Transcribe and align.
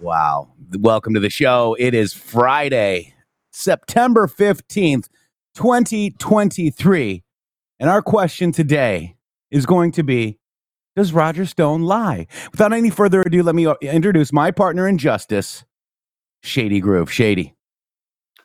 Wow. 0.00 0.52
Welcome 0.78 1.14
to 1.14 1.20
the 1.20 1.30
show. 1.30 1.74
It 1.78 1.94
is 1.94 2.12
Friday, 2.12 3.14
September 3.52 4.26
15th, 4.26 5.08
2023. 5.54 7.24
And 7.80 7.88
our 7.88 8.02
question 8.02 8.52
today 8.52 9.16
is 9.50 9.64
going 9.64 9.92
to 9.92 10.02
be 10.02 10.38
Does 10.94 11.14
Roger 11.14 11.46
Stone 11.46 11.84
lie? 11.84 12.26
Without 12.50 12.74
any 12.74 12.90
further 12.90 13.22
ado, 13.22 13.42
let 13.42 13.54
me 13.54 13.72
introduce 13.80 14.30
my 14.30 14.50
partner 14.50 14.86
in 14.86 14.98
justice, 14.98 15.64
Shady 16.42 16.80
Groove. 16.80 17.10
Shady. 17.10 17.54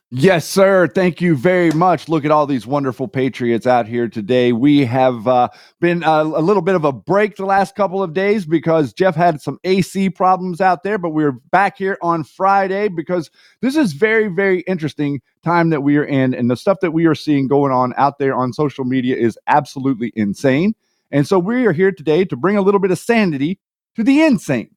Yes, 0.10 0.48
sir. 0.48 0.88
Thank 0.88 1.20
you 1.20 1.36
very 1.36 1.70
much. 1.72 2.08
Look 2.08 2.24
at 2.24 2.32
all 2.32 2.48
these 2.48 2.66
wonderful 2.66 3.10
Patriots 3.10 3.68
out 3.68 3.88
here 3.88 4.08
today. 4.08 4.54
We 4.54 4.86
have 4.86 5.28
uh, 5.28 5.50
been 5.82 6.02
uh, 6.02 6.24
a 6.24 6.40
little 6.42 6.62
bit 6.62 6.76
of 6.76 6.86
a 6.86 6.94
break 6.94 7.36
the 7.36 7.46
last 7.46 7.76
couple 7.76 8.02
of 8.02 8.14
days 8.14 8.46
because 8.46 8.94
Jeff 8.94 9.16
had 9.16 9.42
some 9.42 9.60
AC 9.66 10.10
problems 10.12 10.62
out 10.62 10.84
there, 10.84 10.98
but 10.98 11.10
we're 11.10 11.34
back 11.34 11.78
here 11.78 11.98
on 12.02 12.24
Friday 12.24 12.88
because 12.88 13.30
this 13.60 13.76
is 13.76 13.92
very, 13.92 14.30
very 14.30 14.62
interesting 14.62 15.20
time 15.44 15.72
that 15.72 15.84
we 15.84 15.98
are 15.98 16.06
in, 16.06 16.34
and 16.34 16.50
the 16.50 16.56
stuff 16.56 16.78
that 16.80 16.92
we 16.92 17.06
are 17.06 17.16
seeing 17.16 17.50
going 17.50 17.74
on 17.74 17.94
out 17.98 18.18
there 18.18 18.34
on 18.34 18.54
social 18.54 18.86
media 18.86 19.18
is 19.18 19.38
absolutely 19.48 20.14
insane. 20.16 20.74
And 21.12 21.28
so 21.28 21.38
we 21.38 21.66
are 21.66 21.74
here 21.74 21.92
today 21.92 22.24
to 22.24 22.38
bring 22.38 22.56
a 22.56 22.62
little 22.62 22.80
bit 22.80 22.92
of 22.92 22.98
sanity 22.98 23.60
to 23.98 24.06
the 24.06 24.22
insane. 24.22 24.70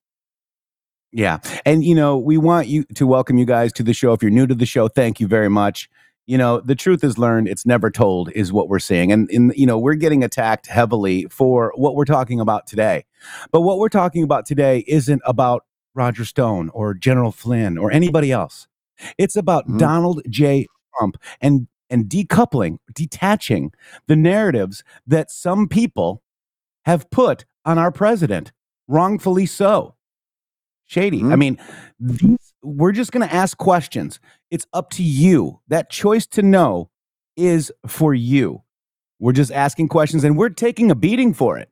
Yeah. 1.13 1.39
And, 1.65 1.85
you 1.85 1.95
know, 1.95 2.17
we 2.17 2.39
want 2.39 2.69
you 2.69 2.85
to 2.95 3.07
welcome 3.07 3.37
you 3.39 3.45
guys 3.45 3.73
to 3.75 3.83
the 3.83 3.93
show. 3.93 4.13
If 4.13 4.23
you're 4.23 4.31
new 4.31 4.47
to 4.47 4.55
the 4.55 4.67
show, 4.67 4.89
thank 4.89 5.19
you 5.21 5.27
very 5.27 5.49
much. 5.49 5.89
You 6.27 6.39
know, 6.39 6.61
the 6.61 6.77
truth 6.77 7.03
is 7.03 7.19
learned, 7.19 7.49
it's 7.49 7.67
never 7.67 7.91
told, 7.91 8.31
is 8.33 8.53
what 8.53 8.69
we're 8.69 8.79
seeing. 8.79 9.11
And, 9.11 9.29
in, 9.31 9.53
you 9.57 9.67
know, 9.67 9.77
we're 9.79 9.95
getting 9.95 10.23
attacked 10.23 10.69
heavily 10.69 11.27
for 11.29 11.73
what 11.75 11.97
we're 11.97 12.05
talking 12.05 12.39
about 12.39 12.69
today. 12.69 13.05
But 13.51 13.63
what 13.63 13.79
we're 13.79 13.89
talking 13.89 14.23
about 14.23 14.47
today 14.47 14.85
isn't 14.87 15.23
about 15.27 15.65
Roger 15.95 16.25
Stone 16.25 16.71
or 16.73 16.95
General 16.95 17.33
Flynn 17.33 17.77
or 17.77 17.91
anybody 17.91 18.31
else. 18.31 18.69
It's 19.19 19.35
about 19.35 19.67
Mhm. 19.67 19.79
Donald 19.79 20.23
J. 20.29 20.67
Trump 20.97 21.17
and 21.41 21.67
and 21.93 22.05
decoupling, 22.09 22.79
detaching 22.95 23.73
the 24.07 24.15
narratives 24.15 24.85
that 25.09 25.29
some 25.29 25.67
people 25.67 26.23
have 26.85 27.11
put 27.11 27.45
on 27.65 27.79
our 27.79 27.91
president, 27.91 28.53
wrongfully 28.87 29.45
so. 29.45 29.97
Shady. 30.91 31.19
I 31.21 31.23
Mhm. 31.23 31.39
mean, 31.39 31.59
these, 32.01 32.53
we're 32.65 32.91
just 32.91 33.13
going 33.13 33.27
to 33.27 33.33
ask 33.33 33.57
questions. 33.57 34.19
It's 34.51 34.67
up 34.73 34.91
to 34.91 35.05
you. 35.05 35.61
That 35.69 35.89
choice 35.89 36.27
to 36.29 36.43
know 36.43 36.91
is 37.37 37.71
for 37.87 38.13
you. 38.13 38.63
We're 39.21 39.33
just 39.33 39.53
asking 39.53 39.87
questions 39.89 40.25
and 40.25 40.37
we're 40.37 40.49
taking 40.49 40.91
a 40.91 40.97
beating 40.97 41.33
for 41.33 41.59
it. 41.59 41.71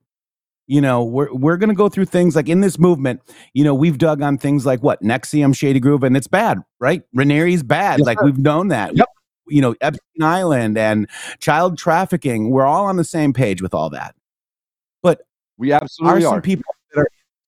You 0.68 0.80
know, 0.80 1.02
we're 1.02 1.32
we're 1.34 1.56
going 1.56 1.70
to 1.70 1.74
go 1.74 1.88
through 1.88 2.04
things 2.04 2.36
like 2.36 2.48
in 2.48 2.60
this 2.60 2.78
movement, 2.78 3.20
you 3.54 3.64
know, 3.64 3.74
we've 3.74 3.98
dug 3.98 4.22
on 4.22 4.38
things 4.38 4.64
like 4.64 4.82
what? 4.84 5.02
NXIVM, 5.02 5.56
Shady 5.56 5.80
Groove, 5.80 6.04
and 6.04 6.16
it's 6.16 6.28
bad, 6.28 6.58
right? 6.78 7.02
Raniere's 7.16 7.64
bad. 7.64 7.98
Yes, 7.98 8.06
like 8.06 8.18
sir. 8.20 8.26
we've 8.26 8.38
known 8.38 8.68
that. 8.68 8.94
Yep. 8.94 9.08
You 9.48 9.62
know, 9.62 9.74
Epstein 9.80 10.22
Island 10.22 10.78
and 10.78 11.08
child 11.40 11.76
trafficking. 11.78 12.50
We're 12.50 12.66
all 12.66 12.84
on 12.84 12.96
the 12.96 13.04
same 13.04 13.32
page 13.32 13.62
with 13.62 13.74
all 13.74 13.90
that. 13.90 14.14
But 15.02 15.22
We 15.56 15.72
absolutely 15.72 16.24
are 16.26 16.34
are. 16.36 16.40
people 16.42 16.62
that 16.62 16.72
are 16.72 16.74
in 16.74 16.77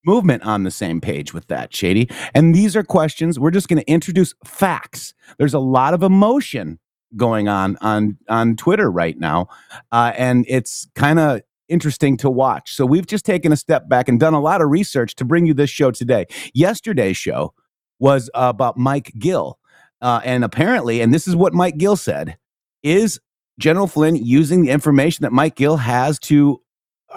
movement 0.05 0.43
on 0.45 0.63
the 0.63 0.71
same 0.71 1.01
page 1.01 1.35
with 1.35 1.47
that 1.49 1.75
shady. 1.75 2.09
And 2.35 2.55
these 2.55 2.77
are 2.77 2.83
questions 2.83 3.39
we're 3.39 3.51
just 3.51 3.69
going 3.69 3.83
to 3.83 3.91
introduce 3.91 4.35
facts. 4.45 5.15
There's 5.39 5.55
a 5.55 5.59
lot 5.61 5.95
of 5.95 6.03
emotion 6.03 6.79
going 7.17 7.49
on 7.49 7.77
on 7.81 8.17
on 8.29 8.55
twitter 8.55 8.89
right 8.89 9.19
now 9.19 9.49
uh, 9.91 10.13
and 10.17 10.45
it's 10.49 10.87
kind 10.95 11.19
of 11.19 11.41
interesting 11.69 12.17
to 12.17 12.31
watch. 12.31 12.73
So 12.75 12.87
we've 12.87 13.07
just 13.07 13.25
taken 13.25 13.53
a 13.53 13.57
step 13.57 13.89
back 13.89 14.09
and 14.09 14.19
done 14.19 14.35
a 14.35 14.41
lot 14.41 14.61
of 14.61 14.71
research 14.71 15.15
to 15.17 15.25
bring 15.25 15.47
you 15.47 15.55
this 15.55 15.71
show 15.71 15.91
today. 15.91 16.27
Yesterday's 16.53 17.17
show 17.17 17.53
was 18.01 18.31
about 18.35 18.77
mike 18.77 19.13
gill 19.19 19.59
uh, 20.01 20.21
and 20.25 20.43
apparently 20.43 21.01
and 21.01 21.15
this 21.15 21.29
is 21.29 21.37
what 21.37 21.53
mike 21.53 21.77
gill 21.77 21.97
said 21.97 22.37
is 22.83 23.21
general 23.59 23.87
flynn 23.87 24.17
using 24.17 24.63
the 24.63 24.71
information 24.71 25.23
that 25.23 25.33
mike 25.33 25.55
gill 25.55 25.77
has 25.77 26.19
to 26.19 26.61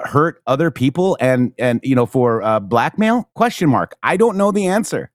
hurt 0.05 0.41
other 0.47 0.71
people 0.71 1.17
and 1.19 1.53
and 1.57 1.79
you 1.83 1.95
know 1.95 2.05
for 2.05 2.41
uh, 2.41 2.59
blackmail? 2.59 3.29
Question 3.35 3.69
mark. 3.69 3.95
I 4.03 4.17
don't 4.17 4.37
know 4.37 4.51
the 4.51 4.67
answer. 4.67 5.11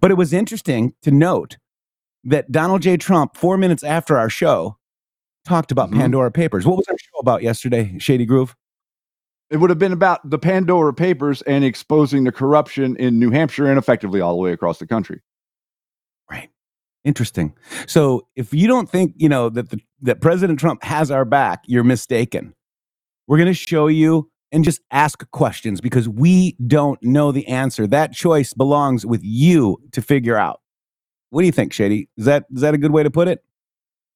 But 0.00 0.10
it 0.10 0.14
was 0.14 0.32
interesting 0.32 0.94
to 1.02 1.10
note 1.10 1.56
that 2.24 2.50
donald 2.50 2.80
j. 2.82 2.96
Trump 2.96 3.36
four 3.36 3.56
minutes 3.58 3.82
after 3.82 4.16
our 4.16 4.30
show 4.30 4.78
talked 5.44 5.70
about 5.72 5.90
Mhm. 5.90 5.98
pandora 5.98 6.30
papers. 6.30 6.64
What 6.66 6.76
was 6.78 6.86
our 6.88 6.96
show 6.98 7.18
about 7.20 7.42
yesterday 7.42 7.98
shady 7.98 8.24
groove? 8.24 8.54
It 9.50 9.58
would 9.58 9.68
have 9.70 9.78
been 9.78 9.92
about 9.92 10.28
the 10.28 10.38
Pandora 10.38 10.94
Papers 10.94 11.42
and 11.42 11.64
exposing 11.64 12.24
the 12.24 12.32
corruption 12.32 12.96
in 12.96 13.18
New 13.20 13.30
Hampshire 13.30 13.66
and 13.68 13.78
effectively 13.78 14.20
all 14.20 14.34
the 14.34 14.40
way 14.42 14.52
across 14.52 14.78
the 14.78 14.86
country. 14.86 15.20
right. 16.30 16.48
Interesting. 17.04 17.54
So 17.86 18.26
if 18.36 18.54
you 18.54 18.66
don't 18.66 18.88
think 18.88 19.12
you 19.16 19.28
know 19.28 19.50
that 19.50 19.68
the, 19.68 19.78
that 20.00 20.22
president 20.22 20.58
trump 20.58 20.82
has 20.82 21.10
our 21.10 21.26
back 21.26 21.62
you're 21.66 21.84
mistaken 21.84 22.54
we're 23.26 23.38
going 23.38 23.46
to 23.46 23.54
show 23.54 23.86
you 23.86 24.30
and 24.52 24.64
just 24.64 24.80
ask 24.90 25.28
questions 25.32 25.80
because 25.80 26.08
we 26.08 26.56
don't 26.66 27.02
know 27.02 27.32
the 27.32 27.46
answer 27.48 27.86
that 27.86 28.12
choice 28.12 28.52
belongs 28.54 29.04
with 29.04 29.20
you 29.24 29.78
to 29.92 30.00
figure 30.00 30.36
out 30.36 30.60
what 31.30 31.42
do 31.42 31.46
you 31.46 31.52
think 31.52 31.72
shady 31.72 32.08
is 32.16 32.26
that 32.26 32.44
is 32.54 32.60
that 32.60 32.74
a 32.74 32.78
good 32.78 32.92
way 32.92 33.02
to 33.02 33.10
put 33.10 33.28
it 33.28 33.42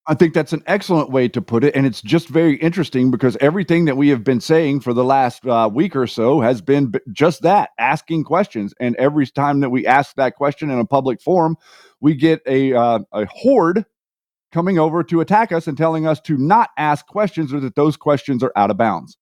I 0.08 0.14
think 0.14 0.32
that's 0.32 0.54
an 0.54 0.62
excellent 0.66 1.10
way 1.10 1.28
to 1.28 1.42
put 1.42 1.62
it. 1.62 1.76
And 1.76 1.84
it's 1.84 2.00
just 2.00 2.28
very 2.28 2.56
interesting 2.56 3.10
because 3.10 3.36
everything 3.42 3.84
that 3.84 3.98
we 3.98 4.08
have 4.08 4.24
been 4.24 4.40
saying 4.40 4.80
for 4.80 4.94
the 4.94 5.04
last 5.04 5.46
uh, 5.46 5.68
week 5.70 5.94
or 5.94 6.06
so 6.06 6.40
has 6.40 6.62
been 6.62 6.94
just 7.12 7.42
that 7.42 7.70
asking 7.78 8.24
questions. 8.24 8.72
And 8.80 8.96
every 8.96 9.26
time 9.26 9.60
that 9.60 9.68
we 9.68 9.86
ask 9.86 10.16
that 10.16 10.34
question 10.34 10.70
in 10.70 10.78
a 10.78 10.86
public 10.86 11.20
forum, 11.20 11.56
we 12.00 12.14
get 12.14 12.40
a, 12.46 12.72
uh, 12.72 13.00
a 13.12 13.26
horde 13.26 13.84
coming 14.52 14.78
over 14.78 15.02
to 15.04 15.20
attack 15.20 15.52
us 15.52 15.66
and 15.66 15.76
telling 15.76 16.06
us 16.06 16.20
to 16.22 16.36
not 16.36 16.70
ask 16.76 17.06
questions 17.06 17.52
or 17.52 17.60
that 17.60 17.74
those 17.74 17.96
questions 17.96 18.42
are 18.42 18.52
out 18.56 18.70
of 18.70 18.76
bounds. 18.76 19.16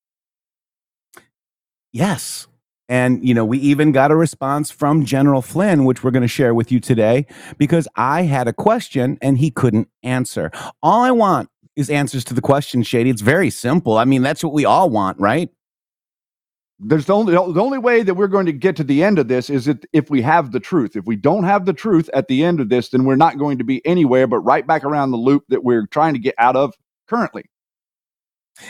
Yes. 1.92 2.46
And, 2.88 3.26
you 3.26 3.34
know, 3.34 3.44
we 3.44 3.58
even 3.58 3.90
got 3.90 4.12
a 4.12 4.16
response 4.16 4.70
from 4.70 5.04
General 5.04 5.42
Flynn, 5.42 5.84
which 5.84 6.04
we're 6.04 6.12
going 6.12 6.22
to 6.22 6.28
share 6.28 6.54
with 6.54 6.70
you 6.70 6.78
today, 6.78 7.26
because 7.58 7.88
I 7.96 8.22
had 8.22 8.46
a 8.46 8.52
question 8.52 9.18
and 9.20 9.38
he 9.38 9.50
couldn't 9.50 9.88
answer. 10.04 10.52
All 10.82 11.02
I 11.02 11.10
want 11.10 11.48
is 11.74 11.90
answers 11.90 12.24
to 12.24 12.34
the 12.34 12.40
question, 12.40 12.82
Shady. 12.82 13.10
It's 13.10 13.22
very 13.22 13.50
simple. 13.50 13.98
I 13.98 14.04
mean, 14.04 14.22
that's 14.22 14.44
what 14.44 14.52
we 14.52 14.64
all 14.64 14.88
want, 14.88 15.18
right? 15.18 15.50
There's 16.78 17.06
the 17.06 17.14
only 17.14 17.32
the 17.32 17.62
only 17.62 17.78
way 17.78 18.02
that 18.02 18.14
we're 18.14 18.26
going 18.26 18.46
to 18.46 18.52
get 18.52 18.76
to 18.76 18.84
the 18.84 19.02
end 19.02 19.18
of 19.18 19.28
this 19.28 19.48
is 19.48 19.64
that 19.64 19.86
if 19.94 20.10
we 20.10 20.20
have 20.22 20.52
the 20.52 20.60
truth. 20.60 20.94
If 20.94 21.06
we 21.06 21.16
don't 21.16 21.44
have 21.44 21.64
the 21.64 21.72
truth 21.72 22.10
at 22.12 22.28
the 22.28 22.44
end 22.44 22.60
of 22.60 22.68
this, 22.68 22.90
then 22.90 23.04
we're 23.04 23.16
not 23.16 23.38
going 23.38 23.56
to 23.58 23.64
be 23.64 23.84
anywhere 23.86 24.26
but 24.26 24.40
right 24.40 24.66
back 24.66 24.84
around 24.84 25.10
the 25.10 25.16
loop 25.16 25.44
that 25.48 25.64
we're 25.64 25.86
trying 25.86 26.12
to 26.12 26.20
get 26.20 26.34
out 26.36 26.54
of 26.54 26.74
currently. 27.08 27.44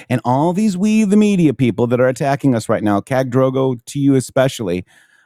And 0.09 0.21
all 0.25 0.53
these 0.53 0.77
we, 0.77 1.05
the 1.05 1.17
media 1.17 1.53
people 1.53 1.87
that 1.89 2.01
are 2.01 2.09
attacking 2.09 2.55
us 2.55 2.69
right 2.69 2.83
now, 2.83 3.01
Cag 3.01 3.31
Drogo 3.31 3.79
to 3.87 3.99
you 3.99 4.15
especially, 4.15 4.85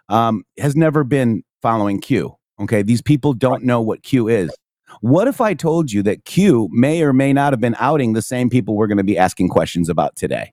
um, 0.09 0.45
has 0.59 0.75
never 0.75 1.05
been 1.05 1.43
following 1.63 2.01
Q. 2.01 2.37
Okay. 2.61 2.83
These 2.83 3.03
people 3.03 3.33
don't 3.33 3.65
know 3.65 3.81
what 3.81 4.03
Q 4.03 4.29
is. 4.29 4.51
What 5.01 5.29
if 5.29 5.41
I 5.41 5.55
told 5.55 5.93
you 5.93 6.03
that 6.05 6.25
Q 6.25 6.69
may 6.73 7.03
or 7.03 7.13
may 7.13 7.33
not 7.33 7.53
have 7.53 7.61
been 7.61 7.77
outing 7.79 8.13
the 8.13 8.23
same 8.23 8.51
people 8.51 8.77
we're 8.77 8.89
going 8.89 8.99
to 8.99 9.05
be 9.05 9.17
asking 9.17 9.49
questions 9.49 9.89
about 9.89 10.17
today? 10.17 10.53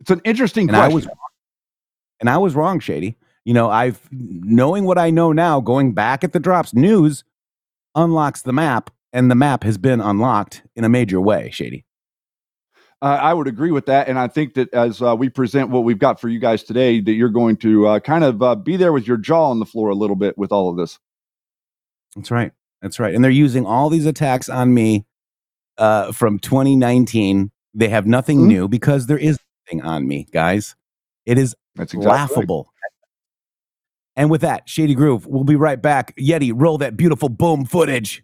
It's 0.00 0.10
an 0.10 0.20
interesting 0.24 0.68
and 0.68 0.76
question. 0.76 0.92
I 0.92 0.94
was, 0.94 1.08
and 2.20 2.30
I 2.30 2.38
was 2.38 2.54
wrong, 2.54 2.80
Shady. 2.80 3.16
You 3.44 3.54
know, 3.54 3.70
I've 3.70 4.00
knowing 4.10 4.84
what 4.84 4.98
I 4.98 5.10
know 5.10 5.32
now, 5.32 5.60
going 5.60 5.92
back 5.94 6.24
at 6.24 6.32
the 6.32 6.40
drops, 6.40 6.74
news 6.74 7.24
unlocks 7.94 8.42
the 8.42 8.52
map, 8.52 8.90
and 9.12 9.30
the 9.30 9.34
map 9.34 9.64
has 9.64 9.78
been 9.78 10.00
unlocked 10.00 10.62
in 10.74 10.84
a 10.84 10.88
major 10.88 11.20
way, 11.20 11.50
Shady. 11.50 11.84
Uh, 13.02 13.18
I 13.20 13.34
would 13.34 13.46
agree 13.46 13.70
with 13.70 13.86
that, 13.86 14.08
and 14.08 14.18
I 14.18 14.26
think 14.26 14.54
that 14.54 14.72
as 14.72 15.02
uh, 15.02 15.14
we 15.14 15.28
present 15.28 15.68
what 15.68 15.84
we've 15.84 15.98
got 15.98 16.20
for 16.20 16.28
you 16.28 16.38
guys 16.38 16.62
today, 16.62 17.00
that 17.00 17.12
you're 17.12 17.28
going 17.28 17.56
to 17.58 17.86
uh, 17.86 18.00
kind 18.00 18.24
of 18.24 18.42
uh, 18.42 18.54
be 18.54 18.76
there 18.76 18.92
with 18.92 19.06
your 19.06 19.18
jaw 19.18 19.50
on 19.50 19.58
the 19.58 19.66
floor 19.66 19.90
a 19.90 19.94
little 19.94 20.16
bit 20.16 20.36
with 20.38 20.50
all 20.50 20.70
of 20.70 20.76
this. 20.76 20.98
That's 22.14 22.30
right. 22.30 22.52
That's 22.80 22.98
right. 22.98 23.14
And 23.14 23.22
they're 23.22 23.30
using 23.30 23.66
all 23.66 23.90
these 23.90 24.06
attacks 24.06 24.48
on 24.48 24.72
me 24.72 25.04
uh, 25.76 26.12
from 26.12 26.38
2019. 26.38 27.50
They 27.74 27.88
have 27.90 28.06
nothing 28.06 28.38
mm-hmm. 28.38 28.48
new 28.48 28.68
because 28.68 29.06
there 29.06 29.18
is 29.18 29.38
on 29.82 30.06
me, 30.06 30.26
guys. 30.32 30.76
It 31.24 31.38
is 31.38 31.54
That's 31.74 31.92
exactly 31.94 32.12
laughable. 32.12 32.72
Right. 32.82 34.22
And 34.22 34.30
with 34.30 34.40
that, 34.40 34.68
Shady 34.68 34.94
Groove, 34.94 35.26
we'll 35.26 35.44
be 35.44 35.56
right 35.56 35.80
back. 35.80 36.16
Yeti, 36.16 36.52
roll 36.54 36.78
that 36.78 36.96
beautiful 36.96 37.28
boom 37.28 37.64
footage. 37.66 38.22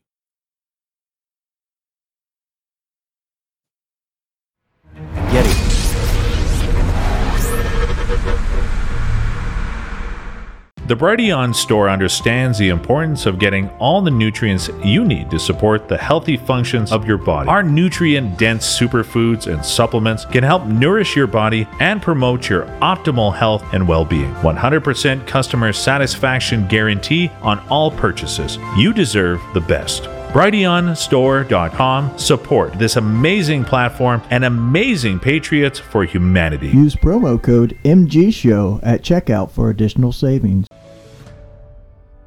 The 10.93 10.99
Brighteon 10.99 11.55
store 11.55 11.89
understands 11.89 12.59
the 12.59 12.69
importance 12.69 13.25
of 13.25 13.39
getting 13.39 13.71
all 13.79 14.03
the 14.03 14.11
nutrients 14.11 14.69
you 14.85 15.06
need 15.06 15.31
to 15.31 15.39
support 15.39 15.89
the 15.89 15.97
healthy 15.97 16.37
functions 16.37 16.93
of 16.93 17.06
your 17.06 17.17
body. 17.17 17.49
Our 17.49 17.62
nutrient 17.62 18.37
dense 18.39 18.79
superfoods 18.79 19.50
and 19.50 19.65
supplements 19.65 20.27
can 20.27 20.44
help 20.44 20.67
nourish 20.67 21.17
your 21.17 21.27
body 21.27 21.67
and 21.81 22.03
promote 22.03 22.50
your 22.50 22.67
optimal 22.83 23.35
health 23.35 23.65
and 23.73 23.89
well 23.89 24.05
being. 24.05 24.35
100% 24.35 25.27
customer 25.27 25.73
satisfaction 25.73 26.69
guarantee 26.69 27.31
on 27.41 27.59
all 27.71 27.91
purchases. 27.91 28.59
You 28.77 28.93
deserve 28.93 29.41
the 29.55 29.62
best. 29.62 30.11
BrighteonStore.com 30.32 32.19
support 32.19 32.73
this 32.79 32.96
amazing 32.96 33.67
platform 33.67 34.23
and 34.31 34.46
amazing 34.46 35.20
patriots 35.20 35.79
for 35.79 36.06
humanity. 36.06 36.69
Use 36.69 36.96
promo 36.96 37.40
code 37.40 37.76
MGSHOW 37.84 38.81
at 38.82 39.02
checkout 39.02 39.50
for 39.50 39.69
additional 39.69 40.11
savings. 40.11 40.67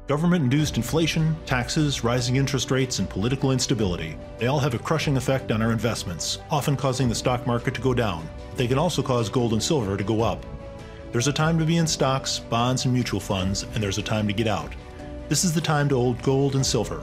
Government 0.06 0.44
induced 0.44 0.76
inflation, 0.76 1.34
taxes, 1.46 2.04
rising 2.04 2.36
interest 2.36 2.70
rates, 2.70 3.00
and 3.00 3.10
political 3.10 3.50
instability. 3.50 4.16
They 4.38 4.46
all 4.46 4.60
have 4.60 4.74
a 4.74 4.78
crushing 4.78 5.16
effect 5.16 5.50
on 5.50 5.60
our 5.60 5.72
investments, 5.72 6.38
often 6.48 6.76
causing 6.76 7.08
the 7.08 7.14
stock 7.16 7.44
market 7.44 7.74
to 7.74 7.80
go 7.80 7.92
down. 7.92 8.28
They 8.54 8.68
can 8.68 8.78
also 8.78 9.02
cause 9.02 9.28
gold 9.28 9.52
and 9.52 9.60
silver 9.60 9.96
to 9.96 10.04
go 10.04 10.22
up. 10.22 10.46
There's 11.10 11.26
a 11.26 11.32
time 11.32 11.58
to 11.58 11.64
be 11.64 11.78
in 11.78 11.88
stocks, 11.88 12.38
bonds, 12.38 12.84
and 12.84 12.94
mutual 12.94 13.18
funds, 13.18 13.64
and 13.64 13.82
there's 13.82 13.98
a 13.98 14.02
time 14.02 14.28
to 14.28 14.32
get 14.32 14.46
out. 14.46 14.72
This 15.28 15.42
is 15.42 15.52
the 15.52 15.60
time 15.60 15.88
to 15.88 15.96
hold 15.96 16.22
gold 16.22 16.54
and 16.54 16.64
silver. 16.64 17.02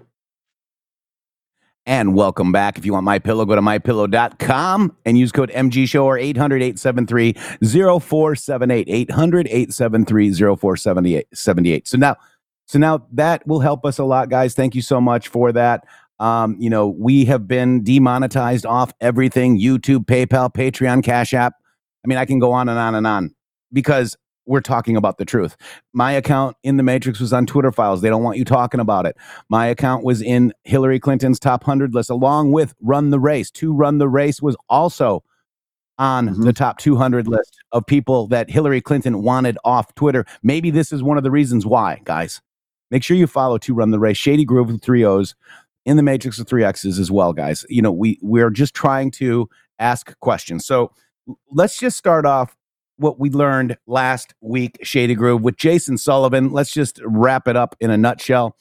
And 1.87 2.13
welcome 2.13 2.51
back. 2.51 2.77
If 2.77 2.85
you 2.85 2.93
want 2.93 3.05
my 3.05 3.17
pillow, 3.17 3.43
go 3.45 3.55
to 3.55 3.61
mypillow.com 3.61 4.95
and 5.03 5.17
use 5.17 5.31
code 5.31 5.49
MGShow 5.49 6.03
or 6.03 6.17
800 6.17 6.61
873 6.61 7.33
0478. 7.33 8.87
800 8.87 9.47
873 9.47 10.33
0478. 10.33 11.87
So 11.87 11.97
now, 11.97 12.17
so 12.67 12.77
now 12.77 13.07
that 13.11 13.45
will 13.47 13.61
help 13.61 13.83
us 13.83 13.97
a 13.97 14.03
lot, 14.03 14.29
guys. 14.29 14.53
Thank 14.53 14.75
you 14.75 14.81
so 14.83 15.01
much 15.01 15.27
for 15.27 15.51
that. 15.53 15.85
Um, 16.19 16.55
you 16.59 16.69
know, 16.69 16.87
we 16.87 17.25
have 17.25 17.47
been 17.47 17.83
demonetized 17.83 18.65
off 18.67 18.93
everything 19.01 19.59
YouTube, 19.59 20.05
PayPal, 20.05 20.53
Patreon, 20.53 21.03
Cash 21.03 21.33
App. 21.33 21.53
I 22.05 22.07
mean, 22.07 22.19
I 22.19 22.25
can 22.25 22.37
go 22.37 22.51
on 22.51 22.69
and 22.69 22.77
on 22.77 22.93
and 22.93 23.07
on 23.07 23.33
because 23.73 24.15
we're 24.51 24.61
talking 24.61 24.97
about 24.97 25.17
the 25.17 25.25
truth. 25.25 25.55
My 25.93 26.11
account 26.11 26.57
in 26.63 26.77
the 26.77 26.83
Matrix 26.83 27.19
was 27.19 27.31
on 27.33 27.45
Twitter 27.45 27.71
files. 27.71 28.01
They 28.01 28.09
don't 28.09 28.23
want 28.23 28.37
you 28.37 28.45
talking 28.45 28.79
about 28.79 29.05
it. 29.05 29.15
My 29.49 29.65
account 29.65 30.03
was 30.03 30.21
in 30.21 30.53
Hillary 30.65 30.99
Clinton's 30.99 31.39
top 31.39 31.63
100 31.63 31.95
list, 31.95 32.09
along 32.09 32.51
with 32.51 32.75
Run 32.81 33.09
the 33.09 33.19
Race. 33.19 33.49
To 33.51 33.73
Run 33.73 33.97
the 33.97 34.09
Race 34.09 34.41
was 34.41 34.55
also 34.69 35.23
on 35.97 36.29
Mhm. 36.29 36.43
the 36.43 36.53
top 36.53 36.79
200 36.79 37.27
list 37.27 37.57
of 37.71 37.85
people 37.85 38.27
that 38.27 38.49
Hillary 38.49 38.81
Clinton 38.81 39.21
wanted 39.23 39.57
off 39.63 39.93
Twitter. 39.95 40.25
Maybe 40.43 40.69
this 40.71 40.91
is 40.91 41.01
one 41.01 41.17
of 41.17 41.23
the 41.23 41.31
reasons 41.31 41.65
why, 41.65 42.01
guys. 42.03 42.41
Make 42.89 43.03
sure 43.03 43.15
you 43.15 43.27
follow 43.27 43.57
to 43.59 43.73
run 43.73 43.91
the 43.91 43.99
race. 43.99 44.17
Shady 44.17 44.43
Groove 44.43 44.67
with 44.69 44.81
three 44.81 45.05
O's 45.05 45.35
in 45.85 45.97
the 45.97 46.03
matrix 46.03 46.39
of 46.39 46.47
three 46.47 46.63
X's 46.63 46.99
as 46.99 47.09
well, 47.09 47.33
guys. 47.33 47.65
You 47.69 47.81
know, 47.81 47.91
we 47.91 48.19
we're 48.21 48.49
just 48.49 48.73
trying 48.73 49.11
to 49.11 49.47
ask 49.79 50.17
questions. 50.19 50.65
So 50.65 50.91
let's 51.51 51.77
just 51.77 51.97
start 51.97 52.25
off 52.25 52.57
what 53.01 53.19
we 53.19 53.29
learned 53.29 53.77
last 53.87 54.33
week, 54.41 54.77
Shady 54.83 55.15
Groove, 55.15 55.41
with 55.41 55.57
Jason 55.57 55.97
Sullivan. 55.97 56.51
Let's 56.51 56.71
just 56.71 57.01
wrap 57.03 57.47
it 57.47 57.57
up 57.57 57.75
in 57.79 57.89
a 57.89 57.97
nutshell. 57.97 58.55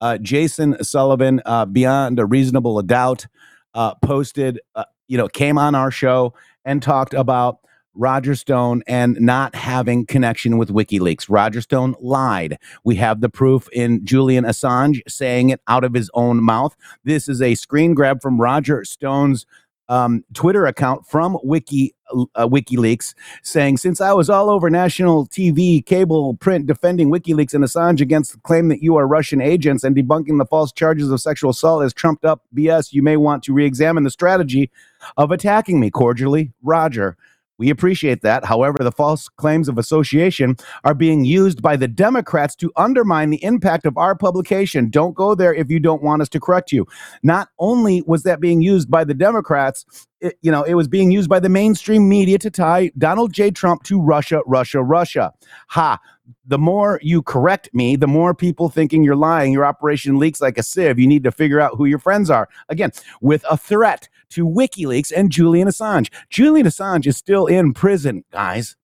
Uh, 0.00 0.18
Jason 0.18 0.82
Sullivan, 0.82 1.40
uh, 1.46 1.66
beyond 1.66 2.18
a 2.18 2.26
reasonable 2.26 2.80
doubt, 2.82 3.26
uh, 3.74 3.94
posted, 3.96 4.60
uh, 4.74 4.84
you 5.06 5.16
know, 5.16 5.28
came 5.28 5.58
on 5.58 5.74
our 5.74 5.90
show 5.90 6.34
and 6.64 6.82
talked 6.82 7.14
about 7.14 7.58
Roger 7.94 8.34
Stone 8.34 8.82
and 8.86 9.20
not 9.20 9.54
having 9.54 10.06
connection 10.06 10.56
with 10.56 10.70
WikiLeaks. 10.70 11.26
Roger 11.28 11.60
Stone 11.60 11.94
lied. 12.00 12.56
We 12.84 12.96
have 12.96 13.20
the 13.20 13.28
proof 13.28 13.68
in 13.72 14.04
Julian 14.04 14.44
Assange 14.44 15.00
saying 15.06 15.50
it 15.50 15.60
out 15.68 15.84
of 15.84 15.92
his 15.92 16.10
own 16.14 16.42
mouth. 16.42 16.74
This 17.04 17.28
is 17.28 17.42
a 17.42 17.54
screen 17.54 17.94
grab 17.94 18.22
from 18.22 18.40
Roger 18.40 18.84
Stone's 18.84 19.44
um, 19.92 20.24
Twitter 20.32 20.64
account 20.64 21.06
from 21.06 21.38
Wiki 21.44 21.94
uh, 22.34 22.48
WikiLeaks, 22.48 23.14
saying, 23.42 23.76
"Since 23.76 24.00
I 24.00 24.14
was 24.14 24.30
all 24.30 24.48
over 24.48 24.70
national 24.70 25.26
TV, 25.26 25.84
cable, 25.84 26.34
print, 26.34 26.66
defending 26.66 27.10
WikiLeaks 27.10 27.52
and 27.52 27.62
Assange 27.62 28.00
against 28.00 28.32
the 28.32 28.38
claim 28.38 28.68
that 28.68 28.82
you 28.82 28.96
are 28.96 29.06
Russian 29.06 29.42
agents 29.42 29.84
and 29.84 29.94
debunking 29.94 30.38
the 30.38 30.46
false 30.46 30.72
charges 30.72 31.10
of 31.10 31.20
sexual 31.20 31.50
assault 31.50 31.82
as 31.82 31.92
trumped 31.92 32.24
up 32.24 32.42
BS, 32.56 32.94
you 32.94 33.02
may 33.02 33.18
want 33.18 33.42
to 33.44 33.52
re-examine 33.52 34.04
the 34.04 34.10
strategy 34.10 34.70
of 35.18 35.30
attacking 35.30 35.78
me. 35.78 35.90
Cordially, 35.90 36.52
Roger." 36.62 37.18
We 37.62 37.70
appreciate 37.70 38.22
that. 38.22 38.44
However, 38.44 38.78
the 38.80 38.90
false 38.90 39.28
claims 39.28 39.68
of 39.68 39.78
association 39.78 40.56
are 40.82 40.94
being 40.94 41.24
used 41.24 41.62
by 41.62 41.76
the 41.76 41.86
Democrats 41.86 42.56
to 42.56 42.72
undermine 42.74 43.30
the 43.30 43.40
impact 43.44 43.86
of 43.86 43.96
our 43.96 44.16
publication. 44.16 44.90
Don't 44.90 45.14
go 45.14 45.36
there 45.36 45.54
if 45.54 45.70
you 45.70 45.78
don't 45.78 46.02
want 46.02 46.22
us 46.22 46.28
to 46.30 46.40
correct 46.40 46.72
you. 46.72 46.88
Not 47.22 47.50
only 47.60 48.02
was 48.04 48.24
that 48.24 48.40
being 48.40 48.62
used 48.62 48.90
by 48.90 49.04
the 49.04 49.14
Democrats, 49.14 49.84
it, 50.20 50.36
you 50.42 50.50
know, 50.50 50.64
it 50.64 50.74
was 50.74 50.88
being 50.88 51.12
used 51.12 51.30
by 51.30 51.38
the 51.38 51.48
mainstream 51.48 52.08
media 52.08 52.36
to 52.38 52.50
tie 52.50 52.90
Donald 52.98 53.32
J. 53.32 53.52
Trump 53.52 53.84
to 53.84 54.00
Russia, 54.00 54.40
Russia, 54.44 54.82
Russia. 54.82 55.32
Ha. 55.68 56.00
The 56.44 56.58
more 56.58 56.98
you 57.00 57.22
correct 57.22 57.68
me, 57.72 57.94
the 57.94 58.08
more 58.08 58.34
people 58.34 58.70
thinking 58.70 59.04
you're 59.04 59.14
lying. 59.14 59.52
Your 59.52 59.64
operation 59.64 60.18
leaks 60.18 60.40
like 60.40 60.58
a 60.58 60.64
sieve. 60.64 60.98
You 60.98 61.06
need 61.06 61.22
to 61.22 61.30
figure 61.30 61.60
out 61.60 61.76
who 61.76 61.84
your 61.84 62.00
friends 62.00 62.28
are. 62.28 62.48
Again, 62.68 62.90
with 63.20 63.44
a 63.48 63.56
threat 63.56 64.08
to 64.32 64.46
WikiLeaks 64.46 65.12
and 65.14 65.30
Julian 65.30 65.68
Assange. 65.68 66.12
Julian 66.30 66.66
Assange 66.66 67.06
is 67.06 67.16
still 67.16 67.46
in 67.46 67.72
prison, 67.72 68.24
guys. 68.32 68.76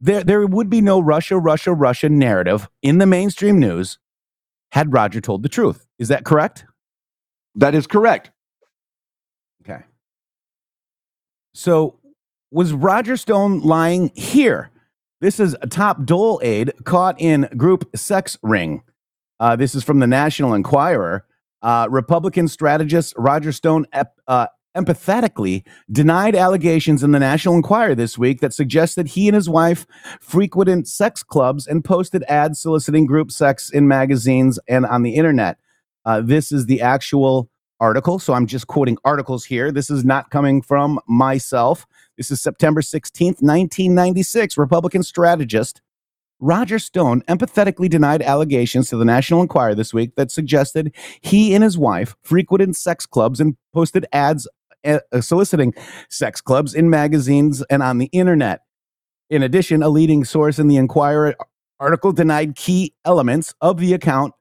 There, 0.00 0.22
there 0.22 0.46
would 0.46 0.68
be 0.68 0.80
no 0.80 1.00
Russia, 1.00 1.38
Russia, 1.38 1.72
Russia 1.72 2.08
narrative 2.08 2.68
in 2.82 2.98
the 2.98 3.06
mainstream 3.06 3.58
news 3.58 3.98
had 4.72 4.92
Roger 4.92 5.20
told 5.20 5.42
the 5.42 5.48
truth. 5.48 5.86
Is 5.98 6.08
that 6.08 6.24
correct? 6.24 6.66
That 7.54 7.74
is 7.74 7.86
correct. 7.86 8.30
Okay. 9.62 9.82
So 11.54 11.98
was 12.50 12.72
Roger 12.72 13.16
Stone 13.16 13.60
lying 13.60 14.10
here? 14.14 14.70
This 15.20 15.40
is 15.40 15.56
a 15.62 15.66
top 15.66 16.04
dole 16.04 16.40
aide 16.42 16.72
caught 16.84 17.18
in 17.18 17.48
group 17.56 17.88
sex 17.96 18.36
ring. 18.42 18.82
Uh, 19.40 19.56
this 19.56 19.74
is 19.74 19.82
from 19.82 19.98
the 19.98 20.06
National 20.06 20.52
Enquirer. 20.52 21.24
Uh, 21.66 21.88
Republican 21.90 22.46
strategist 22.46 23.12
Roger 23.16 23.50
Stone 23.50 23.86
ep- 23.92 24.20
uh, 24.28 24.46
empathetically 24.76 25.64
denied 25.90 26.36
allegations 26.36 27.02
in 27.02 27.10
the 27.10 27.18
National 27.18 27.56
Enquirer 27.56 27.96
this 27.96 28.16
week 28.16 28.40
that 28.40 28.54
suggest 28.54 28.94
that 28.94 29.08
he 29.08 29.26
and 29.26 29.34
his 29.34 29.48
wife 29.48 29.84
frequented 30.20 30.86
sex 30.86 31.24
clubs 31.24 31.66
and 31.66 31.84
posted 31.84 32.22
ads 32.28 32.60
soliciting 32.60 33.04
group 33.04 33.32
sex 33.32 33.68
in 33.68 33.88
magazines 33.88 34.60
and 34.68 34.86
on 34.86 35.02
the 35.02 35.16
internet. 35.16 35.58
Uh, 36.04 36.20
this 36.20 36.52
is 36.52 36.66
the 36.66 36.80
actual 36.80 37.50
article. 37.80 38.20
So 38.20 38.32
I'm 38.32 38.46
just 38.46 38.68
quoting 38.68 38.96
articles 39.04 39.44
here. 39.44 39.72
This 39.72 39.90
is 39.90 40.04
not 40.04 40.30
coming 40.30 40.62
from 40.62 41.00
myself. 41.08 41.84
This 42.16 42.30
is 42.30 42.40
September 42.40 42.80
16th, 42.80 43.42
1996. 43.42 44.56
Republican 44.56 45.02
strategist 45.02 45.82
Roger 46.38 46.78
Stone 46.78 47.22
empathetically 47.22 47.88
denied 47.88 48.22
allegations 48.22 48.90
to 48.90 48.96
the 48.96 49.04
National 49.04 49.40
Enquirer 49.40 49.74
this 49.74 49.94
week 49.94 50.14
that 50.16 50.30
suggested 50.30 50.94
he 51.20 51.54
and 51.54 51.64
his 51.64 51.78
wife 51.78 52.14
frequented 52.22 52.76
sex 52.76 53.06
clubs 53.06 53.40
and 53.40 53.56
posted 53.72 54.06
ads 54.12 54.46
uh, 54.84 55.00
soliciting 55.20 55.74
sex 56.10 56.40
clubs 56.40 56.74
in 56.74 56.90
magazines 56.90 57.62
and 57.70 57.82
on 57.82 57.98
the 57.98 58.06
internet. 58.12 58.60
In 59.30 59.42
addition, 59.42 59.82
a 59.82 59.88
leading 59.88 60.24
source 60.24 60.58
in 60.58 60.68
the 60.68 60.76
Enquirer 60.76 61.34
article 61.80 62.12
denied 62.12 62.54
key 62.54 62.94
elements 63.04 63.54
of 63.60 63.78
the 63.78 63.92
account, 63.92 64.34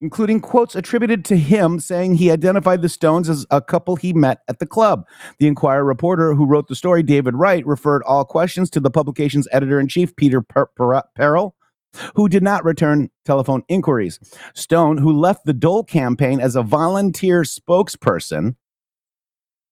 including 0.00 0.40
quotes 0.40 0.74
attributed 0.74 1.24
to 1.26 1.36
him 1.36 1.78
saying 1.78 2.14
he 2.14 2.30
identified 2.30 2.82
the 2.82 2.88
Stones 2.88 3.28
as 3.28 3.46
a 3.50 3.60
couple 3.60 3.96
he 3.96 4.12
met 4.12 4.40
at 4.48 4.58
the 4.58 4.66
club. 4.66 5.06
The 5.38 5.46
Enquirer 5.46 5.84
reporter 5.84 6.34
who 6.34 6.46
wrote 6.46 6.68
the 6.68 6.74
story, 6.74 7.02
David 7.02 7.34
Wright, 7.34 7.66
referred 7.66 8.02
all 8.04 8.24
questions 8.24 8.70
to 8.70 8.80
the 8.80 8.90
publication's 8.90 9.48
editor 9.52 9.78
in 9.78 9.88
chief, 9.88 10.14
Peter 10.16 10.40
Per- 10.42 10.66
Per- 10.76 11.02
Perel. 11.18 11.52
Who 12.14 12.28
did 12.28 12.42
not 12.42 12.64
return 12.64 13.10
telephone 13.24 13.64
inquiries? 13.68 14.20
Stone, 14.54 14.98
who 14.98 15.12
left 15.12 15.44
the 15.44 15.52
Dole 15.52 15.82
campaign 15.82 16.40
as 16.40 16.54
a 16.54 16.62
volunteer 16.62 17.42
spokesperson, 17.42 18.54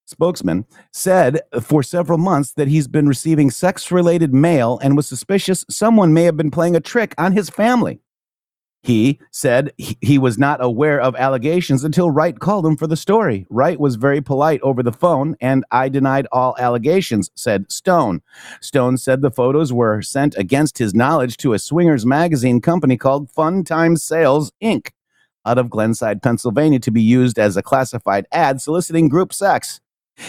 spokesman 0.08 0.64
said 0.92 1.40
for 1.60 1.82
several 1.82 2.18
months 2.18 2.52
that 2.54 2.66
he's 2.66 2.88
been 2.88 3.06
receiving 3.06 3.50
sex 3.50 3.92
related 3.92 4.34
mail 4.34 4.80
and 4.82 4.96
was 4.96 5.06
suspicious 5.06 5.64
someone 5.68 6.12
may 6.14 6.24
have 6.24 6.36
been 6.36 6.50
playing 6.50 6.74
a 6.74 6.80
trick 6.80 7.14
on 7.18 7.32
his 7.32 7.50
family. 7.50 8.00
He 8.82 9.18
said 9.32 9.72
he, 9.76 10.18
was 10.18 10.38
not 10.38 10.62
aware 10.62 11.00
of 11.00 11.16
allegations 11.16 11.84
until 11.84 12.10
Wright 12.10 12.38
called 12.38 12.64
him 12.64 12.76
for 12.76 12.86
the 12.86 12.96
story. 12.96 13.46
Wright 13.50 13.78
was 13.78 13.96
very 13.96 14.20
polite 14.20 14.60
over 14.62 14.82
the 14.82 14.92
phone, 14.92 15.36
and 15.40 15.64
I 15.70 15.88
denied 15.88 16.26
all 16.30 16.56
allegations, 16.58 17.30
said 17.34 17.70
Stone. 17.72 18.22
Stone 18.60 18.98
said 18.98 19.20
the 19.20 19.30
photos 19.30 19.72
were 19.72 20.00
sent 20.00 20.36
against 20.36 20.78
his 20.78 20.94
knowledge 20.94 21.36
to 21.38 21.52
a 21.52 21.58
swingers 21.58 22.06
magazine 22.06 22.60
company 22.60 22.96
called 22.96 23.30
Fun 23.30 23.64
Times 23.64 24.02
Sales, 24.02 24.52
Inc., 24.62 24.90
out 25.44 25.58
of 25.58 25.70
Glenside, 25.70 26.22
Pennsylvania, 26.22 26.78
to 26.80 26.90
be 26.90 27.02
used 27.02 27.38
as 27.38 27.56
a 27.56 27.62
classified 27.62 28.26
ad 28.32 28.60
soliciting 28.60 29.08
group 29.08 29.32
sex. 29.32 29.80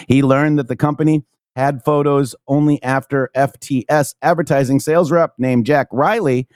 He 0.08 0.24
learned 0.24 0.58
that 0.60 0.68
the 0.68 0.76
company 0.76 1.24
had 1.56 1.84
photos 1.84 2.36
only 2.48 2.82
after 2.84 3.30
FTS 3.36 4.16
advertising 4.22 4.80
sales 4.80 5.12
rep 5.12 5.34
named 5.38 5.66
Jack 5.66 5.88
Riley 5.92 6.48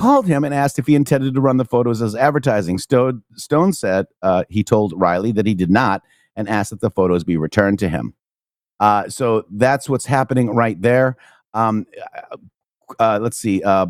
called 0.00 0.26
him 0.26 0.44
and 0.44 0.54
asked 0.54 0.78
if 0.78 0.86
he 0.86 0.94
intended 0.94 1.34
to 1.34 1.40
run 1.40 1.58
the 1.58 1.64
photos 1.64 2.00
as 2.00 2.14
advertising. 2.14 2.78
Stone, 2.78 3.22
Stone 3.34 3.74
said 3.74 4.06
uh, 4.22 4.44
he 4.48 4.64
told 4.64 4.94
Riley 4.96 5.32
that 5.32 5.46
he 5.46 5.54
did 5.54 5.70
not 5.70 6.02
and 6.36 6.48
asked 6.48 6.70
that 6.70 6.80
the 6.80 6.90
photos 6.90 7.22
be 7.22 7.36
returned 7.36 7.78
to 7.80 7.88
him. 7.88 8.14
Uh, 8.80 9.08
so 9.10 9.44
that's 9.50 9.88
what's 9.88 10.06
happening 10.06 10.54
right 10.54 10.80
there. 10.80 11.16
Um, 11.52 11.86
uh, 12.98 13.18
let's 13.20 13.36
see. 13.36 13.62
Uh, 13.62 13.88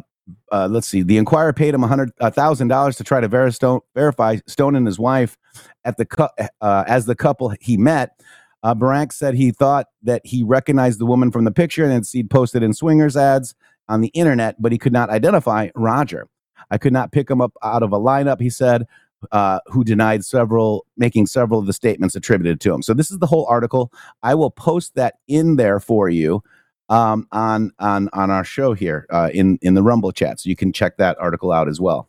uh, 0.50 0.68
let's 0.70 0.88
see. 0.88 1.02
The 1.02 1.16
Enquirer 1.16 1.52
paid 1.52 1.74
him 1.74 1.84
thousand 2.32 2.68
dollars 2.68 2.96
to 2.96 3.04
try 3.04 3.20
to 3.20 3.28
ver- 3.28 3.50
Stone, 3.52 3.80
verify 3.94 4.38
Stone 4.46 4.76
and 4.76 4.86
his 4.86 4.98
wife 4.98 5.36
at 5.84 5.96
the 5.96 6.06
cu- 6.06 6.28
uh, 6.60 6.84
as 6.86 7.06
the 7.06 7.14
couple 7.14 7.54
he 7.60 7.76
met. 7.76 8.20
Uh, 8.62 8.74
Barank 8.74 9.12
said 9.12 9.34
he 9.34 9.52
thought 9.52 9.86
that 10.02 10.22
he 10.24 10.42
recognized 10.42 10.98
the 11.00 11.06
woman 11.06 11.30
from 11.30 11.44
the 11.44 11.50
picture 11.50 11.84
and 11.84 11.92
had 11.92 12.06
seen 12.06 12.28
posted 12.28 12.62
in 12.62 12.74
swingers 12.74 13.16
ads 13.16 13.54
on 13.90 14.00
the 14.00 14.08
internet, 14.08 14.60
but 14.62 14.72
he 14.72 14.78
could 14.78 14.92
not 14.92 15.10
identify 15.10 15.68
Roger. 15.74 16.28
I 16.70 16.78
could 16.78 16.92
not 16.92 17.12
pick 17.12 17.28
him 17.28 17.40
up 17.40 17.52
out 17.62 17.82
of 17.82 17.92
a 17.92 17.98
lineup, 17.98 18.40
he 18.40 18.48
said, 18.48 18.86
uh, 19.32 19.58
who 19.66 19.84
denied 19.84 20.24
several, 20.24 20.86
making 20.96 21.26
several 21.26 21.58
of 21.58 21.66
the 21.66 21.72
statements 21.72 22.14
attributed 22.14 22.60
to 22.60 22.72
him. 22.72 22.82
So 22.82 22.94
this 22.94 23.10
is 23.10 23.18
the 23.18 23.26
whole 23.26 23.46
article. 23.46 23.92
I 24.22 24.34
will 24.34 24.50
post 24.50 24.94
that 24.94 25.16
in 25.26 25.56
there 25.56 25.80
for 25.80 26.08
you 26.08 26.42
um, 26.88 27.26
on 27.32 27.72
on 27.78 28.08
on 28.12 28.30
our 28.30 28.44
show 28.44 28.72
here 28.72 29.06
uh, 29.10 29.30
in 29.32 29.58
in 29.62 29.74
the 29.74 29.82
Rumble 29.82 30.12
chat, 30.12 30.40
so 30.40 30.48
you 30.48 30.56
can 30.56 30.72
check 30.72 30.96
that 30.96 31.18
article 31.18 31.52
out 31.52 31.68
as 31.68 31.80
well, 31.80 32.08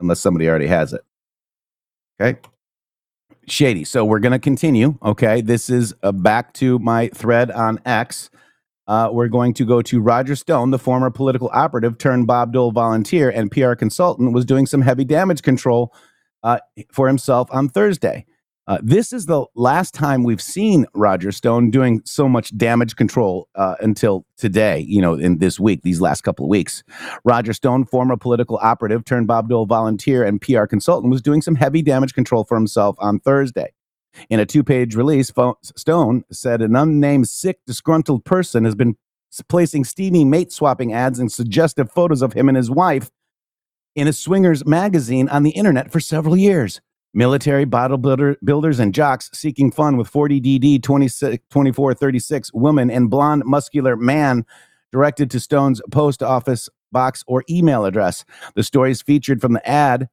unless 0.00 0.20
somebody 0.20 0.48
already 0.48 0.66
has 0.66 0.92
it. 0.92 1.02
Okay. 2.20 2.38
Shady. 3.46 3.84
So 3.84 4.04
we're 4.04 4.20
going 4.20 4.32
to 4.32 4.38
continue. 4.38 4.96
Okay. 5.02 5.40
This 5.40 5.70
is 5.70 5.94
uh, 6.02 6.12
back 6.12 6.52
to 6.54 6.78
my 6.78 7.08
thread 7.08 7.50
on 7.50 7.80
X. 7.84 8.30
Uh, 8.90 9.08
we're 9.12 9.28
going 9.28 9.54
to 9.54 9.64
go 9.64 9.80
to 9.80 10.00
Roger 10.00 10.34
Stone, 10.34 10.72
the 10.72 10.78
former 10.78 11.10
political 11.10 11.48
operative 11.52 11.96
turned 11.96 12.26
Bob 12.26 12.52
Dole 12.52 12.72
volunteer 12.72 13.30
and 13.30 13.48
PR 13.48 13.74
consultant, 13.74 14.32
was 14.32 14.44
doing 14.44 14.66
some 14.66 14.82
heavy 14.82 15.04
damage 15.04 15.42
control 15.42 15.94
uh, 16.42 16.58
for 16.90 17.06
himself 17.06 17.46
on 17.52 17.68
Thursday. 17.68 18.26
Uh, 18.66 18.78
this 18.82 19.12
is 19.12 19.26
the 19.26 19.46
last 19.54 19.94
time 19.94 20.24
we've 20.24 20.42
seen 20.42 20.86
Roger 20.92 21.30
Stone 21.30 21.70
doing 21.70 22.02
so 22.04 22.28
much 22.28 22.56
damage 22.58 22.96
control 22.96 23.48
uh, 23.54 23.76
until 23.80 24.26
today, 24.36 24.80
you 24.80 25.00
know, 25.00 25.14
in 25.14 25.38
this 25.38 25.60
week, 25.60 25.82
these 25.84 26.00
last 26.00 26.22
couple 26.22 26.46
of 26.46 26.50
weeks. 26.50 26.82
Roger 27.24 27.52
Stone, 27.52 27.84
former 27.84 28.16
political 28.16 28.58
operative 28.60 29.04
turned 29.04 29.28
Bob 29.28 29.48
Dole 29.48 29.66
volunteer 29.66 30.24
and 30.24 30.40
PR 30.40 30.64
consultant, 30.64 31.12
was 31.12 31.22
doing 31.22 31.42
some 31.42 31.54
heavy 31.54 31.80
damage 31.80 32.12
control 32.12 32.42
for 32.42 32.56
himself 32.56 32.96
on 32.98 33.20
Thursday. 33.20 33.72
In 34.28 34.40
a 34.40 34.46
two 34.46 34.62
page 34.62 34.94
release, 34.94 35.32
Stone 35.76 36.24
said 36.30 36.62
an 36.62 36.76
unnamed 36.76 37.28
sick, 37.28 37.58
disgruntled 37.66 38.24
person 38.24 38.64
has 38.64 38.74
been 38.74 38.96
placing 39.48 39.84
steamy 39.84 40.24
mate 40.24 40.52
swapping 40.52 40.92
ads 40.92 41.18
and 41.18 41.30
suggestive 41.30 41.90
photos 41.90 42.22
of 42.22 42.32
him 42.32 42.48
and 42.48 42.56
his 42.56 42.70
wife 42.70 43.10
in 43.94 44.08
a 44.08 44.12
swingers 44.12 44.64
magazine 44.66 45.28
on 45.28 45.42
the 45.42 45.50
internet 45.50 45.90
for 45.90 46.00
several 46.00 46.36
years. 46.36 46.80
Military 47.12 47.66
bodybuilder 47.66 48.36
builders 48.44 48.78
and 48.78 48.94
jocks 48.94 49.30
seeking 49.32 49.72
fun 49.72 49.96
with 49.96 50.10
40DD 50.12 50.80
26, 50.82 51.38
2436 51.50 52.52
woman 52.54 52.90
and 52.90 53.10
blonde 53.10 53.42
muscular 53.44 53.96
man 53.96 54.46
directed 54.92 55.30
to 55.30 55.40
Stone's 55.40 55.80
post 55.90 56.22
office 56.22 56.68
box 56.92 57.24
or 57.26 57.44
email 57.50 57.84
address. 57.84 58.24
The 58.54 58.62
stories 58.62 59.02
featured 59.02 59.40
from 59.40 59.54
the 59.54 59.68
ad 59.68 60.08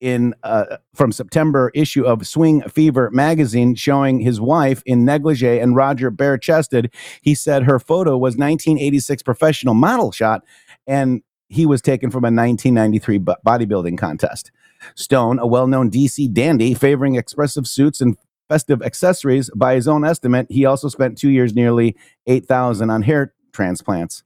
in 0.00 0.34
uh, 0.42 0.78
from 0.94 1.12
September 1.12 1.70
issue 1.74 2.04
of 2.04 2.26
Swing 2.26 2.62
Fever 2.62 3.10
magazine 3.10 3.74
showing 3.74 4.20
his 4.20 4.40
wife 4.40 4.82
in 4.86 5.04
negligee 5.04 5.58
and 5.58 5.76
Roger 5.76 6.10
bare 6.10 6.38
chested. 6.38 6.92
He 7.22 7.34
said 7.34 7.64
her 7.64 7.78
photo 7.78 8.12
was 8.12 8.36
1986 8.36 9.22
professional 9.22 9.74
model 9.74 10.10
shot 10.12 10.42
and 10.86 11.22
he 11.48 11.66
was 11.66 11.82
taken 11.82 12.10
from 12.10 12.24
a 12.24 12.32
1993 12.32 13.18
bo- 13.18 13.36
bodybuilding 13.46 13.98
contest. 13.98 14.50
Stone, 14.94 15.38
a 15.38 15.46
well-known 15.46 15.90
DC 15.90 16.32
dandy 16.32 16.72
favoring 16.74 17.16
expressive 17.16 17.66
suits 17.66 18.00
and 18.00 18.16
festive 18.48 18.82
accessories 18.82 19.50
by 19.54 19.74
his 19.74 19.86
own 19.86 20.04
estimate, 20.04 20.46
he 20.48 20.64
also 20.64 20.88
spent 20.88 21.18
2 21.18 21.28
years 21.28 21.54
nearly 21.54 21.96
8000 22.26 22.88
on 22.88 23.02
hair 23.02 23.34
transplants 23.52 24.24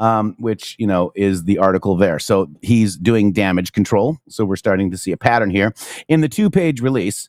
um, 0.00 0.34
which 0.38 0.74
you 0.78 0.86
know 0.86 1.12
is 1.14 1.44
the 1.44 1.58
article 1.58 1.94
there. 1.96 2.18
So 2.18 2.48
he's 2.62 2.96
doing 2.96 3.32
damage 3.32 3.72
control. 3.72 4.16
So 4.28 4.44
we're 4.44 4.56
starting 4.56 4.90
to 4.90 4.96
see 4.96 5.12
a 5.12 5.16
pattern 5.16 5.50
here. 5.50 5.72
In 6.08 6.22
the 6.22 6.28
two-page 6.28 6.80
release, 6.80 7.28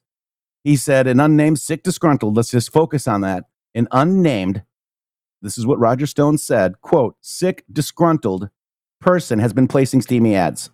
he 0.64 0.76
said 0.76 1.06
an 1.06 1.20
unnamed 1.20 1.60
sick 1.60 1.84
disgruntled. 1.84 2.36
Let's 2.36 2.50
just 2.50 2.72
focus 2.72 3.08
on 3.08 3.22
that. 3.22 3.46
An 3.76 3.88
unnamed. 3.92 4.64
This 5.42 5.58
is 5.58 5.68
what 5.68 5.80
Roger 5.80 6.08
Stone 6.08 6.40
said. 6.40 6.82
"Quote: 6.82 7.16
Sick 7.22 7.64
disgruntled 7.72 8.50
person 9.00 9.40
has 9.40 9.54
been 9.54 9.68
placing 9.68 10.02
steamy 10.02 10.36
ads." 10.36 10.72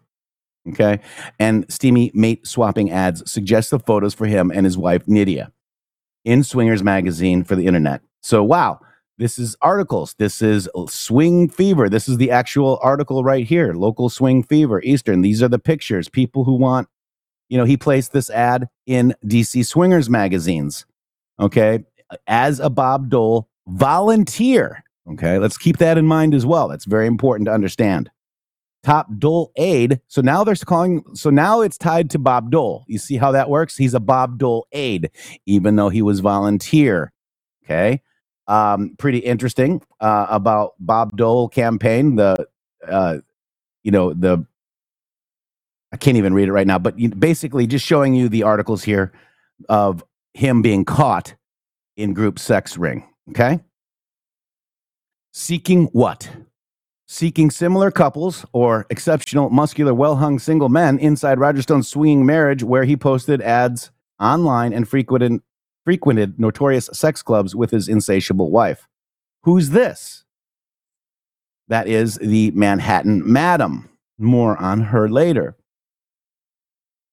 Okay, 0.70 1.00
and 1.40 1.66
steamy 1.70 2.12
mate 2.14 2.46
swapping 2.46 2.92
ads 2.92 3.30
suggest 3.30 3.72
the 3.72 3.80
photos 3.80 4.14
for 4.14 4.26
him 4.28 4.52
and 4.54 4.66
his 4.66 4.78
wife 4.78 5.08
Nydia 5.08 5.52
in 6.26 6.44
Swingers 6.44 6.84
magazine 6.84 7.44
for 7.44 7.56
the 7.56 7.66
internet. 7.66 8.02
So 8.22 8.44
wow, 8.44 8.82
this 9.18 9.40
is 9.40 9.56
articles. 9.62 10.16
This 10.20 10.42
is 10.42 10.70
Swing 10.88 11.50
Fever. 11.50 11.90
This 11.90 12.08
is 12.08 12.18
the 12.18 12.30
actual 12.30 12.80
article 12.84 13.24
right 13.24 13.46
here. 13.46 13.74
Local 13.74 14.10
Swing 14.10 14.44
Fever, 14.44 14.82
Eastern. 14.84 15.22
These 15.22 15.42
are 15.42 15.48
the 15.48 15.60
pictures. 15.60 16.08
People 16.08 16.44
who 16.44 16.54
want, 16.54 16.88
you 17.50 17.58
know, 17.58 17.66
he 17.66 17.78
placed 17.78 18.14
this 18.14 18.30
ad 18.30 18.68
in 18.86 19.16
DC 19.26 19.66
Swingers 19.66 20.10
magazines. 20.10 20.86
Okay. 21.40 21.84
As 22.28 22.60
a 22.60 22.70
Bob 22.70 23.10
Dole 23.10 23.50
volunteer. 23.68 24.84
Okay. 25.12 25.40
Let's 25.40 25.58
keep 25.58 25.78
that 25.78 25.98
in 25.98 26.06
mind 26.06 26.36
as 26.36 26.46
well. 26.46 26.68
That's 26.68 26.86
very 26.86 27.08
important 27.08 27.48
to 27.48 27.54
understand. 27.54 28.12
Top 28.84 29.08
Dole 29.18 29.52
aide. 29.56 30.00
So 30.08 30.22
now 30.22 30.44
they're 30.44 30.56
calling, 30.56 31.04
so 31.14 31.32
now 31.32 31.62
it's 31.62 31.78
tied 31.78 32.12
to 32.12 32.20
Bob 32.20 32.52
Dole. 32.52 32.86
You 32.88 33.00
see 33.00 33.18
how 33.18 33.32
that 33.32 33.50
works? 33.50 33.78
He's 33.78 33.96
a 33.96 34.00
Bob 34.00 34.38
Dole 34.38 34.68
aide, 34.72 35.10
even 35.48 35.76
though 35.76 35.90
he 35.90 36.04
was 36.04 36.20
volunteer. 36.20 37.12
Okay 37.66 38.02
um, 38.48 38.96
pretty 38.98 39.20
interesting 39.20 39.82
uh, 40.00 40.28
about 40.30 40.74
Bob 40.80 41.16
Dole 41.18 41.50
campaign. 41.50 42.16
The 42.16 42.48
uh, 42.88 43.18
you 43.84 43.92
know 43.92 44.14
the 44.14 44.46
I 45.92 45.98
can't 45.98 46.18
even 46.18 46.34
read 46.34 46.48
it 46.48 46.54
right 46.54 46.68
now, 46.68 46.80
but 46.80 46.96
basically 47.20 47.68
just 47.68 47.86
showing 47.86 48.14
you 48.14 48.30
the 48.30 48.44
articles 48.44 48.84
here 48.84 49.12
of 49.70 50.04
him 50.34 50.62
being 50.62 50.86
caught 50.86 51.36
in 51.96 52.14
group 52.14 52.40
sex 52.40 52.78
ring. 52.78 53.08
Okay, 53.30 53.60
seeking 55.34 55.86
what? 55.88 56.30
Seeking 57.10 57.50
similar 57.52 57.90
couples 57.90 58.46
or 58.52 58.86
exceptional, 58.90 59.50
muscular, 59.50 59.94
well 59.94 60.18
hung 60.18 60.40
single 60.40 60.68
men 60.68 61.00
inside 61.00 61.40
Roger 61.40 61.62
Stone's 61.62 61.88
swinging 61.88 62.26
marriage, 62.26 62.64
where 62.64 62.84
he 62.84 62.98
posted 62.98 63.42
ads 63.42 63.92
online 64.20 64.74
and 64.74 64.88
frequented 64.88 65.42
frequented 65.88 66.38
notorious 66.38 66.90
sex 66.92 67.22
clubs 67.22 67.56
with 67.56 67.72
his 67.72 67.88
insatiable 67.88 68.52
wife. 68.52 68.90
Who's 69.44 69.70
this? 69.70 70.26
That 71.70 71.88
is 71.88 72.16
the 72.16 72.52
Manhattan 72.52 73.24
Madam. 73.26 73.88
More 74.18 74.58
on 74.58 74.82
her 74.82 75.08
later. 75.08 75.56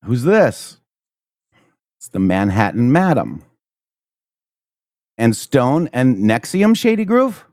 Who's 0.02 0.24
this? 0.24 0.78
It's 1.98 2.08
the 2.08 2.18
Manhattan 2.18 2.90
Madam. 2.90 3.44
And 5.16 5.36
Stone 5.36 5.88
and 5.92 6.16
NXIVM 6.16 6.76
Shady 6.76 7.04
Groove? 7.04 7.44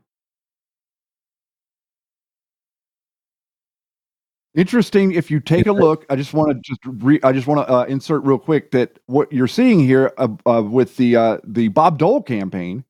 Interesting. 4.54 5.12
If 5.12 5.30
you 5.30 5.40
take 5.40 5.66
a 5.66 5.72
look, 5.72 6.04
I 6.10 6.16
just 6.16 6.34
want 6.34 6.50
to 6.50 6.60
just 6.62 6.80
re, 6.84 7.18
I 7.22 7.32
just 7.32 7.46
want 7.46 7.66
to 7.66 7.72
uh, 7.72 7.84
insert 7.84 8.22
real 8.22 8.38
quick 8.38 8.70
that 8.72 8.98
what 9.06 9.32
you're 9.32 9.48
seeing 9.48 9.80
here 9.80 10.12
uh, 10.18 10.28
uh, 10.44 10.62
with 10.62 10.96
the 10.98 11.16
uh, 11.16 11.38
the 11.44 11.68
Bob 11.68 11.98
Dole 11.98 12.22
campaign 12.22 12.84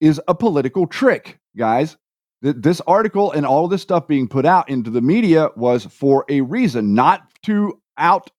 is 0.00 0.20
a 0.28 0.34
political 0.36 0.86
trick, 0.86 1.40
guys. 1.56 1.96
Th- 2.44 2.54
this 2.56 2.80
article 2.82 3.32
and 3.32 3.44
all 3.44 3.66
this 3.66 3.82
stuff 3.82 4.06
being 4.06 4.28
put 4.28 4.46
out 4.46 4.68
into 4.68 4.88
the 4.88 5.00
media 5.00 5.48
was 5.56 5.84
for 5.86 6.24
a 6.28 6.42
reason, 6.42 6.94
not 6.94 7.22
to 7.42 7.80
out 7.98 8.30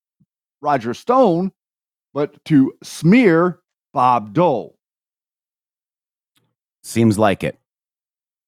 Roger 0.62 0.94
Stone, 0.94 1.52
but 2.14 2.44
to 2.46 2.74
smear 2.82 3.60
Bob 3.94 4.34
Dole. 4.34 4.78
Seems 6.84 7.20
like 7.20 7.44
it. 7.44 7.60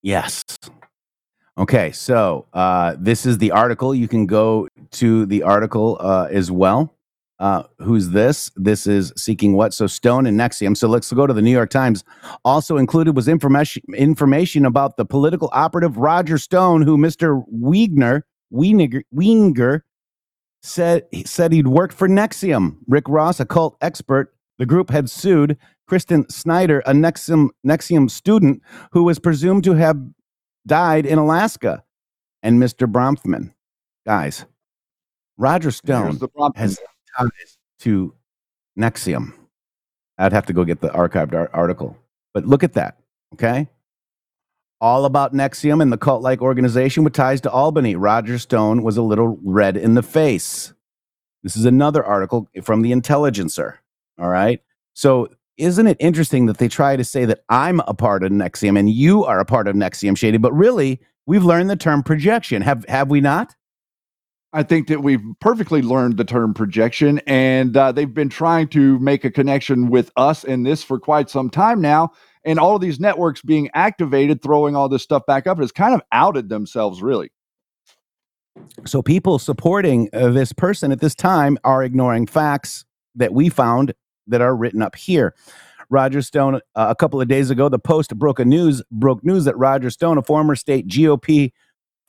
Yes. 0.02 0.44
Okay, 1.58 1.92
so 1.92 2.48
uh, 2.54 2.96
this 2.98 3.26
is 3.26 3.38
the 3.38 3.52
article. 3.52 3.94
You 3.94 4.08
can 4.08 4.26
go 4.26 4.68
to 4.92 5.26
the 5.28 5.44
article 5.44 5.98
uh, 6.00 6.28
as 6.32 6.52
well. 6.52 6.96
Uh, 7.40 7.64
who's 7.80 8.10
this? 8.10 8.50
This 8.56 8.88
is 8.88 9.14
seeking 9.18 9.54
what? 9.54 9.74
So 9.74 9.86
Stone 9.86 10.26
and 10.26 10.40
NXIVM. 10.40 10.78
So 10.78 10.88
let's 10.88 11.12
go 11.12 11.28
to 11.28 11.34
the 11.34 11.42
New 11.42 11.52
York 11.52 11.70
Times. 11.70 12.04
Also 12.44 12.78
included 12.78 13.16
was 13.16 13.28
information 13.28 13.84
information 13.96 14.66
about 14.66 14.98
the 14.98 15.06
political 15.06 15.50
operative 15.52 15.98
Roger 15.98 16.38
Stone, 16.38 16.84
who 16.84 16.98
Mr. 16.98 17.44
Wiegner 17.54 18.22
Wiener 18.52 19.86
said 20.62 21.04
said 21.26 21.52
he'd 21.52 21.68
worked 21.68 21.94
for 21.94 22.08
NXIVM. 22.08 22.78
Rick 22.88 23.10
Ross, 23.10 23.40
a 23.40 23.46
cult 23.46 23.78
expert, 23.82 24.34
the 24.58 24.66
group 24.66 24.90
had 24.90 25.10
sued 25.10 25.58
Kristen 25.88 26.28
Snyder, 26.30 26.80
a 26.86 26.94
NXIVM 26.94 27.50
NXIVM 27.68 28.10
student 28.10 28.62
who 28.92 29.04
was 29.04 29.20
presumed 29.20 29.64
to 29.66 29.74
have 29.74 29.98
died 30.66 31.06
in 31.06 31.18
Alaska, 31.18 31.84
and 32.42 32.62
Mr. 32.62 32.92
Bronfman. 32.92 33.54
Guys, 34.06 34.46
Roger 35.38 35.72
Stone 35.72 36.20
has 36.56 36.80
ties 37.18 37.58
to 37.80 38.14
NXIVM. 38.78 39.34
I'd 40.18 40.34
have 40.34 40.46
to 40.48 40.54
go 40.54 40.64
get 40.64 40.82
the 40.82 40.90
archived 40.90 41.34
ar- 41.34 41.50
article, 41.54 41.98
but 42.34 42.46
look 42.46 42.64
at 42.64 42.74
that. 42.74 42.98
Okay. 43.34 43.68
All 44.82 45.06
about 45.06 45.34
NXIVM 45.34 45.82
and 45.82 45.92
the 45.92 45.98
cult 45.98 46.22
like 46.22 46.42
organization 46.42 47.04
with 47.04 47.14
ties 47.14 47.42
to 47.42 47.52
Albany. 47.52 47.96
Roger 47.96 48.38
Stone 48.38 48.84
was 48.84 48.98
a 48.98 49.02
little 49.02 49.40
red 49.42 49.78
in 49.78 49.94
the 49.94 50.04
face. 50.04 50.74
This 51.42 51.56
is 51.56 51.66
another 51.66 52.04
article 52.04 52.48
from 52.64 52.82
the 52.82 52.92
Intelligencer. 52.92 53.80
All 54.20 54.30
right. 54.30 54.62
So, 54.94 55.30
isn't 55.58 55.88
it 55.88 55.98
interesting 56.00 56.46
that 56.48 56.58
they 56.58 56.68
try 56.68 56.96
to 56.96 57.04
say 57.04 57.26
that 57.26 57.44
I'm 57.50 57.80
a 57.82 57.94
part 57.94 58.24
of 58.24 58.32
NXIVM 58.32 58.78
and 58.78 58.90
you 58.90 59.24
are 59.24 59.40
a 59.40 59.46
part 59.46 59.68
of 59.68 59.76
NXIVM, 59.76 60.18
Shady? 60.18 60.38
But 60.38 60.54
really, 60.54 61.00
we've 61.26 61.44
learned 61.44 61.70
the 61.70 61.76
term 61.76 62.04
projection. 62.04 62.62
Have 62.62 62.86
have 62.88 63.10
we 63.10 63.22
not? 63.22 63.56
I 64.56 64.62
think 64.62 64.88
that 64.88 65.02
we've 65.02 65.24
perfectly 65.40 65.82
learned 65.82 66.18
the 66.18 66.24
term 66.24 66.54
projection, 66.54 67.20
and 67.26 67.76
uh, 67.76 67.92
they've 67.92 68.14
been 68.14 68.30
trying 68.30 68.68
to 68.70 69.00
make 69.00 69.26
a 69.26 69.32
connection 69.32 69.90
with 69.90 70.12
us 70.16 70.44
and 70.44 70.64
this 70.64 70.84
for 70.84 71.00
quite 71.00 71.30
some 71.30 71.50
time 71.50 71.82
now. 71.82 72.12
And 72.46 72.60
all 72.60 72.76
of 72.76 72.82
these 72.82 73.00
networks 73.00 73.42
being 73.42 73.70
activated, 73.74 74.44
throwing 74.44 74.76
all 74.76 74.90
this 74.90 75.02
stuff 75.02 75.26
back 75.26 75.48
up, 75.48 75.58
has 75.58 75.72
kind 75.72 75.96
of 75.96 76.02
outed 76.12 76.50
themselves, 76.50 77.02
really. 77.02 77.32
So 78.86 79.02
people 79.02 79.40
supporting 79.40 80.10
uh, 80.14 80.30
this 80.30 80.54
person 80.54 80.92
at 80.92 81.00
this 81.00 81.16
time 81.16 81.58
are 81.64 81.84
ignoring 81.84 82.28
facts 82.28 82.86
that 83.16 83.34
we 83.34 83.50
found 83.50 83.94
that 84.28 84.42
are 84.42 84.56
written 84.56 84.82
up 84.82 84.96
here. 84.96 85.34
Roger 85.90 86.22
Stone, 86.22 86.56
uh, 86.56 86.88
a 86.90 86.96
couple 86.96 87.22
of 87.22 87.28
days 87.28 87.50
ago, 87.50 87.70
the 87.70 87.80
Post 87.80 88.18
broke 88.18 88.40
a 88.40 88.46
news 88.46 88.82
broke 88.92 89.24
news 89.24 89.46
that 89.46 89.58
Roger 89.58 89.90
Stone, 89.90 90.18
a 90.18 90.24
former 90.24 90.56
state 90.56 90.88
GOP 90.88 91.52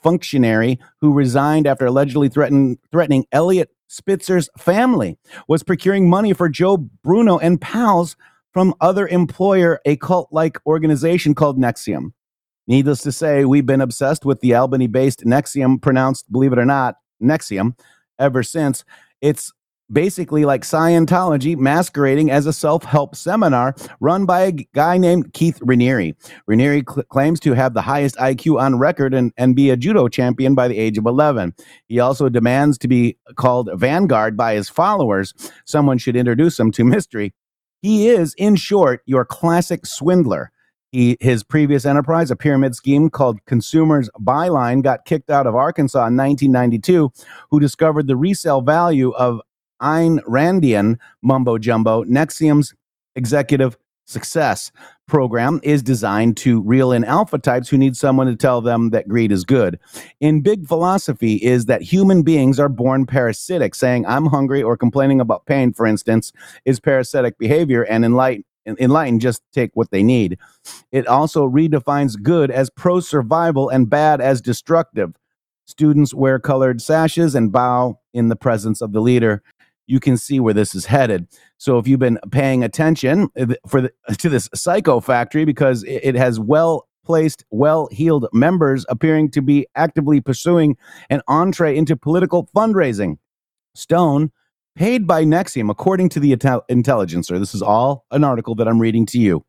functionary 0.03 0.79
who 1.01 1.13
resigned 1.13 1.67
after 1.67 1.87
allegedly 1.87 2.29
threaten, 2.29 2.79
threatening 2.93 3.27
Eliot 3.33 3.71
Spitzer's 3.89 4.49
family, 4.59 5.19
was 5.49 5.63
procuring 5.63 6.09
money 6.09 6.33
for 6.33 6.49
Joe 6.49 6.77
Bruno 6.77 7.39
and 7.39 7.61
pals 7.61 8.17
from 8.53 8.75
other 8.81 9.09
employer, 9.09 9.81
a 9.85 9.97
cult-like 9.97 10.59
organization 10.67 11.35
called 11.35 11.59
NXIVM. 11.59 12.13
Needless 12.67 13.03
to 13.03 13.13
say, 13.13 13.45
we've 13.45 13.67
been 13.67 13.81
obsessed 13.81 14.25
with 14.25 14.41
the 14.41 14.55
Albany 14.55 14.87
based 14.87 15.25
NXIVM, 15.25 15.83
pronounced, 15.83 16.31
believe 16.31 16.53
it 16.53 16.59
or 16.59 16.65
not, 16.65 16.97
Nexium, 17.23 17.77
ever 18.19 18.43
since. 18.43 18.85
It's 19.21 19.53
basically 19.93 20.45
like 20.45 20.63
Scientology 20.63 21.57
masquerading 21.57 22.31
as 22.31 22.47
a 22.47 22.53
self 22.53 22.85
help 22.85 23.15
seminar 23.15 23.75
run 24.01 24.27
by 24.27 24.43
a 24.43 24.53
guy 24.53 24.99
named 24.99 25.33
Keith 25.33 25.59
Raniere. 25.61 26.15
Raniere 26.49 26.83
cl- 26.89 27.05
claims 27.05 27.41
to 27.41 27.53
have 27.53 27.75
the 27.75 27.83
highest 27.83 28.17
IQ 28.17 28.61
on 28.61 28.79
record 28.79 29.15
and, 29.15 29.33
and 29.37 29.57
be 29.57 29.71
a 29.71 29.77
judo 29.77 30.09
champion 30.09 30.55
by 30.55 30.69
the 30.69 30.79
age 30.79 30.99
of 30.99 31.07
11. 31.07 31.55
He 31.87 32.01
also 32.01 32.29
demands 32.29 32.79
to 32.79 32.89
be 32.89 33.17
called 33.37 33.71
Vanguard 33.75 34.37
by 34.37 34.55
his 34.55 34.69
followers. 34.69 35.35
Someone 35.65 35.99
should 35.99 36.17
introduce 36.17 36.59
him 36.59 36.71
to 36.73 36.85
mystery. 36.85 37.35
He 37.83 38.09
is, 38.09 38.35
in 38.39 38.57
short, 38.57 39.03
your 39.05 39.27
classic 39.27 39.85
swindler. 39.85 40.51
He, 40.91 41.17
his 41.21 41.43
previous 41.43 41.85
enterprise, 41.85 42.31
a 42.31 42.37
pyramid 42.37 42.77
scheme 42.77 43.11
called 43.11 43.45
Consumers 43.47 44.09
Buyline, 44.19 44.81
got 44.83 45.05
kicked 45.05 45.29
out 45.29 45.47
of 45.47 45.57
Arkansas 45.57 46.07
in 46.07 46.17
1992, 46.17 47.13
who 47.51 47.61
discovered 47.61 48.07
the 48.07 48.17
resale 48.17 48.61
value 48.63 49.11
of 49.11 49.41
Ayn 49.85 50.19
Randian 50.25 50.99
mumbo 51.23 51.59
jumbo. 51.59 52.05
NXIVM's 52.05 52.75
executive 53.15 53.77
success 54.07 54.73
program 55.07 55.61
is 55.63 55.83
designed 55.83 56.37
to 56.39 56.61
reel 56.63 56.93
in 56.93 57.05
alpha 57.05 57.39
types 57.39 57.69
who 57.69 57.79
need 57.79 57.97
someone 57.97 58.27
to 58.27 58.37
tell 58.37 58.61
them 58.61 58.91
that 58.91 59.09
greed 59.09 59.31
is 59.31 59.45
good. 59.45 59.79
In 60.21 60.41
big 60.41 60.67
philosophy 60.67 61.35
is 61.37 61.67
that 61.67 61.83
human 61.83 62.23
beings 62.23 62.59
are 62.59 62.69
born 62.69 63.07
parasitic. 63.07 63.75
Saying 63.75 64.07
I'm 64.07 64.27
hungry 64.27 64.63
or 64.63 64.77
complaining 64.77 65.21
about 65.21 65.47
pain, 65.47 65.73
for 65.73 65.87
instance, 65.87 66.33
is 66.65 66.81
parasitic 66.81 67.39
behavior, 67.39 67.83
and 67.83 68.05
enlightened 68.05 68.45
enlightened 68.67 69.21
just 69.21 69.43
take 69.53 69.71
what 69.75 69.91
they 69.91 70.03
need. 70.03 70.39
It 70.91 71.07
also 71.07 71.47
redefines 71.47 72.21
good 72.21 72.51
as 72.51 72.71
pro 72.71 73.01
survival 73.01 73.69
and 73.69 73.91
bad 73.91 74.23
as 74.23 74.41
destructive. 74.41 75.13
Students 75.67 76.15
wear 76.15 76.39
colored 76.39 76.81
sashes 76.81 77.35
and 77.35 77.53
bow 77.53 77.99
in 78.15 78.29
the 78.29 78.37
presence 78.37 78.81
of 78.81 78.93
the 78.93 79.01
leader. 79.01 79.43
You 79.87 80.01
can 80.01 80.17
see 80.17 80.41
where 80.41 80.55
this 80.55 80.75
is 80.75 80.87
headed. 80.87 81.29
So 81.59 81.79
if 81.79 81.87
you've 81.87 82.01
been 82.01 82.19
paying 82.31 82.65
attention 82.65 83.29
uh, 83.39 83.55
for 83.69 83.83
the, 83.83 83.93
to 84.19 84.29
this 84.29 84.49
psycho 84.55 85.01
factory 85.01 85.45
because 85.45 85.85
it 85.87 86.15
has 86.15 86.41
well 86.41 86.87
placed, 87.05 87.45
well 87.51 87.89
heeled 87.93 88.27
members 88.33 88.85
appearing 88.89 89.31
to 89.33 89.43
be 89.43 89.67
actively 89.77 90.21
pursuing 90.21 90.77
an 91.11 91.21
entree 91.29 91.77
into 91.77 91.97
political 91.97 92.49
fundraising. 92.57 93.19
Stone, 93.75 94.31
paid 94.77 95.07
by 95.07 95.25
NXIVM, 95.25 95.71
according 95.71 96.09
to 96.11 96.21
the 96.21 96.35
Intel- 96.35 96.63
Intelligencer, 96.69 97.39
this 97.39 97.55
is 97.55 97.63
all 97.63 98.05
an 98.11 98.25
article 98.25 98.55
that 98.55 98.69
I'm 98.69 98.81
reading 98.81 99.07
to 99.07 99.19
you, 99.19 99.45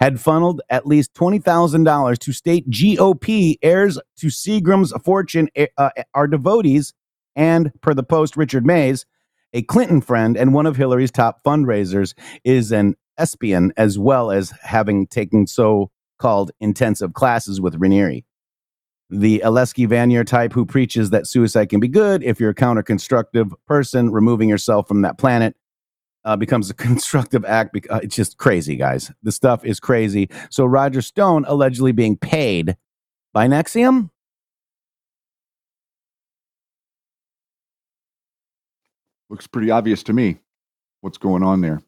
had 0.00 0.20
funneled 0.20 0.60
at 0.70 0.86
least 0.86 1.14
$20,000 1.14 2.18
to 2.18 2.32
state 2.32 2.68
GOP 2.70 3.56
heirs 3.62 3.98
to 4.18 4.26
Seagram's 4.28 4.92
fortune 5.02 5.48
eh, 5.56 5.66
uh, 5.76 5.90
are 6.14 6.26
devotees, 6.26 6.92
and 7.36 7.72
per 7.80 7.94
the 7.94 8.02
post, 8.02 8.36
Richard 8.36 8.66
Mays, 8.66 9.06
a 9.52 9.62
Clinton 9.62 10.00
friend 10.00 10.36
and 10.36 10.54
one 10.54 10.66
of 10.66 10.76
Hillary's 10.76 11.10
top 11.10 11.42
fundraisers, 11.44 12.14
is 12.44 12.72
an 12.72 12.96
ESPian 13.18 13.70
as 13.76 13.98
well 13.98 14.30
as 14.30 14.52
having 14.62 15.06
taken 15.06 15.46
so 15.46 15.90
called 16.18 16.50
intensive 16.60 17.14
classes 17.14 17.60
with 17.60 17.78
Raniere 17.80 18.22
the 19.10 19.42
Alesky 19.44 19.88
Vanier 19.88 20.24
type 20.24 20.52
who 20.52 20.64
preaches 20.64 21.10
that 21.10 21.26
suicide 21.26 21.68
can 21.68 21.80
be 21.80 21.88
good 21.88 22.22
if 22.22 22.38
you're 22.38 22.50
a 22.50 22.54
counter 22.54 22.82
constructive 22.82 23.52
person, 23.66 24.10
removing 24.10 24.48
yourself 24.48 24.86
from 24.86 25.02
that 25.02 25.18
planet 25.18 25.56
uh, 26.24 26.36
becomes 26.36 26.70
a 26.70 26.74
constructive 26.74 27.44
act. 27.44 27.76
uh, 27.90 28.00
it's 28.02 28.14
just 28.14 28.38
crazy, 28.38 28.76
guys. 28.76 29.10
The 29.22 29.32
stuff 29.32 29.64
is 29.64 29.80
crazy. 29.80 30.30
So 30.50 30.64
Roger 30.64 31.02
Stone 31.02 31.44
allegedly 31.48 31.92
being 31.92 32.16
paid 32.16 32.76
by 33.32 33.48
NXIVM. 33.48 34.10
Looks 39.30 39.46
pretty 39.46 39.70
obvious 39.70 40.02
to 40.04 40.12
me 40.12 40.38
what's 41.00 41.18
going 41.18 41.42
on 41.42 41.62
there. 41.62 41.80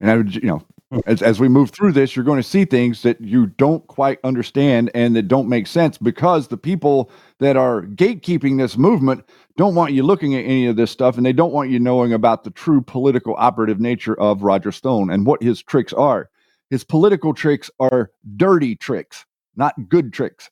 And 0.00 0.10
I 0.10 0.16
would, 0.16 0.34
you 0.34 0.42
know, 0.42 0.66
as, 1.06 1.22
as 1.22 1.40
we 1.40 1.48
move 1.48 1.70
through 1.70 1.92
this, 1.92 2.14
you're 2.14 2.24
going 2.24 2.42
to 2.42 2.48
see 2.48 2.64
things 2.64 3.02
that 3.02 3.20
you 3.20 3.46
don't 3.46 3.86
quite 3.86 4.18
understand 4.22 4.90
and 4.94 5.16
that 5.16 5.28
don't 5.28 5.48
make 5.48 5.66
sense 5.66 5.98
because 5.98 6.48
the 6.48 6.56
people 6.56 7.10
that 7.38 7.56
are 7.56 7.82
gatekeeping 7.82 8.58
this 8.58 8.76
movement 8.76 9.24
don't 9.56 9.74
want 9.74 9.92
you 9.92 10.02
looking 10.02 10.34
at 10.34 10.44
any 10.44 10.66
of 10.66 10.76
this 10.76 10.90
stuff 10.90 11.16
and 11.16 11.24
they 11.24 11.32
don't 11.32 11.52
want 11.52 11.70
you 11.70 11.78
knowing 11.78 12.12
about 12.12 12.44
the 12.44 12.50
true 12.50 12.80
political 12.80 13.34
operative 13.38 13.80
nature 13.80 14.18
of 14.20 14.42
Roger 14.42 14.72
Stone 14.72 15.10
and 15.10 15.26
what 15.26 15.42
his 15.42 15.62
tricks 15.62 15.92
are. 15.92 16.28
His 16.70 16.84
political 16.84 17.34
tricks 17.34 17.70
are 17.78 18.10
dirty 18.36 18.74
tricks, 18.74 19.24
not 19.56 19.74
good 19.88 20.12
tricks. 20.12 20.50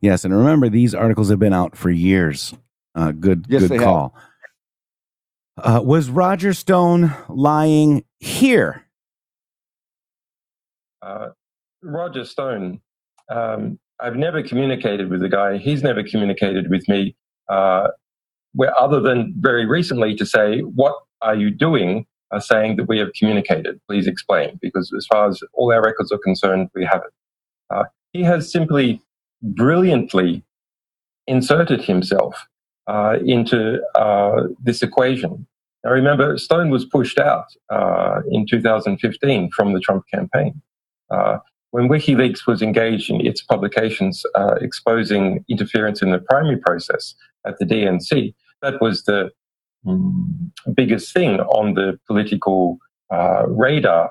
Yes, 0.00 0.24
and 0.24 0.36
remember 0.36 0.68
these 0.68 0.94
articles 0.94 1.30
have 1.30 1.38
been 1.38 1.54
out 1.54 1.76
for 1.76 1.90
years. 1.90 2.54
Uh, 2.94 3.10
good, 3.10 3.46
Yes, 3.48 3.62
good 3.62 3.70
they 3.70 3.78
have. 3.78 4.12
Uh, 5.56 5.80
was 5.84 6.10
Roger 6.10 6.52
Stone 6.52 7.14
lying 7.28 8.04
here? 8.20 8.84
uh, 11.02 11.28
Roger 11.82 12.24
Stone, 12.24 12.80
um, 13.30 13.78
I've 14.00 14.16
never 14.16 14.42
communicated 14.42 15.10
with 15.10 15.20
the 15.20 15.28
guy. 15.28 15.58
He's 15.58 15.82
never 15.82 16.02
communicated 16.02 16.70
with 16.70 16.88
me, 16.88 17.14
uh, 17.48 17.88
where 18.54 18.78
other 18.78 19.00
than 19.00 19.34
very 19.38 19.66
recently 19.66 20.14
to 20.16 20.26
say, 20.26 20.60
"What 20.60 20.94
are 21.22 21.34
you 21.34 21.50
doing?" 21.50 22.06
Uh, 22.30 22.40
saying 22.40 22.76
that 22.76 22.88
we 22.88 22.98
have 22.98 23.10
communicated. 23.18 23.80
Please 23.86 24.08
explain, 24.08 24.58
because 24.60 24.92
as 24.96 25.06
far 25.06 25.28
as 25.28 25.40
all 25.52 25.72
our 25.72 25.82
records 25.82 26.10
are 26.10 26.18
concerned, 26.18 26.68
we 26.74 26.84
haven't. 26.84 27.12
Uh, 27.70 27.84
he 28.12 28.22
has 28.24 28.50
simply 28.50 29.00
brilliantly 29.42 30.42
inserted 31.28 31.82
himself 31.82 32.46
uh, 32.86 33.16
into 33.24 33.80
uh, 33.94 34.42
this 34.62 34.82
equation. 34.82 35.46
Now, 35.84 35.90
remember, 35.90 36.36
Stone 36.38 36.70
was 36.70 36.84
pushed 36.84 37.18
out 37.18 37.46
uh, 37.70 38.20
in 38.30 38.46
2015 38.46 39.50
from 39.50 39.72
the 39.72 39.80
Trump 39.80 40.04
campaign. 40.12 40.60
Uh, 41.10 41.38
when 41.70 41.88
WikiLeaks 41.88 42.46
was 42.46 42.62
engaged 42.62 43.10
in 43.10 43.24
its 43.24 43.42
publications 43.42 44.24
uh, 44.34 44.56
exposing 44.60 45.44
interference 45.48 46.02
in 46.02 46.10
the 46.10 46.18
primary 46.18 46.56
process 46.56 47.14
at 47.46 47.58
the 47.58 47.64
DNC, 47.64 48.34
that 48.62 48.80
was 48.80 49.04
the 49.04 49.30
mm, 49.86 50.50
biggest 50.74 51.12
thing 51.12 51.40
on 51.40 51.74
the 51.74 51.98
political 52.06 52.78
uh, 53.10 53.44
radar 53.48 54.10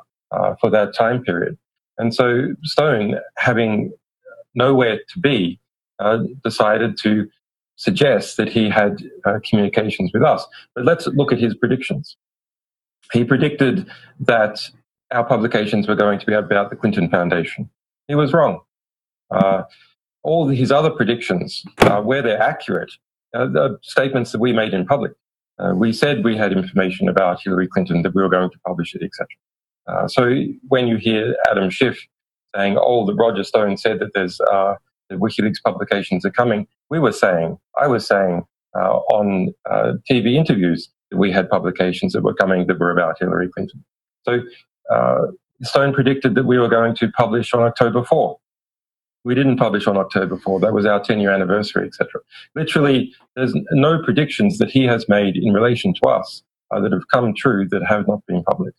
for 0.60 0.72
that 0.72 0.96
time 0.96 1.24
period. 1.24 1.58
And 2.00 2.14
so 2.14 2.56
Stone, 2.64 3.20
having 3.38 3.94
nowhere 4.56 5.00
to 5.10 5.20
be, 5.20 5.60
decided 6.44 6.98
to 7.04 7.28
suggest 7.76 8.38
that 8.38 8.50
he 8.50 8.70
had 8.70 9.04
uh, 9.26 9.40
communications 9.50 10.12
with 10.14 10.24
us. 10.24 10.46
But 10.76 10.86
let's 10.86 11.08
look 11.08 11.32
at 11.34 11.40
his 11.40 11.56
predictions. 11.56 12.18
He 13.12 13.24
predicted 13.24 13.88
that 14.22 14.60
our 15.12 15.26
publications 15.26 15.88
were 15.88 15.96
going 15.96 16.20
to 16.20 16.26
be 16.26 16.34
about 16.34 16.70
the 16.70 16.76
Clinton 16.76 17.10
Foundation. 17.10 17.70
He 18.08 18.16
was 18.16 18.34
wrong. 18.34 18.62
Uh, 19.32 19.64
all 20.24 20.48
his 20.48 20.72
other 20.72 20.92
predictions, 20.92 21.64
uh, 21.80 22.02
where 22.02 22.22
they're 22.22 22.42
accurate, 22.42 22.92
uh, 23.34 23.46
the 23.48 23.78
statements 23.84 24.32
that 24.32 24.40
we 24.40 24.54
made 24.54 24.74
in 24.74 24.86
public. 24.86 25.14
Uh, 25.60 25.74
we 25.76 25.94
said 25.94 26.24
we 26.24 26.38
had 26.38 26.54
information 26.54 27.10
about 27.10 27.42
Hillary 27.44 27.68
Clinton 27.68 28.02
that 28.04 28.16
we 28.16 28.22
were 28.22 28.30
going 28.30 28.50
to 28.52 28.60
publish 28.66 28.96
it, 28.96 29.04
etc. 29.04 29.28
Uh, 29.88 30.08
so 30.08 30.36
when 30.68 30.88
you 30.88 30.98
hear 30.98 31.36
Adam 31.50 31.70
Schiff 31.70 32.00
saying, 32.56 32.78
"Oh, 32.80 33.06
the 33.06 33.16
Roger 33.16 33.44
Stone 33.44 33.78
said 33.78 34.00
that 34.00 34.14
there's 34.14 34.40
the 35.14 35.20
WikiLeaks 35.20 35.64
publications 35.66 36.26
are 36.26 36.32
coming," 36.32 36.68
we 36.92 37.00
were 37.00 37.14
saying, 37.14 37.58
I 37.82 37.88
was 37.88 38.08
saying 38.08 38.44
uh, 38.76 38.98
on 39.14 39.54
uh, 39.70 39.94
TV 40.10 40.36
interviews 40.36 40.90
that 41.12 41.18
we 41.18 41.32
had 41.32 41.50
publications 41.50 42.14
that 42.14 42.24
were 42.24 42.36
coming 42.36 42.68
that 42.68 42.80
were 42.80 42.92
about 42.92 43.18
Hillary 43.20 43.50
Clinton. 43.54 43.86
So 44.26 44.42
uh, 44.94 45.28
Stone 45.64 45.94
predicted 45.94 46.36
that 46.36 46.46
we 46.46 46.60
were 46.60 46.70
going 46.70 46.96
to 46.98 47.10
publish 47.12 47.54
on 47.54 47.62
October 47.64 48.04
4. 48.04 48.38
We 49.26 49.36
didn't 49.36 49.58
publish 49.58 49.88
on 49.88 49.98
October 49.98 50.38
4. 50.38 50.62
That 50.62 50.74
was 50.74 50.86
our 50.86 51.02
10 51.04 51.22
year 51.22 51.32
anniversary, 51.32 51.88
etc. 51.88 52.22
Literally, 52.56 53.14
there's 53.36 53.56
no 53.72 54.04
predictions 54.04 54.58
that 54.60 54.72
he 54.72 54.86
has 54.86 55.10
made 55.10 55.38
in 55.38 55.54
relation 55.54 55.94
to 56.04 56.10
us 56.10 56.44
uh, 56.72 56.82
that 56.82 56.92
have 56.92 57.08
come 57.12 57.34
true 57.36 57.68
that 57.70 57.84
have 57.86 58.08
not 58.08 58.26
been 58.28 58.44
public. 58.44 58.74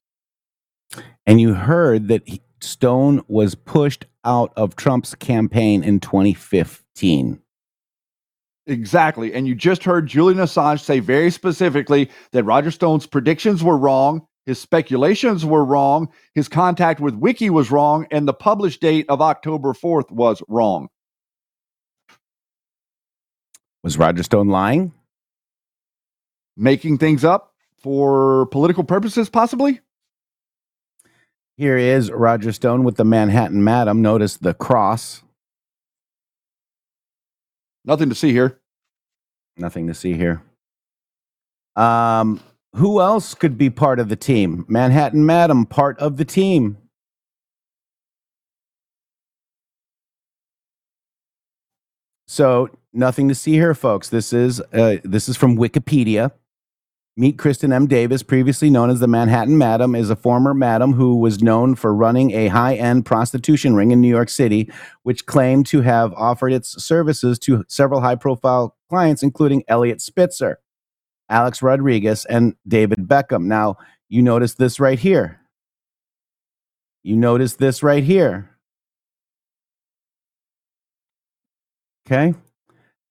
And 1.26 1.40
you 1.40 1.54
heard 1.54 2.08
that 2.08 2.28
he- 2.28 2.42
Stone 2.60 3.22
was 3.28 3.54
pushed 3.54 4.06
out 4.24 4.52
of 4.56 4.76
Trump's 4.76 5.14
campaign 5.14 5.82
in 5.82 6.00
2015. 6.00 7.40
Exactly. 8.66 9.34
And 9.34 9.46
you 9.46 9.54
just 9.54 9.84
heard 9.84 10.06
Julian 10.06 10.38
Assange 10.38 10.80
say 10.80 10.98
very 10.98 11.30
specifically 11.30 12.10
that 12.32 12.44
Roger 12.44 12.70
Stone's 12.70 13.06
predictions 13.06 13.62
were 13.62 13.76
wrong, 13.76 14.26
his 14.46 14.58
speculations 14.58 15.44
were 15.44 15.64
wrong, 15.64 16.08
his 16.34 16.48
contact 16.48 17.00
with 17.00 17.14
Wiki 17.14 17.50
was 17.50 17.70
wrong, 17.70 18.06
and 18.10 18.26
the 18.26 18.34
published 18.34 18.80
date 18.80 19.06
of 19.08 19.20
October 19.20 19.72
4th 19.72 20.10
was 20.10 20.42
wrong. 20.48 20.88
Was 23.82 23.98
Roger 23.98 24.22
Stone 24.22 24.48
lying? 24.48 24.92
Making 26.56 26.98
things 26.98 27.24
up 27.24 27.52
for 27.76 28.46
political 28.46 28.84
purposes, 28.84 29.28
possibly? 29.28 29.80
Here 31.56 31.76
is 31.76 32.10
Roger 32.10 32.50
Stone 32.50 32.82
with 32.82 32.96
the 32.96 33.04
Manhattan 33.04 33.62
Madam. 33.62 34.02
Notice 34.02 34.36
the 34.36 34.54
cross. 34.54 35.22
Nothing 37.84 38.08
to 38.08 38.14
see 38.14 38.32
here. 38.32 38.58
Nothing 39.56 39.86
to 39.86 39.94
see 39.94 40.14
here. 40.14 40.42
Um, 41.76 42.40
who 42.74 43.00
else 43.00 43.34
could 43.34 43.56
be 43.56 43.70
part 43.70 44.00
of 44.00 44.08
the 44.08 44.16
team? 44.16 44.64
Manhattan 44.66 45.24
Madam, 45.24 45.64
part 45.64 45.96
of 46.00 46.16
the 46.16 46.24
team. 46.24 46.76
So 52.26 52.68
nothing 52.92 53.28
to 53.28 53.34
see 53.34 53.52
here, 53.52 53.74
folks. 53.74 54.08
This 54.08 54.32
is 54.32 54.60
uh, 54.72 54.96
this 55.04 55.28
is 55.28 55.36
from 55.36 55.56
Wikipedia. 55.56 56.32
Meet 57.16 57.38
Kristen 57.38 57.72
M. 57.72 57.86
Davis, 57.86 58.24
previously 58.24 58.70
known 58.70 58.90
as 58.90 58.98
the 58.98 59.06
Manhattan 59.06 59.56
Madam, 59.56 59.94
is 59.94 60.10
a 60.10 60.16
former 60.16 60.52
madam 60.52 60.92
who 60.92 61.14
was 61.14 61.40
known 61.40 61.76
for 61.76 61.94
running 61.94 62.32
a 62.32 62.48
high-end 62.48 63.06
prostitution 63.06 63.76
ring 63.76 63.92
in 63.92 64.00
New 64.00 64.08
York 64.08 64.28
City, 64.28 64.68
which 65.04 65.24
claimed 65.26 65.64
to 65.66 65.80
have 65.82 66.12
offered 66.14 66.52
its 66.52 66.82
services 66.84 67.38
to 67.38 67.64
several 67.68 68.00
high-profile 68.00 68.76
clients, 68.88 69.22
including 69.22 69.62
Eliot 69.68 70.00
Spitzer, 70.00 70.58
Alex 71.28 71.62
Rodriguez, 71.62 72.24
and 72.24 72.56
David 72.66 72.98
Beckham. 72.98 73.44
Now, 73.44 73.76
you 74.08 74.20
notice 74.20 74.54
this 74.54 74.80
right 74.80 74.98
here. 74.98 75.40
You 77.04 77.14
notice 77.14 77.54
this 77.54 77.84
right 77.84 78.02
here. 78.02 78.50
Okay? 82.06 82.34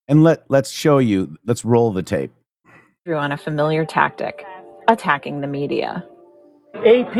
And 0.08 0.22
let 0.22 0.44
let's 0.50 0.70
show 0.70 0.98
you. 0.98 1.38
Let's 1.46 1.64
roll 1.64 1.90
the 1.90 2.02
tape. 2.02 2.32
Through 3.04 3.18
on 3.18 3.32
a 3.32 3.36
familiar 3.36 3.84
tactic 3.84 4.46
attacking 4.88 5.40
the 5.42 5.46
media. 5.46 6.04
AP 6.76 7.16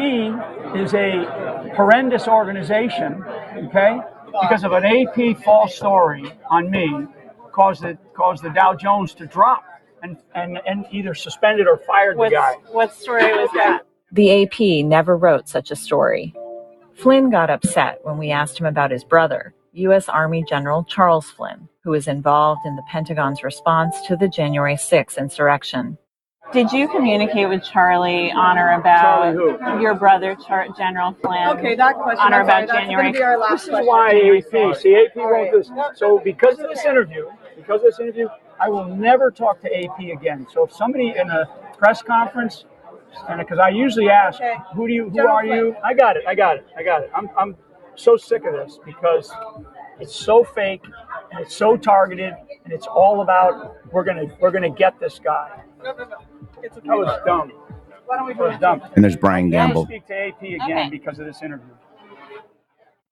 is 0.74 0.94
a 0.94 1.72
horrendous 1.76 2.26
organization, 2.26 3.22
okay? 3.66 4.00
Because 4.40 4.64
of 4.64 4.72
an 4.72 4.84
AP 4.84 5.42
false 5.44 5.76
story 5.76 6.24
on 6.50 6.70
me 6.70 7.06
caused 7.52 7.82
the 7.82 7.98
caused 8.16 8.42
the 8.42 8.50
Dow 8.50 8.74
Jones 8.74 9.14
to 9.14 9.26
drop 9.26 9.62
and 10.02 10.16
and, 10.34 10.58
and 10.66 10.86
either 10.90 11.14
suspended 11.14 11.68
or 11.68 11.76
fired 11.76 12.18
the 12.18 12.30
guy. 12.30 12.54
what 12.72 12.92
story 12.94 13.32
was 13.32 13.50
that? 13.54 13.86
The 14.10 14.44
AP 14.44 14.86
never 14.86 15.16
wrote 15.16 15.48
such 15.48 15.70
a 15.70 15.76
story. 15.76 16.34
Flynn 16.94 17.30
got 17.30 17.50
upset 17.50 17.98
when 18.02 18.18
we 18.18 18.30
asked 18.30 18.58
him 18.58 18.66
about 18.66 18.90
his 18.90 19.04
brother, 19.04 19.54
U.S. 19.72 20.08
Army 20.08 20.44
General 20.48 20.84
Charles 20.84 21.30
Flynn, 21.30 21.68
who 21.84 21.90
was 21.90 22.08
involved 22.08 22.62
in 22.64 22.76
the 22.76 22.82
Pentagon's 22.90 23.44
response 23.44 23.94
to 24.06 24.16
the 24.16 24.26
January 24.28 24.76
6 24.76 25.18
insurrection. 25.18 25.98
Did 26.52 26.72
you 26.72 26.88
communicate 26.88 27.48
with 27.48 27.62
Charlie 27.64 28.30
on 28.32 28.58
or 28.58 28.72
about 28.72 29.02
Charlie 29.34 29.56
who? 29.58 29.80
your 29.82 29.94
brother, 29.94 30.36
Char- 30.46 30.68
General 30.76 31.16
Flynn? 31.22 31.48
Okay, 31.58 31.74
that 31.74 31.96
question. 31.96 32.20
On 32.20 32.32
or 32.32 32.40
I'm 32.40 32.46
sorry, 32.46 32.64
about 32.64 32.68
that's 32.68 32.72
January. 32.80 33.06
Gonna 33.12 33.18
be 33.18 33.22
our 33.22 33.38
last 33.38 33.66
This 33.66 33.80
is 33.80 33.86
why 33.86 34.10
AP. 34.12 34.76
See, 34.76 34.94
AP 34.94 35.16
won't 35.16 35.50
do 35.50 35.58
this. 35.58 35.70
So 35.98 36.18
because 36.20 36.58
of 36.60 36.68
this 36.68 36.84
interview, 36.84 37.26
because 37.56 37.80
of 37.80 37.86
this 37.86 37.98
interview, 37.98 38.28
I 38.60 38.68
will 38.68 38.84
never 38.84 39.30
talk 39.30 39.60
to 39.62 39.74
AP 39.84 39.98
again. 40.12 40.46
So 40.52 40.64
if 40.64 40.72
somebody 40.72 41.14
in 41.16 41.28
a 41.30 41.46
press 41.76 42.02
conference, 42.02 42.66
and 43.28 43.40
because 43.40 43.58
I 43.58 43.70
usually 43.70 44.10
ask, 44.10 44.40
Okay. 44.40 44.54
who 44.74 44.86
do 44.86 44.92
you, 44.92 45.04
who 45.04 45.16
General 45.16 45.36
are 45.36 45.46
you? 45.46 45.76
I 45.82 45.94
got 45.94 46.16
it. 46.16 46.24
I 46.26 46.34
got 46.34 46.56
it. 46.56 46.66
I 46.76 46.82
got 46.82 47.02
it. 47.02 47.10
I'm, 47.14 47.28
I'm 47.36 47.56
so 47.96 48.16
sick 48.16 48.44
of 48.44 48.52
this 48.52 48.78
because 48.84 49.32
it's 49.98 50.14
so 50.14 50.44
fake 50.44 50.82
and 51.34 51.44
it's 51.44 51.54
so 51.56 51.76
targeted 51.76 52.32
and 52.64 52.72
it's 52.72 52.86
all 52.86 53.20
about 53.22 53.76
we're 53.92 54.04
gonna 54.04 54.26
we're 54.40 54.50
gonna 54.52 54.70
get 54.70 54.98
this 55.00 55.18
guy. 55.18 55.62
It's 56.62 56.76
okay. 56.78 56.86
That 56.88 56.96
was 56.96 57.20
dumb. 57.26 57.50
Why 58.06 58.16
don't 58.16 58.26
we 58.26 58.32
That 58.34 58.38
go 58.38 58.48
was 58.50 58.58
dumb. 58.60 58.82
And 58.94 59.02
there's 59.04 59.16
Brian 59.16 59.50
Gamble. 59.50 59.84
speak 59.86 60.06
to 60.06 60.14
AP 60.14 60.42
again 60.42 60.60
Okay. 60.62 60.88
because 60.90 61.18
of 61.18 61.26
this 61.26 61.42
interview. 61.42 61.66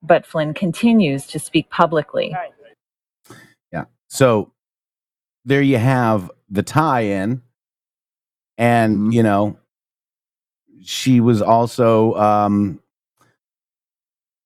But 0.01 0.25
Flynn 0.25 0.53
continues 0.53 1.27
to 1.27 1.39
speak 1.39 1.69
publicly. 1.69 2.33
Okay. 2.33 3.37
Yeah. 3.71 3.85
So 4.07 4.51
there 5.45 5.61
you 5.61 5.77
have 5.77 6.31
the 6.49 6.63
tie-in, 6.63 7.41
and 8.57 8.97
Mhm. 8.97 9.13
you 9.13 9.23
know, 9.23 9.57
she 10.83 11.19
was 11.19 11.41
also. 11.41 12.13
Um, 12.15 12.79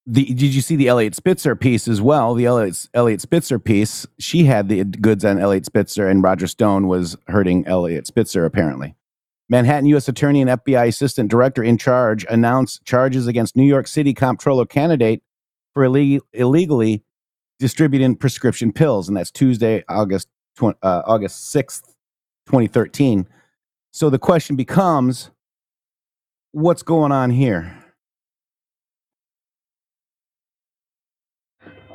the 0.07 0.23
did 0.25 0.55
you 0.55 0.61
see 0.61 0.77
the 0.77 0.87
Eliot 0.87 1.15
Spitzer 1.15 1.55
piece 1.55 1.87
as 1.87 2.01
well? 2.01 2.33
The 2.33 2.45
Eliot 2.45 2.87
Eliot 2.93 3.19
Spitzer 3.19 3.59
piece. 3.59 4.07
She 4.17 4.45
had 4.45 4.69
the 4.69 4.85
goods 4.85 5.25
on 5.25 5.37
Eliot 5.37 5.65
Spitzer, 5.65 6.07
and 6.07 6.23
Roger 6.23 6.47
Stone 6.47 6.87
was 6.87 7.17
hurting 7.27 7.67
Eliot 7.67 8.07
Spitzer 8.07 8.45
apparently. 8.45 8.95
Manhattan 9.49 9.85
U.S. 9.87 10.07
Attorney 10.07 10.41
and 10.41 10.49
FBI 10.49 10.87
Assistant 10.87 11.29
Director 11.29 11.63
in 11.63 11.77
charge 11.77 12.25
announced 12.29 12.83
charges 12.85 13.27
against 13.27 13.55
New 13.55 13.65
York 13.65 13.87
City 13.87 14.13
Comptroller 14.13 14.65
candidate 14.65 15.21
for 15.73 15.83
illeg- 15.83 16.21
illegally 16.33 17.03
distributing 17.59 18.15
prescription 18.15 18.71
pills, 18.71 19.07
and 19.07 19.17
that's 19.17 19.31
Tuesday, 19.31 19.83
August 19.89 20.29
tw- 20.57 20.77
uh, 20.81 21.01
August 21.05 21.49
sixth, 21.51 21.95
twenty 22.45 22.67
thirteen. 22.67 23.27
So 23.91 24.09
the 24.09 24.19
question 24.19 24.55
becomes, 24.55 25.31
what's 26.51 26.83
going 26.83 27.11
on 27.11 27.31
here? 27.31 27.73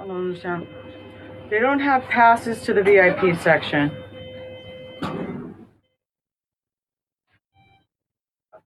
I 0.03 0.07
don't 0.07 0.17
understand. 0.17 0.67
They 1.49 1.61
don't 1.61 1.79
have 1.79 2.03
passes 2.05 2.63
to 2.63 2.75
the 2.75 2.83
VIP 2.83 3.37
section. 3.41 3.93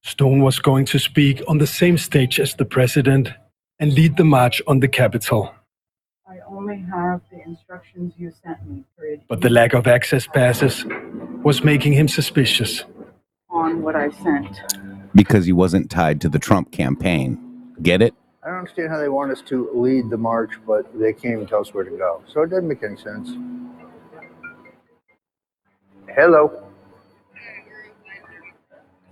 Stone 0.01 0.41
was 0.41 0.57
going 0.57 0.85
to 0.85 0.97
speak 0.97 1.43
on 1.47 1.59
the 1.59 1.67
same 1.67 1.97
stage 1.99 2.39
as 2.39 2.55
the 2.55 2.65
president 2.65 3.29
and 3.77 3.93
lead 3.93 4.17
the 4.17 4.23
march 4.23 4.63
on 4.65 4.79
the 4.79 4.87
Capitol. 4.87 5.53
I 6.27 6.37
only 6.49 6.83
have 6.91 7.21
the 7.31 7.39
instructions 7.45 8.13
you 8.17 8.31
sent 8.43 8.67
me, 8.67 8.83
period, 8.97 9.21
But 9.27 9.41
the 9.41 9.49
lack 9.49 9.73
of 9.73 9.85
access 9.85 10.25
passes 10.25 10.85
was 11.43 11.63
making 11.63 11.93
him 11.93 12.07
suspicious. 12.07 12.83
on 13.51 13.81
what 13.83 13.95
I 13.95 14.09
sent. 14.09 14.59
Because 15.13 15.45
he 15.45 15.53
wasn't 15.53 15.91
tied 15.91 16.19
to 16.21 16.29
the 16.29 16.39
Trump 16.39 16.71
campaign. 16.71 17.37
Get 17.81 18.01
it? 18.01 18.13
I 18.47 18.51
don't 18.51 18.59
understand 18.59 18.89
how 18.91 18.97
they 18.97 19.09
want 19.09 19.29
us 19.29 19.41
to 19.47 19.69
lead 19.73 20.09
the 20.09 20.15
march, 20.15 20.51
but 20.65 20.97
they 20.97 21.11
can't 21.11 21.33
even 21.33 21.47
tell 21.47 21.59
us 21.59 21.73
where 21.73 21.83
to 21.83 21.91
go. 21.91 22.23
So 22.31 22.43
it 22.43 22.49
doesn't 22.49 22.65
make 22.65 22.81
any 22.81 22.95
sense. 22.95 23.31
Hello. 26.15 26.63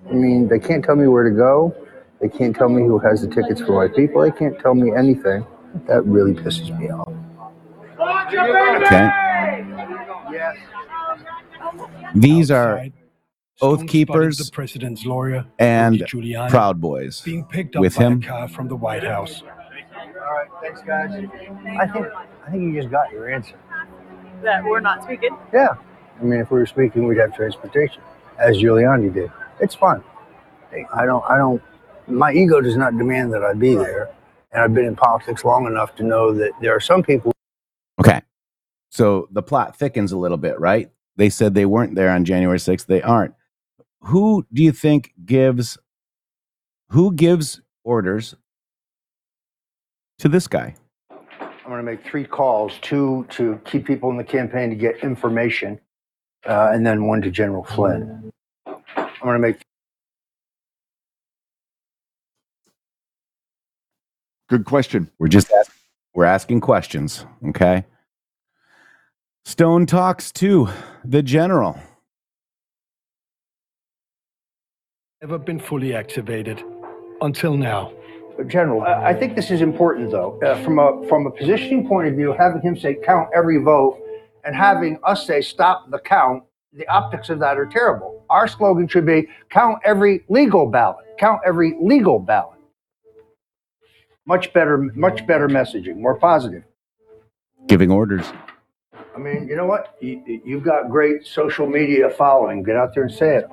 I 0.10 0.14
mean, 0.14 0.48
they 0.48 0.58
can't 0.58 0.86
tell 0.86 0.96
me 0.96 1.08
where 1.10 1.30
to 1.30 1.36
go. 1.36 1.76
They 2.22 2.30
can't 2.30 2.56
tell 2.56 2.70
me 2.70 2.84
who 2.84 2.98
has 3.00 3.24
the 3.24 3.28
tickets 3.28 3.60
for 3.60 3.74
my 3.74 3.94
people. 3.94 4.22
They 4.22 4.32
can't 4.32 4.58
tell 4.58 4.74
me 4.74 4.96
anything. 4.96 5.46
That 5.86 6.06
really 6.06 6.34
pisses 6.34 6.70
me 6.80 6.90
off. 6.92 7.12
Okay. 8.86 9.10
Yes. 10.32 10.56
These 12.16 12.52
are 12.52 12.88
Outside, 13.62 13.68
Oath 13.68 13.88
Keepers 13.88 14.38
the 14.38 14.52
president's 14.52 15.06
lawyer 15.06 15.46
and 15.60 16.02
Rudy 16.14 16.34
Giuliani 16.34 16.50
Proud 16.50 16.82
Boys 16.82 17.22
being 17.22 17.46
picked 17.46 17.78
up 17.78 17.82
with 17.82 17.96
by 17.96 18.04
him. 18.04 18.22
a 18.22 18.26
car 18.26 18.48
from 18.50 18.68
the 18.68 18.76
White 18.76 19.04
House. 19.04 19.44
All 19.44 20.34
right. 20.34 20.48
Thanks, 20.62 20.82
guys. 20.82 21.12
I 21.80 21.88
think 21.88 22.08
I 22.46 22.52
think 22.52 22.64
you 22.64 22.74
just 22.74 22.92
got 22.92 23.12
your 23.12 23.30
answer. 23.30 23.56
That 24.44 24.64
we're 24.64 24.82
not 24.82 25.04
speaking. 25.04 25.38
Yeah. 25.54 25.76
I 26.20 26.24
mean, 26.24 26.42
if 26.42 26.52
we 26.52 26.60
were 26.60 26.66
speaking, 26.66 27.08
we'd 27.08 27.18
have 27.18 27.34
transportation, 27.34 28.02
as 28.40 28.58
Giuliani 28.58 29.14
did. 29.14 29.32
It's 29.62 29.76
fun. 29.76 30.04
I 30.94 31.06
don't, 31.06 31.24
I 31.30 31.38
don't, 31.38 31.62
my 32.08 32.34
ego 32.34 32.60
does 32.60 32.76
not 32.76 32.98
demand 32.98 33.32
that 33.34 33.44
I 33.44 33.54
be 33.54 33.76
there. 33.76 34.10
And 34.52 34.62
I've 34.62 34.74
been 34.74 34.86
in 34.86 34.96
politics 34.96 35.46
long 35.46 35.66
enough 35.66 35.96
to 35.96 36.04
know 36.04 36.34
that 36.34 36.52
there 36.62 36.76
are 36.76 36.80
some 36.82 37.04
people 37.04 37.32
Okay. 38.00 38.22
So 38.90 39.28
the 39.32 39.42
plot 39.42 39.78
thickens 39.78 40.12
a 40.12 40.18
little 40.18 40.38
bit, 40.38 40.60
right? 40.60 40.90
They 41.16 41.30
said 41.30 41.54
they 41.54 41.66
weren't 41.66 41.96
there 41.96 42.10
on 42.10 42.26
January 42.26 42.58
6th. 42.58 42.86
They 42.86 43.02
aren't. 43.02 43.34
Who 44.06 44.46
do 44.54 44.62
you 44.62 44.72
think 44.72 45.14
gives 45.26 45.78
who 46.90 47.14
gives 47.14 47.62
orders 47.84 48.36
to 50.20 50.30
this 50.30 50.48
guy? 50.48 50.76
I'm 51.10 51.72
going 51.72 51.78
to 51.78 51.84
make 51.84 52.06
three 52.06 52.26
calls 52.26 52.78
two 52.82 53.26
to 53.32 53.60
keep 53.66 53.88
people 53.88 54.12
in 54.12 54.18
the 54.18 54.24
campaign 54.24 54.70
to 54.70 54.76
get 54.76 55.04
information, 55.04 55.80
uh, 56.46 56.70
and 56.72 56.86
then 56.86 57.08
one 57.08 57.24
to 57.24 57.32
General 57.32 57.64
Flynn. 57.64 58.32
I'm 58.68 58.76
going 59.24 59.34
to 59.34 59.40
make 59.40 59.62
Good 64.48 64.66
question. 64.66 65.10
We're 65.18 65.28
just 65.28 65.52
ask, 65.52 65.76
we're 66.14 66.26
asking 66.26 66.62
questions, 66.62 67.26
okay? 67.48 67.86
Stone 69.44 69.88
talks 69.88 70.32
to 70.34 70.70
the 71.04 71.24
general. 71.24 71.80
Never 75.22 75.38
been 75.38 75.60
fully 75.60 75.96
activated 75.96 76.62
until 77.22 77.56
now. 77.56 77.92
General, 78.48 78.82
I 78.82 79.10
I 79.12 79.14
think 79.14 79.36
this 79.36 79.50
is 79.50 79.62
important, 79.62 80.12
though, 80.12 80.38
uh, 80.42 80.62
from 80.62 80.78
a 80.78 81.08
from 81.08 81.26
a 81.26 81.32
positioning 81.32 81.88
point 81.88 82.10
of 82.10 82.16
view. 82.16 82.34
Having 82.34 82.62
him 82.64 82.76
say 82.76 82.96
"count 82.96 83.30
every 83.34 83.58
vote" 83.58 83.98
and 84.44 84.54
having 84.54 85.00
us 85.04 85.26
say 85.26 85.42
"stop 85.42 85.90
the 85.90 86.00
count," 86.00 86.44
the 86.74 86.86
optics 86.90 87.30
of 87.30 87.40
that 87.40 87.58
are 87.58 87.66
terrible. 87.66 88.26
Our 88.30 88.48
slogan 88.48 88.90
should 88.90 89.06
be 89.06 89.28
"count 89.50 89.80
every 89.86 90.26
legal 90.28 90.68
ballot." 90.68 91.06
Count 91.18 91.40
every 91.46 91.76
legal 91.82 92.20
ballot. 92.20 92.60
Much 94.28 94.52
better, 94.52 94.78
much 94.96 95.26
better 95.26 95.48
messaging, 95.48 95.96
more 95.96 96.20
positive. 96.20 96.64
Giving 97.68 97.90
orders. 97.90 98.34
I 99.16 99.18
mean, 99.18 99.48
you 99.48 99.56
know 99.56 99.66
what? 99.66 99.96
You, 100.02 100.42
you've 100.44 100.64
got 100.64 100.90
great 100.90 101.26
social 101.26 101.68
media 101.68 102.10
following. 102.10 102.64
Get 102.64 102.76
out 102.76 102.94
there 102.94 103.04
and 103.06 103.14
say 103.14 103.38
it. 103.38 103.46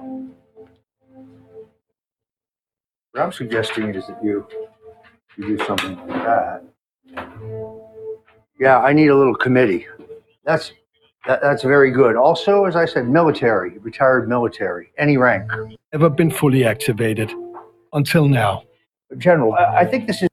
What 3.12 3.25
I'm 3.25 3.33
suggesting 3.33 3.94
is 3.94 4.07
that 4.07 4.25
you, 4.25 4.46
you 5.37 5.57
do 5.59 5.64
something 5.66 5.96
like 6.09 6.25
that. 6.25 6.64
Yeah, 8.59 8.79
I 8.79 8.94
need 8.94 9.09
a 9.09 9.14
little 9.14 9.35
committee. 9.35 9.87
That's, 10.44 10.72
that, 11.27 11.42
that's 11.42 11.62
very 11.62 11.90
good. 11.90 12.16
Also, 12.16 12.64
as 12.64 12.75
I 12.75 12.87
said, 12.87 13.07
military, 13.07 13.77
retired 13.79 14.31
military, 14.31 14.92
any 14.96 15.18
rank. 15.18 15.51
Ever 15.92 16.09
been 16.09 16.31
fully 16.31 16.64
activated 16.64 17.31
until 17.92 18.29
now. 18.29 18.62
General, 19.18 19.53
I, 19.55 19.81
I 19.81 19.85
think 19.85 20.07
this 20.07 20.22
is 20.22 20.29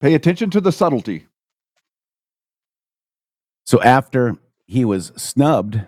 Pay 0.00 0.14
attention 0.14 0.48
to 0.50 0.60
the 0.60 0.72
subtlety. 0.72 1.26
So 3.66 3.82
after 3.82 4.36
he 4.66 4.86
was 4.86 5.12
snubbed 5.16 5.82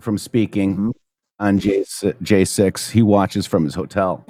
from 0.00 0.18
speaking 0.18 0.72
Mm-hmm. 0.72 0.90
On 1.38 1.58
J 1.58 1.80
J6, 1.80 2.90
he 2.90 3.02
watches 3.02 3.46
from 3.46 3.64
his 3.64 3.74
hotel. 3.74 4.24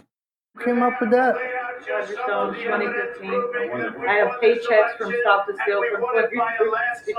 came 0.64 0.82
up 0.82 1.00
with 1.00 1.10
that. 1.10 1.36
Roger 1.88 2.14
Stone, 2.26 2.54
2015. 2.54 3.30
I 4.06 4.12
have 4.14 4.40
paychecks 4.42 4.96
from 4.98 5.14
Stop 5.22 5.46
the 5.46 5.54
Steal 5.62 5.82
from 5.92 6.02
2015. 6.02 7.14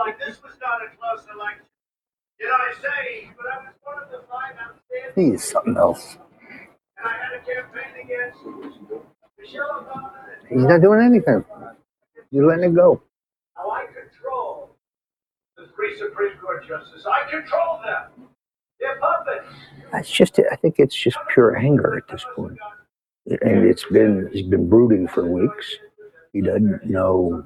He 5.16 5.34
is 5.34 5.44
something 5.44 5.78
else. 5.78 6.18
He's 10.50 10.64
not 10.64 10.82
doing 10.82 11.02
anything. 11.02 11.44
You're 12.32 12.48
letting 12.48 12.72
it 12.72 12.76
go. 12.76 13.02
I 13.58 13.86
control 13.86 14.76
the 15.56 15.68
three 15.76 15.98
Supreme 15.98 16.38
Court 16.38 16.68
justices. 16.68 17.06
I 17.06 17.30
control 17.30 17.80
them. 17.84 18.17
That's 19.92 20.10
just. 20.10 20.40
I 20.52 20.56
think 20.56 20.76
it's 20.78 20.96
just 20.96 21.18
pure 21.34 21.58
anger 21.58 21.98
at 21.98 22.08
this 22.10 22.26
point. 22.36 22.58
And 23.42 23.66
it's 23.66 23.86
been 23.86 24.30
he's 24.32 24.48
been 24.48 24.70
brooding 24.70 25.08
for 25.08 25.26
weeks. 25.26 25.76
He 26.34 26.42
doesn't 26.42 26.86
know 26.86 27.44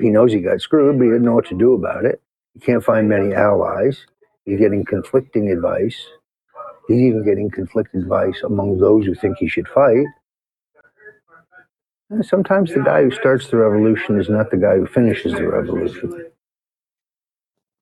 he 0.00 0.08
knows 0.08 0.32
he 0.32 0.40
got 0.40 0.60
screwed, 0.60 0.98
but 0.98 1.04
he 1.04 1.10
doesn't 1.10 1.24
know 1.24 1.34
what 1.34 1.46
to 1.46 1.58
do 1.58 1.74
about 1.74 2.04
it. 2.04 2.20
He 2.54 2.60
can't 2.60 2.84
find 2.84 3.08
many 3.08 3.34
allies. 3.34 4.06
He's 4.44 4.58
getting 4.58 4.84
conflicting 4.84 5.50
advice. 5.50 5.96
He's 6.88 7.00
even 7.00 7.24
getting 7.24 7.50
conflicting 7.50 8.02
advice 8.02 8.42
among 8.44 8.78
those 8.78 9.06
who 9.06 9.14
think 9.14 9.38
he 9.38 9.48
should 9.48 9.68
fight. 9.68 10.06
And 12.10 12.24
sometimes 12.26 12.74
the 12.74 12.80
guy 12.80 13.04
who 13.04 13.10
starts 13.10 13.48
the 13.48 13.56
revolution 13.56 14.20
is 14.20 14.28
not 14.28 14.50
the 14.50 14.56
guy 14.56 14.76
who 14.76 14.86
finishes 14.86 15.32
the 15.32 15.46
revolution. 15.46 16.26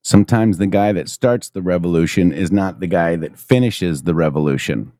Sometimes 0.03 0.59
the 0.59 0.67
guy 0.67 0.93
that 0.93 1.09
starts 1.09 1.51
the 1.51 1.63
revolution 1.63 2.33
is 2.33 2.51
not 2.51 2.81
the 2.81 2.87
guy 2.87 3.17
that 3.17 3.39
finishes 3.39 4.03
the 4.03 4.15
revolution. 4.15 4.93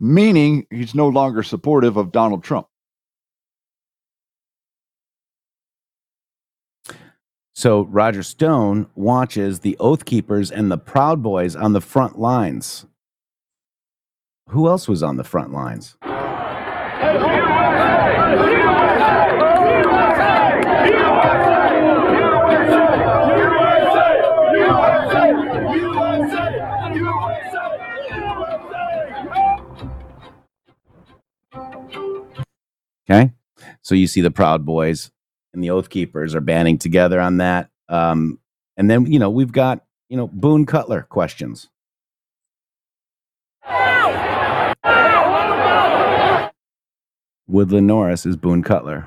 Meaning 0.00 0.66
he's 0.70 0.94
no 0.94 1.08
longer 1.08 1.42
supportive 1.42 1.96
of 1.96 2.10
Donald 2.10 2.42
Trump. 2.42 2.66
So 7.54 7.84
Roger 7.84 8.24
Stone 8.24 8.88
watches 8.96 9.60
the 9.60 9.76
Oath 9.78 10.04
Keepers 10.04 10.50
and 10.50 10.70
the 10.70 10.76
Proud 10.76 11.22
Boys 11.22 11.54
on 11.54 11.72
the 11.72 11.80
front 11.80 12.18
lines. 12.18 12.86
Who 14.48 14.68
else 14.68 14.88
was 14.88 15.04
on 15.04 15.16
the 15.16 15.24
front 15.24 15.52
lines? 15.52 15.96
Okay. 33.08 33.32
So 33.82 33.94
you 33.94 34.06
see 34.06 34.20
the 34.20 34.30
Proud 34.30 34.64
Boys 34.64 35.10
and 35.52 35.62
the 35.62 35.70
Oath 35.70 35.90
Keepers 35.90 36.34
are 36.34 36.40
banding 36.40 36.78
together 36.78 37.20
on 37.20 37.38
that. 37.38 37.70
Um, 37.88 38.38
and 38.76 38.90
then, 38.90 39.06
you 39.10 39.18
know, 39.18 39.30
we've 39.30 39.52
got, 39.52 39.84
you 40.08 40.16
know, 40.16 40.28
Boone 40.28 40.66
Cutler 40.66 41.02
questions. 41.02 41.68
Woodland 47.46 47.86
Norris 47.86 48.26
is 48.26 48.36
Boone 48.36 48.62
Cutler. 48.62 49.06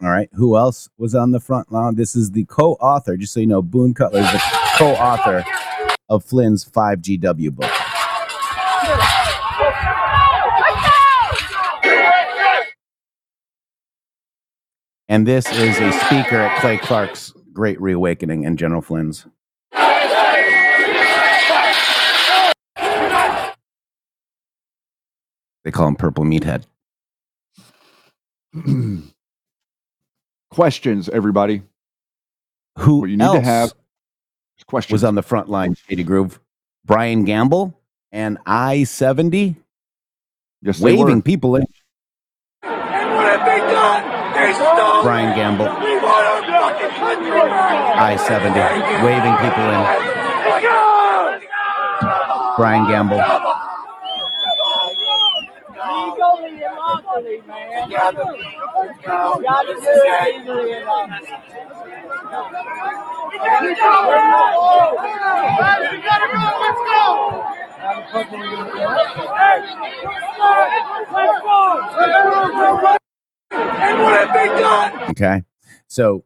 All 0.00 0.10
right. 0.10 0.28
Who 0.32 0.56
else 0.56 0.88
was 0.96 1.14
on 1.14 1.32
the 1.32 1.40
front 1.40 1.72
line? 1.72 1.96
This 1.96 2.14
is 2.14 2.30
the 2.30 2.44
co 2.44 2.74
author, 2.74 3.16
just 3.16 3.32
so 3.32 3.40
you 3.40 3.46
know, 3.46 3.62
Boone 3.62 3.94
Cutler 3.94 4.20
is 4.20 4.32
the 4.32 4.42
co 4.76 4.92
author 4.92 5.44
of 6.08 6.24
Flynn's 6.24 6.64
5GW 6.64 7.54
book. 7.54 7.72
And 15.08 15.26
this 15.26 15.50
is 15.52 15.78
a 15.80 15.90
speaker 15.92 16.36
at 16.36 16.60
Clay 16.60 16.78
Clark's 16.78 17.32
Great 17.52 17.80
Reawakening 17.80 18.46
and 18.46 18.58
General 18.58 18.82
Flynn's. 18.82 19.26
They 25.64 25.72
call 25.72 25.88
him 25.88 25.96
Purple 25.96 26.24
Meathead. 26.24 26.66
questions, 30.50 31.08
everybody. 31.08 31.62
Who 32.78 33.00
What 33.00 33.10
you 33.10 33.16
need 33.16 33.24
else 33.24 33.36
to 33.38 33.42
have 33.44 33.74
is 34.56 34.64
questions. 34.64 34.92
was 34.92 35.04
on 35.04 35.14
the 35.14 35.22
front 35.22 35.48
line, 35.48 35.74
Shady 35.88 36.04
Groove? 36.04 36.38
Brian 36.84 37.24
Gamble 37.24 37.78
and 38.12 38.38
I 38.46 38.84
70 38.84 39.56
Yes, 40.62 40.78
they 40.78 40.84
waving 40.96 41.16
were. 41.16 41.22
people 41.22 41.56
in. 41.56 41.64
Brian 45.02 45.36
Gamble, 45.36 45.68
I 48.00 48.16
70, 48.16 48.58
waving 49.04 49.36
people 49.38 49.64
in. 49.70 49.84
Brian 52.56 52.86
Gamble. 52.88 53.20
Okay. 75.10 75.42
So 75.88 76.24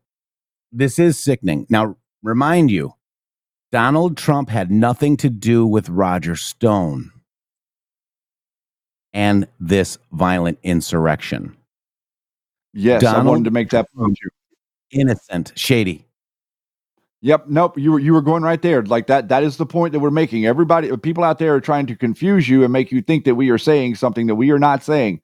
this 0.73 0.99
is 0.99 1.23
sickening. 1.23 1.67
Now, 1.71 1.97
remind 2.23 2.71
you, 2.71 2.95
Donald 3.71 4.17
Trump 4.17 4.51
had 4.51 4.71
nothing 4.71 5.17
to 5.19 5.31
do 5.31 5.67
with 5.67 5.89
Roger 5.89 6.37
Stone 6.37 7.11
and 9.13 9.47
this 9.61 9.99
violent 10.13 10.59
insurrection. 10.63 11.57
Yes, 12.73 13.05
I 13.05 13.23
wanted 13.23 13.45
to 13.45 13.51
make 13.51 13.71
that 13.71 13.87
point. 13.95 14.19
Innocent, 14.91 15.53
shady. 15.55 16.07
Yep. 17.23 17.45
Nope. 17.49 17.79
You 17.79 17.93
were 17.93 18.01
you 18.01 18.13
were 18.13 18.21
going 18.21 18.43
right 18.43 18.61
there. 18.61 18.83
Like 18.83 19.07
that. 19.07 19.29
That 19.29 19.45
is 19.45 19.57
the 19.57 19.67
point 19.67 19.93
that 19.93 20.01
we're 20.01 20.11
making. 20.11 20.45
Everybody, 20.45 20.95
people 20.97 21.23
out 21.23 21.39
there 21.39 21.55
are 21.55 21.61
trying 21.61 21.87
to 21.87 21.97
confuse 21.97 22.49
you 22.49 22.65
and 22.65 22.73
make 22.73 22.91
you 22.91 23.01
think 23.01 23.25
that 23.25 23.37
we 23.37 23.49
are 23.51 23.59
saying 23.59 23.95
something 23.95 24.27
that 24.27 24.35
we 24.35 24.51
are 24.51 24.59
not 24.59 24.83
saying. 24.83 25.21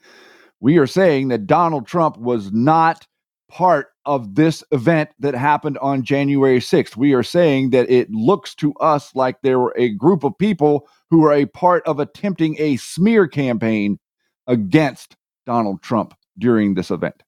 We 0.61 0.79
are 0.79 0.87
saying 0.87 1.29
that 1.29 1.47
Donald 1.47 1.87
Trump 1.87 2.17
was 2.17 2.53
not 2.53 3.07
part 3.49 3.89
of 4.05 4.37
this 4.37 4.63
event 4.71 5.11
that 5.19 5.35
happened 5.35 5.79
on 5.79 6.03
January 6.05 6.61
6th. 6.61 6.97
We 6.97 7.15
are 7.15 7.23
saying 7.23 7.71
that 7.71 7.91
it 7.91 8.11
looks 8.11 8.55
to 8.57 8.73
us 8.75 9.15
like 9.15 9.41
there 9.43 9.59
were 9.59 9.75
a 9.77 9.91
group 9.91 10.23
of 10.23 10.37
people 10.39 10.89
who 11.11 11.21
were 11.21 11.33
a 11.33 11.47
part 11.47 11.87
of 11.87 11.99
attempting 12.01 12.57
a 12.59 12.77
smear 12.77 13.27
campaign 13.27 13.99
against 14.47 15.17
Donald 15.47 15.83
Trump 15.83 16.15
during 16.39 16.75
this 16.75 16.91
event. 16.91 17.23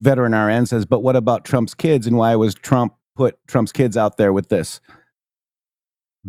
Veteran 0.00 0.34
RN 0.34 0.66
says, 0.66 0.84
but 0.84 1.02
what 1.02 1.16
about 1.16 1.44
Trump's 1.44 1.74
kids 1.74 2.06
and 2.06 2.16
why 2.16 2.36
was 2.36 2.54
Trump 2.54 2.94
put 3.16 3.38
Trump's 3.46 3.72
kids 3.72 3.96
out 3.96 4.16
there 4.16 4.32
with 4.32 4.48
this? 4.48 4.80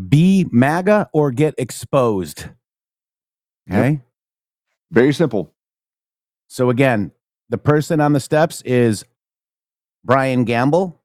Be 0.09 0.47
MAGA 0.51 1.09
or 1.13 1.32
get 1.32 1.55
exposed. 1.57 2.45
Okay. 3.69 4.01
Very 4.91 5.13
simple. 5.13 5.53
So 6.47 6.69
again, 6.69 7.11
the 7.49 7.57
person 7.57 7.99
on 7.99 8.13
the 8.13 8.19
steps 8.19 8.61
is 8.61 9.05
Brian 10.03 10.43
Gamble. 10.43 11.01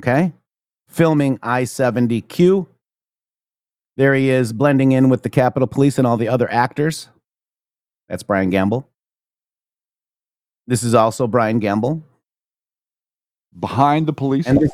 Okay. 0.00 0.32
Filming 0.88 1.38
I 1.42 1.64
70Q. 1.64 2.66
There 3.98 4.14
he 4.14 4.30
is 4.30 4.52
blending 4.52 4.92
in 4.92 5.08
with 5.08 5.24
the 5.24 5.28
Capitol 5.28 5.66
Police 5.66 5.98
and 5.98 6.06
all 6.06 6.16
the 6.16 6.28
other 6.28 6.48
actors. 6.52 7.08
That's 8.08 8.22
Brian 8.22 8.48
Gamble. 8.48 8.88
This 10.68 10.84
is 10.84 10.94
also 10.94 11.26
Brian 11.26 11.58
Gamble. 11.58 12.04
Behind 13.58 14.06
the 14.06 14.12
police. 14.12 14.46
And 14.46 14.60
this, 14.60 14.70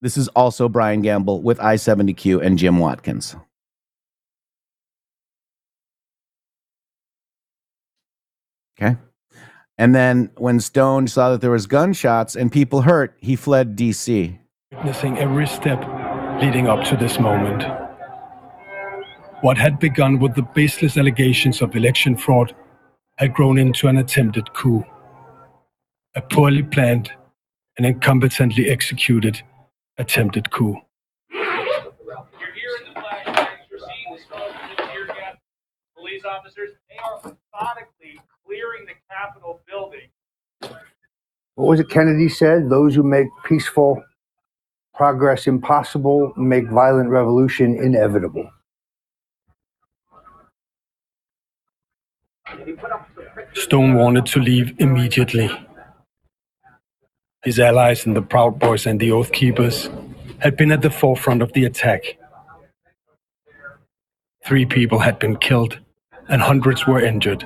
this 0.00 0.16
is 0.16 0.28
also 0.28 0.68
Brian 0.68 1.02
Gamble 1.02 1.42
with 1.42 1.58
I 1.58 1.74
70Q 1.74 2.40
and 2.40 2.56
Jim 2.56 2.78
Watkins. 2.78 3.34
Okay. 8.80 8.96
And 9.76 9.92
then 9.92 10.30
when 10.36 10.60
Stone 10.60 11.08
saw 11.08 11.32
that 11.32 11.40
there 11.40 11.50
was 11.50 11.66
gunshots 11.66 12.36
and 12.36 12.52
people 12.52 12.82
hurt, 12.82 13.16
he 13.20 13.34
fled 13.34 13.76
DC. 13.76 14.38
Witnessing 14.70 15.18
every 15.18 15.48
step 15.48 15.80
leading 16.40 16.68
up 16.68 16.84
to 16.84 16.96
this 16.96 17.18
moment. 17.18 17.89
What 19.42 19.56
had 19.56 19.78
begun 19.78 20.18
with 20.18 20.34
the 20.34 20.42
baseless 20.42 20.98
allegations 20.98 21.62
of 21.62 21.74
election 21.74 22.14
fraud 22.14 22.54
had 23.16 23.32
grown 23.32 23.56
into 23.56 23.88
an 23.88 23.96
attempted 23.96 24.52
coup. 24.52 24.84
A 26.14 26.20
poorly 26.20 26.62
planned 26.62 27.10
and 27.78 27.86
incompetently 27.86 28.70
executed 28.70 29.40
attempted 29.96 30.50
coup. 30.50 30.76
Police 35.96 36.24
officers, 36.26 36.70
they 36.90 36.96
are 37.02 37.16
methodically 37.24 38.20
clearing 38.44 38.84
the 38.84 38.92
Capitol 39.10 39.60
building. 39.66 40.10
What 41.54 41.66
was 41.66 41.80
it 41.80 41.88
Kennedy 41.88 42.28
said? 42.28 42.68
Those 42.68 42.94
who 42.94 43.02
make 43.02 43.28
peaceful 43.44 44.04
progress 44.94 45.46
impossible 45.46 46.34
make 46.36 46.68
violent 46.68 47.08
revolution 47.08 47.76
inevitable. 47.82 48.50
Stone 53.54 53.94
wanted 53.94 54.26
to 54.26 54.40
leave 54.40 54.74
immediately. 54.78 55.50
His 57.42 57.58
allies 57.58 58.06
in 58.06 58.14
the 58.14 58.22
Proud 58.22 58.58
Boys 58.58 58.86
and 58.86 59.00
the 59.00 59.10
Oath 59.10 59.32
Keepers 59.32 59.88
had 60.38 60.56
been 60.56 60.72
at 60.72 60.82
the 60.82 60.90
forefront 60.90 61.42
of 61.42 61.52
the 61.52 61.64
attack. 61.64 62.18
Three 64.44 64.66
people 64.66 64.98
had 64.98 65.18
been 65.18 65.36
killed 65.36 65.78
and 66.28 66.42
hundreds 66.42 66.86
were 66.86 67.00
injured. 67.00 67.44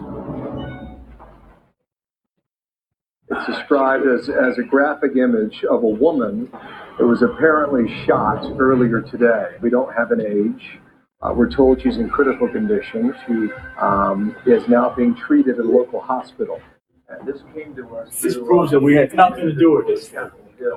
It's 3.31 3.47
described 3.47 4.07
as, 4.07 4.29
as 4.29 4.59
a 4.59 4.63
graphic 4.63 5.17
image 5.17 5.65
of 5.65 5.83
a 5.83 5.89
woman 5.89 6.51
that 6.99 7.07
was 7.07 7.23
apparently 7.23 7.89
shot 8.05 8.45
earlier 8.59 9.01
today. 9.01 9.57
We 9.61 9.71
don't 9.71 9.93
have 9.95 10.11
an 10.13 10.21
age. 10.21 10.79
Uh, 11.25 11.33
we're 11.33 11.51
told 11.51 11.81
she's 11.81 11.97
in 11.97 12.11
critical 12.11 12.47
condition. 12.47 13.14
She 13.27 13.49
um, 13.81 14.37
is 14.45 14.68
now 14.68 14.91
being 14.91 15.14
treated 15.14 15.59
at 15.59 15.64
a 15.64 15.68
local 15.68 16.01
hospital. 16.01 16.61
And 17.09 17.27
this 17.27 17.43
came 17.55 17.75
to 17.77 17.97
us. 17.97 18.20
This 18.20 18.35
through, 18.35 18.47
proves 18.47 18.70
that 18.72 18.81
we 18.81 18.95
had 18.95 19.14
nothing 19.14 19.47
to 19.47 19.55
do 19.55 19.72
with 19.72 19.87
this. 19.87 20.12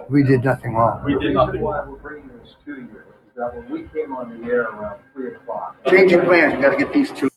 We 0.09 0.23
did 0.23 0.45
nothing 0.45 0.73
wrong. 0.73 1.03
We 1.03 1.19
did 1.19 1.33
nothing 1.33 1.61
why 1.61 1.79
wrong. 1.79 1.91
we're 1.91 1.97
bringing 1.97 2.29
this 2.41 2.55
to 2.65 2.75
you 2.75 2.85
is 2.85 3.35
that 3.35 3.55
when 3.55 3.69
we 3.69 3.87
came 3.89 4.13
on 4.13 4.41
the 4.41 4.47
air 4.47 4.63
around 4.63 5.01
three 5.13 5.35
o'clock. 5.35 5.75
Change 5.87 6.11
your 6.11 6.23
plans. 6.23 6.55
We 6.55 6.61
got 6.61 6.71
to 6.71 6.77
get 6.77 6.93
these 6.93 7.11
two. 7.11 7.29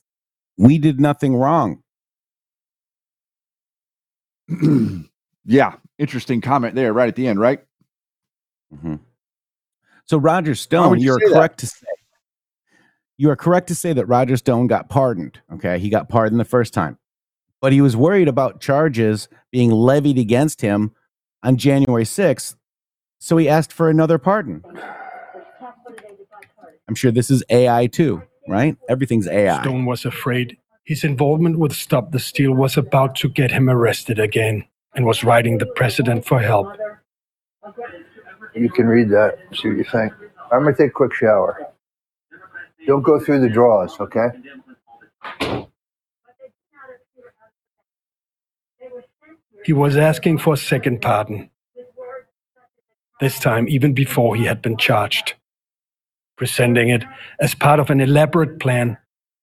We 0.57 0.79
did 0.79 1.01
nothing 1.01 1.35
wrong. 1.35 1.83
yeah, 5.45 5.75
interesting 5.99 6.41
comment 6.41 6.77
there, 6.77 6.93
right 6.93 7.09
at 7.09 7.17
the 7.17 7.27
end, 7.27 7.41
right? 7.41 7.61
Mm-hmm. 8.73 8.97
So 10.07 10.19
Roger 10.19 10.55
Stone, 10.55 10.91
would 10.91 11.01
you 11.01 11.07
you're 11.07 11.19
say 11.21 11.29
that? 11.29 11.35
correct 11.35 11.59
to 11.61 11.67
say 11.67 11.87
you 13.21 13.29
are 13.29 13.37
correct 13.37 13.69
to 13.69 13.75
say 13.75 13.93
that 13.93 14.07
Roger 14.07 14.35
Stone 14.39 14.67
got 14.69 14.89
pardoned. 14.89 15.41
Okay, 15.53 15.79
he 15.79 15.91
got 15.91 16.09
pardoned 16.09 16.41
the 16.41 16.45
first 16.47 16.73
time, 16.73 16.97
but 17.61 17.71
he 17.71 17.83
was 17.83 17.95
worried 17.95 18.29
about 18.29 18.63
charges 18.63 19.29
being 19.53 19.71
levied 19.71 20.17
against 20.17 20.63
him 20.63 20.93
on 21.43 21.59
January 21.59 22.05
6th, 22.05 22.57
so 23.19 23.37
he 23.37 23.47
asked 23.47 23.75
for 23.75 23.91
another 23.91 24.17
pardon. 24.17 24.65
I'm 26.89 26.95
sure 26.95 27.11
this 27.11 27.31
is 27.31 27.45
AI 27.51 27.89
too, 27.89 28.23
right? 28.49 28.79
Everything's 28.89 29.29
AI. 29.29 29.61
Stone 29.61 29.85
was 29.85 30.07
afraid 30.07 30.57
his 30.85 31.05
involvement 31.05 31.59
with 31.59 31.75
Stop 31.75 32.13
the 32.13 32.19
Steal 32.19 32.53
was 32.53 32.79
about 32.79 33.17
to 33.17 33.29
get 33.29 33.51
him 33.51 33.69
arrested 33.69 34.19
again 34.19 34.65
and 34.95 35.05
was 35.05 35.23
writing 35.23 35.59
the 35.59 35.67
president 35.67 36.25
for 36.25 36.41
help. 36.41 36.75
You 38.55 38.71
can 38.71 38.87
read 38.87 39.11
that, 39.11 39.37
see 39.53 39.69
what 39.69 39.77
you 39.77 39.85
think. 39.85 40.11
I'm 40.51 40.63
going 40.63 40.75
to 40.75 40.83
take 40.83 40.91
a 40.93 40.95
quick 40.95 41.13
shower. 41.13 41.71
Don't 42.91 43.03
go 43.03 43.21
through 43.21 43.39
the 43.39 43.49
drawers, 43.49 43.97
okay? 44.01 44.31
He 49.65 49.73
was 49.73 49.97
asking 49.97 50.39
for 50.39 50.55
a 50.55 50.57
second 50.57 51.01
pardon. 51.01 51.51
This 53.21 53.39
time, 53.39 53.69
even 53.69 53.93
before 53.95 54.35
he 54.35 54.47
had 54.47 54.61
been 54.61 54.77
charged, 54.77 55.35
presenting 56.37 56.89
it 56.89 57.05
as 57.39 57.55
part 57.55 57.79
of 57.79 57.91
an 57.91 58.01
elaborate 58.01 58.59
plan 58.59 58.99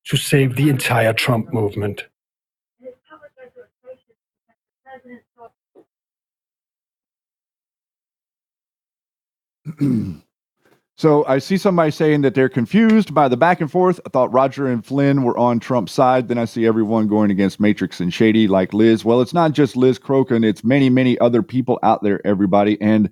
to 0.07 0.17
save 0.17 0.57
the 0.57 0.69
entire 0.69 1.13
Trump 1.13 1.53
movement. 1.53 2.03
so 10.97 11.23
I 11.27 11.37
see 11.37 11.57
somebody 11.57 11.91
saying 11.91 12.21
that 12.21 12.33
they're 12.33 12.49
confused 12.49 13.13
by 13.13 13.27
the 13.27 13.37
back 13.37 13.61
and 13.61 13.71
forth. 13.71 13.99
I 14.05 14.09
thought 14.09 14.33
Roger 14.33 14.65
and 14.67 14.83
Flynn 14.83 15.21
were 15.21 15.37
on 15.37 15.59
Trump's 15.59 15.91
side. 15.91 16.27
Then 16.27 16.39
I 16.39 16.45
see 16.45 16.65
everyone 16.65 17.07
going 17.07 17.29
against 17.29 17.59
Matrix 17.59 17.99
and 17.99 18.11
Shady 18.11 18.47
like 18.47 18.73
Liz. 18.73 19.05
Well, 19.05 19.21
it's 19.21 19.33
not 19.33 19.51
just 19.51 19.77
Liz 19.77 19.99
Crokin, 19.99 20.43
it's 20.43 20.63
many, 20.63 20.89
many 20.89 21.17
other 21.19 21.43
people 21.43 21.79
out 21.83 22.01
there, 22.01 22.25
everybody. 22.25 22.81
And 22.81 23.11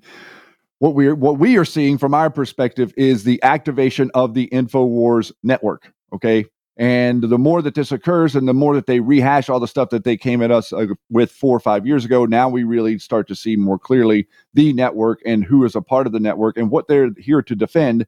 what 0.80 0.96
we're 0.96 1.16
what 1.16 1.38
we 1.38 1.58
are 1.58 1.66
seeing 1.66 1.98
from 2.00 2.14
our 2.16 2.30
perspective 2.32 2.92
is 2.98 3.24
the 3.24 3.42
activation 3.44 4.10
of 4.16 4.34
the 4.34 4.48
InfoWars 4.48 5.32
network. 5.44 5.92
Okay. 6.12 6.46
And 6.78 7.24
the 7.24 7.38
more 7.38 7.62
that 7.62 7.76
this 7.76 7.92
occurs 7.92 8.36
and 8.36 8.48
the 8.48 8.54
more 8.54 8.76
that 8.76 8.86
they 8.86 9.00
rehash 9.00 9.50
all 9.50 9.62
the 9.62 9.68
stuff 9.68 9.90
that 9.92 10.04
they 10.04 10.18
came 10.18 10.42
at 10.42 10.52
us 10.52 10.74
uh, 10.74 10.88
with 11.10 11.32
four 11.32 11.56
or 11.56 11.62
five 11.62 11.88
years 11.88 12.04
ago, 12.04 12.26
now 12.26 12.50
we 12.50 12.64
really 12.64 13.00
start 13.00 13.28
to 13.30 13.36
see 13.36 13.56
more 13.56 13.80
clearly 13.80 14.28
the 14.54 14.74
network 14.74 15.22
and 15.26 15.46
who 15.46 15.64
is 15.64 15.76
a 15.76 15.82
part 15.82 16.06
of 16.06 16.12
the 16.12 16.20
network 16.20 16.58
and 16.58 16.70
what 16.70 16.88
they're 16.88 17.12
here 17.18 17.42
to 17.42 17.56
defend. 17.56 18.06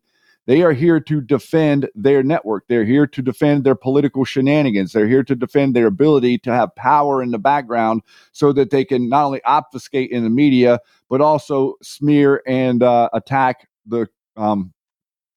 They 0.48 0.64
are 0.64 0.74
here 0.74 1.00
to 1.00 1.22
defend 1.22 1.90
their 1.96 2.24
network. 2.24 2.66
They're 2.68 2.86
here 2.86 3.08
to 3.08 3.22
defend 3.22 3.64
their 3.64 3.76
political 3.76 4.26
shenanigans. 4.26 4.94
They're 4.94 5.08
here 5.08 5.24
to 5.24 5.36
defend 5.36 5.76
their 5.76 5.88
ability 5.88 6.38
to 6.40 6.54
have 6.54 6.76
power 6.76 7.22
in 7.22 7.32
the 7.32 7.40
background 7.40 8.02
so 8.32 8.52
that 8.54 8.70
they 8.70 8.84
can 8.84 9.08
not 9.08 9.26
only 9.26 9.44
obfuscate 9.44 10.12
in 10.12 10.24
the 10.24 10.30
media, 10.30 10.80
but 11.10 11.22
also 11.22 11.76
smear 11.82 12.42
and 12.48 12.82
uh, 12.82 13.10
attack 13.14 13.68
the 13.86 14.08
um, 14.38 14.74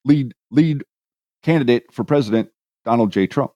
lead 0.05 0.33
lead 0.49 0.83
candidate 1.43 1.91
for 1.91 2.03
president, 2.03 2.49
Donald 2.85 3.11
J. 3.11 3.27
Trump. 3.27 3.51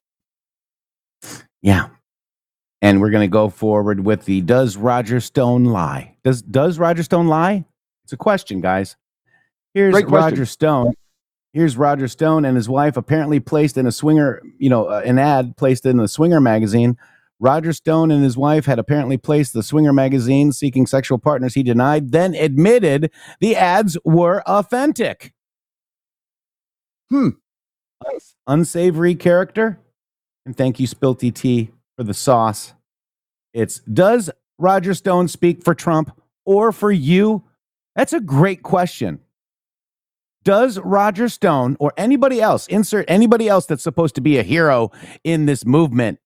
Yeah. 1.61 1.89
And 2.81 3.01
we're 3.01 3.09
going 3.09 3.27
to 3.27 3.31
go 3.31 3.49
forward 3.49 4.05
with 4.05 4.25
the 4.25 4.41
does 4.41 4.77
Roger 4.77 5.19
Stone 5.19 5.65
lie? 5.65 6.17
Does 6.23 6.41
does 6.41 6.77
Roger 6.77 7.03
Stone 7.03 7.27
lie? 7.27 7.65
It's 8.03 8.13
a 8.13 8.17
question, 8.17 8.61
guys. 8.61 8.95
Here's 9.73 9.93
question. 9.93 10.11
Roger 10.11 10.45
Stone. 10.45 10.93
Here's 11.53 11.77
Roger 11.77 12.07
Stone 12.07 12.45
and 12.45 12.55
his 12.55 12.67
wife 12.67 12.97
apparently 12.97 13.39
placed 13.39 13.77
in 13.77 13.87
a 13.87 13.91
swinger, 13.91 14.41
you 14.59 14.69
know, 14.69 14.85
uh, 14.87 15.01
an 15.05 15.17
ad 15.17 15.55
placed 15.57 15.85
in 15.85 15.97
the 15.97 16.07
Swinger 16.07 16.41
magazine. 16.41 16.97
Roger 17.39 17.73
Stone 17.73 18.11
and 18.11 18.23
his 18.23 18.37
wife 18.37 18.65
had 18.65 18.77
apparently 18.77 19.17
placed 19.17 19.53
the 19.53 19.63
Swinger 19.63 19.93
magazine 19.93 20.51
seeking 20.51 20.85
sexual 20.85 21.17
partners. 21.17 21.53
He 21.53 21.63
denied, 21.63 22.11
then 22.11 22.35
admitted 22.35 23.09
the 23.39 23.55
ads 23.55 23.97
were 24.03 24.41
authentic. 24.43 25.33
Hmm. 27.09 27.29
Unsavory 28.47 29.15
character. 29.15 29.79
And 30.45 30.55
thank 30.55 30.79
you, 30.79 30.87
Spilty 30.87 31.33
T, 31.33 31.71
for 31.97 32.03
the 32.03 32.13
sauce. 32.13 32.73
It's 33.53 33.79
does 33.79 34.29
Roger 34.59 34.93
Stone 34.93 35.29
speak 35.29 35.63
for 35.63 35.73
Trump 35.73 36.11
or 36.45 36.71
for 36.71 36.91
you? 36.91 37.43
That's 37.95 38.13
a 38.13 38.19
great 38.19 38.61
question. 38.61 39.19
Does 40.43 40.77
Roger 40.77 41.27
Stone 41.27 41.75
or 41.79 41.91
anybody 41.97 42.39
else, 42.39 42.67
insert 42.67 43.05
anybody 43.07 43.49
else 43.49 43.65
that's 43.65 43.81
supposed 43.81 44.13
to 44.15 44.21
be 44.21 44.37
a 44.37 44.43
hero 44.43 44.91
in 45.23 45.47
this 45.47 45.65
movement, 45.65 46.19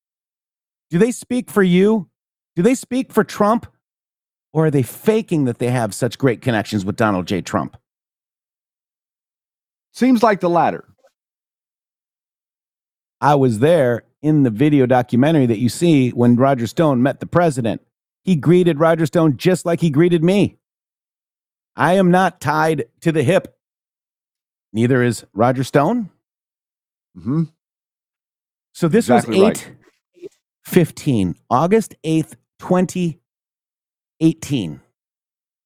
do 0.90 0.98
they 0.98 1.12
speak 1.12 1.50
for 1.50 1.64
you? 1.64 2.10
Do 2.56 2.64
they 2.64 2.76
speak 2.76 3.14
for 3.14 3.24
Trump? 3.24 3.68
Or 4.52 4.66
are 4.66 4.72
they 4.72 4.82
faking 4.82 5.46
that 5.46 5.60
they 5.60 5.70
have 5.70 5.94
such 5.94 6.18
great 6.18 6.42
connections 6.42 6.84
with 6.84 6.96
Donald 6.96 7.28
J. 7.28 7.42
Trump? 7.42 7.78
Seems 9.94 10.24
like 10.24 10.40
the 10.40 10.50
latter. 10.50 10.89
I 13.22 13.36
was 13.36 13.60
there 13.60 14.04
in 14.22 14.44
the 14.44 14.50
video 14.50 14.86
documentary 14.86 15.46
that 15.46 15.60
you 15.60 15.70
see 15.70 16.10
when 16.10 16.36
Roger 16.36 16.68
Stone 16.68 17.02
met 17.02 17.20
the 17.20 17.26
president. 17.26 17.82
He 18.24 18.36
greeted 18.36 18.80
Roger 18.80 19.06
Stone 19.06 19.38
just 19.38 19.66
like 19.66 19.82
he 19.82 19.90
greeted 19.90 20.24
me. 20.24 20.58
I 21.76 21.94
am 21.94 22.12
not 22.12 22.42
tied 22.42 22.86
to 23.02 23.12
the 23.12 23.24
hip. 23.24 23.58
Neither 24.74 25.02
is 25.02 25.26
Roger 25.34 25.64
Stone. 25.64 26.10
Mm-hmm. 27.18 27.44
So 28.74 28.88
this 28.88 29.06
Exactly 29.06 29.40
was 29.40 29.48
right. 29.48 29.72
15, 30.64 31.36
August 31.50 31.96
8th, 32.04 32.36
2018. 32.60 34.82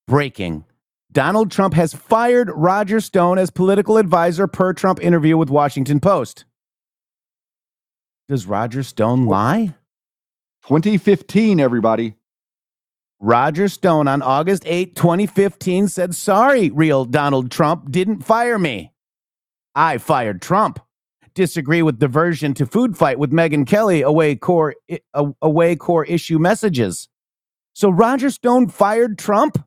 Breaking. 0.08 0.66
Donald 1.12 1.52
Trump 1.52 1.74
has 1.74 1.94
fired 1.94 2.50
Roger 2.56 3.00
Stone 3.00 3.38
as 3.38 3.52
political 3.52 3.98
advisor 3.98 4.48
per 4.48 4.74
Trump 4.74 5.04
interview 5.04 5.38
with 5.38 5.50
Washington 5.50 6.00
Post. 6.00 6.46
Does 8.30 8.46
Roger 8.46 8.84
Stone 8.84 9.26
lie? 9.26 9.76
2015, 10.68 11.60
everybody. 11.60 12.16
Roger 13.20 13.68
Stone 13.68 14.08
on 14.08 14.22
August 14.22 14.64
8, 14.66 14.96
2015 14.96 15.90
said, 15.90 16.16
Sorry, 16.16 16.70
real 16.70 17.04
Donald 17.06 17.52
Trump 17.52 17.92
didn't 17.92 18.22
fire 18.22 18.58
me. 18.58 18.94
I 19.76 19.98
fired 19.98 20.42
Trump. 20.42 20.80
Disagree 21.34 21.82
with 21.82 22.00
diversion 22.00 22.54
to 22.54 22.66
food 22.66 22.96
fight 22.96 23.18
with 23.18 23.32
Megyn 23.32 23.66
Kelly 23.68 24.04
away 24.04 24.36
core 24.36 24.76
away 25.42 25.76
core 25.76 26.06
issue 26.06 26.38
messages. 26.38 27.10
So 27.74 27.90
Roger 27.90 28.30
Stone 28.30 28.70
fired 28.70 29.18
Trump? 29.18 29.66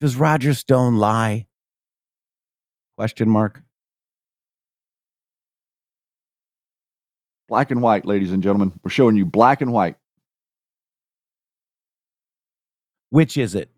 Does 0.00 0.16
Roger 0.16 0.52
Stone 0.52 0.96
lie? 0.96 1.46
Question 2.96 3.30
mark. 3.30 3.62
Black 7.48 7.70
and 7.70 7.80
white, 7.80 8.04
ladies 8.04 8.32
and 8.32 8.42
gentlemen. 8.42 8.72
We're 8.82 8.90
showing 8.90 9.16
you 9.16 9.24
black 9.24 9.60
and 9.60 9.72
white. 9.72 9.96
Which 13.10 13.36
is 13.36 13.54
it? 13.54 13.70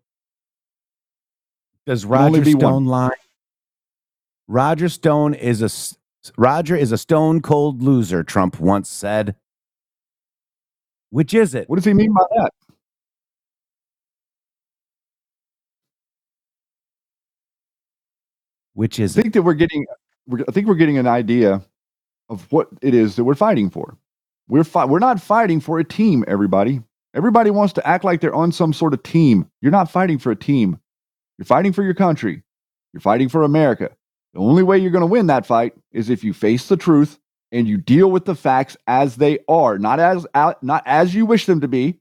Does 1.85 2.05
Roger 2.05 2.41
be 2.41 2.53
one. 2.53 2.61
Stone 2.61 2.85
lie? 2.85 3.09
Roger 4.47 4.89
Stone 4.89 5.35
is 5.35 5.61
a 5.61 5.69
Roger 6.37 6.75
is 6.75 6.91
a 6.91 6.97
stone 6.97 7.41
cold 7.41 7.81
loser, 7.81 8.23
Trump 8.23 8.59
once 8.59 8.89
said. 8.89 9.35
Which 11.11 11.33
is 11.33 11.55
it? 11.55 11.69
What 11.69 11.77
does 11.77 11.85
he 11.85 11.93
mean 11.93 12.13
by 12.13 12.23
that? 12.37 12.51
Which 18.73 18.99
is 18.99 19.17
I 19.17 19.21
think 19.21 19.33
that 19.33 19.41
we're 19.41 19.53
getting, 19.55 19.85
I 20.47 20.51
think 20.51 20.67
we're 20.67 20.75
getting 20.75 20.97
an 20.97 21.07
idea 21.07 21.61
of 22.29 22.51
what 22.51 22.69
it 22.81 22.93
is 22.93 23.15
that 23.15 23.23
we're 23.23 23.35
fighting 23.35 23.69
for. 23.69 23.97
We're 24.47 24.63
fi- 24.63 24.85
we're 24.85 24.99
not 24.99 25.21
fighting 25.21 25.59
for 25.59 25.79
a 25.79 25.83
team, 25.83 26.23
everybody. 26.27 26.81
Everybody 27.13 27.49
wants 27.49 27.73
to 27.73 27.87
act 27.87 28.03
like 28.03 28.21
they're 28.21 28.33
on 28.33 28.51
some 28.51 28.73
sort 28.73 28.93
of 28.93 29.03
team. 29.03 29.49
You're 29.61 29.71
not 29.71 29.91
fighting 29.91 30.19
for 30.19 30.31
a 30.31 30.35
team. 30.35 30.79
You're 31.37 31.45
fighting 31.45 31.73
for 31.73 31.83
your 31.83 31.93
country. 31.93 32.43
You're 32.93 33.01
fighting 33.01 33.29
for 33.29 33.43
America. 33.43 33.89
The 34.33 34.39
only 34.39 34.63
way 34.63 34.77
you're 34.77 34.91
going 34.91 35.01
to 35.01 35.07
win 35.07 35.27
that 35.27 35.45
fight 35.45 35.73
is 35.91 36.09
if 36.09 36.23
you 36.23 36.33
face 36.33 36.67
the 36.67 36.77
truth 36.77 37.19
and 37.51 37.67
you 37.67 37.77
deal 37.77 38.11
with 38.11 38.25
the 38.25 38.35
facts 38.35 38.77
as 38.85 39.15
they 39.15 39.39
are, 39.47 39.79
not 39.79 39.99
as 39.99 40.27
not 40.33 40.83
as 40.85 41.15
you 41.15 41.25
wish 41.25 41.45
them 41.45 41.61
to 41.61 41.67
be. 41.67 41.99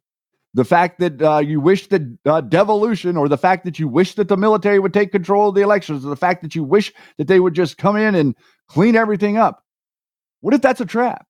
The 0.54 0.64
fact 0.64 0.98
that 0.98 1.22
uh, 1.22 1.38
you 1.38 1.60
wish 1.60 1.86
that 1.88 2.02
uh, 2.24 2.40
devolution, 2.40 3.16
or 3.16 3.28
the 3.28 3.38
fact 3.38 3.64
that 3.64 3.78
you 3.78 3.86
wish 3.86 4.14
that 4.14 4.28
the 4.28 4.36
military 4.36 4.78
would 4.78 4.94
take 4.94 5.12
control 5.12 5.50
of 5.50 5.54
the 5.54 5.60
elections, 5.60 6.04
or 6.04 6.08
the 6.08 6.16
fact 6.16 6.42
that 6.42 6.54
you 6.54 6.64
wish 6.64 6.92
that 7.18 7.28
they 7.28 7.38
would 7.38 7.54
just 7.54 7.78
come 7.78 7.96
in 7.96 8.14
and 8.14 8.34
clean 8.66 8.96
everything 8.96 9.36
up. 9.36 9.62
What 10.40 10.54
if 10.54 10.62
that's 10.62 10.80
a 10.80 10.86
trap? 10.86 11.26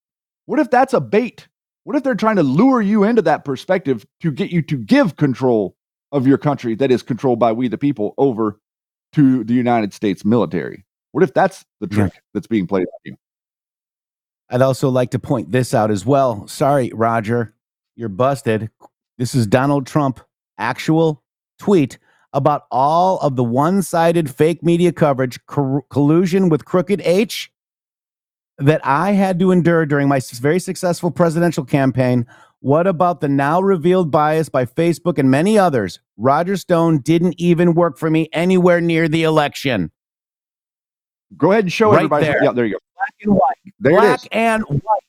What 0.46 0.58
if 0.58 0.70
that's 0.70 0.94
a 0.94 1.00
bait? 1.00 1.48
What 1.84 1.96
if 1.96 2.02
they're 2.02 2.14
trying 2.14 2.36
to 2.36 2.42
lure 2.42 2.82
you 2.82 3.04
into 3.04 3.22
that 3.22 3.44
perspective 3.44 4.04
to 4.20 4.30
get 4.30 4.50
you 4.50 4.62
to 4.62 4.76
give 4.76 5.16
control 5.16 5.76
of 6.12 6.26
your 6.26 6.38
country 6.38 6.74
that 6.76 6.90
is 6.90 7.02
controlled 7.02 7.38
by 7.38 7.52
we 7.52 7.68
the 7.68 7.78
people 7.78 8.14
over 8.18 8.60
to 9.14 9.44
the 9.44 9.54
United 9.54 9.94
States 9.94 10.24
military? 10.24 10.84
What 11.12 11.22
if 11.24 11.32
that's 11.32 11.64
the 11.80 11.86
trick 11.86 12.12
that's 12.34 12.46
being 12.46 12.66
played 12.66 12.82
on 12.82 13.00
you? 13.04 13.16
I'd 14.50 14.62
also 14.62 14.88
like 14.88 15.10
to 15.10 15.18
point 15.18 15.52
this 15.52 15.74
out 15.74 15.90
as 15.90 16.06
well. 16.06 16.46
Sorry, 16.46 16.90
Roger, 16.94 17.54
you're 17.96 18.08
busted. 18.08 18.70
This 19.18 19.34
is 19.34 19.46
Donald 19.46 19.86
Trump 19.86 20.20
actual 20.58 21.22
tweet 21.58 21.98
about 22.32 22.66
all 22.70 23.18
of 23.20 23.36
the 23.36 23.44
one-sided 23.44 24.30
fake 24.30 24.62
media 24.62 24.92
coverage 24.92 25.44
cor- 25.46 25.82
collusion 25.90 26.48
with 26.48 26.64
Crooked 26.64 27.00
H 27.02 27.50
that 28.58 28.80
I 28.84 29.12
had 29.12 29.38
to 29.40 29.50
endure 29.52 29.86
during 29.86 30.08
my 30.08 30.20
very 30.34 30.58
successful 30.58 31.10
presidential 31.10 31.64
campaign. 31.64 32.26
What 32.60 32.86
about 32.88 33.20
the 33.20 33.28
now 33.28 33.60
revealed 33.60 34.10
bias 34.10 34.48
by 34.48 34.66
Facebook 34.66 35.18
and 35.18 35.30
many 35.30 35.56
others? 35.58 36.00
Roger 36.16 36.56
Stone 36.56 36.98
didn't 37.02 37.34
even 37.38 37.74
work 37.74 37.98
for 37.98 38.10
me 38.10 38.28
anywhere 38.32 38.80
near 38.80 39.08
the 39.08 39.22
election. 39.22 39.92
Go 41.36 41.52
ahead 41.52 41.64
and 41.64 41.72
show 41.72 41.90
Right 41.90 41.98
everybody. 41.98 42.24
there. 42.26 42.42
Yeah, 42.42 42.52
there 42.52 42.64
you 42.66 42.74
go. 42.74 42.78
Black 42.96 43.14
and 43.22 43.34
white. 43.34 43.74
There 43.78 43.92
it 43.92 43.94
Black 43.96 44.20
is. 44.22 44.28
and 44.32 44.62
white. 44.64 45.02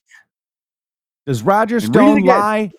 Does 1.25 1.41
Roger 1.43 1.77
it 1.77 1.81
Stone 1.81 2.21
lie 2.21 2.71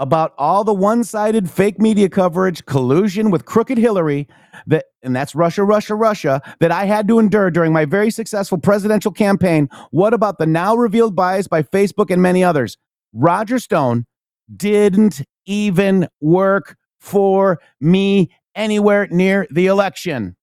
about 0.00 0.32
all 0.38 0.64
the 0.64 0.74
one-sided 0.74 1.48
fake 1.48 1.78
media 1.78 2.08
coverage, 2.08 2.64
collusion 2.64 3.30
with 3.30 3.44
crooked 3.44 3.78
Hillary 3.78 4.26
that 4.66 4.86
and 5.02 5.14
that's 5.14 5.34
Russia, 5.34 5.62
Russia, 5.62 5.94
Russia 5.94 6.42
that 6.58 6.72
I 6.72 6.86
had 6.86 7.06
to 7.08 7.18
endure 7.18 7.50
during 7.50 7.72
my 7.72 7.84
very 7.84 8.10
successful 8.10 8.58
presidential 8.58 9.12
campaign? 9.12 9.68
What 9.90 10.14
about 10.14 10.38
the 10.38 10.46
now 10.46 10.74
revealed 10.74 11.14
bias 11.14 11.46
by 11.46 11.62
Facebook 11.62 12.10
and 12.10 12.20
many 12.20 12.42
others? 12.42 12.76
Roger 13.12 13.58
Stone 13.58 14.06
didn't 14.54 15.22
even 15.46 16.08
work 16.20 16.76
for 16.98 17.60
me 17.80 18.30
anywhere 18.54 19.06
near 19.08 19.46
the 19.50 19.66
election. 19.66 20.36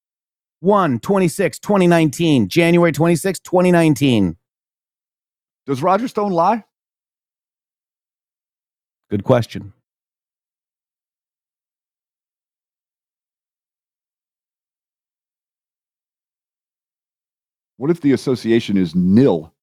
1 0.61 0.99
26 0.99 1.59
2019 1.59 2.49
January 2.49 2.91
26 2.91 3.39
2019 3.41 4.37
Does 5.67 5.83
Roger 5.83 6.07
Stone 6.07 6.31
lie? 6.31 6.63
Good 9.09 9.23
question. 9.23 9.73
What 17.77 17.91
if 17.91 18.01
the 18.01 18.11
association 18.11 18.75
is 18.75 18.95
nil? 18.95 19.53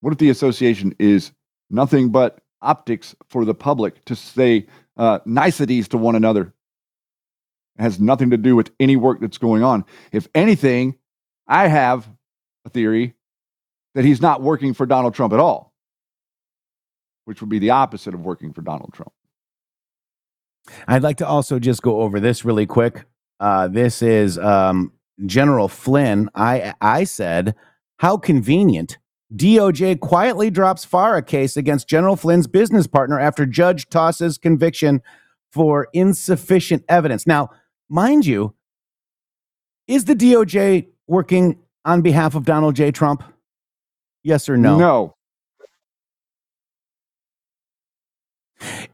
What 0.00 0.12
if 0.12 0.18
the 0.18 0.30
association 0.30 0.94
is 0.98 1.32
nothing 1.70 2.10
but 2.10 2.40
optics 2.60 3.14
for 3.28 3.44
the 3.44 3.54
public 3.54 4.04
to 4.06 4.16
say 4.16 4.66
uh, 4.96 5.20
niceties 5.24 5.88
to 5.88 5.96
one 5.96 6.16
another? 6.16 6.52
It 7.78 7.82
has 7.82 8.00
nothing 8.00 8.30
to 8.30 8.36
do 8.36 8.56
with 8.56 8.72
any 8.80 8.96
work 8.96 9.20
that's 9.20 9.38
going 9.38 9.62
on. 9.62 9.84
If 10.12 10.28
anything, 10.34 10.96
I 11.46 11.68
have 11.68 12.08
a 12.64 12.68
theory 12.68 13.14
that 13.94 14.04
he's 14.04 14.20
not 14.20 14.42
working 14.42 14.74
for 14.74 14.84
Donald 14.84 15.14
Trump 15.14 15.32
at 15.32 15.40
all, 15.40 15.69
which 17.30 17.40
would 17.40 17.48
be 17.48 17.60
the 17.60 17.70
opposite 17.70 18.12
of 18.12 18.22
working 18.22 18.52
for 18.52 18.60
Donald 18.60 18.92
Trump. 18.92 19.12
I'd 20.88 21.04
like 21.04 21.18
to 21.18 21.26
also 21.28 21.60
just 21.60 21.80
go 21.80 22.00
over 22.00 22.18
this 22.18 22.44
really 22.44 22.66
quick. 22.66 23.04
Uh, 23.38 23.68
this 23.68 24.02
is 24.02 24.36
um, 24.36 24.92
General 25.24 25.68
Flynn. 25.68 26.28
I 26.34 26.74
I 26.80 27.04
said, 27.04 27.54
how 27.98 28.16
convenient. 28.16 28.98
DOJ 29.36 30.00
quietly 30.00 30.50
drops 30.50 30.84
FARA 30.84 31.22
case 31.22 31.56
against 31.56 31.88
General 31.88 32.16
Flynn's 32.16 32.48
business 32.48 32.88
partner 32.88 33.20
after 33.20 33.46
judge 33.46 33.88
tosses 33.88 34.36
conviction 34.36 35.00
for 35.52 35.86
insufficient 35.92 36.82
evidence. 36.88 37.28
Now, 37.28 37.50
mind 37.88 38.26
you, 38.26 38.54
is 39.86 40.06
the 40.06 40.16
DOJ 40.16 40.88
working 41.06 41.60
on 41.84 42.02
behalf 42.02 42.34
of 42.34 42.44
Donald 42.44 42.74
J. 42.74 42.90
Trump? 42.90 43.22
Yes 44.24 44.48
or 44.48 44.56
no? 44.56 44.76
No. 44.76 45.16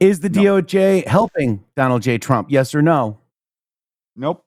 Is 0.01 0.21
the 0.21 0.31
DOJ 0.31 1.07
helping 1.07 1.65
Donald 1.75 2.03
J. 2.03 2.19
Trump? 2.19 2.51
Yes 2.51 2.75
or 2.75 2.83
no? 2.83 3.19
Nope. 4.15 4.45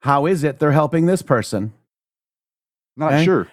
How 0.00 0.26
is 0.26 0.44
it 0.44 0.58
they're 0.58 0.72
helping 0.72 1.06
this 1.06 1.22
person? 1.22 1.72
Not 2.96 3.12
Okay. 3.14 3.24
sure. 3.24 3.48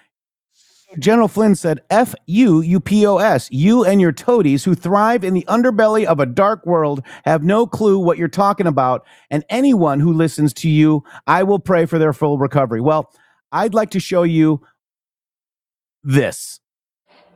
General 1.00 1.26
Flynn 1.28 1.56
said, 1.56 1.82
F 1.90 2.14
you, 2.26 2.60
you 2.60 2.78
POS. 2.78 3.50
You 3.50 3.84
and 3.84 4.00
your 4.00 4.12
toadies 4.12 4.64
who 4.64 4.74
thrive 4.74 5.24
in 5.24 5.34
the 5.34 5.44
underbelly 5.48 6.04
of 6.04 6.20
a 6.20 6.26
dark 6.26 6.64
world 6.64 7.02
have 7.24 7.42
no 7.42 7.66
clue 7.66 7.98
what 7.98 8.18
you're 8.18 8.28
talking 8.28 8.68
about. 8.68 9.04
And 9.30 9.44
anyone 9.50 9.98
who 9.98 10.12
listens 10.12 10.54
to 10.54 10.70
you, 10.70 11.02
I 11.26 11.42
will 11.42 11.58
pray 11.58 11.86
for 11.86 11.98
their 11.98 12.12
full 12.12 12.38
recovery. 12.38 12.80
Well, 12.80 13.12
I'd 13.50 13.74
like 13.74 13.90
to 13.90 14.00
show 14.00 14.22
you 14.22 14.64
this. 16.04 16.60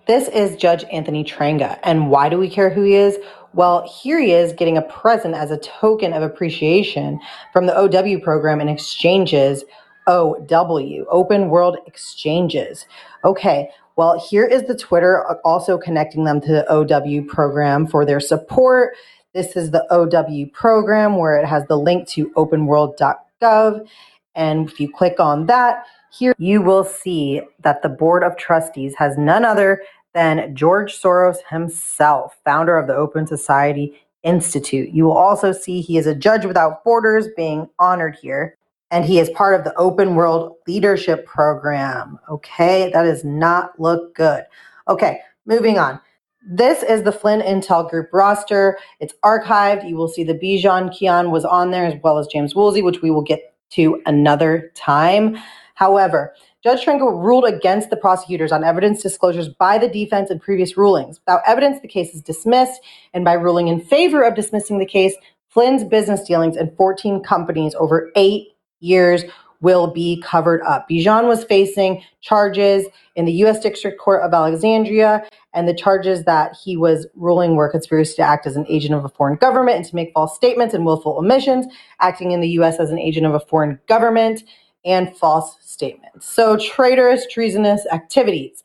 This 0.07 0.29
is 0.29 0.57
Judge 0.57 0.85
Anthony 0.93 1.23
Trenga. 1.25 1.79
And 1.83 2.11
why 2.11 2.29
do 2.29 2.39
we 2.39 2.49
care 2.49 2.71
who 2.71 2.83
he 2.83 2.95
is? 2.95 3.19
Well, 3.53 3.89
here 4.03 4.21
he 4.21 4.33
is 4.33 4.53
getting 4.53 4.77
a 4.77 4.83
present 4.83 5.35
as 5.35 5.51
a 5.51 5.59
token 5.59 6.13
of 6.13 6.23
appreciation 6.23 7.21
from 7.53 7.67
the 7.67 7.77
OW 7.77 8.19
program 8.21 8.61
and 8.61 8.71
exchanges. 8.71 9.65
OW, 10.07 11.05
Open 11.09 11.51
World 11.51 11.77
Exchanges. 11.87 12.87
Okay, 13.25 13.71
well, 13.97 14.19
here 14.19 14.45
is 14.45 14.65
the 14.65 14.77
Twitter 14.77 15.25
also 15.45 15.79
connecting 15.79 16.25
them 16.25 16.41
to 16.41 16.53
the 16.53 16.73
OW 16.73 17.23
program 17.29 17.87
for 17.87 18.05
their 18.05 18.19
support. 18.19 18.95
This 19.35 19.55
is 19.57 19.71
the 19.71 19.87
OW 19.93 20.51
program 20.53 21.17
where 21.17 21.37
it 21.37 21.47
has 21.47 21.65
the 21.69 21.79
link 21.79 22.09
to 22.09 22.31
openworld.gov. 22.31 23.87
And 24.35 24.69
if 24.69 24.81
you 24.81 24.91
click 24.91 25.21
on 25.21 25.47
that, 25.47 25.85
here 26.11 26.35
you 26.39 26.61
will 26.61 26.85
see 26.85 27.41
that 27.61 27.83
the 27.83 27.89
Board 27.89 28.23
of 28.23 28.37
Trustees 28.37 28.95
has 28.97 29.17
none 29.17 29.45
other 29.45 29.83
than 30.13 30.55
George 30.55 31.01
Soros 31.01 31.39
himself, 31.49 32.37
founder 32.45 32.77
of 32.77 32.87
the 32.87 32.97
Open 32.97 33.27
Society 33.27 34.01
Institute. 34.23 34.91
You 34.91 35.05
will 35.05 35.17
also 35.17 35.53
see 35.53 35.81
he 35.81 35.97
is 35.97 36.07
a 36.07 36.15
judge 36.15 36.45
without 36.45 36.85
borders 36.85 37.29
being 37.37 37.69
honored 37.79 38.17
here, 38.21 38.57
and 38.91 39.05
he 39.05 39.19
is 39.19 39.31
part 39.31 39.55
of 39.55 39.65
the 39.65 39.75
Open 39.77 40.15
World 40.15 40.57
Leadership 40.67 41.25
Program. 41.27 42.19
Okay, 42.29 42.91
that 42.93 43.05
does 43.05 43.25
not 43.25 43.79
look 43.79 44.15
good. 44.15 44.45
Okay, 44.89 45.21
moving 45.47 45.79
on. 45.79 46.01
This 46.43 46.83
is 46.83 47.03
the 47.03 47.13
Flynn 47.13 47.41
Intel 47.41 47.89
Group 47.89 48.09
roster. 48.13 48.79
It's 48.99 49.15
archived. 49.23 49.89
You 49.89 49.97
will 49.97 50.09
see 50.09 50.25
the 50.25 50.35
Bijan 50.35 50.91
Kian 50.91 51.31
was 51.31 51.45
on 51.45 51.71
there 51.71 51.87
as 51.87 51.95
well 52.03 52.19
as 52.19 52.27
James 52.27 52.55
Woolsey, 52.55 52.83
which 52.83 53.03
we 53.03 53.11
will 53.11 53.23
get 53.23 53.55
to 53.71 54.03
another 54.07 54.73
time. 54.75 55.39
However, 55.81 56.35
Judge 56.63 56.85
Trenga 56.85 57.11
ruled 57.11 57.47
against 57.47 57.89
the 57.89 57.97
prosecutors 57.97 58.53
on 58.53 58.63
evidence 58.63 59.03
disclosures 59.03 59.49
by 59.49 59.79
the 59.79 59.89
defense 59.89 60.31
in 60.31 60.39
previous 60.39 60.77
rulings. 60.77 61.19
Without 61.21 61.41
evidence, 61.47 61.81
the 61.81 61.89
case 61.89 62.15
is 62.15 62.21
dismissed, 62.21 62.83
and 63.15 63.25
by 63.25 63.33
ruling 63.33 63.69
in 63.69 63.81
favor 63.81 64.23
of 64.23 64.35
dismissing 64.35 64.79
the 64.79 64.85
case, 64.85 65.15
Flynn's 65.49 65.83
business 65.83 66.21
dealings 66.23 66.59
in 66.59 66.77
14 66.77 67.23
companies 67.23 67.75
over 67.77 68.11
eight 68.15 68.49
years 68.81 69.25
will 69.63 69.91
be 69.91 70.23
covered 70.23 70.61
up. 70.63 70.87
Bijan 70.89 71.27
was 71.27 71.45
facing 71.45 72.03
charges 72.21 72.87
in 73.17 73.25
the 73.25 73.33
U.S. 73.33 73.61
District 73.61 73.99
Court 73.99 74.23
of 74.23 74.35
Alexandria, 74.35 75.27
and 75.55 75.67
the 75.67 75.75
charges 75.75 76.25
that 76.25 76.57
he 76.63 76.77
was 76.77 77.07
ruling 77.15 77.57
were 77.57 77.71
conspiracy 77.71 78.17
to 78.17 78.23
act 78.23 78.47
as 78.47 78.57
an 78.57 78.67
agent 78.69 78.95
of 78.95 79.05
a 79.07 79.09
foreign 79.09 79.37
government 79.37 79.79
and 79.79 79.87
to 79.87 79.97
make 79.97 80.13
false 80.13 80.37
statements 80.37 80.75
and 80.75 80.85
willful 80.85 81.17
omissions, 81.17 81.67
acting 82.01 82.33
in 82.33 82.41
the 82.41 82.49
U.S. 82.51 82.79
as 82.79 82.91
an 82.91 82.99
agent 82.99 83.27
of 83.27 83.35
a 83.35 83.41
foreign 83.41 83.79
government, 83.89 84.43
and 84.85 85.17
false 85.17 85.57
statements. 85.61 86.33
So, 86.33 86.57
traitorous, 86.57 87.27
treasonous 87.27 87.87
activities. 87.93 88.63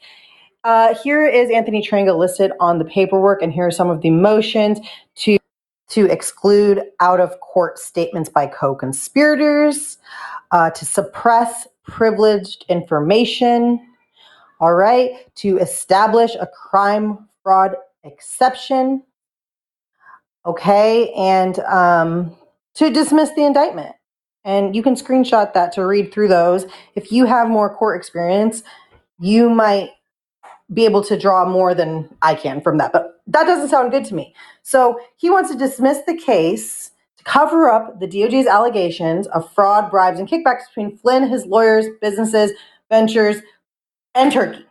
Uh, 0.64 0.96
here 1.04 1.28
is 1.28 1.52
Anthony 1.52 1.82
Trenga 1.82 2.18
listed 2.18 2.52
on 2.60 2.80
the 2.80 2.86
paperwork, 2.86 3.42
and 3.42 3.54
here 3.54 3.68
are 3.68 3.72
some 3.72 3.90
of 3.90 4.02
the 4.02 4.10
motions 4.10 4.80
to 5.16 5.38
to 5.88 6.06
exclude 6.06 6.82
out 7.00 7.20
of 7.20 7.40
court 7.42 7.78
statements 7.78 8.28
by 8.28 8.48
co-conspirators, 8.48 10.00
uh, 10.52 10.72
to 10.72 10.84
suppress 10.84 11.68
privileged 11.84 12.66
information. 12.70 13.80
All 14.60 14.74
right, 14.74 15.12
to 15.36 15.60
establish 15.60 16.34
a 16.40 16.48
crime 16.48 17.30
fraud 17.44 17.76
exception. 18.04 19.04
Okay, 20.46 21.12
and 21.14 21.60
um, 21.60 22.36
to 22.76 22.90
dismiss 22.90 23.32
the 23.36 23.44
indictment. 23.44 23.95
And 24.46 24.76
you 24.76 24.84
can 24.84 24.94
screenshot 24.94 25.54
that 25.54 25.74
to 25.74 25.86
read 25.86 26.14
through 26.14 26.30
those. 26.30 26.66
If 26.94 27.12
you 27.12 27.26
have 27.26 27.50
more 27.50 27.76
court 27.76 27.98
experience, 27.98 28.64
you 29.20 29.50
might 29.50 29.90
be 30.74 30.86
able 30.86 31.04
to 31.04 31.18
draw 31.20 31.46
more 31.50 31.74
than 31.74 32.10
I 32.22 32.36
can 32.36 32.62
from 32.62 32.78
that. 32.78 32.94
But 32.94 33.22
that 33.28 33.46
doesn't 33.46 33.70
sound 33.70 33.92
good 33.92 34.06
to 34.06 34.16
me. 34.16 34.34
So 34.62 35.00
he 35.18 35.30
wants 35.30 35.52
to 35.52 35.58
dismiss 35.58 36.00
the 36.08 36.16
case 36.16 36.92
to 37.18 37.24
cover 37.24 37.70
up 37.70 38.00
the 38.00 38.08
DOJ's 38.08 38.48
allegations 38.48 39.28
of 39.28 39.52
fraud, 39.54 39.90
bribes, 39.90 40.20
and 40.20 40.30
kickbacks 40.30 40.68
between 40.70 40.98
Flynn, 40.98 41.28
his 41.28 41.46
lawyers, 41.46 41.88
businesses, 42.00 42.52
ventures, 42.90 43.38
and 44.14 44.32
Turkey. 44.32 44.66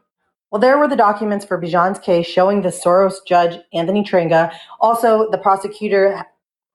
Well, 0.50 0.60
there 0.60 0.78
were 0.78 0.86
the 0.86 0.94
documents 0.94 1.44
for 1.44 1.60
Bijan's 1.60 1.98
case 1.98 2.26
showing 2.26 2.62
the 2.62 2.68
Soros 2.68 3.14
judge, 3.26 3.60
Anthony 3.72 4.04
Trenga. 4.04 4.52
Also, 4.80 5.28
the 5.30 5.38
prosecutor 5.38 6.24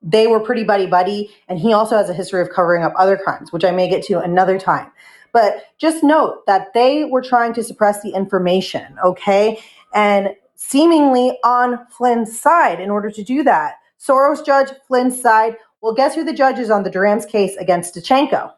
they 0.01 0.27
were 0.27 0.39
pretty 0.39 0.63
buddy 0.63 0.85
buddy 0.85 1.29
and 1.47 1.59
he 1.59 1.73
also 1.73 1.97
has 1.97 2.09
a 2.09 2.13
history 2.13 2.41
of 2.41 2.49
covering 2.49 2.83
up 2.83 2.93
other 2.97 3.17
crimes 3.17 3.51
which 3.51 3.65
i 3.65 3.71
may 3.71 3.89
get 3.89 4.03
to 4.03 4.19
another 4.19 4.59
time. 4.59 4.91
But 5.31 5.65
just 5.77 6.03
note 6.03 6.45
that 6.47 6.73
they 6.73 7.05
were 7.05 7.21
trying 7.21 7.53
to 7.53 7.63
suppress 7.63 8.01
the 8.01 8.09
information 8.11 8.97
okay? 9.03 9.61
And 9.93 10.29
seemingly 10.55 11.37
on 11.43 11.85
flynn's 11.87 12.39
side 12.39 12.79
in 12.79 12.89
order 12.89 13.09
to 13.11 13.23
do 13.23 13.43
that 13.43 13.75
soros 13.99 14.45
judge 14.45 14.69
flynn's 14.87 15.21
side 15.21 15.55
well 15.81 15.93
guess 15.93 16.15
who 16.15 16.23
the 16.23 16.33
judge 16.33 16.59
is 16.59 16.69
on 16.69 16.83
the 16.83 16.89
durham's 16.89 17.25
case 17.25 17.55
against 17.57 17.95
Danchenko? 17.95 18.51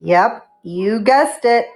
yep 0.00 0.46
you 0.62 0.98
guessed 0.98 1.44
it. 1.44 1.66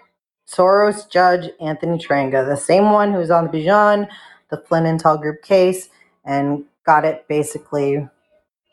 Soros 0.49 1.09
judge 1.09 1.51
anthony 1.61 1.99
trenga 1.99 2.45
the 2.47 2.57
same 2.57 2.91
one 2.91 3.13
who's 3.13 3.31
on 3.31 3.45
the 3.45 3.51
bijan 3.51 4.09
the 4.51 4.59
flynn 4.59 4.85
intel 4.85 5.21
group 5.21 5.43
case 5.43 5.89
and 6.25 6.65
got 6.85 7.05
it 7.05 7.27
basically 7.29 8.09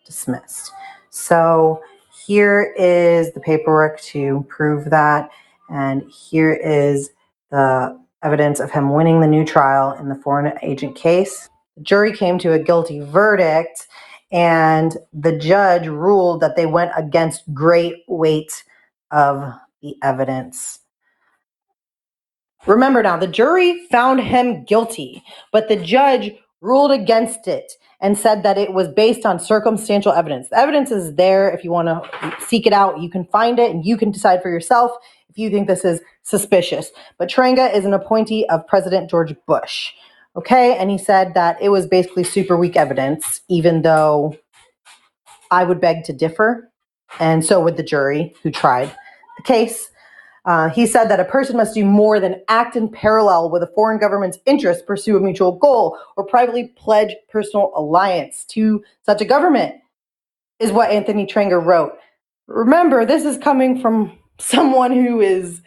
dismissed. 0.07 0.71
So 1.11 1.81
here 2.25 2.73
is 2.77 3.31
the 3.33 3.39
paperwork 3.39 4.01
to 4.01 4.45
prove 4.49 4.89
that, 4.89 5.29
and 5.69 6.09
here 6.09 6.53
is 6.53 7.11
the 7.51 7.99
evidence 8.23 8.59
of 8.59 8.71
him 8.71 8.93
winning 8.93 9.21
the 9.21 9.27
new 9.27 9.45
trial 9.45 9.91
in 9.99 10.09
the 10.09 10.15
foreign 10.15 10.57
agent 10.63 10.95
case. 10.95 11.49
The 11.75 11.83
jury 11.83 12.15
came 12.15 12.39
to 12.39 12.53
a 12.53 12.59
guilty 12.59 13.01
verdict, 13.01 13.87
and 14.31 14.97
the 15.13 15.37
judge 15.37 15.87
ruled 15.87 16.41
that 16.41 16.55
they 16.55 16.65
went 16.65 16.91
against 16.97 17.53
great 17.53 18.03
weight 18.07 18.63
of 19.11 19.53
the 19.81 19.95
evidence. 20.01 20.79
Remember 22.65 23.01
now, 23.01 23.15
the 23.15 23.27
jury 23.27 23.85
found 23.89 24.19
him 24.19 24.65
guilty, 24.65 25.23
but 25.53 25.69
the 25.69 25.77
judge 25.77 26.33
ruled 26.59 26.91
against 26.91 27.47
it 27.47 27.71
and 27.99 28.17
said 28.17 28.43
that 28.43 28.57
it 28.57 28.73
was 28.73 28.87
based 28.87 29.25
on 29.25 29.39
circumstantial 29.39 30.11
evidence. 30.11 30.49
The 30.49 30.57
evidence 30.57 30.91
is 30.91 31.15
there 31.15 31.49
if 31.49 31.63
you 31.63 31.71
want 31.71 31.87
to 31.87 32.35
seek 32.45 32.67
it 32.67 32.73
out. 32.73 33.01
You 33.01 33.09
can 33.09 33.25
find 33.25 33.59
it 33.59 33.71
and 33.71 33.85
you 33.85 33.97
can 33.97 34.11
decide 34.11 34.41
for 34.41 34.49
yourself 34.49 34.91
if 35.29 35.37
you 35.37 35.49
think 35.49 35.67
this 35.67 35.83
is 35.83 36.01
suspicious. 36.23 36.91
But 37.17 37.29
Trenga 37.29 37.73
is 37.73 37.85
an 37.85 37.93
appointee 37.93 38.45
of 38.49 38.67
President 38.67 39.09
George 39.09 39.33
Bush. 39.47 39.91
Okay, 40.35 40.77
and 40.77 40.91
he 40.91 40.99
said 40.99 41.33
that 41.33 41.59
it 41.59 41.69
was 41.69 41.87
basically 41.87 42.23
super 42.23 42.55
weak 42.55 42.75
evidence, 42.75 43.41
even 43.49 43.81
though 43.81 44.37
I 45.49 45.63
would 45.63 45.81
beg 45.81 46.03
to 46.03 46.13
differ, 46.13 46.71
and 47.19 47.43
so 47.43 47.59
would 47.63 47.75
the 47.75 47.83
jury 47.83 48.35
who 48.43 48.51
tried 48.51 48.95
the 49.37 49.43
case. 49.43 49.89
Uh, 50.47 50.69
he 50.69 50.85
said 50.87 51.09
that 51.09 51.19
a 51.19 51.25
person 51.25 51.57
must 51.57 51.73
do 51.73 51.83
more 51.83 52.21
than 52.21 52.41
act 52.47 52.77
in 52.77 52.87
parallel 52.87 53.49
with 53.49 53.61
a 53.61 53.71
foreign 53.75 53.99
government's 53.99 54.39
interest, 54.45 54.87
pursue 54.87 55.17
a 55.17 55.19
mutual 55.19 55.51
goal, 55.51 55.99
or 56.15 56.25
privately 56.25 56.69
pledge 56.77 57.13
personal 57.29 57.73
alliance 57.75 58.45
to 58.45 58.81
such 59.05 59.21
a 59.21 59.25
government, 59.25 59.75
is 60.59 60.71
what 60.71 60.89
Anthony 60.89 61.27
Trenga 61.27 61.63
wrote. 61.63 61.91
Remember, 62.47 63.05
this 63.05 63.25
is 63.25 63.37
coming 63.37 63.81
from 63.81 64.17
someone 64.39 64.93
who 64.93 65.19
is 65.19 65.61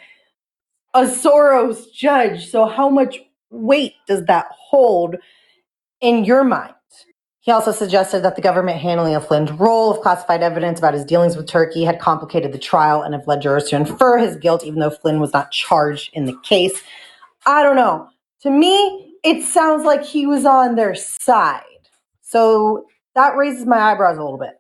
a 0.94 1.02
Soros 1.02 1.92
judge. 1.92 2.48
So, 2.48 2.64
how 2.64 2.88
much 2.88 3.20
weight 3.50 3.96
does 4.08 4.24
that 4.24 4.46
hold 4.50 5.16
in 6.00 6.24
your 6.24 6.42
mind? 6.42 6.72
He 7.42 7.50
also 7.50 7.72
suggested 7.72 8.20
that 8.20 8.36
the 8.36 8.42
government 8.42 8.78
handling 8.78 9.14
of 9.14 9.26
Flynn's 9.26 9.50
role 9.50 9.90
of 9.90 10.00
classified 10.00 10.42
evidence 10.42 10.78
about 10.78 10.92
his 10.92 11.06
dealings 11.06 11.36
with 11.36 11.46
Turkey 11.46 11.84
had 11.84 11.98
complicated 11.98 12.52
the 12.52 12.58
trial 12.58 13.00
and 13.00 13.14
have 13.14 13.26
led 13.26 13.40
jurors 13.40 13.64
to 13.70 13.76
infer 13.76 14.18
his 14.18 14.36
guilt, 14.36 14.62
even 14.62 14.80
though 14.80 14.90
Flynn 14.90 15.20
was 15.20 15.32
not 15.32 15.50
charged 15.50 16.10
in 16.12 16.26
the 16.26 16.36
case. 16.42 16.82
I 17.46 17.62
don't 17.62 17.76
know. 17.76 18.08
To 18.42 18.50
me, 18.50 19.16
it 19.24 19.42
sounds 19.42 19.84
like 19.84 20.04
he 20.04 20.26
was 20.26 20.44
on 20.44 20.74
their 20.74 20.94
side. 20.94 21.62
So 22.20 22.84
that 23.14 23.36
raises 23.36 23.64
my 23.64 23.78
eyebrows 23.78 24.18
a 24.18 24.22
little 24.22 24.38
bit. 24.38 24.58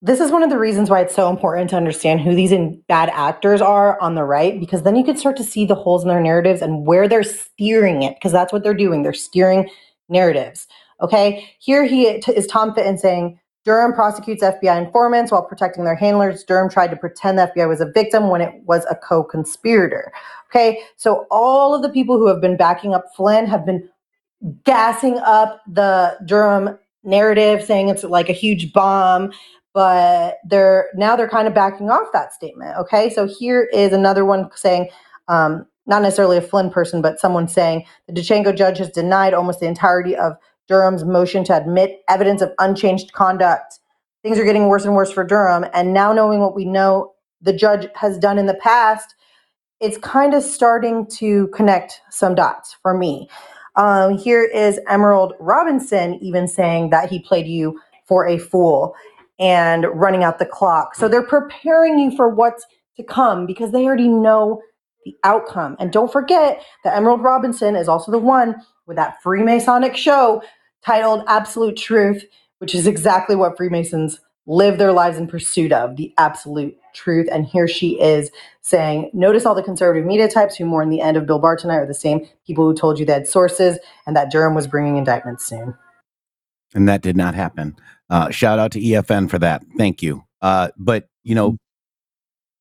This 0.00 0.20
is 0.20 0.30
one 0.30 0.42
of 0.42 0.50
the 0.50 0.58
reasons 0.58 0.88
why 0.88 1.00
it's 1.00 1.14
so 1.14 1.28
important 1.28 1.68
to 1.70 1.76
understand 1.76 2.20
who 2.20 2.34
these 2.34 2.54
bad 2.88 3.10
actors 3.10 3.60
are 3.60 4.00
on 4.00 4.14
the 4.14 4.24
right, 4.24 4.58
because 4.58 4.82
then 4.82 4.96
you 4.96 5.04
can 5.04 5.16
start 5.16 5.36
to 5.36 5.44
see 5.44 5.66
the 5.66 5.74
holes 5.74 6.02
in 6.02 6.08
their 6.08 6.20
narratives 6.20 6.62
and 6.62 6.86
where 6.86 7.06
they're 7.06 7.22
steering 7.22 8.02
it, 8.02 8.14
because 8.14 8.32
that's 8.32 8.52
what 8.52 8.62
they're 8.62 8.74
doing. 8.74 9.02
They're 9.02 9.12
steering 9.12 9.68
narratives. 10.08 10.66
Okay, 11.00 11.48
here 11.58 11.84
he 11.84 12.06
is 12.06 12.46
Tom 12.46 12.74
Fitton 12.74 12.98
saying 12.98 13.38
Durham 13.66 13.92
prosecutes 13.92 14.44
FBI 14.44 14.86
informants 14.86 15.32
while 15.32 15.42
protecting 15.42 15.84
their 15.84 15.96
handlers. 15.96 16.44
Durham 16.44 16.70
tried 16.70 16.90
to 16.90 16.96
pretend 16.96 17.36
the 17.36 17.50
FBI 17.54 17.68
was 17.68 17.80
a 17.80 17.90
victim 17.90 18.28
when 18.28 18.40
it 18.40 18.54
was 18.64 18.86
a 18.88 18.94
co 18.94 19.24
conspirator. 19.24 20.12
Okay, 20.48 20.80
so 20.96 21.26
all 21.30 21.74
of 21.74 21.82
the 21.82 21.88
people 21.88 22.16
who 22.16 22.28
have 22.28 22.40
been 22.40 22.56
backing 22.56 22.94
up 22.94 23.06
Flynn 23.16 23.46
have 23.46 23.66
been 23.66 23.88
gassing 24.64 25.18
up 25.18 25.60
the 25.66 26.16
Durham 26.24 26.78
narrative, 27.02 27.64
saying 27.64 27.88
it's 27.88 28.04
like 28.04 28.28
a 28.28 28.32
huge 28.32 28.72
bomb, 28.72 29.32
but 29.74 30.38
they're 30.44 30.88
now 30.94 31.16
they're 31.16 31.28
kind 31.28 31.48
of 31.48 31.54
backing 31.54 31.90
off 31.90 32.12
that 32.12 32.32
statement. 32.32 32.76
Okay, 32.78 33.10
so 33.10 33.26
here 33.26 33.68
is 33.72 33.92
another 33.92 34.24
one 34.24 34.48
saying, 34.54 34.88
um, 35.26 35.66
not 35.86 36.02
necessarily 36.02 36.36
a 36.36 36.42
Flynn 36.42 36.70
person, 36.70 37.02
but 37.02 37.18
someone 37.18 37.48
saying 37.48 37.84
the 38.06 38.12
Danchenko 38.12 38.56
judge 38.56 38.78
has 38.78 38.90
denied 38.90 39.34
almost 39.34 39.58
the 39.58 39.66
entirety 39.66 40.14
of 40.14 40.36
Durham's 40.68 41.04
motion 41.04 41.44
to 41.44 41.56
admit 41.56 42.00
evidence 42.08 42.42
of 42.42 42.52
unchanged 42.58 43.12
conduct. 43.12 43.78
Things 44.22 44.38
are 44.38 44.44
getting 44.44 44.68
worse 44.68 44.84
and 44.84 44.94
worse 44.94 45.12
for 45.12 45.24
Durham. 45.24 45.66
And 45.72 45.92
now, 45.94 46.12
knowing 46.12 46.40
what 46.40 46.56
we 46.56 46.64
know 46.64 47.12
the 47.40 47.52
judge 47.52 47.88
has 47.94 48.18
done 48.18 48.38
in 48.38 48.46
the 48.46 48.54
past, 48.54 49.14
it's 49.80 49.98
kind 49.98 50.34
of 50.34 50.42
starting 50.42 51.06
to 51.18 51.48
connect 51.48 52.00
some 52.10 52.34
dots 52.34 52.76
for 52.82 52.96
me. 52.96 53.28
Um, 53.76 54.16
here 54.16 54.42
is 54.42 54.80
Emerald 54.88 55.34
Robinson 55.38 56.14
even 56.22 56.48
saying 56.48 56.90
that 56.90 57.10
he 57.10 57.20
played 57.20 57.46
you 57.46 57.78
for 58.06 58.26
a 58.26 58.38
fool 58.38 58.94
and 59.38 59.86
running 59.92 60.24
out 60.24 60.38
the 60.38 60.46
clock. 60.46 60.94
So 60.94 61.08
they're 61.08 61.22
preparing 61.22 61.98
you 61.98 62.16
for 62.16 62.28
what's 62.28 62.64
to 62.96 63.02
come 63.02 63.44
because 63.44 63.72
they 63.72 63.84
already 63.84 64.08
know 64.08 64.62
the 65.04 65.14
outcome. 65.24 65.76
And 65.78 65.92
don't 65.92 66.10
forget 66.10 66.62
that 66.84 66.96
Emerald 66.96 67.22
Robinson 67.22 67.76
is 67.76 67.88
also 67.88 68.10
the 68.10 68.18
one 68.18 68.56
with 68.86 68.96
that 68.96 69.22
Freemasonic 69.22 69.96
show 69.96 70.42
titled 70.84 71.24
Absolute 71.26 71.76
Truth, 71.76 72.24
which 72.58 72.74
is 72.74 72.86
exactly 72.86 73.36
what 73.36 73.56
Freemasons 73.56 74.20
live 74.46 74.78
their 74.78 74.92
lives 74.92 75.18
in 75.18 75.26
pursuit 75.26 75.72
of 75.72 75.96
the 75.96 76.14
absolute 76.18 76.76
truth. 76.94 77.28
And 77.32 77.44
here 77.44 77.66
she 77.66 78.00
is 78.00 78.30
saying, 78.60 79.10
Notice 79.12 79.44
all 79.44 79.54
the 79.54 79.62
conservative 79.62 80.06
media 80.06 80.28
types 80.28 80.56
who 80.56 80.64
mourn 80.64 80.88
the 80.88 81.00
end 81.00 81.16
of 81.16 81.26
Bill 81.26 81.40
Barr 81.40 81.56
tonight 81.56 81.76
are 81.76 81.86
the 81.86 81.94
same 81.94 82.26
people 82.46 82.64
who 82.64 82.74
told 82.74 82.98
you 82.98 83.04
they 83.04 83.12
had 83.12 83.26
sources 83.26 83.78
and 84.06 84.16
that 84.16 84.30
Durham 84.30 84.54
was 84.54 84.66
bringing 84.66 84.96
indictments 84.96 85.44
soon. 85.44 85.74
and 86.74 86.88
that 86.88 87.02
did 87.02 87.16
not 87.16 87.34
happen. 87.34 87.76
Uh, 88.08 88.30
shout 88.30 88.58
out 88.58 88.70
to 88.72 88.80
EFN 88.80 89.28
for 89.28 89.38
that. 89.38 89.64
Thank 89.76 90.02
you. 90.02 90.24
Uh, 90.40 90.68
but 90.76 91.08
you 91.24 91.34
know, 91.34 91.56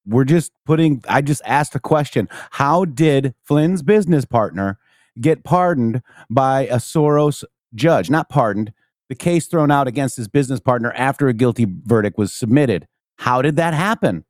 we're 0.08 0.24
just 0.24 0.52
putting. 0.66 1.04
I 1.08 1.22
just 1.22 1.42
asked 1.46 1.76
a 1.76 1.80
question: 1.80 2.28
How 2.52 2.86
did 2.86 3.36
Flynn's 3.48 3.84
business 3.84 4.26
partner 4.26 4.80
get 5.20 5.44
pardoned 5.44 6.02
by 6.30 6.68
a 6.68 6.78
Soros 6.78 7.44
judge? 7.74 8.10
Not 8.10 8.30
pardoned. 8.30 8.74
The 9.10 9.16
case 9.16 9.48
thrown 9.48 9.72
out 9.72 9.88
against 9.88 10.18
his 10.18 10.28
business 10.28 10.60
partner 10.60 10.92
after 10.94 11.28
a 11.28 11.34
guilty 11.34 11.68
verdict 11.84 12.18
was 12.18 12.34
submitted. 12.34 12.88
How 13.18 13.42
did 13.42 13.56
that 13.58 13.74
happen? 13.74 14.26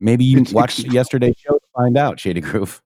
Maybe 0.00 0.24
you 0.24 0.44
watched 0.52 0.80
yesterday's 0.80 1.34
show 1.38 1.54
to 1.54 1.66
find 1.76 1.96
out, 1.98 2.20
Shady 2.20 2.40
Groove. 2.40 2.80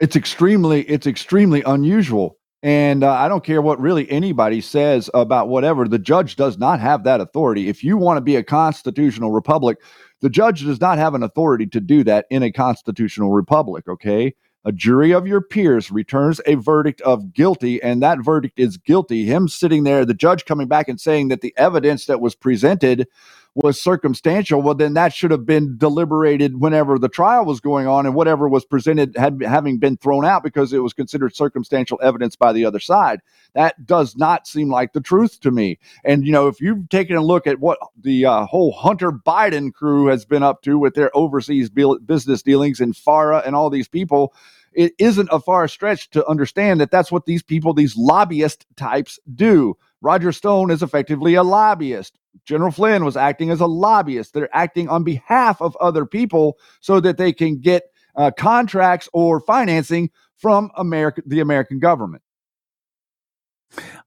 it's 0.00 0.14
extremely 0.16 0.82
it's 0.82 1.06
extremely 1.06 1.62
unusual 1.62 2.36
and 2.62 3.02
uh, 3.02 3.12
i 3.12 3.28
don't 3.28 3.44
care 3.44 3.62
what 3.62 3.80
really 3.80 4.08
anybody 4.10 4.60
says 4.60 5.10
about 5.14 5.48
whatever 5.48 5.88
the 5.88 5.98
judge 5.98 6.36
does 6.36 6.58
not 6.58 6.80
have 6.80 7.04
that 7.04 7.20
authority 7.20 7.68
if 7.68 7.82
you 7.82 7.96
want 7.96 8.16
to 8.16 8.20
be 8.20 8.36
a 8.36 8.42
constitutional 8.42 9.32
republic 9.32 9.78
the 10.20 10.30
judge 10.30 10.62
does 10.64 10.80
not 10.80 10.98
have 10.98 11.14
an 11.14 11.22
authority 11.22 11.66
to 11.66 11.80
do 11.80 12.04
that 12.04 12.26
in 12.30 12.42
a 12.42 12.52
constitutional 12.52 13.32
republic 13.32 13.88
okay 13.88 14.34
a 14.68 14.72
jury 14.72 15.12
of 15.12 15.26
your 15.26 15.40
peers 15.40 15.90
returns 15.90 16.42
a 16.44 16.54
verdict 16.54 17.00
of 17.00 17.32
guilty 17.32 17.82
and 17.82 18.02
that 18.02 18.18
verdict 18.22 18.60
is 18.60 18.76
guilty 18.76 19.24
him 19.24 19.48
sitting 19.48 19.84
there 19.84 20.04
the 20.04 20.12
judge 20.12 20.44
coming 20.44 20.68
back 20.68 20.88
and 20.90 21.00
saying 21.00 21.28
that 21.28 21.40
the 21.40 21.54
evidence 21.56 22.04
that 22.04 22.20
was 22.20 22.34
presented 22.34 23.08
was 23.54 23.80
circumstantial, 23.80 24.62
well, 24.62 24.74
then 24.74 24.94
that 24.94 25.12
should 25.12 25.32
have 25.32 25.44
been 25.44 25.76
deliberated 25.76 26.60
whenever 26.60 26.96
the 26.96 27.08
trial 27.08 27.44
was 27.44 27.60
going 27.60 27.88
on, 27.88 28.06
and 28.06 28.14
whatever 28.14 28.48
was 28.48 28.64
presented 28.64 29.16
had 29.16 29.42
having 29.42 29.78
been 29.78 29.96
thrown 29.96 30.24
out 30.24 30.44
because 30.44 30.72
it 30.72 30.78
was 30.78 30.92
considered 30.92 31.34
circumstantial 31.34 31.98
evidence 32.00 32.36
by 32.36 32.52
the 32.52 32.64
other 32.64 32.78
side. 32.78 33.20
That 33.54 33.84
does 33.84 34.16
not 34.16 34.46
seem 34.46 34.70
like 34.70 34.92
the 34.92 35.00
truth 35.00 35.40
to 35.40 35.50
me. 35.50 35.78
And 36.04 36.24
you 36.24 36.30
know, 36.30 36.46
if 36.46 36.60
you've 36.60 36.88
taken 36.88 37.16
a 37.16 37.22
look 37.22 37.48
at 37.48 37.58
what 37.58 37.78
the 38.00 38.26
uh, 38.26 38.46
whole 38.46 38.72
Hunter 38.72 39.10
Biden 39.10 39.72
crew 39.72 40.06
has 40.06 40.24
been 40.24 40.44
up 40.44 40.62
to 40.62 40.78
with 40.78 40.94
their 40.94 41.10
overseas 41.16 41.68
business 41.68 42.42
dealings 42.42 42.80
and 42.80 42.96
FARA 42.96 43.42
and 43.44 43.56
all 43.56 43.70
these 43.70 43.88
people, 43.88 44.34
it 44.78 44.92
isn't 45.00 45.28
a 45.32 45.40
far 45.40 45.66
stretch 45.66 46.08
to 46.10 46.24
understand 46.28 46.80
that 46.80 46.92
that's 46.92 47.10
what 47.10 47.26
these 47.26 47.42
people, 47.42 47.74
these 47.74 47.96
lobbyist 47.96 48.64
types, 48.76 49.18
do. 49.34 49.76
Roger 50.00 50.30
Stone 50.30 50.70
is 50.70 50.84
effectively 50.84 51.34
a 51.34 51.42
lobbyist. 51.42 52.16
General 52.44 52.70
Flynn 52.70 53.04
was 53.04 53.16
acting 53.16 53.50
as 53.50 53.60
a 53.60 53.66
lobbyist. 53.66 54.34
They're 54.34 54.56
acting 54.56 54.88
on 54.88 55.02
behalf 55.02 55.60
of 55.60 55.76
other 55.80 56.06
people 56.06 56.58
so 56.78 57.00
that 57.00 57.16
they 57.16 57.32
can 57.32 57.58
get 57.58 57.90
uh, 58.14 58.30
contracts 58.30 59.08
or 59.12 59.40
financing 59.40 60.10
from 60.36 60.70
America, 60.76 61.22
the 61.26 61.40
American 61.40 61.80
government. 61.80 62.22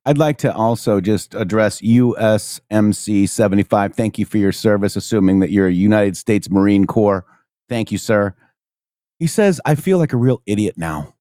I'd 0.06 0.18
like 0.18 0.38
to 0.38 0.56
also 0.56 1.02
just 1.02 1.36
address 1.36 1.82
USMC 1.82 3.28
75. 3.28 3.94
Thank 3.94 4.18
you 4.18 4.26
for 4.26 4.38
your 4.38 4.54
service, 4.54 4.96
assuming 4.96 5.40
that 5.40 5.52
you're 5.52 5.68
a 5.68 5.74
United 5.74 6.16
States 6.16 6.50
Marine 6.50 6.88
Corps. 6.88 7.26
Thank 7.68 7.92
you, 7.92 7.98
sir. 7.98 8.34
He 9.22 9.28
says, 9.28 9.62
I 9.64 9.76
feel 9.76 10.00
like 10.00 10.14
a 10.14 10.18
real 10.18 10.42
idiot 10.48 10.80
now. 10.80 11.14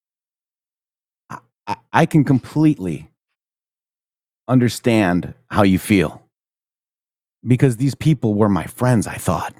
I, 1.28 1.38
I, 1.66 1.76
I 1.92 2.06
can 2.06 2.24
completely 2.24 3.10
understand 4.48 5.34
how 5.50 5.64
you 5.64 5.78
feel 5.78 6.22
because 7.46 7.76
these 7.76 7.94
people 7.94 8.32
were 8.32 8.48
my 8.48 8.64
friends, 8.64 9.06
I 9.06 9.16
thought. 9.16 9.54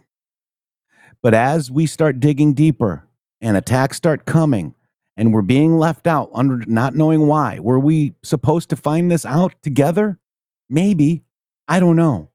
But 1.22 1.34
as 1.34 1.70
we 1.70 1.84
start 1.84 2.18
digging 2.18 2.54
deeper 2.54 3.06
and 3.42 3.58
attacks 3.58 3.98
start 3.98 4.24
coming, 4.24 4.74
and 5.18 5.34
we're 5.34 5.42
being 5.42 5.76
left 5.76 6.06
out 6.06 6.30
under 6.32 6.64
not 6.66 6.94
knowing 6.94 7.26
why. 7.26 7.58
Were 7.58 7.78
we 7.78 8.14
supposed 8.22 8.70
to 8.70 8.76
find 8.76 9.10
this 9.10 9.26
out 9.26 9.52
together? 9.62 10.18
Maybe. 10.70 11.24
I 11.68 11.78
don't 11.78 11.96
know. 11.96 12.30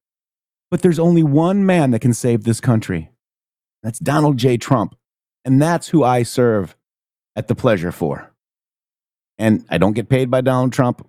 But 0.69 0.83
there's 0.83 0.99
only 0.99 1.23
one 1.23 1.65
man 1.65 1.89
that 1.89 2.01
can 2.01 2.13
save 2.13 2.43
this 2.43 2.61
country. 2.61 3.09
That's 3.81 3.97
Donald 3.97 4.37
J. 4.37 4.57
Trump. 4.57 4.95
And 5.45 5.61
that's 5.61 5.87
who 5.87 6.03
I 6.03 6.23
serve 6.23 6.75
at 7.35 7.47
the 7.47 7.55
pleasure 7.55 7.91
for. 7.91 8.33
And 9.37 9.65
I 9.69 9.77
don't 9.77 9.93
get 9.93 10.09
paid 10.09 10.31
by 10.31 10.41
Donald 10.41 10.73
Trump. 10.73 11.07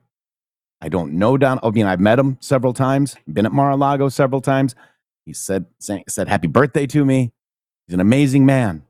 I 0.81 0.89
don't 0.89 1.15
know 1.15 1.39
Donald. 1.39 1.61
I 1.65 1.71
mean, 1.71 1.87
I've 1.87 2.01
met 2.01 2.19
him 2.19 2.37
several 2.41 2.75
times, 2.75 3.17
been 3.27 3.47
at 3.47 3.53
Mar-a-Lago 3.53 4.11
several 4.11 4.43
times. 4.43 4.75
He 5.25 5.33
said, 5.33 5.67
said 5.81 6.29
happy 6.29 6.49
birthday 6.49 6.87
to 6.89 7.05
me. 7.05 7.33
He's 7.87 7.95
an 7.95 8.01
amazing 8.01 8.45
man. 8.45 8.83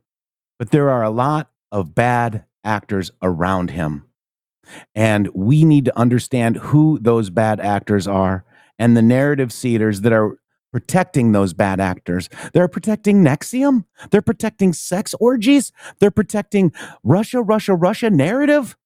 But 0.59 0.71
there 0.71 0.91
are 0.91 1.05
a 1.05 1.11
lot 1.11 1.51
of 1.71 1.95
bad 1.95 2.45
actors 2.65 3.13
around 3.23 3.71
him. 3.71 4.07
And 4.95 5.29
we 5.33 5.65
need 5.65 5.85
to 5.85 5.97
understand 5.97 6.57
who 6.57 6.99
those 7.01 7.31
bad 7.31 7.61
actors 7.61 8.09
are 8.09 8.45
and 8.79 8.97
the 8.97 9.03
narrative 9.03 9.53
seeders 9.53 10.01
that 10.01 10.13
are 10.13 10.39
protecting 10.77 11.33
those 11.33 11.55
bad 11.55 11.81
actors. 11.81 12.29
They're 12.53 12.69
protecting 12.69 13.25
NXIVM. 13.25 13.87
They're 14.11 14.21
protecting 14.21 14.75
sex 14.75 15.15
orgies. 15.19 15.73
They're 16.01 16.11
protecting 16.11 16.71
Russia, 17.03 17.41
Russia, 17.41 17.75
Russia 17.75 18.11
narrative. 18.11 18.77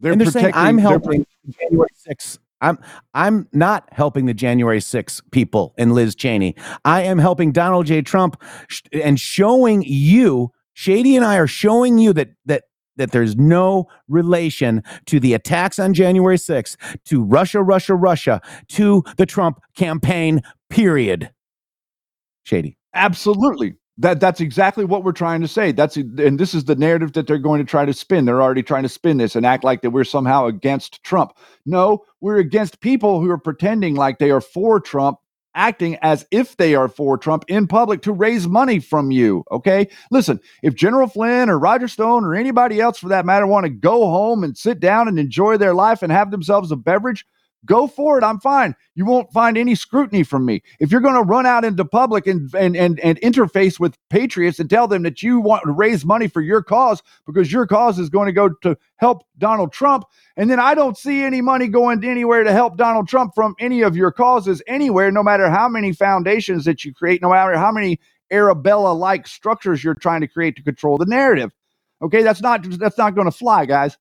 They're 0.00 0.12
and 0.12 0.20
they're 0.22 0.30
saying 0.30 0.46
protecting- 0.46 0.66
I'm 0.68 0.78
helping 0.78 1.26
January 1.50 1.90
6th. 2.08 2.38
I'm 2.62 2.78
I'm 3.12 3.46
not 3.52 3.86
helping 3.92 4.24
the 4.24 4.32
January 4.32 4.80
6th 4.80 5.20
people 5.32 5.74
and 5.76 5.92
Liz 5.92 6.14
Cheney. 6.14 6.56
I 6.86 7.02
am 7.02 7.18
helping 7.18 7.52
Donald 7.52 7.84
J. 7.84 8.00
Trump 8.00 8.42
sh- 8.68 8.80
and 8.90 9.20
showing 9.20 9.82
you, 9.86 10.50
Shady 10.72 11.14
and 11.14 11.26
I 11.26 11.36
are 11.36 11.46
showing 11.46 11.98
you 11.98 12.14
that 12.14 12.30
that 12.46 12.64
that 12.96 13.12
there's 13.12 13.36
no 13.36 13.86
relation 14.08 14.82
to 15.06 15.20
the 15.20 15.34
attacks 15.34 15.78
on 15.78 15.94
January 15.94 16.36
6th, 16.36 16.76
to 17.04 17.22
Russia, 17.22 17.62
Russia, 17.62 17.94
Russia, 17.94 18.40
to 18.68 19.04
the 19.16 19.26
Trump 19.26 19.60
campaign, 19.74 20.42
period. 20.70 21.30
Shady. 22.44 22.76
Absolutely. 22.94 23.74
That 23.98 24.20
that's 24.20 24.40
exactly 24.40 24.84
what 24.84 25.04
we're 25.04 25.12
trying 25.12 25.40
to 25.40 25.48
say. 25.48 25.72
That's 25.72 25.96
and 25.96 26.38
this 26.38 26.52
is 26.52 26.66
the 26.66 26.76
narrative 26.76 27.14
that 27.14 27.26
they're 27.26 27.38
going 27.38 27.60
to 27.60 27.70
try 27.70 27.86
to 27.86 27.94
spin. 27.94 28.26
They're 28.26 28.42
already 28.42 28.62
trying 28.62 28.82
to 28.82 28.90
spin 28.90 29.16
this 29.16 29.34
and 29.34 29.46
act 29.46 29.64
like 29.64 29.80
that 29.80 29.90
we're 29.90 30.04
somehow 30.04 30.46
against 30.46 31.02
Trump. 31.02 31.32
No, 31.64 32.04
we're 32.20 32.36
against 32.36 32.80
people 32.80 33.20
who 33.20 33.30
are 33.30 33.38
pretending 33.38 33.94
like 33.94 34.18
they 34.18 34.30
are 34.30 34.42
for 34.42 34.80
Trump, 34.80 35.18
acting 35.56 35.96
as 36.02 36.24
if 36.30 36.56
they 36.56 36.74
are 36.74 36.88
for 36.88 37.18
Trump 37.18 37.44
in 37.48 37.66
public 37.66 38.02
to 38.02 38.12
raise 38.12 38.46
money 38.46 38.78
from 38.78 39.10
you. 39.10 39.44
Okay? 39.50 39.88
Listen, 40.10 40.38
if 40.62 40.74
General 40.74 41.08
Flynn 41.08 41.50
or 41.50 41.58
Roger 41.58 41.88
Stone 41.88 42.24
or 42.24 42.34
anybody 42.34 42.80
else 42.80 42.98
for 42.98 43.08
that 43.08 43.26
matter 43.26 43.46
want 43.46 43.64
to 43.64 43.70
go 43.70 44.08
home 44.08 44.44
and 44.44 44.56
sit 44.56 44.78
down 44.78 45.08
and 45.08 45.18
enjoy 45.18 45.56
their 45.56 45.74
life 45.74 46.02
and 46.02 46.12
have 46.12 46.30
themselves 46.30 46.70
a 46.70 46.76
beverage, 46.76 47.26
go 47.66 47.86
for 47.86 48.16
it. 48.16 48.24
I'm 48.24 48.40
fine. 48.40 48.74
You 48.94 49.04
won't 49.04 49.32
find 49.32 49.58
any 49.58 49.74
scrutiny 49.74 50.22
from 50.22 50.46
me. 50.46 50.62
If 50.80 50.90
you're 50.90 51.00
going 51.00 51.14
to 51.14 51.22
run 51.22 51.44
out 51.44 51.64
into 51.64 51.84
public 51.84 52.26
and, 52.26 52.52
and 52.54 52.76
and 52.76 52.98
and 53.00 53.20
interface 53.20 53.78
with 53.78 53.98
patriots 54.08 54.58
and 54.58 54.70
tell 54.70 54.88
them 54.88 55.02
that 55.02 55.22
you 55.22 55.40
want 55.40 55.64
to 55.64 55.72
raise 55.72 56.04
money 56.04 56.28
for 56.28 56.40
your 56.40 56.62
cause 56.62 57.02
because 57.26 57.52
your 57.52 57.66
cause 57.66 57.98
is 57.98 58.08
going 58.08 58.26
to 58.26 58.32
go 58.32 58.48
to 58.62 58.76
help 58.96 59.24
Donald 59.38 59.72
Trump, 59.72 60.04
and 60.36 60.50
then 60.50 60.60
I 60.60 60.74
don't 60.74 60.96
see 60.96 61.22
any 61.22 61.40
money 61.40 61.68
going 61.68 62.04
anywhere 62.04 62.44
to 62.44 62.52
help 62.52 62.76
Donald 62.76 63.08
Trump 63.08 63.34
from 63.34 63.54
any 63.58 63.82
of 63.82 63.96
your 63.96 64.12
causes 64.12 64.62
anywhere, 64.66 65.10
no 65.10 65.22
matter 65.22 65.50
how 65.50 65.68
many 65.68 65.92
foundations 65.92 66.64
that 66.64 66.84
you 66.84 66.94
create, 66.94 67.20
no 67.20 67.30
matter 67.30 67.58
how 67.58 67.72
many 67.72 68.00
Arabella-like 68.30 69.26
structures 69.26 69.84
you're 69.84 69.94
trying 69.94 70.20
to 70.20 70.28
create 70.28 70.56
to 70.56 70.62
control 70.62 70.98
the 70.98 71.06
narrative. 71.06 71.52
Okay, 72.02 72.22
that's 72.22 72.42
not 72.42 72.62
that's 72.78 72.98
not 72.98 73.14
going 73.14 73.26
to 73.26 73.36
fly, 73.36 73.66
guys. 73.66 73.96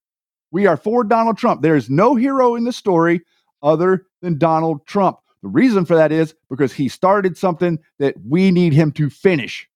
We 0.51 0.67
are 0.67 0.77
for 0.77 1.03
Donald 1.03 1.37
Trump. 1.37 1.61
There 1.61 1.75
is 1.75 1.89
no 1.89 2.15
hero 2.15 2.55
in 2.55 2.63
the 2.63 2.73
story 2.73 3.21
other 3.65 4.05
than 4.21 4.37
Donald 4.37 4.85
Trump. 4.87 5.17
The 5.41 5.49
reason 5.49 5.85
for 5.85 5.95
that 5.95 6.11
is 6.11 6.33
because 6.49 6.73
he 6.73 6.87
started 6.87 7.37
something 7.37 7.79
that 7.99 8.15
we 8.25 8.51
need 8.51 8.71
him 8.73 8.91
to 8.93 9.09
finish. 9.09 9.67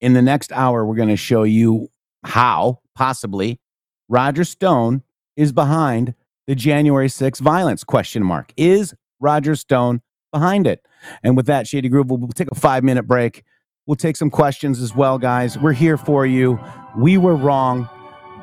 In 0.00 0.14
the 0.14 0.22
next 0.22 0.52
hour, 0.52 0.84
we're 0.86 0.96
going 0.96 1.08
to 1.08 1.16
show 1.16 1.42
you 1.42 1.88
how 2.24 2.80
possibly 2.94 3.60
Roger 4.08 4.44
Stone 4.44 5.02
is 5.36 5.52
behind 5.52 6.14
the 6.46 6.54
January 6.54 7.08
6th 7.08 7.40
violence 7.40 7.84
question 7.84 8.22
mark. 8.22 8.52
Is 8.56 8.94
Roger 9.20 9.54
Stone 9.56 10.00
behind 10.32 10.66
it? 10.66 10.80
And 11.22 11.36
with 11.36 11.46
that, 11.46 11.66
Shady 11.66 11.88
Groove, 11.88 12.10
we'll 12.10 12.28
take 12.28 12.50
a 12.50 12.54
five 12.54 12.84
minute 12.84 13.04
break. 13.04 13.44
We'll 13.86 13.96
take 13.96 14.16
some 14.16 14.30
questions 14.30 14.80
as 14.80 14.94
well, 14.94 15.18
guys. 15.18 15.56
We're 15.58 15.72
here 15.72 15.96
for 15.96 16.26
you. 16.26 16.58
We 16.96 17.18
were 17.18 17.36
wrong. 17.36 17.88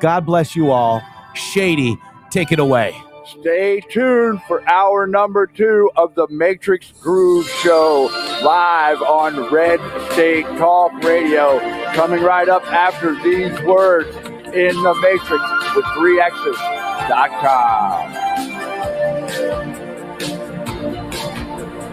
God 0.00 0.24
bless 0.24 0.56
you 0.56 0.70
all. 0.70 1.02
Shady, 1.34 1.96
take 2.30 2.50
it 2.50 2.58
away. 2.58 2.94
Stay 3.26 3.80
tuned 3.80 4.42
for 4.42 4.68
hour 4.68 5.06
number 5.06 5.46
two 5.46 5.90
of 5.96 6.14
the 6.14 6.28
Matrix 6.28 6.92
Groove 7.00 7.48
Show 7.48 8.10
live 8.42 9.00
on 9.00 9.50
Red 9.50 9.80
State 10.12 10.44
Talk 10.58 10.92
Radio. 11.02 11.58
Coming 11.94 12.22
right 12.22 12.50
up 12.50 12.70
after 12.70 13.14
these 13.22 13.58
words 13.62 14.14
in 14.54 14.76
the 14.82 14.94
Matrix 15.00 15.42
with 15.74 15.86
3X's.com. 15.96 18.12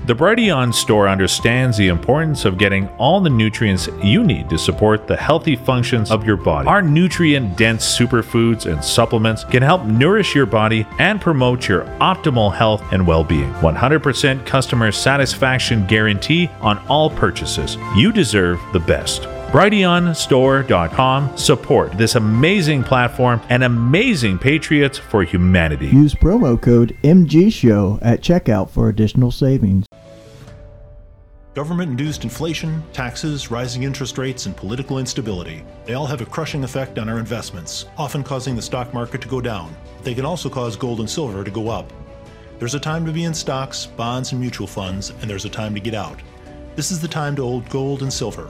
The 0.06 0.14
Brighteon 0.14 0.74
store 0.74 1.08
understands 1.08 1.78
the 1.78 1.88
importance 1.88 2.44
of 2.44 2.58
getting 2.58 2.90
all 2.98 3.22
the 3.22 3.30
nutrients 3.30 3.88
you 4.04 4.22
need 4.22 4.50
to 4.50 4.58
support 4.58 5.08
the 5.08 5.16
healthy 5.16 5.56
functions 5.56 6.12
of 6.12 6.26
your 6.26 6.36
body. 6.36 6.68
Our 6.68 6.82
nutrient 6.82 7.58
dense 7.58 7.98
superfoods 7.98 8.70
and 8.70 8.84
supplements 8.84 9.46
can 9.46 9.64
help 9.64 9.86
nourish 9.86 10.36
your 10.36 10.46
body 10.46 10.86
and 11.00 11.22
promote 11.22 11.70
your 11.70 11.86
optimal 12.02 12.54
health 12.54 12.84
and 12.92 13.08
well 13.08 13.24
being. 13.24 13.54
100% 13.54 14.46
customer 14.46 14.92
satisfaction 14.92 15.88
guarantee 15.88 16.50
on 16.60 16.80
all 16.90 17.10
purchases. 17.10 17.78
You 17.96 18.12
deserve 18.12 18.60
the 18.74 18.82
best. 18.82 19.26
BrighteonStore.com 19.54 21.38
support 21.38 21.92
this 21.92 22.16
amazing 22.16 22.84
platform 22.84 23.40
and 23.50 23.64
amazing 23.64 24.40
patriots 24.40 24.98
for 24.98 25.24
humanity. 25.24 25.90
Use 25.90 26.16
promo 26.16 26.60
code 26.60 26.98
MGSHOW 27.04 28.00
at 28.02 28.22
checkout 28.22 28.72
for 28.72 28.90
additional 28.90 29.30
savings. 29.30 29.86
Government 31.54 31.92
induced 31.92 32.24
inflation, 32.24 32.82
taxes, 32.94 33.52
rising 33.52 33.84
interest 33.84 34.18
rates, 34.18 34.48
and 34.48 34.58
political 34.58 34.98
instability. 34.98 35.64
They 35.86 35.94
all 35.94 36.08
have 36.08 36.22
a 36.22 36.26
crushing 36.26 36.64
effect 36.64 36.98
on 36.98 37.08
our 37.08 37.20
investments, 37.20 37.86
often 37.96 38.24
causing 38.24 38.56
the 38.56 38.62
stock 38.64 38.92
market 38.92 39.22
to 39.22 39.28
go 39.28 39.40
down. 39.40 39.76
They 40.02 40.16
can 40.16 40.26
also 40.26 40.50
cause 40.50 40.76
gold 40.76 41.00
and 41.00 41.08
silver 41.08 41.44
to 41.44 41.52
go 41.52 41.70
up. 41.70 41.94
There's 42.58 42.74
a 42.74 42.80
time 42.80 43.06
to 43.06 43.12
be 43.12 43.26
in 43.26 43.36
stocks, 43.36 43.86
bonds, 43.86 44.32
and 44.32 44.42
mutual 44.42 44.66
funds, 44.66 45.12
and 45.12 45.30
there's 45.30 45.46
a 45.46 45.50
time 45.50 45.76
to 45.76 45.80
get 45.80 45.94
out. 45.94 46.20
This 46.76 46.90
is 46.90 47.00
the 47.00 47.08
time 47.08 47.36
to 47.36 47.44
hold 47.44 47.70
gold 47.70 48.02
and 48.02 48.12
silver. 48.12 48.50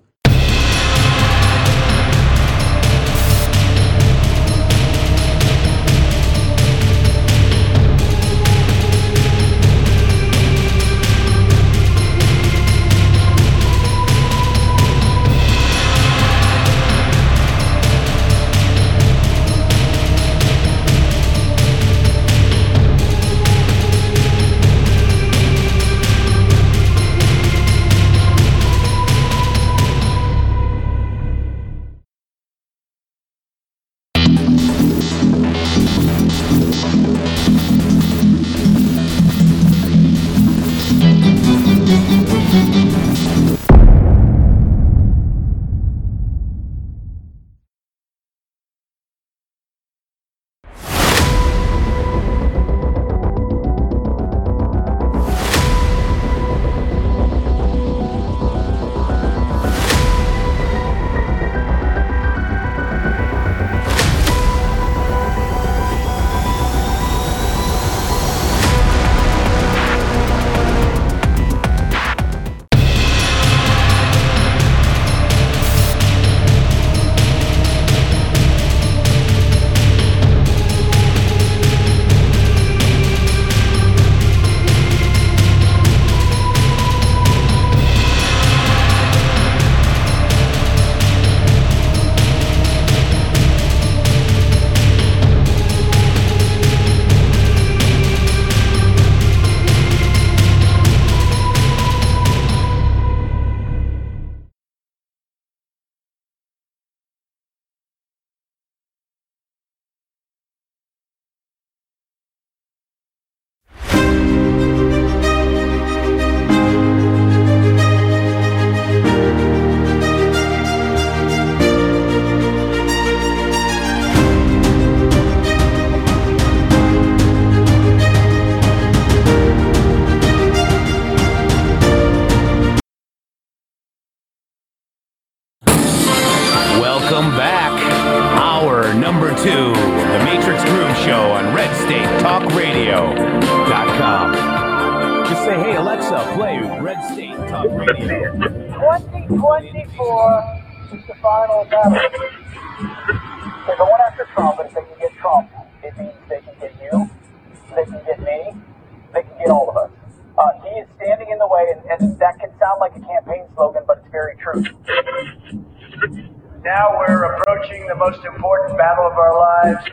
The 167.91 167.99
most 167.99 168.23
important 168.23 168.77
battle 168.77 169.03
of 169.03 169.17
our 169.19 169.35
lives. 169.35 169.83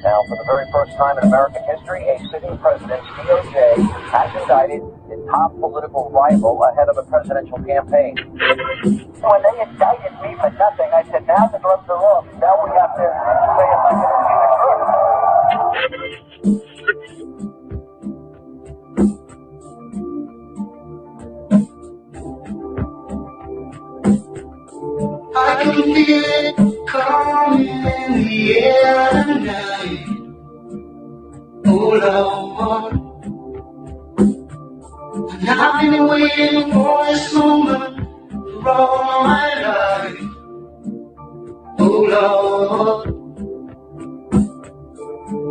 Now, 0.00 0.16
for 0.28 0.36
the 0.40 0.46
very 0.48 0.64
first 0.72 0.96
time 0.96 1.18
in 1.20 1.28
American 1.28 1.60
history, 1.68 2.08
a 2.08 2.16
sitting 2.32 2.56
president's 2.56 3.04
DOJ, 3.20 3.84
has 4.08 4.32
indicted 4.40 4.80
his 5.12 5.20
top 5.28 5.52
political 5.60 6.08
rival 6.08 6.56
ahead 6.64 6.88
of 6.88 6.96
a 6.96 7.04
presidential 7.04 7.60
campaign. 7.60 8.16
When 8.16 9.40
they 9.44 9.56
indicted 9.60 10.16
me 10.24 10.40
for 10.40 10.48
nothing, 10.56 10.88
I 10.88 11.04
said, 11.12 11.26
now 11.28 11.52
the 11.52 11.60
drugs 11.60 11.84
are 11.84 12.00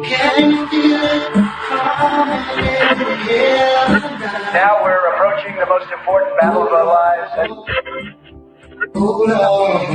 Can 0.04 0.52
you 0.52 0.68
feel 0.68 1.04
it 1.04 1.34
coming 1.34 2.46
in 2.58 2.98
the 2.98 3.32
air 3.32 3.86
tonight? 3.86 4.52
Now 4.54 4.84
we're 4.84 5.14
approaching 5.14 5.56
the 5.58 5.68
most 5.68 5.92
important 5.92 6.40
battle 6.40 6.64
of 6.64 6.74
our 6.74 6.86
lives. 6.86 7.32
Oh 8.96 9.26
Lord. 9.28 9.90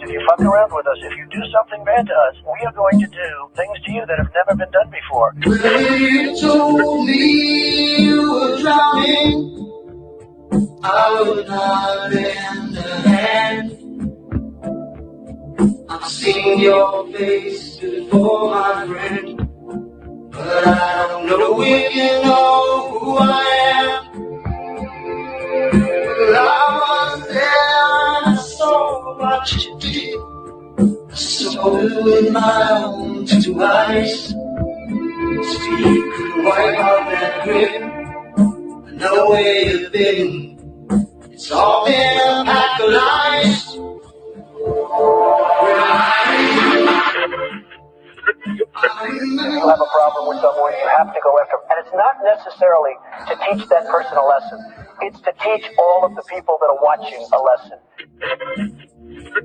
If 0.00 0.10
you 0.10 0.20
fuck 0.28 0.40
around 0.40 0.70
with 0.72 0.86
us, 0.86 0.98
if 1.02 1.16
you 1.16 1.26
do 1.30 1.42
something 1.52 1.84
bad 1.84 2.06
to 2.06 2.12
us, 2.12 2.36
we 2.44 2.66
are 2.66 2.72
going 2.72 3.00
to 3.00 3.06
do 3.06 3.50
things 3.56 3.80
to 3.84 3.92
you 3.92 4.06
that 4.06 4.18
have 4.18 4.30
never 4.34 4.54
been 4.56 4.70
done 4.70 4.90
before. 4.90 5.34
When 5.44 6.02
you 6.02 6.40
told 6.40 7.06
me 7.06 7.96
you 8.04 8.32
were 8.32 8.60
drowning, 8.60 9.61
I 10.84 11.22
would 11.28 11.46
not 11.46 12.10
lend 12.10 12.76
a 12.76 13.08
hand. 13.08 13.70
I've 15.88 16.08
seen 16.08 16.58
your 16.58 17.06
face 17.12 17.76
before, 17.76 18.50
my 18.50 18.86
friend, 18.88 19.36
but 20.32 20.66
I 20.66 21.06
don't 21.08 21.26
know 21.28 21.62
if 21.62 21.94
you 21.94 22.22
know 22.24 22.98
who 22.98 23.16
I 23.18 23.44
am. 23.76 24.22
Well, 25.72 26.36
I 26.36 27.14
was 27.14 27.28
there 27.28 28.26
and 28.26 28.38
I 28.38 28.42
saw 28.42 29.18
what 29.20 29.52
you 29.52 29.78
did. 29.78 30.18
I 31.12 31.14
saw 31.14 31.76
it 31.78 32.04
with 32.04 32.32
my 32.32 32.82
own 32.82 33.24
two 33.24 33.62
eyes. 33.62 34.34
Speak 35.44 36.12
could 36.14 36.44
wipe 36.44 36.78
out 36.78 37.10
that 37.12 37.44
grin. 37.44 37.82
I 38.88 38.90
know 38.96 39.28
where 39.30 39.64
you've 39.64 39.92
been. 39.92 40.51
It's 41.32 41.50
all 41.50 41.86
been 41.86 41.94
a 41.94 42.44
pack 42.44 42.78
of 42.78 42.90
lies. 42.90 43.64
If 48.84 48.92
you 49.00 49.66
have 49.66 49.80
a 49.80 49.90
problem 49.92 50.28
with 50.28 50.40
someone, 50.42 50.72
you 50.72 50.88
have 50.98 51.14
to 51.14 51.20
go 51.24 51.40
after 51.40 51.56
them. 51.56 51.64
And 51.70 51.78
it's 51.86 51.94
not 51.94 52.16
necessarily 52.22 52.92
to 53.28 53.34
teach 53.48 53.66
that 53.70 53.86
person 53.88 54.18
a 54.18 54.26
lesson. 54.26 54.58
It's 55.00 55.20
to 55.22 55.32
teach 55.42 55.64
all 55.78 56.04
of 56.04 56.14
the 56.16 56.22
people 56.28 56.58
that 56.60 56.68
are 56.68 56.82
watching 56.82 57.26
a 57.32 57.40
lesson. 57.40 57.78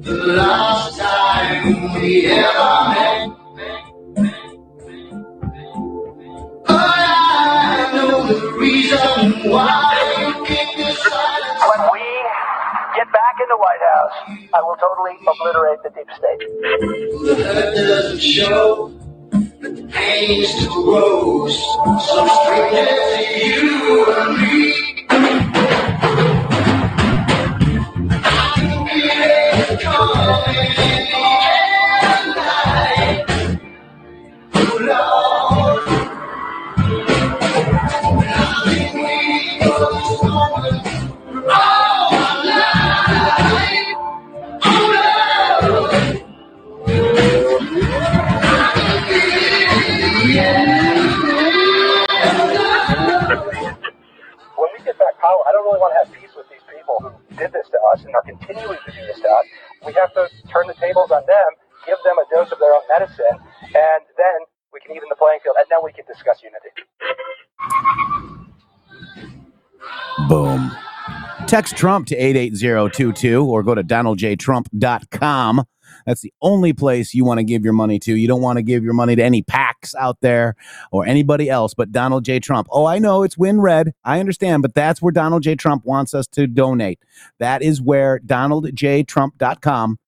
The 0.04 0.12
last 0.34 1.00
time 1.00 1.94
we 1.94 2.26
ever 2.26 2.90
met. 2.92 3.30
But 6.68 6.76
I 6.76 7.92
know 7.94 8.28
the 8.28 8.58
reason 8.60 9.50
why 9.50 10.17
When 11.60 11.90
we 11.92 12.06
get 12.96 13.12
back 13.12 13.36
in 13.42 13.48
the 13.50 13.58
White 13.58 13.82
House, 13.82 14.14
I 14.54 14.62
will 14.62 14.76
totally 14.76 15.18
obliterate 15.28 15.82
the 15.84 15.90
deep 15.90 16.08
state. 16.16 16.42
Doesn't 17.88 18.22
show, 18.22 18.92
the. 19.90 21.58
Some 22.06 22.30
strangers 22.30 23.18
you 23.44 24.06
and 24.14 24.38
me. 24.38 25.08
I 28.24 28.32
feel 28.88 29.12
it 30.48 31.57
When 50.38 50.46
we 54.70 54.80
get 54.86 54.98
back 55.00 55.18
power, 55.18 55.42
I 55.48 55.52
don't 55.52 55.66
really 55.66 55.82
want 55.82 55.94
to 55.98 56.06
have 56.06 56.14
peace 56.14 56.30
with 56.38 56.46
these 56.50 56.62
people 56.70 57.02
who 57.02 57.10
did 57.38 57.52
this 57.54 57.66
to 57.70 57.80
us 57.94 58.06
and 58.06 58.14
are 58.14 58.22
continuing 58.22 58.78
to 58.86 58.92
do 58.92 59.02
this 59.08 59.20
to 59.22 59.30
us. 59.30 59.46
We 59.86 59.94
have 59.94 60.14
to 60.14 60.30
turn 60.50 60.68
the 60.68 60.76
tables 60.76 61.10
on 61.10 61.26
them, 61.26 61.50
give 61.86 61.98
them 62.06 62.18
a 62.22 62.26
dose 62.30 62.52
of 62.52 62.60
their 62.60 62.74
own 62.74 62.86
medicine, 62.90 63.42
and 63.74 64.02
then 64.14 64.38
we 64.74 64.80
can 64.80 64.96
even 64.96 65.10
the 65.10 65.16
playing 65.16 65.40
field, 65.44 65.56
and 65.58 65.66
then 65.70 65.80
we 65.84 65.92
can 65.92 66.06
discuss 66.06 66.44
unity. 66.46 66.70
Boom. 70.30 70.72
Text 71.48 71.76
Trump 71.78 72.08
to 72.08 72.16
88022 72.16 73.44
or 73.44 73.64
go 73.64 73.74
to 73.74 73.84
donaldjtrump.com. 73.84 75.66
That's 76.08 76.22
the 76.22 76.34
only 76.42 76.72
place 76.72 77.14
you 77.14 77.26
want 77.26 77.40
to 77.40 77.44
give 77.44 77.66
your 77.66 77.74
money 77.74 78.00
to. 78.00 78.16
You 78.16 78.30
don't 78.30 78.42
want 78.42 78.58
to 78.58 78.64
give 78.64 78.82
your 78.82 78.94
money 78.94 79.18
to 79.18 79.24
any 79.24 79.44
PACs 79.44 79.94
out 80.00 80.18
there 80.22 80.56
or 80.90 81.06
anybody 81.06 81.50
else 81.50 81.74
but 81.74 81.92
Donald 81.92 82.24
J. 82.24 82.40
Trump. 82.40 82.68
Oh, 82.72 82.86
I 82.86 82.98
know 82.98 83.24
it's 83.24 83.36
WinRed. 83.36 83.92
I 84.06 84.22
understand, 84.22 84.62
but 84.62 84.74
that's 84.74 85.02
where 85.02 85.12
Donald 85.12 85.44
J. 85.44 85.56
Trump 85.56 85.86
wants 85.86 86.14
us 86.14 86.26
to 86.28 86.48
donate. 86.48 87.00
That 87.40 87.62
is 87.62 87.82
where 87.82 88.20
donaldjtrump.com 88.20 90.00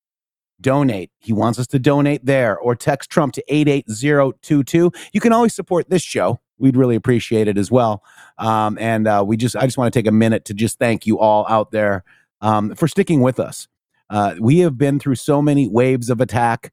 donate. 0.62 1.12
He 1.20 1.34
wants 1.34 1.60
us 1.60 1.68
to 1.68 1.80
donate 1.80 2.26
there 2.26 2.58
or 2.58 2.76
text 2.76 3.10
Trump 3.10 3.34
to 3.34 3.44
88022. 3.50 4.92
You 5.12 5.22
can 5.22 5.34
always 5.34 5.54
support 5.54 5.90
this 5.90 6.02
show. 6.02 6.40
We'd 6.58 6.78
really 6.78 6.96
appreciate 6.96 7.48
it 7.48 7.58
as 7.58 7.72
well. 7.72 8.04
Um, 8.38 8.78
and 8.80 9.08
uh, 9.08 9.24
we 9.26 9.36
just, 9.38 9.56
I 9.56 9.66
just 9.66 9.78
want 9.78 9.94
to 9.94 9.98
take 9.98 10.08
a 10.08 10.12
minute 10.14 10.46
to 10.46 10.54
just 10.54 10.80
thank 10.80 11.06
you 11.06 11.20
all 11.20 11.46
out 11.50 11.72
there 11.72 12.04
um, 12.42 12.76
for 12.76 12.88
sticking 12.88 13.22
with 13.22 13.40
us. 13.40 13.68
Uh, 14.10 14.36
we 14.40 14.60
have 14.60 14.78
been 14.78 15.00
through 15.00 15.16
so 15.16 15.42
many 15.42 15.68
waves 15.68 16.10
of 16.10 16.20
attack. 16.22 16.72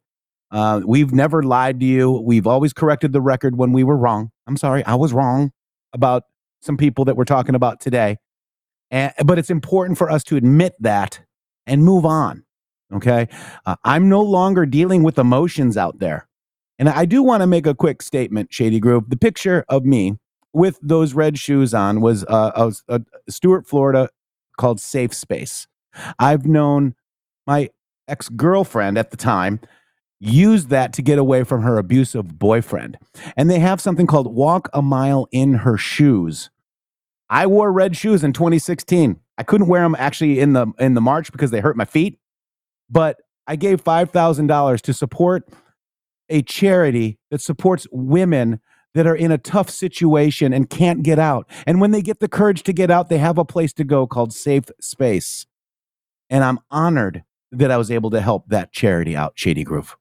Uh, 0.51 0.81
we've 0.87 1.13
never 1.13 1.43
lied 1.43 1.81
to 1.81 1.87
you. 1.87 2.11
We've 2.13 2.47
always 2.47 2.73
corrected 2.73 3.13
the 3.13 3.21
record 3.21 3.57
when 3.57 3.73
we 3.73 3.85
were 3.85 3.97
wrong. 3.97 4.31
I'm 4.47 4.57
sorry, 4.57 4.85
I 4.85 4.95
was 4.95 5.13
wrong 5.13 5.53
about 5.93 6.25
some 6.61 6.77
people 6.77 7.05
that 7.07 7.17
we're 7.17 7.25
talking 7.25 7.55
about 7.55 7.81
today. 7.81 8.19
And, 8.91 9.13
but 9.25 9.39
it's 9.39 9.51
important 9.51 9.99
for 9.99 10.11
us 10.11 10.23
to 10.25 10.37
admit 10.37 10.75
that 10.81 11.21
and 11.67 11.85
move 11.85 12.07
on. 12.07 12.45
Okay. 12.93 13.29
Uh, 13.65 13.77
I'm 13.85 14.09
no 14.09 14.23
longer 14.23 14.65
dealing 14.65 15.03
with 15.03 15.19
emotions 15.19 15.77
out 15.77 15.99
there. 15.99 16.29
And 16.79 16.89
I 16.89 17.05
do 17.05 17.23
want 17.23 17.41
to 17.41 17.47
make 17.47 17.67
a 17.67 17.75
quick 17.75 18.03
statement, 18.03 18.53
Shady 18.53 18.79
Groove. 18.79 19.11
The 19.11 19.17
picture 19.17 19.65
of 19.69 19.85
me 19.85 20.17
with 20.53 20.79
those 20.83 21.15
red 21.15 21.39
shoes 21.39 21.75
on 21.75 22.01
was 22.01 22.25
uh, 22.25 22.71
a, 22.89 22.97
a 22.97 23.03
Stuart, 23.31 23.67
Florida 23.67 24.09
called 24.57 24.81
Safe 24.81 25.13
Space. 25.13 25.67
I've 26.19 26.47
known 26.47 26.95
my 27.47 27.71
ex 28.09 28.29
girlfriend 28.31 28.99
at 28.99 29.11
the 29.11 29.17
time 29.17 29.61
used 30.21 30.71
that 30.71 30.93
to 30.95 31.03
get 31.03 31.19
away 31.19 31.45
from 31.45 31.63
her 31.63 31.79
abusive 31.79 32.39
boyfriend. 32.39 32.99
And 33.37 33.51
they 33.51 33.59
have 33.61 33.81
something 33.81 34.07
called 34.07 34.35
Walk 34.35 34.69
a 34.75 34.83
Mile 34.83 35.29
in 35.33 35.55
Her 35.55 35.77
Shoes. 35.77 36.51
I 37.31 37.47
wore 37.47 37.73
red 37.73 37.97
shoes 37.97 38.25
in 38.25 38.33
2016. 38.33 39.21
I 39.39 39.43
couldn't 39.43 39.69
wear 39.69 39.83
them 39.83 39.97
actually 39.99 40.41
in 40.41 40.55
the 40.55 40.69
in 40.79 40.95
the 40.95 41.01
March 41.01 41.33
because 41.33 41.51
they 41.51 41.61
hurt 41.61 41.77
my 41.77 41.85
feet. 41.85 42.19
but 42.91 43.19
I 43.47 43.57
gave 43.57 43.85
$5,000 43.85 44.81
to 44.83 44.93
support 44.95 45.49
a 46.29 46.43
charity 46.43 47.19
that 47.31 47.41
supports 47.41 47.87
women 47.93 48.61
that 48.95 49.07
are 49.07 49.17
in 49.17 49.31
a 49.31 49.39
tough 49.39 49.71
situation 49.71 50.53
and 50.53 50.71
can't 50.71 51.03
get 51.03 51.19
out. 51.19 51.49
And 51.67 51.81
when 51.81 51.93
they 51.93 52.03
get 52.03 52.21
the 52.21 52.29
courage 52.29 52.63
to 52.65 52.73
get 52.73 52.91
out, 52.91 53.09
they 53.09 53.19
have 53.19 53.39
a 53.39 53.45
place 53.45 53.73
to 53.75 53.85
go 53.85 54.07
called 54.07 54.33
Safe 54.33 54.65
Space. 54.81 55.47
And 56.31 56.45
I'm 56.45 56.59
honored 56.71 57.25
that 57.53 57.71
I 57.71 57.77
was 57.77 57.91
able 57.91 58.11
to 58.11 58.21
help 58.21 58.49
that 58.49 58.73
charity 58.73 59.17
out, 59.17 59.33
Shady 59.37 59.65
Groove. 59.65 59.97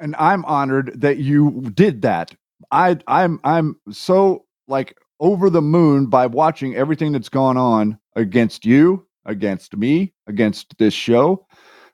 and 0.00 0.14
I'm 0.18 0.44
honored 0.44 0.92
that 1.00 1.18
you 1.18 1.62
did 1.74 2.02
that. 2.02 2.34
I 2.70 2.98
I'm 3.06 3.40
I'm 3.44 3.76
so 3.90 4.44
like 4.68 4.96
over 5.20 5.50
the 5.50 5.62
moon 5.62 6.06
by 6.06 6.26
watching 6.26 6.76
everything 6.76 7.12
that's 7.12 7.28
gone 7.28 7.56
on 7.56 7.98
against 8.16 8.64
you, 8.64 9.06
against 9.24 9.76
me, 9.76 10.12
against 10.26 10.76
this 10.78 10.94
show. 10.94 11.46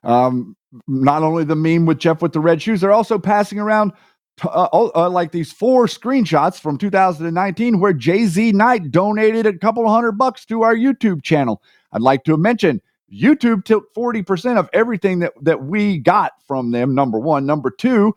Um, 0.03 0.55
not 0.87 1.23
only 1.23 1.43
the 1.43 1.55
meme 1.55 1.85
with 1.85 1.99
Jeff 1.99 2.21
with 2.21 2.33
the 2.33 2.39
red 2.39 2.61
shoes, 2.61 2.81
they're 2.81 2.91
also 2.91 3.17
passing 3.17 3.59
around 3.59 3.91
t- 4.37 4.49
uh, 4.51 4.67
uh, 4.95 5.09
like 5.09 5.31
these 5.31 5.51
four 5.51 5.87
screenshots 5.87 6.59
from 6.59 6.77
2019 6.77 7.79
where 7.79 7.93
JZ 7.93 8.53
Knight 8.53 8.91
donated 8.91 9.45
a 9.47 9.57
couple 9.57 9.87
hundred 9.89 10.13
bucks 10.13 10.45
to 10.45 10.63
our 10.63 10.75
YouTube 10.75 11.23
channel. 11.23 11.63
I'd 11.93 12.01
like 12.01 12.23
to 12.25 12.37
mention 12.37 12.81
YouTube 13.15 13.63
took 13.63 13.93
40% 13.93 14.57
of 14.57 14.69
everything 14.73 15.19
that, 15.19 15.33
that 15.41 15.63
we 15.63 15.97
got 15.97 16.33
from 16.47 16.71
them, 16.71 16.93
number 16.93 17.19
one. 17.19 17.45
Number 17.45 17.69
two, 17.69 18.15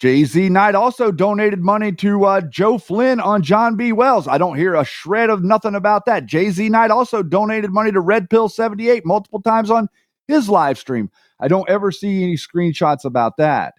JZ 0.00 0.50
Knight 0.50 0.74
also 0.74 1.10
donated 1.10 1.60
money 1.60 1.90
to 1.92 2.24
uh, 2.24 2.40
Joe 2.42 2.78
Flynn 2.78 3.18
on 3.18 3.42
John 3.42 3.76
B. 3.76 3.92
Wells. 3.92 4.28
I 4.28 4.38
don't 4.38 4.56
hear 4.56 4.74
a 4.74 4.84
shred 4.84 5.28
of 5.30 5.42
nothing 5.42 5.74
about 5.74 6.06
that. 6.06 6.26
JZ 6.26 6.70
Knight 6.70 6.90
also 6.90 7.22
donated 7.22 7.72
money 7.72 7.90
to 7.90 8.00
Red 8.00 8.30
Pill 8.30 8.48
78 8.48 9.04
multiple 9.04 9.42
times 9.42 9.70
on 9.70 9.88
his 10.28 10.48
live 10.48 10.78
stream. 10.78 11.10
I 11.40 11.48
don't 11.48 11.68
ever 11.68 11.90
see 11.90 12.22
any 12.22 12.36
screenshots 12.36 13.04
about 13.04 13.38
that. 13.38 13.74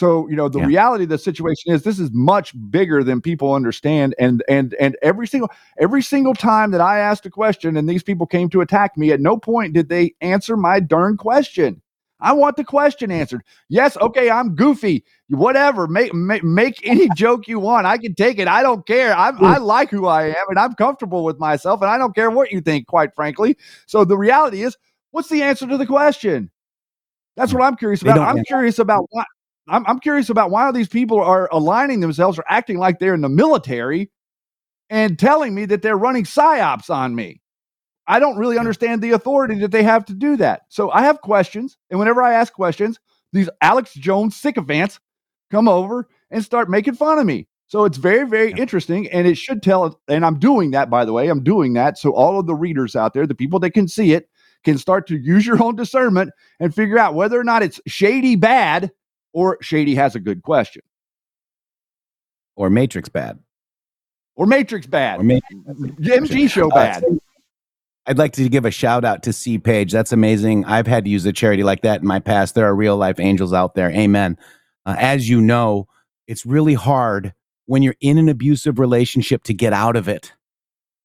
So, 0.00 0.26
you 0.30 0.34
know, 0.34 0.48
the 0.48 0.60
Yeah. 0.60 0.64
reality 0.64 1.04
of 1.04 1.10
the 1.10 1.18
situation 1.18 1.74
is 1.74 1.82
this 1.82 1.98
is 1.98 2.10
much 2.10 2.54
bigger 2.70 3.04
than 3.04 3.20
people 3.20 3.52
understand. 3.52 4.14
And 4.18 4.42
and 4.48 4.72
and 4.80 4.96
every 5.02 5.26
single 5.26 5.50
every 5.78 6.00
single 6.00 6.32
time 6.32 6.70
that 6.70 6.80
I 6.80 7.00
asked 7.00 7.26
a 7.26 7.30
question 7.30 7.76
and 7.76 7.86
these 7.86 8.02
people 8.02 8.26
came 8.26 8.48
to 8.48 8.62
attack 8.62 8.96
me, 8.96 9.12
at 9.12 9.20
no 9.20 9.36
point 9.36 9.74
did 9.74 9.90
they 9.90 10.14
answer 10.22 10.56
my 10.56 10.80
darn 10.80 11.18
question. 11.18 11.82
I 12.18 12.32
want 12.32 12.56
the 12.56 12.64
question 12.64 13.10
answered. 13.10 13.42
Yes, 13.68 13.98
okay, 13.98 14.30
I'm 14.30 14.54
goofy. 14.54 15.04
Whatever. 15.28 15.86
Make 15.86 16.14
make, 16.14 16.44
make 16.44 16.80
any 16.82 17.10
joke 17.14 17.46
you 17.46 17.60
want. 17.60 17.86
I 17.86 17.98
can 17.98 18.14
take 18.14 18.38
it. 18.38 18.48
I 18.48 18.62
don't 18.62 18.86
care. 18.86 19.14
I'm, 19.14 19.36
I 19.44 19.58
like 19.58 19.90
who 19.90 20.06
I 20.06 20.28
am 20.28 20.46
and 20.48 20.58
I'm 20.58 20.72
comfortable 20.76 21.24
with 21.24 21.38
myself 21.38 21.82
and 21.82 21.90
I 21.90 21.98
don't 21.98 22.14
care 22.14 22.30
what 22.30 22.50
you 22.52 22.62
think, 22.62 22.86
quite 22.86 23.14
frankly. 23.14 23.54
So 23.84 24.06
the 24.06 24.16
reality 24.16 24.62
is, 24.62 24.78
what's 25.10 25.28
the 25.28 25.42
answer 25.42 25.66
to 25.66 25.76
the 25.76 25.84
question? 25.84 26.50
That's 27.36 27.52
what 27.52 27.62
I'm 27.62 27.76
curious 27.76 28.00
about. 28.00 28.18
I'm 28.18 28.42
curious 28.44 28.78
about 28.78 29.04
why 29.10 29.24
I'm, 29.70 29.86
I'm 29.86 30.00
curious 30.00 30.28
about 30.28 30.50
why 30.50 30.70
these 30.72 30.88
people 30.88 31.20
are 31.20 31.48
aligning 31.52 32.00
themselves 32.00 32.38
or 32.38 32.44
acting 32.48 32.78
like 32.78 32.98
they're 32.98 33.14
in 33.14 33.20
the 33.20 33.28
military 33.28 34.10
and 34.90 35.18
telling 35.18 35.54
me 35.54 35.64
that 35.66 35.82
they're 35.82 35.96
running 35.96 36.24
psyops 36.24 36.90
on 36.90 37.14
me. 37.14 37.40
I 38.06 38.18
don't 38.18 38.36
really 38.36 38.58
understand 38.58 39.00
the 39.00 39.12
authority 39.12 39.60
that 39.60 39.70
they 39.70 39.84
have 39.84 40.04
to 40.06 40.14
do 40.14 40.36
that. 40.38 40.62
So 40.68 40.90
I 40.90 41.02
have 41.02 41.20
questions, 41.20 41.78
and 41.90 42.00
whenever 42.00 42.20
I 42.20 42.34
ask 42.34 42.52
questions, 42.52 42.98
these 43.32 43.48
Alex 43.62 43.94
Jones 43.94 44.34
sycophants 44.34 44.98
come 45.52 45.68
over 45.68 46.08
and 46.32 46.44
start 46.44 46.68
making 46.68 46.94
fun 46.94 47.20
of 47.20 47.26
me. 47.26 47.46
So 47.68 47.84
it's 47.84 47.98
very, 47.98 48.26
very 48.28 48.50
interesting, 48.52 49.08
and 49.10 49.28
it 49.28 49.38
should 49.38 49.62
tell. 49.62 50.00
And 50.08 50.26
I'm 50.26 50.40
doing 50.40 50.72
that, 50.72 50.90
by 50.90 51.04
the 51.04 51.12
way. 51.12 51.28
I'm 51.28 51.44
doing 51.44 51.74
that 51.74 51.98
so 51.98 52.12
all 52.12 52.40
of 52.40 52.46
the 52.46 52.54
readers 52.54 52.96
out 52.96 53.14
there, 53.14 53.28
the 53.28 53.34
people 53.36 53.60
that 53.60 53.70
can 53.70 53.86
see 53.86 54.12
it, 54.12 54.28
can 54.64 54.76
start 54.76 55.06
to 55.06 55.16
use 55.16 55.46
your 55.46 55.62
own 55.62 55.76
discernment 55.76 56.32
and 56.58 56.74
figure 56.74 56.98
out 56.98 57.14
whether 57.14 57.38
or 57.38 57.44
not 57.44 57.62
it's 57.62 57.80
shady 57.86 58.34
bad 58.34 58.90
or 59.32 59.58
shady 59.60 59.94
has 59.94 60.14
a 60.14 60.20
good 60.20 60.42
question 60.42 60.82
Or 62.56 62.70
Matrix 62.70 63.08
bad. 63.08 63.38
or 64.36 64.46
Matrix 64.46 64.86
bad, 64.86 65.20
Or 65.20 65.22
MG 65.22 66.48
show 66.50 66.68
Uh, 66.70 66.74
bad. 66.74 67.04
I'd 68.06 68.18
like 68.18 68.32
to 68.32 68.48
give 68.48 68.64
a 68.64 68.70
shout 68.70 69.04
out 69.04 69.22
to 69.24 69.32
C 69.32 69.58
Page. 69.58 69.92
That's 69.92 70.10
amazing. 70.12 70.64
I've 70.64 70.86
had 70.86 71.04
to 71.04 71.10
use 71.10 71.24
a 71.26 71.32
charity 71.32 71.62
like 71.62 71.82
that 71.82 72.00
in 72.00 72.06
my 72.06 72.18
past. 72.18 72.54
There 72.54 72.66
are 72.66 72.74
real 72.74 72.96
life 72.96 73.20
angels 73.20 73.52
out 73.52 73.74
there. 73.74 73.90
Amen. 73.90 74.36
Uh, 74.86 74.96
as 74.98 75.28
you 75.28 75.40
know, 75.40 75.86
it's 76.26 76.44
really 76.46 76.74
hard 76.74 77.34
when 77.66 77.82
you're 77.82 77.94
in 78.00 78.18
an 78.18 78.28
abusive 78.28 78.78
relationship 78.78 79.44
to 79.44 79.54
get 79.54 79.72
out 79.72 79.94
of 79.96 80.08
it. 80.08 80.32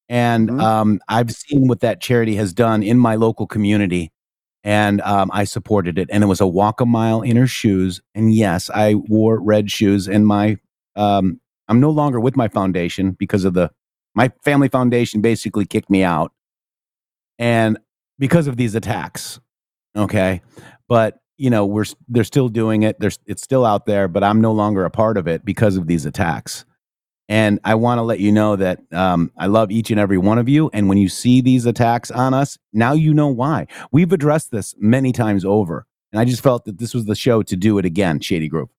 And 0.07 0.61
um, 0.61 0.99
I've 1.07 1.31
seen 1.31 1.67
what 1.67 1.81
that 1.81 1.99
charity 2.01 2.35
has 2.37 2.53
done 2.53 2.81
in 2.81 2.97
my 2.97 3.15
local 3.15 3.45
community. 3.45 4.11
And 4.65 4.99
um, 5.01 5.29
I 5.31 5.45
supported 5.45 5.97
it. 5.97 6.09
And 6.11 6.23
it 6.23 6.27
was 6.27 6.41
a 6.41 6.47
walk 6.47 6.81
a 6.81 6.85
mile 6.85 7.21
in 7.21 7.37
her 7.37 7.47
shoes. 7.47 8.01
And 8.13 8.33
yes, 8.33 8.69
I 8.73 8.95
wore 8.95 9.39
red 9.39 9.71
shoes. 9.71 10.09
And 10.09 10.27
my, 10.27 10.57
um, 10.97 11.39
I'm 11.69 11.79
no 11.79 11.91
longer 11.91 12.19
with 12.19 12.35
my 12.35 12.49
foundation 12.49 13.11
because 13.11 13.45
of 13.45 13.53
the, 13.53 13.71
my 14.15 14.31
family 14.43 14.67
foundation 14.67 15.21
basically 15.21 15.65
kicked 15.65 15.89
me 15.89 16.03
out 16.03 16.33
and 17.37 17.77
because 18.17 18.47
of 18.47 18.57
these 18.57 18.75
attacks 18.75 19.39
okay 19.95 20.41
but 20.87 21.19
you 21.37 21.49
know 21.49 21.65
we're 21.65 21.85
they're 22.07 22.23
still 22.23 22.47
doing 22.47 22.83
it 22.83 22.99
there's 22.99 23.19
it's 23.25 23.43
still 23.43 23.65
out 23.65 23.85
there 23.85 24.07
but 24.07 24.23
i'm 24.23 24.41
no 24.41 24.51
longer 24.51 24.85
a 24.85 24.89
part 24.89 25.17
of 25.17 25.27
it 25.27 25.43
because 25.43 25.77
of 25.77 25.87
these 25.87 26.05
attacks 26.05 26.65
and 27.27 27.59
i 27.63 27.75
want 27.75 27.97
to 27.97 28.03
let 28.03 28.19
you 28.19 28.31
know 28.31 28.55
that 28.55 28.79
um, 28.93 29.31
i 29.37 29.45
love 29.47 29.71
each 29.71 29.91
and 29.91 29.99
every 29.99 30.17
one 30.17 30.37
of 30.37 30.49
you 30.49 30.69
and 30.73 30.87
when 30.89 30.97
you 30.97 31.09
see 31.09 31.41
these 31.41 31.65
attacks 31.65 32.11
on 32.11 32.33
us 32.33 32.57
now 32.73 32.93
you 32.93 33.13
know 33.13 33.27
why 33.27 33.67
we've 33.91 34.11
addressed 34.11 34.51
this 34.51 34.75
many 34.77 35.11
times 35.11 35.43
over 35.45 35.85
and 36.11 36.19
i 36.19 36.25
just 36.25 36.43
felt 36.43 36.65
that 36.65 36.77
this 36.77 36.93
was 36.93 37.05
the 37.05 37.15
show 37.15 37.41
to 37.41 37.55
do 37.55 37.77
it 37.77 37.85
again 37.85 38.19
shady 38.19 38.47
Groove 38.47 38.69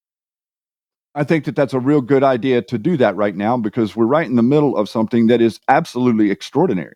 I 1.17 1.25
think 1.25 1.47
that 1.47 1.57
that's 1.57 1.73
a 1.73 1.81
real 1.81 2.03
good 2.03 2.23
idea 2.23 2.61
to 2.61 2.77
do 2.77 2.99
that 2.99 3.17
right 3.17 3.35
now 3.35 3.57
because 3.57 3.97
we're 3.97 4.05
right 4.05 4.27
in 4.27 4.37
the 4.37 4.43
middle 4.43 4.77
of 4.77 4.87
something 4.87 5.29
that 5.29 5.41
is 5.41 5.59
absolutely 5.67 6.31
extraordinary. 6.31 6.93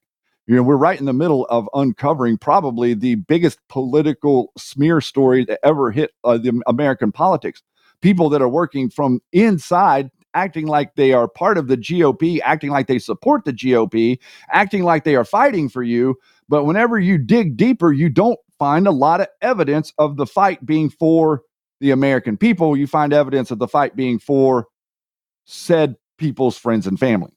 You 0.46 0.56
know, 0.56 0.62
we're 0.62 0.76
right 0.76 1.00
in 1.00 1.06
the 1.06 1.14
middle 1.14 1.46
of 1.46 1.70
uncovering 1.72 2.36
probably 2.36 2.92
the 2.92 3.14
biggest 3.14 3.58
political 3.70 4.52
smear 4.58 5.00
story 5.00 5.46
that 5.46 5.58
ever 5.62 5.90
hit 5.90 6.10
uh, 6.22 6.36
the 6.36 6.60
American 6.66 7.12
politics. 7.12 7.62
People 8.02 8.28
that 8.28 8.42
are 8.42 8.48
working 8.48 8.90
from 8.90 9.20
inside, 9.32 10.10
acting 10.34 10.66
like 10.66 10.94
they 10.94 11.12
are 11.12 11.28
part 11.28 11.58
of 11.58 11.68
the 11.68 11.76
GOP, 11.76 12.40
acting 12.44 12.70
like 12.70 12.86
they 12.86 12.98
support 12.98 13.44
the 13.44 13.52
GOP, 13.52 14.18
acting 14.50 14.82
like 14.82 15.04
they 15.04 15.16
are 15.16 15.24
fighting 15.24 15.68
for 15.68 15.82
you. 15.82 16.16
But 16.48 16.64
whenever 16.64 16.98
you 16.98 17.18
dig 17.18 17.56
deeper, 17.56 17.92
you 17.92 18.08
don't 18.08 18.38
find 18.58 18.86
a 18.86 18.92
lot 18.92 19.20
of 19.20 19.28
evidence 19.40 19.92
of 19.98 20.16
the 20.16 20.26
fight 20.26 20.64
being 20.64 20.90
for 20.90 21.42
the 21.80 21.90
American 21.90 22.36
people. 22.36 22.76
You 22.76 22.86
find 22.86 23.12
evidence 23.12 23.50
of 23.50 23.58
the 23.58 23.68
fight 23.68 23.96
being 23.96 24.18
for 24.18 24.66
said 25.46 25.96
people's 26.18 26.56
friends 26.56 26.86
and 26.86 26.98
family. 26.98 27.32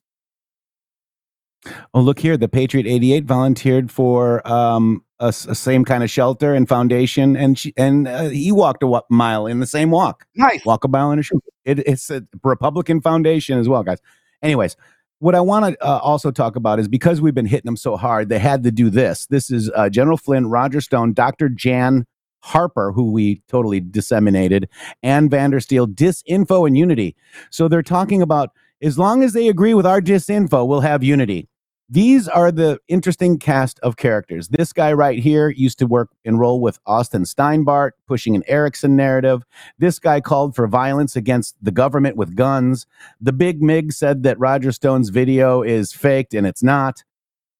Oh, 1.94 2.02
look 2.02 2.20
here. 2.20 2.36
The 2.36 2.50
Patriot 2.50 2.86
88 2.88 3.24
volunteered 3.24 3.90
for 3.90 4.46
um, 4.48 5.04
a, 5.20 5.28
a 5.28 5.32
same 5.32 5.86
kind 5.86 6.04
of 6.04 6.10
shelter 6.10 6.54
and 6.54 6.68
foundation, 6.68 7.38
and 7.38 7.58
she, 7.58 7.74
and 7.78 8.08
uh, 8.08 8.30
he 8.30 8.52
walked 8.52 8.84
a 8.84 9.02
mile 9.10 9.48
in 9.48 9.60
the 9.62 9.66
same 9.66 9.90
walk. 9.90 10.26
Nice. 10.36 10.66
Walk 10.66 10.84
a 10.84 10.88
mile 10.90 11.12
in 11.12 11.20
a 11.20 11.24
shoe. 11.24 11.42
It, 11.66 11.80
it's 11.80 12.10
a 12.10 12.24
Republican 12.44 13.02
foundation 13.02 13.60
as 13.60 13.70
well, 13.70 13.84
guys. 13.84 14.00
Anyways, 14.42 14.76
what 15.20 15.36
I 15.36 15.42
want 15.42 15.74
to 15.74 15.86
uh, 15.86 16.00
also 16.00 16.32
talk 16.32 16.56
about 16.56 16.80
is 16.80 16.88
because 16.88 17.22
we've 17.22 17.34
been 17.34 17.46
hitting 17.46 17.68
them 17.68 17.78
so 17.78 17.96
hard, 17.96 18.30
they 18.30 18.40
had 18.40 18.64
to 18.64 18.72
do 18.72 18.90
this. 18.90 19.26
This 19.28 19.50
is 19.50 19.72
uh, 19.76 19.90
General 19.90 20.18
Flynn, 20.18 20.48
Roger 20.48 20.82
Stone, 20.82 21.14
Dr. 21.14 21.48
Jan 21.48 22.06
Halper, 22.44 22.94
who 22.94 23.12
we 23.12 23.42
totally 23.48 23.80
disseminated, 23.80 24.68
and 25.02 25.32
Vandersteel, 25.32 25.88
disinfo 25.88 26.68
and 26.68 26.78
unity. 26.78 27.16
So 27.50 27.68
they're 27.68 27.82
talking 27.82 28.22
about 28.22 28.52
as 28.82 29.00
long 29.00 29.24
as 29.24 29.32
they 29.32 29.48
agree 29.48 29.74
with 29.74 29.86
our 29.86 30.02
disinfo, 30.02 30.68
we'll 30.68 30.82
have 30.82 31.04
unity. 31.04 31.48
These 31.90 32.28
are 32.28 32.52
the 32.52 32.80
interesting 32.88 33.38
cast 33.38 33.80
of 33.82 33.98
characters. 33.98 34.48
This 34.48 34.74
guy 34.74 34.94
right 34.94 35.20
here 35.20 35.50
used 35.50 35.80
to 35.80 35.86
work 35.86 36.10
enroll 36.24 36.62
with 36.62 36.80
Austin 36.86 37.24
Steinbart, 37.24 37.92
pushing 38.08 38.36
an 38.36 38.44
Erickson 38.48 38.96
narrative. 38.96 39.44
This 39.78 40.00
guy 40.00 40.22
called 40.22 40.56
for 40.56 40.68
violence 40.68 41.16
against 41.16 41.56
the 41.64 41.72
government 41.72 42.16
with 42.16 42.36
guns. 42.36 42.88
The 43.22 43.34
Big 43.34 43.62
Mig 43.62 43.92
said 43.94 44.24
that 44.24 44.40
Roger 44.40 44.72
Stone's 44.72 45.10
video 45.10 45.62
is 45.62 45.94
faked 45.94 46.34
and 46.34 46.48
it's 46.48 46.64
not. 46.64 47.04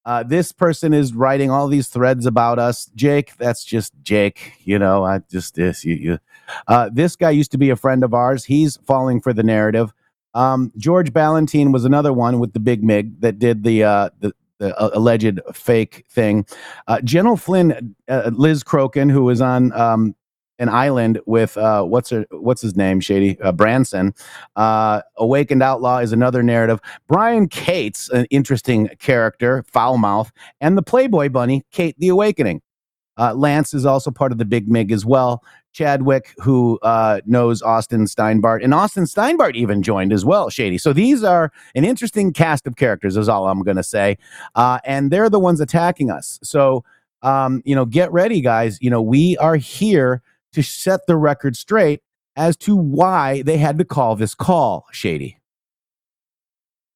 Uh, 0.06 0.22
this 0.22 0.52
person 0.52 0.92
is 0.92 1.14
writing 1.14 1.50
all 1.50 1.68
these 1.68 1.88
threads 1.88 2.26
about 2.26 2.58
us. 2.58 2.90
Jake, 2.94 3.36
that's 3.38 3.64
just 3.64 3.92
Jake. 4.02 4.52
You 4.64 4.78
know, 4.78 5.04
I 5.04 5.20
just 5.30 5.54
this 5.54 5.84
you. 5.84 5.94
you. 5.94 6.18
Uh, 6.68 6.90
this 6.92 7.16
guy 7.16 7.30
used 7.30 7.52
to 7.52 7.58
be 7.58 7.70
a 7.70 7.76
friend 7.76 8.04
of 8.04 8.12
ours. 8.12 8.44
He's 8.44 8.76
falling 8.78 9.20
for 9.20 9.32
the 9.32 9.42
narrative. 9.42 9.94
Um, 10.34 10.72
George 10.76 11.12
Balloutine 11.12 11.72
was 11.72 11.84
another 11.84 12.12
one 12.12 12.40
with 12.40 12.52
the 12.52 12.60
big 12.60 12.82
mig 12.82 13.20
that 13.20 13.38
did 13.38 13.62
the 13.62 13.84
uh, 13.84 14.10
the, 14.20 14.32
the 14.58 14.78
uh, 14.78 14.90
alleged 14.92 15.40
fake 15.52 16.04
thing. 16.10 16.46
Uh, 16.86 17.00
General 17.02 17.36
Flynn, 17.36 17.94
uh, 18.08 18.30
Liz 18.34 18.64
Crokin, 18.64 19.10
who 19.10 19.24
was 19.24 19.40
on 19.40 19.72
um, 19.72 20.14
an 20.58 20.68
island 20.68 21.20
with 21.26 21.56
uh, 21.56 21.82
what's 21.82 22.10
her, 22.10 22.26
what's 22.30 22.62
his 22.62 22.76
name, 22.76 23.00
Shady 23.00 23.40
uh, 23.40 23.52
Branson. 23.52 24.14
Awakened 24.56 25.62
Outlaw 25.62 25.98
is 25.98 26.12
another 26.12 26.42
narrative. 26.42 26.80
Brian 27.08 27.48
Cates, 27.48 28.08
an 28.10 28.26
interesting 28.26 28.88
character, 28.98 29.64
foul 29.70 29.98
mouth, 29.98 30.32
and 30.60 30.76
the 30.76 30.82
Playboy 30.82 31.28
Bunny, 31.28 31.64
Kate 31.72 31.96
the 31.98 32.08
Awakening. 32.08 32.60
Lance 33.18 33.74
is 33.74 33.86
also 33.86 34.10
part 34.10 34.32
of 34.32 34.38
the 34.38 34.44
Big 34.44 34.68
Mig 34.68 34.90
as 34.90 35.04
well. 35.04 35.42
Chadwick, 35.74 36.34
who 36.38 36.78
uh, 36.82 37.20
knows 37.26 37.60
Austin 37.60 38.06
Steinbart, 38.06 38.64
and 38.64 38.72
Austin 38.72 39.04
Steinbart 39.04 39.56
even 39.56 39.82
joined 39.82 40.12
as 40.12 40.24
well, 40.24 40.48
Shady. 40.48 40.78
So 40.78 40.92
these 40.92 41.22
are 41.22 41.52
an 41.74 41.84
interesting 41.84 42.32
cast 42.32 42.66
of 42.66 42.76
characters, 42.76 43.16
is 43.16 43.28
all 43.28 43.48
I'm 43.48 43.62
going 43.62 43.76
to 43.76 43.82
say. 43.82 44.16
Uh, 44.54 44.78
and 44.84 45.10
they're 45.10 45.28
the 45.28 45.40
ones 45.40 45.60
attacking 45.60 46.10
us. 46.10 46.38
So, 46.42 46.84
um, 47.22 47.60
you 47.64 47.74
know, 47.74 47.84
get 47.84 48.10
ready, 48.12 48.40
guys. 48.40 48.78
You 48.80 48.88
know, 48.88 49.02
we 49.02 49.36
are 49.38 49.56
here 49.56 50.22
to 50.52 50.62
set 50.62 51.06
the 51.06 51.16
record 51.16 51.56
straight 51.56 52.00
as 52.36 52.56
to 52.58 52.76
why 52.76 53.42
they 53.42 53.58
had 53.58 53.76
to 53.78 53.84
call 53.84 54.16
this 54.16 54.34
call, 54.34 54.86
Shady. 54.92 55.38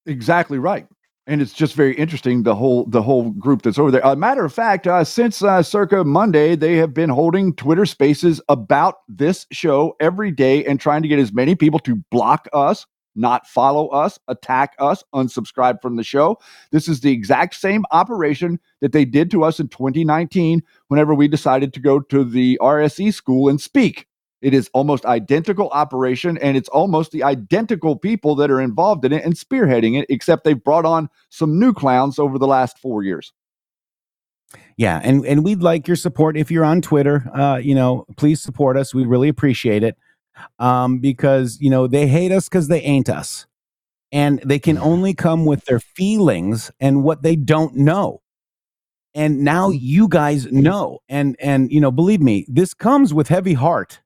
Exactly 0.05 0.57
right. 0.57 0.87
And 1.29 1.43
it's 1.43 1.53
just 1.53 1.75
very 1.75 1.93
interesting 1.93 2.41
the 2.41 2.55
whole 2.55 2.85
the 2.85 3.03
whole 3.03 3.29
group 3.29 3.61
that's 3.61 3.77
over 3.77 3.91
there. 3.91 4.01
A 4.03 4.15
matter 4.15 4.43
of 4.43 4.51
fact, 4.51 4.87
uh, 4.87 5.03
since 5.03 5.43
uh, 5.43 5.61
circa 5.61 6.03
Monday, 6.03 6.55
they 6.55 6.77
have 6.77 6.91
been 6.91 7.11
holding 7.11 7.53
Twitter 7.53 7.85
Spaces 7.85 8.41
about 8.49 9.01
this 9.07 9.45
show 9.51 9.95
every 9.99 10.31
day 10.31 10.65
and 10.65 10.79
trying 10.79 11.03
to 11.03 11.07
get 11.07 11.19
as 11.19 11.31
many 11.31 11.53
people 11.53 11.77
to 11.81 11.97
block 12.09 12.47
us, 12.51 12.87
not 13.15 13.45
follow 13.45 13.89
us, 13.89 14.17
attack 14.27 14.73
us, 14.79 15.03
unsubscribe 15.13 15.83
from 15.83 15.97
the 15.97 16.03
show. 16.03 16.39
This 16.71 16.87
is 16.87 17.01
the 17.01 17.11
exact 17.11 17.53
same 17.53 17.85
operation 17.91 18.59
that 18.81 18.91
they 18.91 19.05
did 19.05 19.29
to 19.29 19.43
us 19.43 19.59
in 19.59 19.67
2019 19.67 20.63
whenever 20.87 21.13
we 21.13 21.27
decided 21.27 21.75
to 21.75 21.79
go 21.79 21.99
to 21.99 22.23
the 22.23 22.57
RSE 22.59 23.13
school 23.13 23.49
and 23.49 23.61
speak. 23.61 24.07
It 24.41 24.53
is 24.53 24.69
almost 24.73 25.05
identical 25.05 25.69
operation, 25.69 26.37
and 26.37 26.55
it's 26.55 26.69
almost 26.69 27.11
the 27.11 27.23
identical 27.23 27.97
people 27.97 28.35
that 28.35 28.49
are 28.49 28.61
involved 28.61 29.03
in 29.03 29.11
it 29.11 29.23
and 29.23 29.33
spearheading 29.33 29.99
it, 29.99 30.05
except 30.09 30.45
they've 30.45 30.63
brought 30.63 30.85
on 30.85 31.09
some 31.29 31.59
new 31.59 31.73
clowns 31.73 32.19
over 32.19 32.37
the 32.39 32.47
last 32.47 32.79
four 32.79 33.03
years. 33.03 33.33
Yeah, 34.77 35.01
and 35.03 35.25
and 35.25 35.43
we'd 35.43 35.61
like 35.61 35.87
your 35.87 35.97
support 35.97 36.37
if 36.37 36.49
you're 36.49 36.63
on 36.63 36.81
Twitter. 36.81 37.29
Uh, 37.33 37.57
you 37.57 37.75
know, 37.75 38.05
please 38.15 38.41
support 38.41 38.77
us. 38.77 38.93
We 38.93 39.05
really 39.05 39.27
appreciate 39.27 39.83
it. 39.83 39.97
Um, 40.57 40.99
because 40.99 41.57
you 41.59 41.69
know 41.69 41.87
they 41.87 42.07
hate 42.07 42.31
us 42.31 42.47
because 42.47 42.69
they 42.69 42.81
ain't 42.81 43.09
us, 43.09 43.45
and 44.13 44.41
they 44.45 44.57
can 44.57 44.77
only 44.91 45.13
come 45.13 45.43
with 45.45 45.65
their 45.65 45.81
feelings 45.81 46.71
and 46.79 47.03
what 47.03 47.23
they 47.23 47.35
don't 47.35 47.75
know. 47.75 48.21
And 49.13 49.39
now 49.39 49.69
you 49.69 50.07
guys 50.07 50.49
know, 50.49 50.99
and 51.09 51.35
and 51.41 51.69
you 51.73 51.81
know, 51.81 51.91
believe 51.91 52.21
me, 52.21 52.45
this 52.47 52.73
comes 52.73 53.13
with 53.13 53.27
heavy 53.27 53.55
heart 53.55 53.99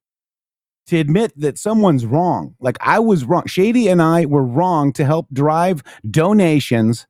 to 0.87 0.97
admit 0.97 1.33
that 1.37 1.57
someone's 1.57 2.05
wrong. 2.05 2.55
Like 2.59 2.77
I 2.81 2.99
was 2.99 3.23
wrong. 3.25 3.45
Shady 3.45 3.87
and 3.87 4.01
I 4.01 4.25
were 4.25 4.43
wrong 4.43 4.91
to 4.93 5.05
help 5.05 5.27
drive 5.31 5.83
donations 6.09 7.07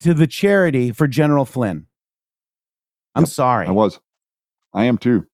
to 0.00 0.14
the 0.14 0.26
charity 0.26 0.92
for 0.92 1.06
General 1.06 1.44
Flynn. 1.44 1.86
I'm 3.14 3.26
sorry. 3.26 3.66
I 3.66 3.70
was. 3.70 4.00
I 4.72 4.84
am 4.84 4.98
too. 4.98 5.26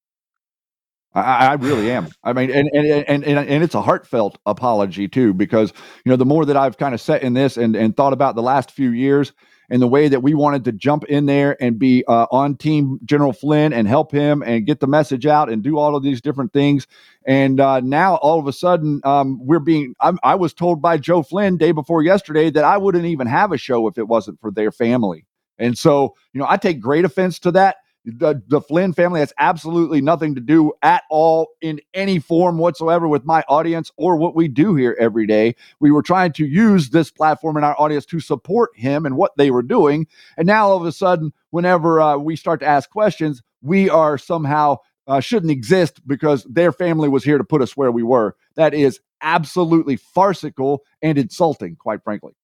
I, 1.14 1.48
I 1.48 1.52
really 1.54 1.90
am. 1.90 2.08
I 2.24 2.32
mean, 2.34 2.50
and, 2.50 2.68
and 2.74 2.86
and 2.86 3.24
and 3.24 3.48
and 3.48 3.64
it's 3.64 3.74
a 3.74 3.80
heartfelt 3.80 4.38
apology 4.44 5.08
too, 5.08 5.32
because 5.32 5.72
you 6.04 6.10
know 6.10 6.16
the 6.16 6.26
more 6.26 6.44
that 6.44 6.56
I've 6.56 6.76
kind 6.76 6.94
of 6.94 7.00
sat 7.00 7.22
in 7.22 7.34
this 7.34 7.56
and 7.56 7.74
and 7.74 7.96
thought 7.96 8.12
about 8.12 8.34
the 8.34 8.42
last 8.42 8.70
few 8.70 8.90
years 8.90 9.32
and 9.70 9.82
the 9.82 9.88
way 9.88 10.08
that 10.08 10.22
we 10.22 10.34
wanted 10.34 10.64
to 10.64 10.72
jump 10.72 11.04
in 11.04 11.26
there 11.26 11.60
and 11.62 11.78
be 11.78 12.04
uh, 12.06 12.26
on 12.30 12.56
Team 12.56 12.98
General 13.04 13.32
Flynn 13.32 13.72
and 13.72 13.88
help 13.88 14.12
him 14.12 14.42
and 14.42 14.66
get 14.66 14.80
the 14.80 14.86
message 14.86 15.26
out 15.26 15.50
and 15.50 15.62
do 15.62 15.78
all 15.78 15.96
of 15.96 16.02
these 16.02 16.20
different 16.20 16.52
things. 16.52 16.86
And 17.26 17.60
uh, 17.60 17.80
now 17.80 18.16
all 18.16 18.38
of 18.38 18.46
a 18.46 18.52
sudden, 18.52 19.00
um, 19.04 19.38
we're 19.44 19.58
being. 19.58 19.94
I'm, 20.00 20.18
I 20.22 20.34
was 20.34 20.54
told 20.54 20.80
by 20.80 20.98
Joe 20.98 21.22
Flynn 21.22 21.56
day 21.56 21.72
before 21.72 22.02
yesterday 22.02 22.50
that 22.50 22.64
I 22.64 22.76
wouldn't 22.76 23.06
even 23.06 23.26
have 23.26 23.52
a 23.52 23.58
show 23.58 23.88
if 23.88 23.98
it 23.98 24.08
wasn't 24.08 24.40
for 24.40 24.50
their 24.50 24.70
family. 24.70 25.26
And 25.58 25.76
so, 25.76 26.14
you 26.32 26.40
know, 26.40 26.46
I 26.48 26.56
take 26.56 26.80
great 26.80 27.04
offense 27.04 27.38
to 27.40 27.50
that 27.52 27.76
the, 28.06 28.40
the 28.46 28.60
Flynn 28.60 28.92
family 28.92 29.18
has 29.18 29.32
absolutely 29.36 30.00
nothing 30.00 30.36
to 30.36 30.40
do 30.40 30.72
at 30.82 31.02
all 31.10 31.48
in 31.60 31.80
any 31.92 32.20
form 32.20 32.56
whatsoever 32.56 33.08
with 33.08 33.24
my 33.24 33.42
audience 33.48 33.90
or 33.96 34.16
what 34.16 34.36
we 34.36 34.46
do 34.46 34.76
here 34.76 34.96
every 34.98 35.26
day. 35.26 35.56
We 35.80 35.90
were 35.90 36.02
trying 36.02 36.32
to 36.34 36.46
use 36.46 36.90
this 36.90 37.10
platform 37.10 37.56
and 37.56 37.64
our 37.64 37.78
audience 37.78 38.06
to 38.06 38.20
support 38.20 38.70
him 38.76 39.06
and 39.06 39.16
what 39.16 39.32
they 39.36 39.50
were 39.50 39.62
doing. 39.62 40.06
And 40.36 40.46
now 40.46 40.68
all 40.68 40.76
of 40.76 40.86
a 40.86 40.92
sudden, 40.92 41.32
whenever 41.50 42.00
uh, 42.00 42.16
we 42.16 42.36
start 42.36 42.60
to 42.60 42.66
ask 42.66 42.88
questions, 42.90 43.42
we 43.60 43.90
are 43.90 44.16
somehow 44.16 44.76
uh, 45.08 45.20
shouldn't 45.20 45.50
exist 45.50 46.06
because 46.06 46.44
their 46.44 46.70
family 46.70 47.08
was 47.08 47.24
here 47.24 47.38
to 47.38 47.44
put 47.44 47.62
us 47.62 47.76
where 47.76 47.90
we 47.90 48.04
were. 48.04 48.36
That 48.54 48.72
is 48.72 49.00
absolutely 49.20 49.96
farcical 49.96 50.82
and 51.02 51.18
insulting, 51.18 51.74
quite 51.74 52.04
frankly. 52.04 52.34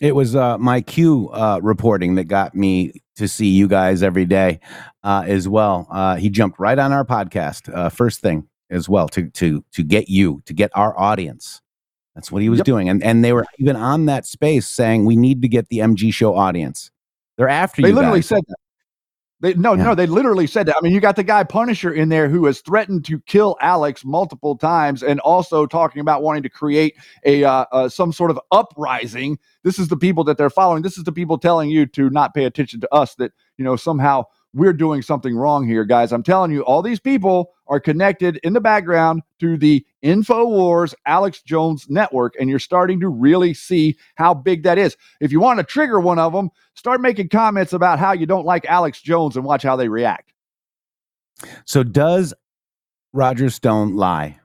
It 0.00 0.14
was 0.14 0.34
uh, 0.34 0.58
my 0.58 0.80
Q 0.80 1.30
uh, 1.32 1.60
reporting 1.62 2.16
that 2.16 2.24
got 2.24 2.54
me 2.54 2.92
to 3.16 3.28
see 3.28 3.46
you 3.48 3.68
guys 3.68 4.02
every 4.02 4.24
day 4.24 4.58
uh, 5.04 5.24
as 5.26 5.48
well. 5.48 5.86
Uh, 5.90 6.16
he 6.16 6.28
jumped 6.28 6.58
right 6.58 6.78
on 6.78 6.92
our 6.92 7.04
podcast 7.04 7.72
uh, 7.74 7.88
first 7.88 8.20
thing 8.20 8.48
as 8.70 8.88
well 8.88 9.08
to 9.10 9.30
to 9.30 9.64
to 9.72 9.82
get 9.84 10.08
you 10.08 10.42
to 10.46 10.52
get 10.52 10.70
our 10.74 10.98
audience. 10.98 11.60
That's 12.16 12.30
what 12.32 12.42
he 12.42 12.48
was 12.48 12.58
Yep. 12.58 12.66
doing, 12.66 12.88
and 12.88 13.02
and 13.04 13.24
they 13.24 13.32
were 13.32 13.44
even 13.58 13.76
on 13.76 14.06
that 14.06 14.26
space 14.26 14.66
saying 14.66 15.04
we 15.04 15.16
need 15.16 15.42
to 15.42 15.48
get 15.48 15.68
the 15.68 15.78
MG 15.78 16.12
show 16.12 16.34
audience. 16.34 16.90
They're 17.36 17.48
after 17.48 17.80
you. 17.80 17.86
They 17.86 17.90
you. 17.90 17.94
literally 17.96 18.18
guys. 18.18 18.26
said 18.26 18.42
that. 18.48 18.56
They, 19.44 19.52
no, 19.52 19.74
no, 19.74 19.94
they 19.94 20.06
literally 20.06 20.46
said 20.46 20.64
that. 20.68 20.76
I 20.78 20.80
mean, 20.80 20.94
you 20.94 21.00
got 21.00 21.16
the 21.16 21.22
guy 21.22 21.44
Punisher 21.44 21.92
in 21.92 22.08
there 22.08 22.30
who 22.30 22.46
has 22.46 22.62
threatened 22.62 23.04
to 23.04 23.20
kill 23.20 23.58
Alex 23.60 24.02
multiple 24.02 24.56
times, 24.56 25.02
and 25.02 25.20
also 25.20 25.66
talking 25.66 26.00
about 26.00 26.22
wanting 26.22 26.42
to 26.44 26.48
create 26.48 26.96
a 27.26 27.44
uh, 27.44 27.66
uh, 27.70 27.88
some 27.90 28.10
sort 28.10 28.30
of 28.30 28.40
uprising. 28.52 29.38
This 29.62 29.78
is 29.78 29.88
the 29.88 29.98
people 29.98 30.24
that 30.24 30.38
they're 30.38 30.48
following. 30.48 30.80
This 30.80 30.96
is 30.96 31.04
the 31.04 31.12
people 31.12 31.36
telling 31.36 31.68
you 31.68 31.84
to 31.84 32.08
not 32.08 32.32
pay 32.32 32.44
attention 32.46 32.80
to 32.80 32.94
us. 32.94 33.16
That 33.16 33.32
you 33.58 33.66
know 33.66 33.76
somehow 33.76 34.24
we're 34.54 34.72
doing 34.72 35.02
something 35.02 35.36
wrong 35.36 35.68
here, 35.68 35.84
guys. 35.84 36.10
I'm 36.10 36.22
telling 36.22 36.50
you, 36.50 36.62
all 36.62 36.80
these 36.80 37.00
people 37.00 37.52
are 37.66 37.80
connected 37.80 38.38
in 38.42 38.52
the 38.52 38.60
background 38.60 39.22
to 39.40 39.56
the 39.56 39.84
InfoWars 40.02 40.94
Alex 41.06 41.42
Jones 41.42 41.86
network, 41.88 42.34
and 42.38 42.50
you're 42.50 42.58
starting 42.58 43.00
to 43.00 43.08
really 43.08 43.54
see 43.54 43.96
how 44.16 44.34
big 44.34 44.62
that 44.64 44.78
is. 44.78 44.96
If 45.20 45.32
you 45.32 45.40
want 45.40 45.58
to 45.58 45.64
trigger 45.64 46.00
one 46.00 46.18
of 46.18 46.32
them, 46.32 46.50
start 46.74 47.00
making 47.00 47.28
comments 47.30 47.72
about 47.72 47.98
how 47.98 48.12
you 48.12 48.26
don't 48.26 48.46
like 48.46 48.66
Alex 48.66 49.00
Jones 49.00 49.36
and 49.36 49.44
watch 49.44 49.62
how 49.62 49.76
they 49.76 49.88
react. 49.88 50.32
So 51.64 51.82
does 51.82 52.34
Roger 53.12 53.50
Stone 53.50 53.96
lie? 53.96 54.38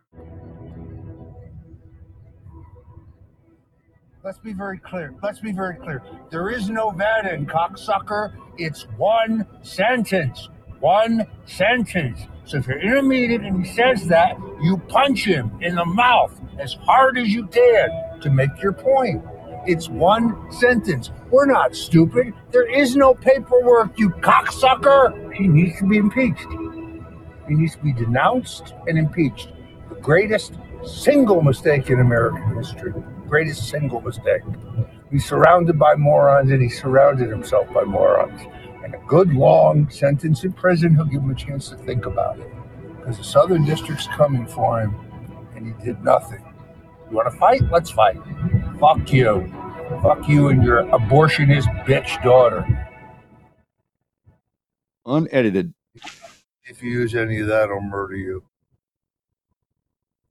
Let's 4.24 4.38
be 4.38 4.54
very 4.54 4.78
clear. 4.78 5.16
Let's 5.24 5.40
be 5.40 5.52
very 5.52 5.76
clear. 5.78 6.04
There 6.30 6.50
is 6.50 6.70
no 6.70 6.94
that 6.98 7.26
in 7.34 7.46
cocksucker. 7.46 8.34
It's 8.58 8.84
one 8.98 9.48
sentence. 9.62 10.50
One 10.80 11.26
sentence. 11.46 12.20
So 12.50 12.58
if 12.58 12.66
you're 12.66 12.80
intermediate 12.80 13.42
and 13.42 13.64
he 13.64 13.72
says 13.72 14.08
that, 14.08 14.36
you 14.60 14.78
punch 14.88 15.24
him 15.24 15.52
in 15.62 15.76
the 15.76 15.86
mouth 15.86 16.34
as 16.58 16.74
hard 16.74 17.20
as 17.20 17.28
you 17.28 17.46
can 17.46 18.20
to 18.22 18.32
make 18.32 18.50
your 18.60 18.74
point. 18.74 19.24
It's 19.68 19.88
one 19.88 20.52
sentence. 20.52 21.12
We're 21.30 21.46
not 21.46 21.76
stupid. 21.76 22.34
There 22.50 22.68
is 22.68 22.96
no 22.96 23.14
paperwork, 23.14 24.00
you 24.00 24.10
cocksucker. 24.10 25.32
He 25.36 25.48
needs 25.48 25.78
to 25.78 25.88
be 25.88 25.98
impeached. 25.98 26.48
He 27.48 27.54
needs 27.54 27.76
to 27.76 27.84
be 27.84 27.94
denounced 27.94 28.74
and 28.88 28.98
impeached. 28.98 29.50
The 29.90 30.02
greatest 30.02 30.54
single 30.84 31.44
mistake 31.44 31.92
in 31.92 32.00
American 32.00 32.56
history. 32.56 32.94
Greatest 33.28 33.70
single 33.70 34.02
mistake. 34.02 34.42
He's 35.12 35.24
surrounded 35.24 35.78
by 35.78 35.94
morons 35.94 36.50
and 36.50 36.64
he 36.64 36.70
surrounded 36.70 37.30
himself 37.30 37.72
by 37.72 37.84
morons. 37.84 38.42
And 38.92 39.00
a 39.00 39.06
good 39.06 39.32
long 39.36 39.88
sentence 39.92 40.44
in 40.44 40.52
prison, 40.52 40.96
he'll 40.96 41.06
give 41.06 41.22
him 41.22 41.30
a 41.30 41.36
chance 41.36 41.70
to 41.70 41.76
think 41.76 42.08
about 42.08 42.40
it. 42.40 42.52
Because 42.98 43.20
the 43.20 43.24
Southern 43.24 43.64
District's 43.64 44.08
coming 44.08 44.48
for 44.48 44.82
him 44.82 44.96
and 45.56 45.68
he 45.68 45.86
did 45.86 46.04
nothing. 46.04 46.44
You 47.08 47.18
want 47.18 47.32
to 47.32 47.38
fight? 47.38 47.62
Let's 47.72 47.92
fight. 47.92 48.18
Fuck 48.80 49.14
you. 49.14 49.48
Fuck 50.02 50.28
you 50.28 50.48
and 50.48 50.64
your 50.64 50.86
abortionist 50.86 51.68
bitch 51.86 52.24
daughter. 52.24 52.66
Unedited. 55.06 55.72
If 56.64 56.82
you 56.82 56.90
use 56.90 57.14
any 57.14 57.42
of 57.42 57.48
that, 57.48 57.70
I'll 57.70 57.82
murder 57.82 58.16
you. 58.16 58.44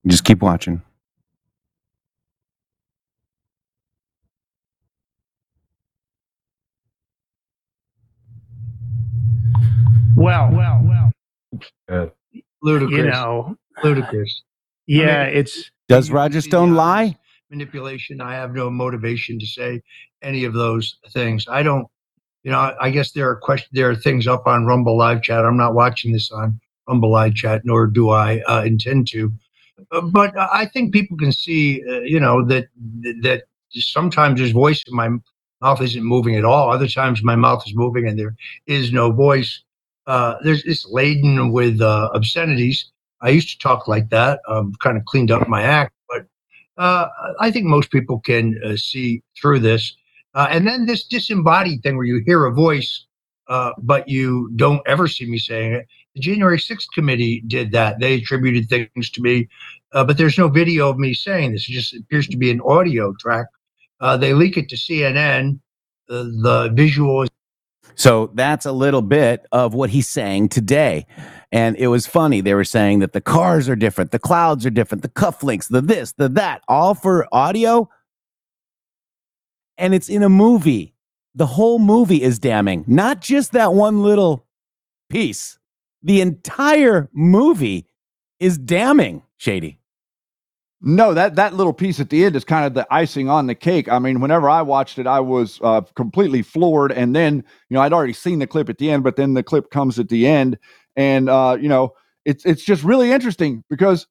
Just 0.05 0.25
keep 0.25 0.43
watching. 0.43 0.83
Well, 10.19 10.51
well, 10.53 11.13
well. 11.89 12.13
ludicrous. 12.63 12.99
You 12.99 13.05
know, 13.11 13.57
ludicrous. 13.85 14.43
Yeah, 14.87 15.23
I 15.23 15.27
mean, 15.27 15.37
it's. 15.39 15.71
Does 15.89 16.11
Roger 16.11 16.41
Stone 16.41 16.75
lie? 16.75 17.17
manipulation. 17.51 18.21
I 18.21 18.35
have 18.35 18.55
no 18.55 18.71
motivation 18.71 19.39
to 19.39 19.47
say 19.47 19.83
any 20.23 20.45
of 20.45 20.53
those 20.55 20.97
things. 21.11 21.47
I 21.49 21.63
don't. 21.63 21.87
You 22.45 22.53
know, 22.53 22.75
I 22.81 22.91
guess 22.91 23.13
there 23.13 23.29
are 23.29 23.37
questions. 23.37 23.71
There 23.73 23.91
are 23.91 23.97
things 23.97 24.27
up 24.27 24.47
on 24.47 24.65
Rumble 24.65 24.97
Live 24.97 25.23
Chat. 25.23 25.45
I'm 25.45 25.57
not 25.57 25.75
watching 25.75 26.13
this 26.13 26.31
on 26.31 26.61
Rumble 26.89 27.11
Live 27.11 27.35
Chat, 27.35 27.63
nor 27.65 27.87
do 27.87 28.11
I 28.11 28.41
uh, 28.41 28.63
intend 28.63 29.09
to. 29.09 29.33
Uh, 29.91 30.01
but 30.01 30.37
I 30.37 30.67
think 30.67 30.93
people 30.93 31.17
can 31.17 31.33
see, 31.33 31.83
uh, 31.89 32.01
you 32.01 32.21
know, 32.21 32.45
that 32.47 32.69
that 33.23 33.45
sometimes 33.71 34.41
his 34.41 34.53
voice 34.53 34.83
in 34.87 34.95
my 34.95 35.09
mouth 35.61 35.83
isn't 35.83 36.03
moving 36.03 36.37
at 36.37 36.45
all. 36.45 36.71
Other 36.71 36.89
times 36.89 37.23
my 37.23 37.37
mouth 37.37 37.63
is 37.67 37.75
moving 37.75 38.07
and 38.07 38.19
there 38.19 38.37
is 38.67 38.93
no 38.93 39.11
voice. 39.11 39.63
Uh, 40.09 40.37
there's 40.43 40.65
it's 40.65 40.87
laden 40.87 41.53
with 41.53 41.81
uh, 41.83 42.09
obscenities. 42.15 42.91
I 43.21 43.29
used 43.29 43.51
to 43.51 43.59
talk 43.59 43.87
like 43.87 44.09
that. 44.09 44.41
Um, 44.49 44.73
kind 44.83 44.97
of 44.97 45.05
cleaned 45.05 45.31
up 45.31 45.47
my 45.49 45.63
act, 45.63 45.93
but 46.09 46.25
uh, 46.83 47.09
I 47.39 47.51
think 47.51 47.67
most 47.67 47.91
people 47.91 48.19
can 48.19 48.59
uh, 48.65 48.77
see 48.77 49.23
through 49.41 49.61
this. 49.61 49.95
Uh, 50.35 50.49
and 50.51 50.67
then 50.67 50.87
this 50.87 51.05
disembodied 51.05 51.83
thing 51.83 51.97
where 51.97 52.07
you 52.07 52.23
hear 52.25 52.47
a 52.47 52.53
voice, 52.55 53.05
uh, 53.49 53.73
but 53.77 54.09
you 54.09 54.51
don't 54.57 54.81
ever 54.87 55.09
see 55.09 55.27
me 55.27 55.39
saying 55.39 55.75
it. 55.75 55.87
The 56.15 56.23
January 56.23 56.59
6th 56.59 56.87
committee 56.95 57.43
did 57.47 57.73
that. 57.73 58.01
They 58.01 58.15
attributed 58.15 58.69
things 58.71 59.11
to 59.11 59.21
me, 59.21 59.49
but 59.93 60.17
there's 60.17 60.39
no 60.39 60.49
video 60.49 60.89
of 60.89 60.97
me 60.99 61.13
saying 61.13 61.53
this. 61.53 61.69
It 61.69 61.73
just 61.73 61.95
appears 61.95 62.27
to 62.29 62.39
be 62.39 62.51
an 62.51 62.63
audio 62.63 63.13
track. 63.21 63.47
They 64.01 64.33
leak 64.33 64.57
it 64.57 64.71
to 64.71 64.77
CNN. 64.77 65.61
The 66.09 66.71
visual 66.75 67.25
is 67.25 67.31
So 67.99 68.31
that's 68.35 68.65
a 68.65 68.71
little 68.71 69.03
bit 69.03 69.45
of 69.51 69.75
what 69.75 69.91
he's 69.91 70.07
saying 70.07 70.51
today. 70.51 71.07
And 71.51 71.77
it 71.77 71.89
was 71.89 72.07
funny. 72.07 72.41
They 72.41 72.55
were 72.55 72.65
saying 72.65 73.01
that 73.01 73.13
the 73.13 73.21
cars 73.21 73.69
are 73.69 73.75
different, 73.75 74.13
the 74.13 74.21
clouds 74.21 74.65
are 74.65 74.71
different, 74.71 75.03
the 75.03 75.09
cufflinks, 75.09 75.69
the 75.69 75.81
this, 75.81 76.13
the 76.13 76.29
that, 76.31 76.63
all 76.69 76.95
for 76.95 77.27
audio. 77.33 77.91
And 79.77 79.95
it's 79.95 80.09
in 80.09 80.23
a 80.23 80.29
movie. 80.29 80.95
The 81.35 81.47
whole 81.47 81.79
movie 81.81 82.23
is 82.23 82.39
damning, 82.39 82.85
not 82.87 83.21
just 83.21 83.53
that 83.53 83.75
one 83.75 84.03
little 84.03 84.47
piece. 85.11 85.59
The 86.03 86.21
entire 86.21 87.09
movie 87.13 87.87
is 88.39 88.59
damning, 88.59 89.23
Shady. 89.37 89.78
No, 90.81 91.13
that 91.13 91.35
that 91.35 91.55
little 91.55 91.73
piece 91.73 91.99
at 91.99 92.09
the 92.09 92.25
end 92.25 92.37
is 92.37 92.45
kind 92.45 92.65
of 92.65 92.75
the 92.75 92.87
icing 92.91 93.29
on 93.29 93.49
the 93.49 93.55
cake. 93.55 93.89
I 93.89 93.99
mean, 93.99 94.21
whenever 94.21 94.49
I 94.49 94.63
watched 94.63 94.99
it, 94.99 95.09
I 95.09 95.19
was 95.19 95.59
uh, 95.63 95.81
completely 95.97 96.43
floored. 96.43 96.93
And 96.93 97.17
then, 97.17 97.37
you 97.69 97.75
know, 97.75 97.81
I'd 97.81 97.93
already 97.93 98.13
seen 98.13 98.39
the 98.39 98.47
clip 98.47 98.69
at 98.69 98.79
the 98.79 98.91
end, 98.91 99.03
but 99.03 99.17
then 99.17 99.35
the 99.35 99.43
clip 99.43 99.71
comes 99.71 99.99
at 99.99 100.09
the 100.09 100.27
end, 100.27 100.57
and 100.95 101.29
uh, 101.29 101.57
you 101.61 101.69
know, 101.69 101.95
it's 102.25 102.47
it's 102.47 102.65
just 102.65 102.85
really 102.85 103.11
interesting 103.11 103.65
because, 103.69 104.07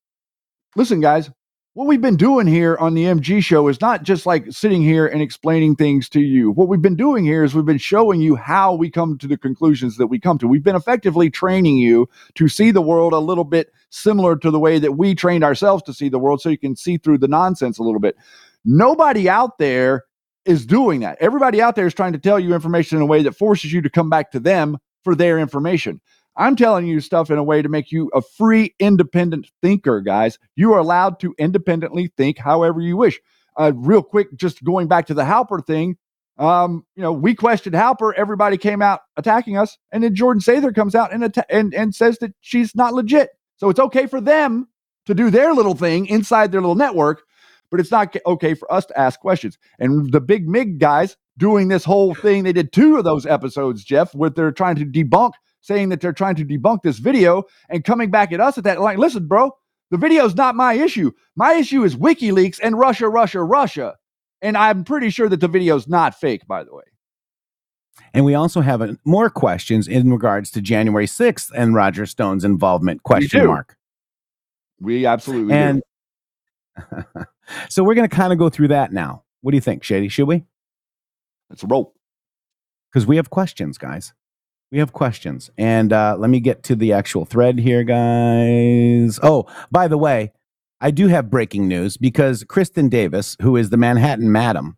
listen, 0.76 1.00
guys, 1.00 1.32
what 1.78 1.86
we've 1.86 2.02
been 2.02 2.18
doing 2.18 2.48
here 2.48 2.76
on 2.80 2.96
the 2.96 3.04
MG 3.04 3.40
show 3.44 3.68
is 3.68 3.80
not 3.80 4.02
just 4.02 4.26
like 4.26 4.52
sitting 4.52 4.82
here 4.82 5.06
and 5.06 5.22
explaining 5.22 5.76
things 5.76 6.10
to 6.10 6.20
you. 6.20 6.50
What 6.50 6.70
we've 6.70 6.82
been 6.82 6.96
doing 6.96 7.24
here 7.24 7.44
is 7.44 7.54
we've 7.54 7.68
been 7.68 7.78
showing 7.78 8.20
you 8.20 8.36
how 8.36 8.74
we 8.74 8.90
come 8.90 9.16
to 9.20 9.28
the 9.28 9.38
conclusions 9.38 9.98
that 9.98 10.08
we 10.08 10.20
come 10.20 10.40
to. 10.40 10.48
We've 10.48 10.64
been 10.64 10.76
effectively 10.76 11.30
training 11.30 11.78
you 11.78 12.10
to 12.34 12.48
see 12.48 12.72
the 12.72 12.82
world 12.82 13.14
a 13.14 13.20
little 13.20 13.44
bit 13.44 13.72
similar 13.92 14.36
to 14.38 14.50
the 14.50 14.60
way 14.60 14.80
that 14.80 14.94
we 14.94 15.14
trained 15.14 15.44
ourselves 15.44 15.84
to 15.84 15.94
see 15.94 16.10
the 16.10 16.18
world 16.18 16.42
so 16.42 16.50
you 16.50 16.58
can 16.58 16.76
see 16.76 16.98
through 16.98 17.20
the 17.20 17.28
nonsense 17.28 17.78
a 17.78 17.84
little 17.84 18.02
bit. 18.02 18.18
Nobody 18.66 19.30
out 19.30 19.60
there 19.60 20.06
is 20.46 20.66
doing 20.66 21.02
that. 21.02 21.20
Everybody 21.22 21.62
out 21.62 21.76
there 21.76 21.86
is 21.86 21.94
trying 21.94 22.14
to 22.14 22.20
tell 22.20 22.40
you 22.40 22.56
information 22.56 22.98
in 22.98 23.04
a 23.04 23.06
way 23.06 23.22
that 23.22 23.34
forces 23.34 23.72
you 23.72 23.84
to 23.84 23.90
come 23.92 24.10
back 24.10 24.32
to 24.32 24.40
them 24.40 24.80
for 25.04 25.14
their 25.14 25.38
information. 25.38 26.02
I'm 26.38 26.56
telling 26.56 26.86
you 26.86 27.00
stuff 27.00 27.32
in 27.32 27.38
a 27.38 27.44
way 27.44 27.62
to 27.62 27.70
make 27.70 27.92
you 27.92 28.10
a 28.14 28.22
free, 28.22 28.76
independent 28.80 29.50
thinker, 29.62 30.02
guys. 30.02 30.38
You 30.56 30.74
are 30.74 30.80
allowed 30.80 31.20
to 31.22 31.34
independently 31.38 32.14
think 32.16 32.38
however 32.38 32.80
you 32.80 32.96
wish. 32.96 33.20
Uh, 33.58 33.72
real 33.76 34.04
quick, 34.04 34.28
just 34.36 34.64
going 34.64 34.88
back 34.88 35.08
to 35.08 35.16
the 35.16 35.24
Halper 35.24 35.66
thing, 35.66 35.98
um, 36.38 36.86
you 36.96 37.02
know, 37.02 37.12
we 37.12 37.34
questioned 37.34 37.76
Halper. 37.76 38.14
Everybody 38.16 38.58
came 38.58 38.82
out 38.82 39.02
attacking 39.18 39.58
us, 39.58 39.78
and 39.92 40.04
then 40.04 40.14
Jordan 40.14 40.42
Sather 40.42 40.74
comes 40.74 40.94
out 40.94 41.12
and 41.12 41.36
and 41.50 41.74
and 41.74 41.96
says 41.96 42.20
that 42.20 42.34
she's 42.42 42.76
not 42.76 42.94
legit. 42.94 43.30
So 43.56 43.70
it's 43.70 43.80
okay 43.80 44.06
for 44.06 44.22
them 44.22 44.68
to 45.08 45.16
do 45.16 45.32
their 45.32 45.54
little 45.54 45.74
thing 45.74 46.06
inside 46.06 46.52
their 46.52 46.62
little 46.62 46.76
network, 46.76 47.24
but 47.72 47.80
it's 47.80 47.90
not 47.90 48.16
okay 48.28 48.54
for 48.54 48.72
us 48.72 48.86
to 48.86 49.00
ask 49.00 49.20
questions. 49.20 49.58
And 49.80 50.12
the 50.12 50.22
Big 50.22 50.48
Mig 50.48 50.78
guys 50.78 51.18
doing 51.40 51.70
this 51.70 51.84
whole 51.84 52.14
thing, 52.14 52.44
they 52.44 52.54
did 52.54 52.72
two 52.72 52.98
of 52.98 53.04
those 53.04 53.26
episodes, 53.26 53.84
Jeff, 53.84 54.14
where 54.14 54.30
they're 54.30 54.52
trying 54.52 54.76
to 54.76 54.86
debunk 54.86 55.32
saying 55.62 55.90
that 55.90 56.02
they're 56.02 56.14
trying 56.14 56.36
to 56.36 56.46
debunk 56.46 56.82
this 56.84 57.00
video 57.00 57.44
and 57.70 57.84
coming 57.84 58.10
back 58.12 58.32
at 58.32 58.40
us 58.40 58.58
at 58.58 58.64
that 58.64 58.80
like 58.82 58.98
listen 58.98 59.28
bro 59.28 59.52
the 59.92 59.98
video's 59.98 60.36
not 60.36 60.56
my 60.56 60.74
issue 60.74 61.12
my 61.36 61.54
issue 61.54 61.84
is 61.84 61.96
wikileaks 61.96 62.60
and 62.62 62.78
russia 62.78 63.10
russia 63.10 63.44
russia 63.44 63.96
and 64.42 64.58
i'm 64.58 64.84
pretty 64.84 65.10
sure 65.10 65.30
that 65.30 65.40
the 65.40 65.48
video's 65.48 65.88
not 65.88 66.16
fake 66.16 66.46
by 66.48 66.64
the 66.64 66.74
way 66.74 66.84
And 68.14 68.26
we 68.26 68.36
also 68.36 68.62
have 68.62 68.82
uh, 68.82 68.94
more 69.06 69.30
questions 69.30 69.88
in 69.88 70.12
regards 70.12 70.52
to 70.52 70.62
January 70.62 71.08
6th 71.08 71.52
and 71.56 71.74
Roger 71.76 72.06
Stone's 72.06 72.44
involvement. 72.44 73.04
Question 73.04 73.42
do. 73.42 73.48
mark. 73.48 73.76
we 74.80 75.06
absolutely 75.06 75.54
And 75.54 75.82
so 77.70 77.84
we're 77.84 77.96
going 77.96 78.08
to 78.08 78.16
kind 78.16 78.32
of 78.32 78.40
go 78.40 78.50
through 78.50 78.70
that 78.70 78.92
now. 78.92 79.24
What 79.42 79.52
do 79.52 79.58
you 79.58 79.62
think, 79.62 79.84
Shady? 79.84 80.10
Should 80.10 80.28
we? 80.28 80.46
Let's 81.50 81.64
roll. 81.64 81.94
Because 82.92 83.06
we 83.06 83.18
have 83.18 83.30
questions, 83.30 83.78
guys. 83.78 84.14
We 84.72 84.80
have 84.80 84.92
questions. 84.92 85.50
And 85.58 85.94
uh, 85.94 86.18
let 86.20 86.30
me 86.30 86.40
get 86.40 86.64
to 86.64 86.76
the 86.76 86.94
actual 86.94 87.26
thread 87.26 87.60
here, 87.60 87.84
guys. 87.84 89.20
Oh, 89.24 89.46
by 89.72 89.88
the 89.88 89.98
way, 89.98 90.34
I 90.82 90.92
do 90.92 91.08
have 91.08 91.30
breaking 91.30 91.68
news 91.68 91.98
because 91.98 92.44
Kristen 92.44 92.90
Davis, 92.90 93.38
who 93.42 93.56
is 93.56 93.70
the 93.70 93.78
Manhattan 93.78 94.32
Madam, 94.32 94.78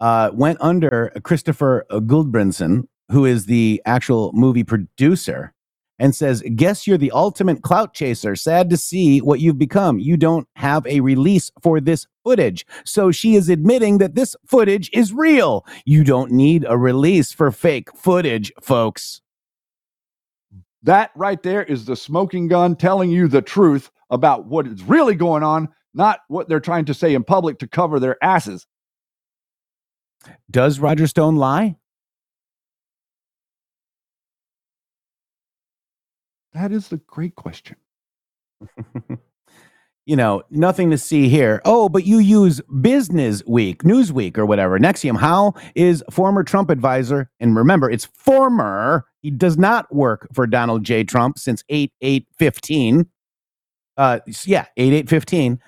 uh, 0.00 0.30
went 0.32 0.58
under 0.60 1.12
Christopher 1.22 1.86
Guldbrandsen, 1.90 2.88
who 3.10 3.24
is 3.24 3.46
the 3.46 3.80
actual 3.84 4.32
movie 4.32 4.64
producer, 4.64 5.52
and 6.02 6.14
says, 6.14 6.42
Guess 6.56 6.86
you're 6.88 6.98
the 6.98 7.12
ultimate 7.12 7.62
clout 7.62 7.94
chaser. 7.94 8.36
Sad 8.36 8.70
to 8.72 8.78
see 8.78 9.20
what 9.20 9.40
you've 9.40 9.58
become. 9.58 10.00
You 10.00 10.18
don't 10.18 10.48
have 10.56 10.86
a 10.88 11.00
release 11.00 11.52
for 11.62 11.80
this 11.80 12.06
footage. 12.24 12.66
So 12.84 13.12
she 13.12 13.36
is 13.36 13.48
admitting 13.50 14.00
that 14.00 14.16
this 14.16 14.36
footage 14.46 14.90
is 14.94 15.14
real. 15.14 15.66
You 15.86 16.04
don't 16.04 16.32
need 16.32 16.66
a 16.68 16.78
release 16.78 17.32
for 17.32 17.52
fake 17.52 17.90
footage, 17.96 18.52
folks. 18.62 19.22
that 20.84 21.12
right 21.16 21.42
there 21.44 21.64
is 21.64 21.86
the 21.86 21.96
smoking 21.96 22.48
gun 22.48 22.76
telling 22.76 23.10
you 23.12 23.28
the 23.28 23.42
truth 23.42 23.90
about 24.10 24.46
what 24.46 24.66
is 24.68 24.82
really 24.84 25.16
going 25.16 25.44
on 25.44 25.68
not 25.94 26.20
what 26.28 26.48
they're 26.48 26.60
trying 26.60 26.86
to 26.86 26.94
say 26.94 27.14
in 27.14 27.24
public 27.24 27.58
to 27.60 27.68
cover 27.68 28.00
their 28.00 28.22
asses 28.24 28.66
Does 30.50 30.80
Roger 30.80 31.06
Stone 31.08 31.36
lie? 31.36 31.76
That 36.54 36.72
is 36.72 36.88
the 36.88 36.98
great 36.98 37.34
question 37.34 37.76
you 40.06 40.16
know, 40.16 40.42
nothing 40.50 40.90
to 40.90 40.98
see 40.98 41.28
here. 41.28 41.60
Oh, 41.64 41.88
but 41.88 42.04
you 42.04 42.18
use 42.18 42.60
Business 42.80 43.42
Week, 43.46 43.82
Newsweek, 43.82 44.36
or 44.36 44.46
whatever. 44.46 44.78
NXIVM, 44.78 45.18
how 45.18 45.54
is 45.74 46.02
former 46.10 46.42
Trump 46.42 46.70
advisor, 46.70 47.30
and 47.38 47.56
remember, 47.56 47.88
it's 47.90 48.06
former, 48.06 49.04
he 49.20 49.30
does 49.30 49.56
not 49.56 49.94
work 49.94 50.26
for 50.32 50.46
Donald 50.46 50.84
J. 50.84 51.04
Trump 51.04 51.38
since 51.38 51.62
8 51.68 51.92
8 52.00 52.26
15. 52.38 53.06
Uh, 53.96 54.20
yeah, 54.44 54.66
8 54.76 54.92
8 54.92 55.08
15. 55.08 55.60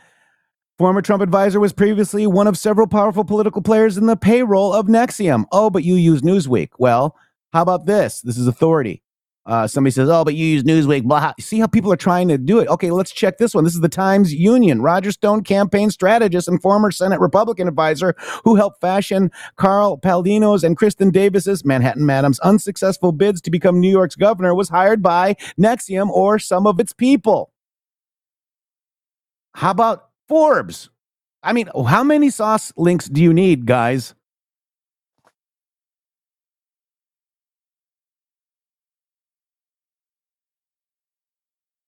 Former 0.76 1.02
Trump 1.02 1.22
advisor 1.22 1.60
was 1.60 1.72
previously 1.72 2.26
one 2.26 2.48
of 2.48 2.58
several 2.58 2.88
powerful 2.88 3.24
political 3.24 3.62
players 3.62 3.96
in 3.96 4.06
the 4.06 4.16
payroll 4.16 4.72
of 4.72 4.86
NXIVM. 4.86 5.44
Oh, 5.52 5.70
but 5.70 5.84
you 5.84 5.94
use 5.94 6.22
Newsweek. 6.22 6.70
Well, 6.78 7.16
how 7.52 7.62
about 7.62 7.86
this? 7.86 8.20
This 8.22 8.36
is 8.36 8.48
authority. 8.48 9.03
Uh, 9.46 9.66
somebody 9.66 9.90
says, 9.90 10.08
"Oh, 10.08 10.24
but 10.24 10.34
you 10.34 10.46
use 10.46 10.62
Newsweek." 10.62 11.04
Blah. 11.04 11.34
See 11.38 11.58
how 11.58 11.66
people 11.66 11.92
are 11.92 11.96
trying 11.96 12.28
to 12.28 12.38
do 12.38 12.60
it. 12.60 12.68
Okay, 12.68 12.90
let's 12.90 13.12
check 13.12 13.38
this 13.38 13.54
one. 13.54 13.64
This 13.64 13.74
is 13.74 13.80
the 13.80 13.88
Times 13.88 14.32
Union. 14.32 14.80
Roger 14.80 15.12
Stone, 15.12 15.44
campaign 15.44 15.90
strategist 15.90 16.48
and 16.48 16.62
former 16.62 16.90
Senate 16.90 17.20
Republican 17.20 17.68
advisor, 17.68 18.14
who 18.44 18.54
helped 18.56 18.80
fashion 18.80 19.30
Carl 19.56 19.98
Paladino's 19.98 20.64
and 20.64 20.76
Kristen 20.76 21.10
Davis's 21.10 21.64
Manhattan 21.64 22.06
Madam's 22.06 22.38
unsuccessful 22.40 23.12
bids 23.12 23.40
to 23.42 23.50
become 23.50 23.80
New 23.80 23.90
York's 23.90 24.16
governor, 24.16 24.54
was 24.54 24.70
hired 24.70 25.02
by 25.02 25.34
NXIVM 25.58 26.08
or 26.08 26.38
some 26.38 26.66
of 26.66 26.80
its 26.80 26.92
people. 26.92 27.52
How 29.54 29.70
about 29.70 30.08
Forbes? 30.26 30.90
I 31.42 31.52
mean, 31.52 31.68
how 31.86 32.02
many 32.02 32.30
sauce 32.30 32.72
links 32.76 33.06
do 33.06 33.22
you 33.22 33.34
need, 33.34 33.66
guys? 33.66 34.14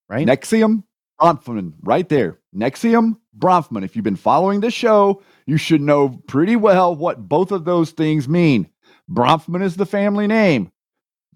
Right? 0.08 0.26
NXIVM 0.26 0.84
Bronfman, 1.20 1.72
right 1.82 2.08
there. 2.08 2.38
NXIVM 2.54 3.16
Bronfman. 3.38 3.84
If 3.84 3.96
you've 3.96 4.04
been 4.04 4.16
following 4.16 4.60
the 4.60 4.70
show, 4.70 5.22
you 5.46 5.56
should 5.56 5.80
know 5.80 6.20
pretty 6.28 6.56
well 6.56 6.94
what 6.94 7.28
both 7.28 7.52
of 7.52 7.64
those 7.64 7.90
things 7.90 8.28
mean. 8.28 8.68
Bronfman 9.10 9.62
is 9.62 9.76
the 9.76 9.86
family 9.86 10.26
name. 10.26 10.70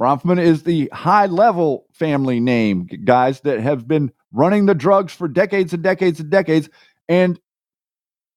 Bronfman 0.01 0.41
is 0.41 0.63
the 0.63 0.89
high 0.93 1.27
level 1.27 1.87
family 1.93 2.41
name, 2.41 2.89
guys 3.05 3.41
that 3.43 3.61
have 3.61 3.87
been 3.87 4.11
running 4.33 4.67
the 4.67 4.75
drugs 4.75 5.13
for 5.13 5.29
decades 5.29 5.73
and 5.73 5.83
decades 5.83 6.21
and 6.21 6.31
decades. 6.31 6.69
And 7.09 7.39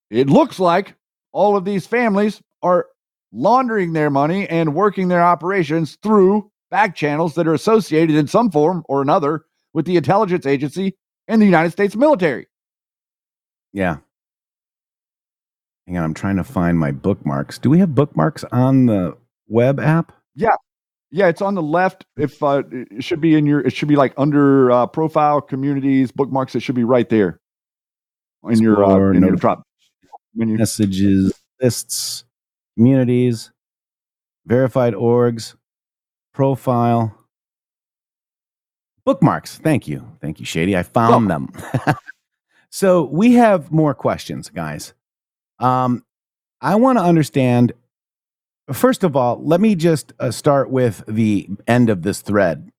it 0.10 0.30
looks 0.30 0.60
like 0.60 0.95
all 1.31 1.55
of 1.55 1.65
these 1.65 1.88
families 1.88 2.41
are 2.61 2.88
laundering 3.31 3.93
their 3.93 4.10
money 4.10 4.47
and 4.47 4.76
working 4.76 5.07
their 5.07 5.23
operations 5.23 5.97
through 6.03 6.51
back 6.69 6.95
channels 6.95 7.35
that 7.35 7.47
are 7.47 7.53
associated 7.53 8.15
in 8.15 8.27
some 8.27 8.51
form 8.51 8.84
or 8.89 9.01
another 9.01 9.45
with 9.74 9.86
the 9.86 9.98
intelligence 9.98 10.45
agency 10.45 10.95
and 11.28 11.41
the 11.41 11.45
United 11.45 11.72
States 11.72 11.95
military. 11.95 12.48
Yeah. 13.72 13.98
Hang 15.88 15.98
on, 15.98 16.04
I'm 16.04 16.14
trying 16.14 16.38
to 16.38 16.44
find 16.44 16.80
my 16.80 16.91
bookmarks. 16.91 17.58
Do 17.58 17.70
we 17.70 17.80
have 17.80 17.94
bookmarks 17.94 18.44
on 18.52 18.86
the 18.86 19.18
web 19.48 19.80
app? 19.80 20.14
Yeah. 20.36 20.56
Yeah, 21.12 21.28
it's 21.28 21.44
on 21.44 21.54
the 21.54 21.62
left. 21.62 22.06
If 22.18 22.41
uh, 22.41 22.64
it 22.72 23.04
should 23.04 23.22
be 23.22 23.36
in 23.36 23.45
your, 23.45 23.60
it 23.62 23.74
should 23.74 23.88
be 23.88 23.95
like 23.95 24.14
under 24.18 24.72
uh, 24.72 24.88
profile, 24.88 25.41
communities, 25.41 26.12
bookmarks. 26.12 26.56
It 26.56 26.62
should 26.62 26.74
be 26.74 26.84
right 26.84 27.08
there 27.08 27.40
in 28.50 28.60
your 28.60 28.84
uh, 28.84 29.12
in 29.12 29.22
your 29.22 29.36
drop 29.36 29.62
menu. 30.34 30.58
messages, 30.58 31.32
lists, 31.62 32.26
communities, 32.76 33.52
verified 34.48 34.95
orgs, 34.95 35.56
profile, 36.34 37.16
bookmarks. 39.06 39.58
Thank 39.58 39.88
you. 39.88 40.08
Thank 40.22 40.40
you, 40.40 40.46
Shady. 40.46 40.78
I 40.78 40.84
found 40.84 41.30
them. 41.30 41.50
so 42.70 43.04
we 43.04 43.34
have 43.34 43.72
more 43.72 43.94
questions, 43.94 44.50
guys. 44.50 44.94
Um, 45.60 46.04
I 46.62 46.76
want 46.76 46.98
to 46.98 47.04
understand. 47.04 47.74
First 48.72 49.04
of 49.04 49.16
all, 49.16 49.42
let 49.44 49.60
me 49.60 49.76
just 49.76 50.14
uh, 50.20 50.32
start 50.32 50.70
with 50.70 51.04
the 51.08 51.50
end 51.68 51.90
of 51.90 52.02
this 52.04 52.22
thread. 52.22 52.72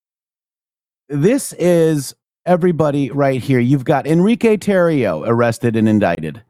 This 1.09 1.53
is 1.55 2.15
everybody 2.47 3.11
right 3.11 3.43
here. 3.43 3.61
You've 3.61 3.85
got 3.85 4.07
Enrique 4.07 4.57
Tarrio 4.57 5.23
arrested 5.27 5.77
and 5.77 5.89
indicted. 5.89 6.43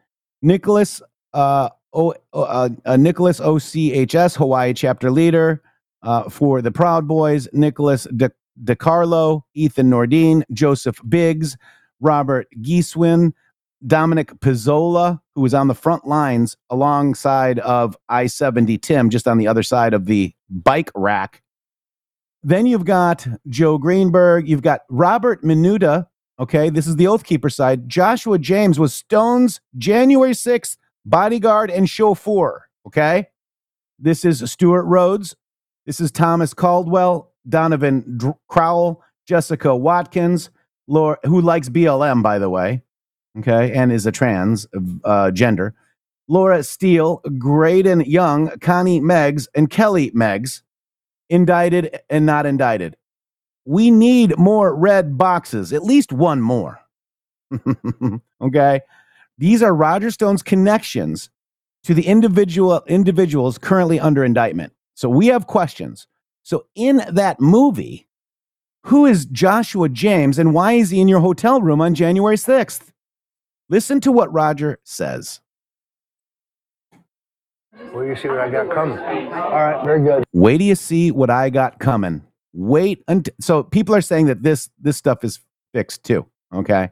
Nicholas 0.43 1.03
uh, 1.33 1.71
o, 1.93 2.15
uh, 2.33 2.69
uh, 2.85 2.97
Nicholas 2.97 3.41
OCHS 3.41 4.37
Hawaii 4.37 4.75
chapter 4.75 5.11
leader 5.11 5.63
uh, 6.03 6.29
for 6.29 6.61
the 6.61 6.71
Proud 6.71 7.09
Boys. 7.09 7.49
Nicholas 7.53 8.07
De- 8.17 8.31
DeCarlo, 8.62 9.43
Ethan 9.55 9.90
Nordean, 9.90 10.43
Joseph 10.52 11.01
Biggs, 11.09 11.56
Robert 12.01 12.47
Gieswein, 12.60 13.32
Dominic 13.86 14.32
Pezzola, 14.40 15.20
who 15.35 15.40
was 15.40 15.55
on 15.55 15.68
the 15.68 15.74
front 15.74 16.06
lines 16.06 16.56
alongside 16.70 17.59
of 17.60 17.97
I 18.09 18.26
70 18.26 18.78
Tim, 18.78 19.10
just 19.10 19.28
on 19.28 19.39
the 19.39 19.47
other 19.47 19.62
side 19.62 19.94
of 19.94 20.06
the 20.06 20.35
bike 20.48 20.90
rack. 20.94 21.43
Then 22.43 22.66
you've 22.66 22.85
got 22.85 23.26
Joe 23.48 23.78
Greenberg. 23.78 24.48
You've 24.48 24.62
got 24.62 24.82
Robert 24.90 25.43
Minuta. 25.43 26.06
Okay, 26.39 26.68
this 26.68 26.86
is 26.86 26.97
the 26.97 27.06
Oath 27.06 27.24
Keeper 27.24 27.48
side. 27.48 27.89
Joshua 27.89 28.39
James 28.39 28.78
was 28.78 28.93
Stone's 28.93 29.60
January 29.78 30.32
6th 30.32 30.76
bodyguard 31.06 31.70
and 31.70 31.89
chauffeur. 31.89 32.68
Okay, 32.86 33.28
this 33.98 34.24
is 34.24 34.51
Stewart 34.51 34.85
Rhodes. 34.86 35.36
This 35.86 36.01
is 36.01 36.10
Thomas 36.10 36.55
Caldwell, 36.55 37.34
Donovan 37.49 38.35
Crowl, 38.49 39.03
Jessica 39.27 39.77
Watkins, 39.77 40.51
Laura, 40.87 41.19
who 41.25 41.41
likes 41.41 41.69
BLM, 41.69 42.23
by 42.23 42.39
the 42.39 42.51
way. 42.51 42.83
Okay, 43.39 43.73
and 43.73 43.91
is 43.91 44.07
a 44.07 44.12
trans 44.12 44.66
uh, 45.05 45.31
gender. 45.33 45.75
Laura 46.29 46.62
Steele, 46.62 47.21
Graydon 47.39 48.01
Young, 48.03 48.51
Connie 48.61 49.01
Meggs, 49.01 49.49
and 49.55 49.69
Kelly 49.69 50.11
Meggs 50.15 50.62
indicted 51.29 51.99
and 52.09 52.25
not 52.25 52.47
indicted. 52.47 52.97
We 53.66 53.91
need 53.91 54.39
more 54.39 54.75
red 54.75 55.19
boxes, 55.19 55.73
at 55.73 55.83
least 55.83 56.12
one 56.12 56.41
more. 56.41 56.81
okay. 58.41 58.81
These 59.39 59.62
are 59.62 59.75
Roger 59.75 60.11
Stone's 60.11 60.43
connections 60.43 61.31
to 61.85 61.95
the 61.95 62.07
individual 62.07 62.83
individuals 62.87 63.59
currently 63.59 64.01
under 64.01 64.25
indictment. 64.25 64.73
So 64.95 65.09
we 65.09 65.27
have 65.29 65.47
questions. 65.47 66.07
So 66.45 66.66
in 66.75 67.03
that 67.11 67.41
movie, 67.41 68.07
who 68.85 69.07
is 69.07 69.25
Joshua 69.25 69.89
James 69.89 70.39
and 70.39 70.53
why 70.53 70.75
is 70.75 70.91
he 70.91 71.01
in 71.01 71.09
your 71.09 71.21
hotel 71.21 71.61
room 71.61 71.81
on 71.81 71.95
January 71.95 72.37
6th? 72.37 72.91
Listen 73.71 73.99
to 74.03 74.12
what 74.12 74.31
Roger 74.33 74.79
says. 74.85 75.41
Well, 77.93 78.05
you 78.05 78.15
see 78.15 78.29
what 78.29 78.41
I 78.41 78.51
got 78.51 78.71
coming. 78.71 78.99
All 78.99 79.51
right, 79.51 79.83
very 79.85 80.03
good. 80.03 80.25
Wait 80.35 80.59
till 80.59 80.66
you 80.66 80.75
see 80.75 81.11
what 81.11 81.31
I 81.31 81.49
got 81.49 81.79
coming. 81.79 82.23
Wait 82.53 83.03
until 83.09 83.35
so 83.41 83.62
people 83.62 83.95
are 83.95 84.01
saying 84.01 84.27
that 84.27 84.43
this 84.43 84.71
this 84.81 84.97
stuff 84.97 85.25
is 85.25 85.41
fixed 85.73 86.05
too. 86.05 86.27
Okay. 86.55 86.91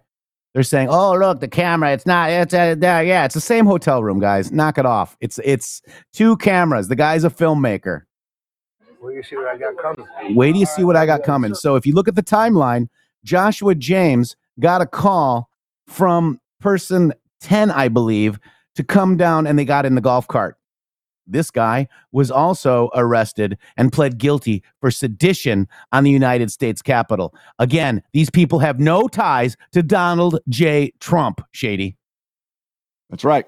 They're 0.55 0.65
saying, 0.65 0.89
"Oh, 0.91 1.15
look, 1.15 1.41
the 1.41 1.49
camera. 1.49 1.93
It's 1.93 2.05
not. 2.05 2.31
It's 2.31 2.53
uh, 2.53 2.75
there. 2.77 3.05
Yeah, 3.05 3.25
it's 3.25 3.35
the 3.35 3.41
same 3.41 3.65
hotel 3.65 4.03
room, 4.03 4.19
guys. 4.19 4.51
Knock 4.51 4.77
it 4.77 4.87
off. 4.87 5.17
It's 5.21 5.39
it's 5.45 5.83
two 6.13 6.37
cameras. 6.39 6.89
The 6.89 6.97
guy's 6.97 7.23
a 7.25 7.31
filmmaker. 7.31 8.03
Well, 9.03 9.13
you 9.13 9.23
see 9.25 9.35
what 9.37 9.49
I 9.49 9.57
got 9.57 9.77
coming. 9.79 10.07
Wait 10.37 10.53
till 10.53 10.61
you 10.61 10.67
see 10.67 10.85
what 10.85 10.95
I 10.95 11.07
got 11.07 11.25
coming. 11.25 11.55
So 11.55 11.75
if 11.75 11.85
you 11.85 11.93
look 11.93 12.07
at 12.07 12.15
the 12.15 12.23
timeline, 12.23 12.89
Joshua 13.25 13.75
James 13.75 14.37
got 14.61 14.81
a 14.81 14.87
call 14.87 15.51
from 15.89 16.41
person 16.61 17.13
10, 17.41 17.73
I 17.73 17.89
believe, 17.89 18.39
to 18.77 18.85
come 18.85 19.17
down 19.17 19.49
and 19.49 19.59
they 19.59 19.65
got 19.65 19.85
in 19.85 19.97
the 19.97 20.01
golf 20.01 20.29
cart. 20.29 20.57
This 21.27 21.51
guy 21.51 21.89
was 22.13 22.31
also 22.31 22.91
arrested 22.95 23.59
and 23.77 23.93
pled 23.93 24.19
guilty 24.19 24.63
for 24.81 24.91
sedition 24.93 25.67
on 25.91 26.05
the 26.05 26.11
United 26.11 26.53
States 26.53 26.81
Capitol. 26.81 27.35
Again, 27.59 28.05
these 28.13 28.31
people 28.31 28.61
have 28.61 28.79
no 28.79 29.09
ties 29.09 29.57
to 29.73 29.83
Donald 29.83 30.39
J. 30.49 30.93
Trump, 31.01 31.41
Shady. 31.51 31.97
That's 33.11 33.25
right. 33.25 33.47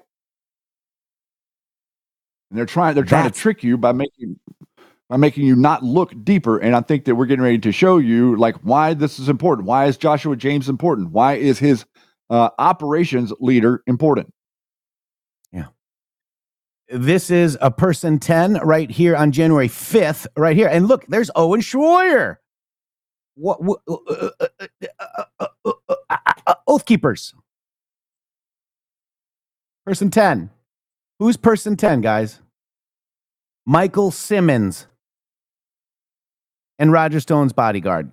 And 2.49 2.57
they're 2.57 2.65
trying 2.65 2.93
they're 2.95 3.05
trying 3.05 3.23
That's- 3.23 3.37
to 3.37 3.41
trick 3.41 3.63
you 3.63 3.77
by 3.77 3.93
making 3.93 4.37
by 5.09 5.17
making 5.17 5.45
you 5.45 5.55
not 5.55 5.83
look 5.83 6.13
deeper. 6.23 6.57
And 6.57 6.75
I 6.75 6.81
think 6.81 7.05
that 7.05 7.15
we're 7.15 7.25
getting 7.27 7.43
ready 7.43 7.59
to 7.59 7.71
show 7.71 7.97
you 7.97 8.35
like 8.37 8.55
why 8.57 8.93
this 8.93 9.19
is 9.19 9.29
important. 9.29 9.67
Why 9.67 9.85
is 9.85 9.97
Joshua 9.97 10.35
James 10.35 10.67
important? 10.67 11.11
Why 11.11 11.35
is 11.35 11.59
his 11.59 11.85
uh, 12.29 12.49
operations 12.57 13.31
leader 13.39 13.83
important? 13.85 14.33
Yeah. 15.51 15.67
This 16.89 17.29
is 17.29 17.57
a 17.61 17.69
person 17.69 18.19
10 18.19 18.55
right 18.63 18.89
here 18.89 19.15
on 19.15 19.31
January 19.31 19.69
5th, 19.69 20.27
right 20.35 20.55
here. 20.55 20.67
And 20.67 20.87
look, 20.87 21.05
there's 21.07 21.29
Owen 21.35 21.61
Schroyer. 21.61 22.37
What, 23.35 23.61
what 23.61 23.79
uh, 23.87 24.29
uh, 25.39 26.55
Oath 26.67 26.85
Keepers. 26.85 27.35
Person 29.85 30.09
10. 30.09 30.49
Who's 31.19 31.37
person 31.37 31.77
10, 31.77 32.01
guys? 32.01 32.41
Michael 33.65 34.09
Simmons 34.09 34.87
and 36.79 36.91
Roger 36.91 37.19
Stone's 37.19 37.53
bodyguard. 37.53 38.11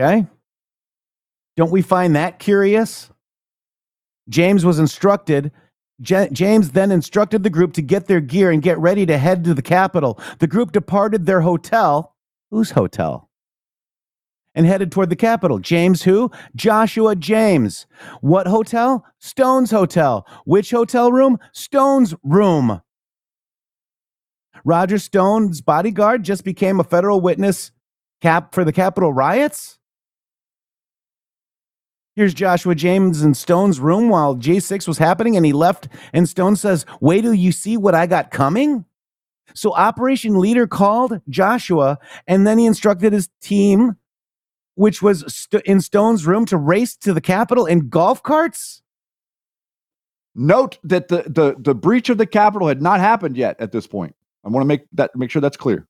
Okay? 0.00 0.26
Don't 1.56 1.70
we 1.70 1.82
find 1.82 2.16
that 2.16 2.38
curious? 2.38 3.10
James 4.28 4.64
was 4.64 4.78
instructed. 4.78 5.52
Ja- 5.98 6.28
James 6.32 6.70
then 6.70 6.90
instructed 6.90 7.42
the 7.42 7.50
group 7.50 7.72
to 7.74 7.82
get 7.82 8.06
their 8.06 8.20
gear 8.20 8.50
and 8.50 8.62
get 8.62 8.78
ready 8.78 9.04
to 9.06 9.18
head 9.18 9.44
to 9.44 9.54
the 9.54 9.62
Capitol. 9.62 10.18
The 10.38 10.46
group 10.46 10.72
departed 10.72 11.26
their 11.26 11.42
hotel. 11.42 12.16
Whose 12.50 12.70
hotel? 12.70 13.28
And 14.54 14.66
headed 14.66 14.90
toward 14.90 15.10
the 15.10 15.16
Capitol. 15.16 15.58
James 15.58 16.02
who? 16.02 16.30
Joshua 16.56 17.14
James. 17.14 17.86
What 18.20 18.46
hotel? 18.46 19.04
Stone's 19.18 19.70
hotel. 19.70 20.26
Which 20.44 20.70
hotel 20.70 21.12
room? 21.12 21.38
Stone's 21.52 22.14
room. 22.24 22.80
Roger 24.64 24.98
Stone's 24.98 25.60
bodyguard 25.60 26.22
just 26.24 26.44
became 26.44 26.80
a 26.80 26.84
federal 26.84 27.20
witness 27.20 27.72
cap 28.20 28.54
for 28.54 28.64
the 28.64 28.72
Capitol 28.72 29.12
riots? 29.12 29.78
Here's 32.16 32.34
Joshua 32.34 32.74
James 32.74 33.22
in 33.22 33.34
Stone's 33.34 33.80
room 33.80 34.08
while 34.08 34.36
J6 34.36 34.86
was 34.88 34.98
happening, 34.98 35.36
and 35.36 35.46
he 35.46 35.52
left. 35.52 35.88
And 36.12 36.28
Stone 36.28 36.56
says, 36.56 36.84
Wait 37.00 37.22
till 37.22 37.32
you 37.32 37.52
see 37.52 37.76
what 37.76 37.94
I 37.94 38.06
got 38.06 38.30
coming. 38.30 38.84
So, 39.54 39.72
Operation 39.74 40.38
Leader 40.38 40.66
called 40.66 41.20
Joshua, 41.28 41.98
and 42.26 42.46
then 42.46 42.58
he 42.58 42.66
instructed 42.66 43.12
his 43.12 43.28
team, 43.40 43.96
which 44.74 45.02
was 45.02 45.24
st- 45.32 45.64
in 45.64 45.80
Stone's 45.80 46.26
room, 46.26 46.44
to 46.46 46.56
race 46.56 46.94
to 46.96 47.12
the 47.12 47.20
Capitol 47.20 47.66
in 47.66 47.88
golf 47.88 48.22
carts. 48.22 48.82
Note 50.34 50.78
that 50.84 51.08
the 51.08 51.24
the 51.26 51.56
the 51.58 51.74
breach 51.74 52.08
of 52.08 52.18
the 52.18 52.26
Capitol 52.26 52.68
had 52.68 52.82
not 52.82 53.00
happened 53.00 53.36
yet 53.36 53.60
at 53.60 53.72
this 53.72 53.86
point. 53.86 54.14
I 54.44 54.48
want 54.48 54.62
to 54.62 54.66
make 54.68 54.82
that 54.92 55.10
make 55.14 55.30
sure 55.30 55.42
that's 55.42 55.56
clear. 55.56 55.86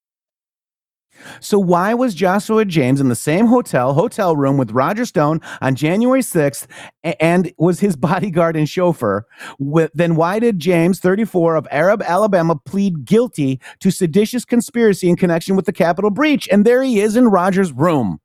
So 1.40 1.58
why 1.58 1.94
was 1.94 2.14
Joshua 2.14 2.64
James 2.64 3.00
in 3.00 3.08
the 3.08 3.14
same 3.14 3.46
hotel 3.46 3.94
hotel 3.94 4.36
room 4.36 4.56
with 4.56 4.70
Roger 4.70 5.04
Stone 5.04 5.40
on 5.60 5.74
January 5.74 6.20
6th 6.20 6.66
and 7.02 7.52
was 7.58 7.80
his 7.80 7.96
bodyguard 8.10 8.56
and 8.56 8.68
chauffeur? 8.68 9.26
With, 9.58 9.90
then 9.94 10.16
why 10.16 10.38
did 10.38 10.58
James, 10.58 11.00
34 11.00 11.56
of 11.56 11.68
Arab, 11.70 12.02
Alabama, 12.02 12.56
plead 12.56 13.04
guilty 13.04 13.60
to 13.80 13.90
seditious 13.90 14.44
conspiracy 14.44 15.08
in 15.08 15.16
connection 15.16 15.56
with 15.56 15.66
the 15.66 15.72
Capitol 15.72 16.10
breach? 16.10 16.48
And 16.50 16.64
there 16.64 16.82
he 16.82 17.00
is 17.00 17.16
in 17.16 17.28
Roger's 17.28 17.72
room. 17.72 18.20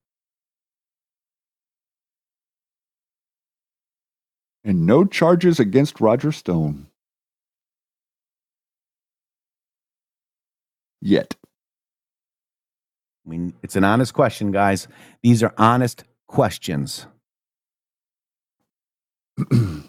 And 4.63 4.85
no 4.85 5.05
charges 5.05 5.59
against 5.59 6.01
Roger 6.01 6.31
Stone. 6.31 6.87
Yet. 11.05 11.35
I 13.23 13.29
mean, 13.29 13.53
it's 13.61 13.75
an 13.75 13.83
honest 13.83 14.15
question, 14.15 14.51
guys. 14.51 14.87
These 15.21 15.43
are 15.43 15.53
honest 15.57 16.03
questions. 16.27 17.05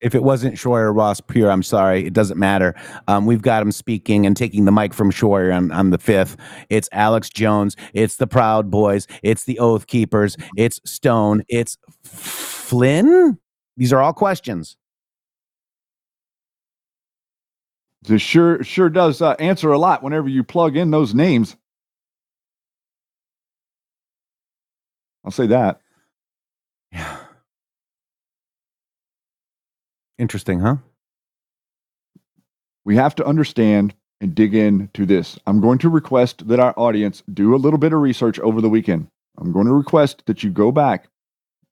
If 0.00 0.14
it 0.14 0.22
wasn't 0.22 0.56
Schroyer 0.56 0.94
Ross 0.94 1.22
Pure, 1.22 1.50
I'm 1.50 1.62
sorry. 1.62 2.04
It 2.04 2.12
doesn't 2.12 2.38
matter. 2.38 2.74
Um, 3.08 3.24
we've 3.24 3.40
got 3.40 3.62
him 3.62 3.72
speaking 3.72 4.26
and 4.26 4.36
taking 4.36 4.66
the 4.66 4.72
mic 4.72 4.92
from 4.92 5.10
Schroyer 5.10 5.56
on, 5.56 5.72
on 5.72 5.88
the 5.88 5.96
fifth. 5.96 6.36
It's 6.68 6.90
Alex 6.92 7.30
Jones. 7.30 7.74
It's 7.94 8.16
the 8.16 8.26
Proud 8.26 8.70
Boys. 8.70 9.06
It's 9.22 9.44
the 9.44 9.58
Oath 9.58 9.86
Keepers. 9.86 10.36
It's 10.58 10.78
Stone. 10.84 11.42
It's 11.48 11.78
Flynn. 12.02 13.38
These 13.78 13.94
are 13.94 14.02
all 14.02 14.12
questions. 14.12 14.76
This 18.04 18.20
sure 18.22 18.62
sure 18.62 18.90
does 18.90 19.22
uh, 19.22 19.32
answer 19.38 19.72
a 19.72 19.78
lot 19.78 20.02
whenever 20.02 20.28
you 20.28 20.44
plug 20.44 20.76
in 20.76 20.90
those 20.90 21.14
names. 21.14 21.56
I'll 25.24 25.30
say 25.30 25.46
that. 25.48 25.80
Yeah. 26.92 27.16
Interesting, 30.18 30.60
huh? 30.60 30.76
We 32.84 32.96
have 32.96 33.14
to 33.16 33.24
understand 33.24 33.94
and 34.20 34.34
dig 34.34 34.54
into 34.54 35.06
this. 35.06 35.38
I'm 35.46 35.60
going 35.60 35.78
to 35.78 35.88
request 35.88 36.46
that 36.48 36.60
our 36.60 36.74
audience 36.78 37.22
do 37.32 37.54
a 37.54 37.56
little 37.56 37.78
bit 37.78 37.92
of 37.92 38.00
research 38.00 38.38
over 38.40 38.60
the 38.60 38.68
weekend. 38.68 39.08
I'm 39.38 39.52
going 39.52 39.66
to 39.66 39.72
request 39.72 40.22
that 40.26 40.42
you 40.42 40.50
go 40.50 40.70
back, 40.70 41.08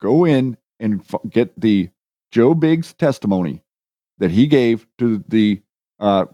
go 0.01 0.25
in 0.25 0.57
and 0.81 1.01
f- 1.01 1.21
get 1.29 1.59
the 1.61 1.91
Joe 2.33 2.55
Biggs 2.55 2.95
testimony 2.95 3.63
that 4.19 4.31
he 4.31 4.47
gave 4.47 4.87
to 4.99 5.23
the 5.29 5.61
uh, 6.03 6.27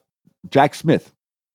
Jack 0.50 0.74
Smith. 0.74 1.12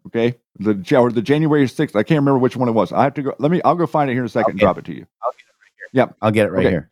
Okay, 0.07 0.35
the 0.59 0.97
or 0.97 1.11
the 1.11 1.21
January 1.21 1.65
6th. 1.65 1.95
I 1.95 2.03
can't 2.03 2.19
remember 2.19 2.37
which 2.37 2.55
one 2.57 2.67
it 2.67 2.73
was. 2.73 2.91
I 2.91 3.03
have 3.03 3.13
to 3.15 3.21
go. 3.21 3.35
Let 3.39 3.51
me. 3.51 3.61
I'll 3.63 3.75
go 3.75 3.87
find 3.87 4.09
it 4.09 4.13
here 4.13 4.21
in 4.21 4.25
a 4.25 4.29
second 4.29 4.51
and 4.51 4.59
drop 4.59 4.77
it 4.77 4.85
to 4.85 4.93
you. 4.93 5.05
I'll 5.23 5.31
get 5.31 5.45
it 5.47 5.55
right 5.59 5.71
here. 5.77 5.87
Yep. 5.93 6.15
I'll 6.21 6.31
get 6.31 6.45
it 6.47 6.51
right 6.51 6.65
Okay. 6.65 6.69
here. 6.69 6.89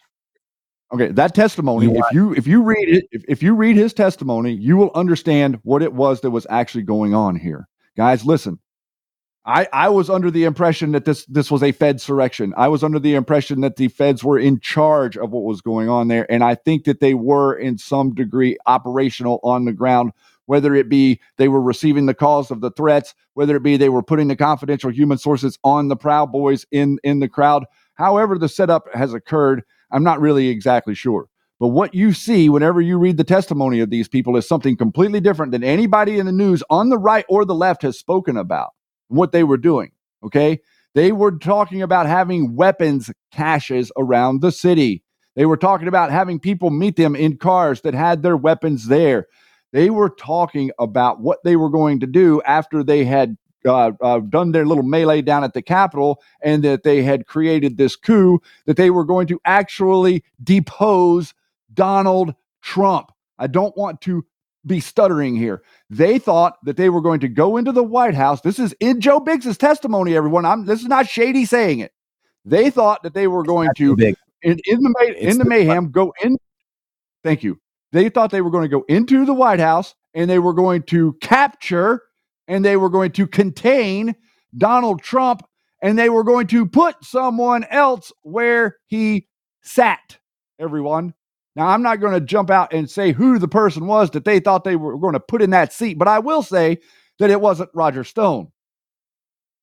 Okay, 0.93 1.07
that 1.07 1.33
testimony. 1.33 1.85
You 1.85 1.97
if 1.97 2.05
you 2.11 2.33
if 2.35 2.47
you 2.47 2.61
read 2.63 2.89
it, 2.89 3.05
if, 3.11 3.23
if 3.27 3.43
you 3.43 3.53
read 3.55 3.77
his 3.77 3.93
testimony, 3.93 4.51
you 4.51 4.75
will 4.77 4.91
understand 4.93 5.59
what 5.63 5.81
it 5.81 5.93
was 5.93 6.21
that 6.21 6.31
was 6.31 6.45
actually 6.49 6.83
going 6.83 7.13
on 7.13 7.35
here. 7.35 7.67
Guys, 7.95 8.25
listen. 8.25 8.59
I 9.45 9.67
I 9.73 9.89
was 9.89 10.09
under 10.09 10.29
the 10.29 10.43
impression 10.43 10.91
that 10.91 11.05
this 11.05 11.25
this 11.25 11.49
was 11.49 11.63
a 11.63 11.71
Fed 11.71 11.97
surrection. 11.97 12.51
I 12.57 12.67
was 12.67 12.83
under 12.83 12.99
the 12.99 13.15
impression 13.15 13.61
that 13.61 13.77
the 13.77 13.87
Feds 13.87 14.23
were 14.23 14.37
in 14.37 14.59
charge 14.59 15.17
of 15.17 15.31
what 15.31 15.43
was 15.43 15.61
going 15.61 15.89
on 15.89 16.09
there, 16.09 16.31
and 16.31 16.43
I 16.43 16.55
think 16.55 16.83
that 16.83 16.99
they 16.99 17.13
were 17.13 17.55
in 17.55 17.77
some 17.77 18.13
degree 18.13 18.57
operational 18.67 19.39
on 19.43 19.65
the 19.65 19.73
ground. 19.73 20.11
Whether 20.45 20.75
it 20.75 20.89
be 20.89 21.19
they 21.37 21.47
were 21.47 21.61
receiving 21.61 22.05
the 22.07 22.13
calls 22.13 22.51
of 22.51 22.61
the 22.61 22.71
threats, 22.71 23.13
whether 23.35 23.55
it 23.55 23.63
be 23.63 23.77
they 23.77 23.89
were 23.89 24.03
putting 24.03 24.27
the 24.27 24.35
confidential 24.35 24.91
human 24.91 25.17
sources 25.17 25.57
on 25.63 25.87
the 25.87 25.95
Proud 25.95 26.31
Boys 26.31 26.65
in 26.71 26.99
in 27.03 27.19
the 27.19 27.29
crowd. 27.29 27.65
However, 27.95 28.37
the 28.37 28.49
setup 28.49 28.85
has 28.93 29.13
occurred, 29.13 29.63
I'm 29.91 30.03
not 30.03 30.19
really 30.19 30.47
exactly 30.47 30.95
sure. 30.95 31.27
But 31.59 31.67
what 31.67 31.93
you 31.93 32.11
see 32.11 32.49
whenever 32.49 32.81
you 32.81 32.97
read 32.97 33.17
the 33.17 33.23
testimony 33.23 33.81
of 33.81 33.91
these 33.91 34.07
people 34.07 34.35
is 34.35 34.47
something 34.47 34.75
completely 34.75 35.19
different 35.19 35.51
than 35.51 35.63
anybody 35.63 36.17
in 36.17 36.25
the 36.25 36.31
news 36.31 36.63
on 36.71 36.89
the 36.89 36.97
right 36.97 37.23
or 37.29 37.45
the 37.45 37.53
left 37.53 37.83
has 37.83 37.99
spoken 37.99 38.35
about 38.35 38.71
what 39.09 39.31
they 39.31 39.43
were 39.43 39.57
doing. 39.57 39.91
Okay. 40.25 40.59
They 40.95 41.11
were 41.11 41.37
talking 41.37 41.83
about 41.83 42.07
having 42.07 42.55
weapons 42.55 43.11
caches 43.31 43.91
around 43.95 44.41
the 44.41 44.51
city. 44.51 45.03
They 45.35 45.45
were 45.45 45.55
talking 45.55 45.87
about 45.87 46.11
having 46.11 46.39
people 46.39 46.71
meet 46.71 46.95
them 46.95 47.15
in 47.15 47.37
cars 47.37 47.81
that 47.81 47.93
had 47.93 48.23
their 48.23 48.35
weapons 48.35 48.87
there. 48.87 49.27
They 49.71 49.89
were 49.89 50.09
talking 50.09 50.71
about 50.79 51.21
what 51.21 51.43
they 51.43 51.55
were 51.55 51.69
going 51.69 51.99
to 52.01 52.07
do 52.07 52.41
after 52.43 52.83
they 52.83 53.05
had 53.05 53.37
uh, 53.65 53.91
uh, 54.01 54.19
done 54.19 54.51
their 54.51 54.65
little 54.65 54.83
melee 54.83 55.21
down 55.21 55.43
at 55.43 55.53
the 55.53 55.61
Capitol 55.61 56.21
and 56.41 56.63
that 56.63 56.83
they 56.83 57.03
had 57.03 57.27
created 57.27 57.77
this 57.77 57.95
coup, 57.95 58.41
that 58.65 58.77
they 58.77 58.89
were 58.89 59.05
going 59.05 59.27
to 59.27 59.39
actually 59.45 60.23
depose 60.43 61.33
Donald 61.73 62.33
Trump. 62.61 63.11
I 63.37 63.47
don't 63.47 63.75
want 63.77 64.01
to 64.01 64.25
be 64.65 64.79
stuttering 64.79 65.35
here. 65.35 65.63
They 65.89 66.19
thought 66.19 66.57
that 66.65 66.77
they 66.77 66.89
were 66.89 67.01
going 67.01 67.19
to 67.21 67.27
go 67.27 67.57
into 67.57 67.71
the 67.71 67.83
White 67.83 68.13
House. 68.13 68.41
This 68.41 68.59
is 68.59 68.75
in 68.79 69.01
Joe 69.01 69.19
Biggs' 69.19 69.57
testimony, 69.57 70.15
everyone. 70.15 70.45
I'm, 70.45 70.65
this 70.65 70.81
is 70.81 70.87
not 70.87 71.07
shady 71.07 71.45
saying 71.45 71.79
it. 71.79 71.93
They 72.45 72.69
thought 72.69 73.03
that 73.03 73.13
they 73.13 73.27
were 73.27 73.43
going 73.43 73.69
to, 73.77 73.95
in, 74.41 74.59
in 74.65 74.79
the, 74.81 75.15
in 75.17 75.37
the 75.37 75.45
mayhem, 75.45 75.91
go 75.91 76.13
in. 76.23 76.37
Thank 77.23 77.43
you. 77.43 77.59
They 77.91 78.09
thought 78.09 78.31
they 78.31 78.41
were 78.41 78.51
going 78.51 78.63
to 78.63 78.69
go 78.69 78.85
into 78.87 79.25
the 79.25 79.33
White 79.33 79.59
House 79.59 79.95
and 80.13 80.29
they 80.29 80.39
were 80.39 80.53
going 80.53 80.83
to 80.83 81.13
capture 81.21 82.01
and 82.47 82.63
they 82.63 82.77
were 82.77 82.89
going 82.89 83.11
to 83.13 83.27
contain 83.27 84.15
Donald 84.57 85.01
Trump 85.01 85.43
and 85.81 85.97
they 85.97 86.09
were 86.09 86.23
going 86.23 86.47
to 86.47 86.65
put 86.65 87.03
someone 87.03 87.65
else 87.65 88.11
where 88.21 88.77
he 88.87 89.27
sat, 89.63 90.17
everyone. 90.59 91.13
Now, 91.55 91.67
I'm 91.67 91.81
not 91.81 91.99
going 91.99 92.13
to 92.13 92.21
jump 92.21 92.49
out 92.49 92.73
and 92.73 92.89
say 92.89 93.11
who 93.11 93.37
the 93.37 93.47
person 93.47 93.85
was 93.87 94.11
that 94.11 94.23
they 94.23 94.39
thought 94.39 94.63
they 94.63 94.77
were 94.77 94.97
going 94.97 95.13
to 95.13 95.19
put 95.19 95.41
in 95.41 95.49
that 95.49 95.73
seat, 95.73 95.97
but 95.97 96.07
I 96.07 96.19
will 96.19 96.43
say 96.43 96.77
that 97.19 97.29
it 97.29 97.41
wasn't 97.41 97.69
Roger 97.73 98.03
Stone. 98.03 98.51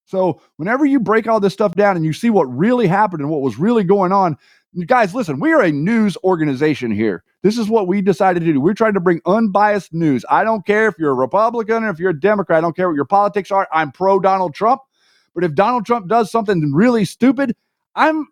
So, 0.05 0.41
whenever 0.57 0.87
you 0.87 1.01
break 1.01 1.27
all 1.27 1.41
this 1.41 1.53
stuff 1.53 1.75
down 1.75 1.97
and 1.97 2.05
you 2.05 2.13
see 2.13 2.31
what 2.31 2.45
really 2.45 2.87
happened 2.87 3.21
and 3.21 3.31
what 3.31 3.43
was 3.43 3.59
really 3.59 3.85
going 3.85 4.13
on, 4.13 4.39
guys, 4.86 5.15
listen, 5.15 5.40
we 5.40 5.53
are 5.53 5.62
a 5.62 5.73
news 5.73 6.16
organization 6.24 6.90
here. 6.90 7.23
This 7.43 7.59
is 7.59 7.69
what 7.69 7.86
we 7.86 8.03
decided 8.03 8.40
to 8.40 8.53
do. 8.53 8.61
We're 8.61 8.74
trying 8.74 8.95
to 8.95 9.01
bring 9.01 9.20
unbiased 9.27 9.93
news. 9.93 10.24
I 10.31 10.45
don't 10.45 10.66
care 10.66 10.89
if 10.89 10.99
you're 10.99 11.12
a 11.12 11.15
Republican 11.15 11.85
or 11.85 11.90
if 11.90 11.99
you're 11.99 12.11
a 12.11 12.20
Democrat. 12.20 12.59
I 12.59 12.61
don't 12.61 12.77
care 12.77 12.89
what 12.89 12.97
your 12.97 13.05
politics 13.05 13.51
are. 13.51 13.69
I'm 13.73 13.93
pro 13.93 14.20
Donald 14.20 14.55
Trump. 14.55 14.82
But 15.35 15.45
if 15.45 15.55
Donald 15.55 15.86
Trump 15.86 16.09
does 16.09 16.31
something 16.31 16.73
really 16.73 17.05
stupid, 17.05 17.55
I'm 17.95 18.27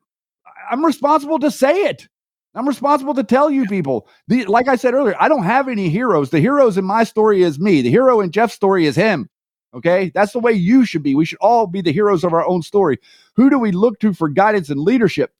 I'm 0.70 0.84
responsible 0.84 1.38
to 1.38 1.50
say 1.50 1.84
it. 1.84 2.08
I'm 2.54 2.66
responsible 2.66 3.14
to 3.14 3.22
tell 3.22 3.50
you 3.50 3.66
people. 3.66 4.08
The, 4.28 4.46
like 4.46 4.66
I 4.66 4.76
said 4.76 4.94
earlier, 4.94 5.14
I 5.20 5.28
don't 5.28 5.44
have 5.44 5.68
any 5.68 5.90
heroes. 5.90 6.30
The 6.30 6.40
heroes 6.40 6.78
in 6.78 6.84
my 6.84 7.04
story 7.04 7.42
is 7.42 7.60
me. 7.60 7.82
The 7.82 7.90
hero 7.90 8.20
in 8.20 8.32
Jeff's 8.32 8.54
story 8.54 8.86
is 8.86 8.96
him. 8.96 9.28
Okay, 9.74 10.10
that's 10.14 10.32
the 10.32 10.40
way 10.40 10.52
you 10.52 10.86
should 10.86 11.02
be. 11.02 11.14
We 11.14 11.26
should 11.26 11.38
all 11.40 11.66
be 11.66 11.82
the 11.82 11.92
heroes 11.92 12.24
of 12.24 12.32
our 12.32 12.46
own 12.46 12.62
story. 12.62 12.98
Who 13.34 13.50
do 13.50 13.58
we 13.58 13.72
look 13.72 14.00
to 14.00 14.14
for 14.14 14.28
guidance 14.30 14.70
and 14.70 14.80
leadership? 14.80 15.32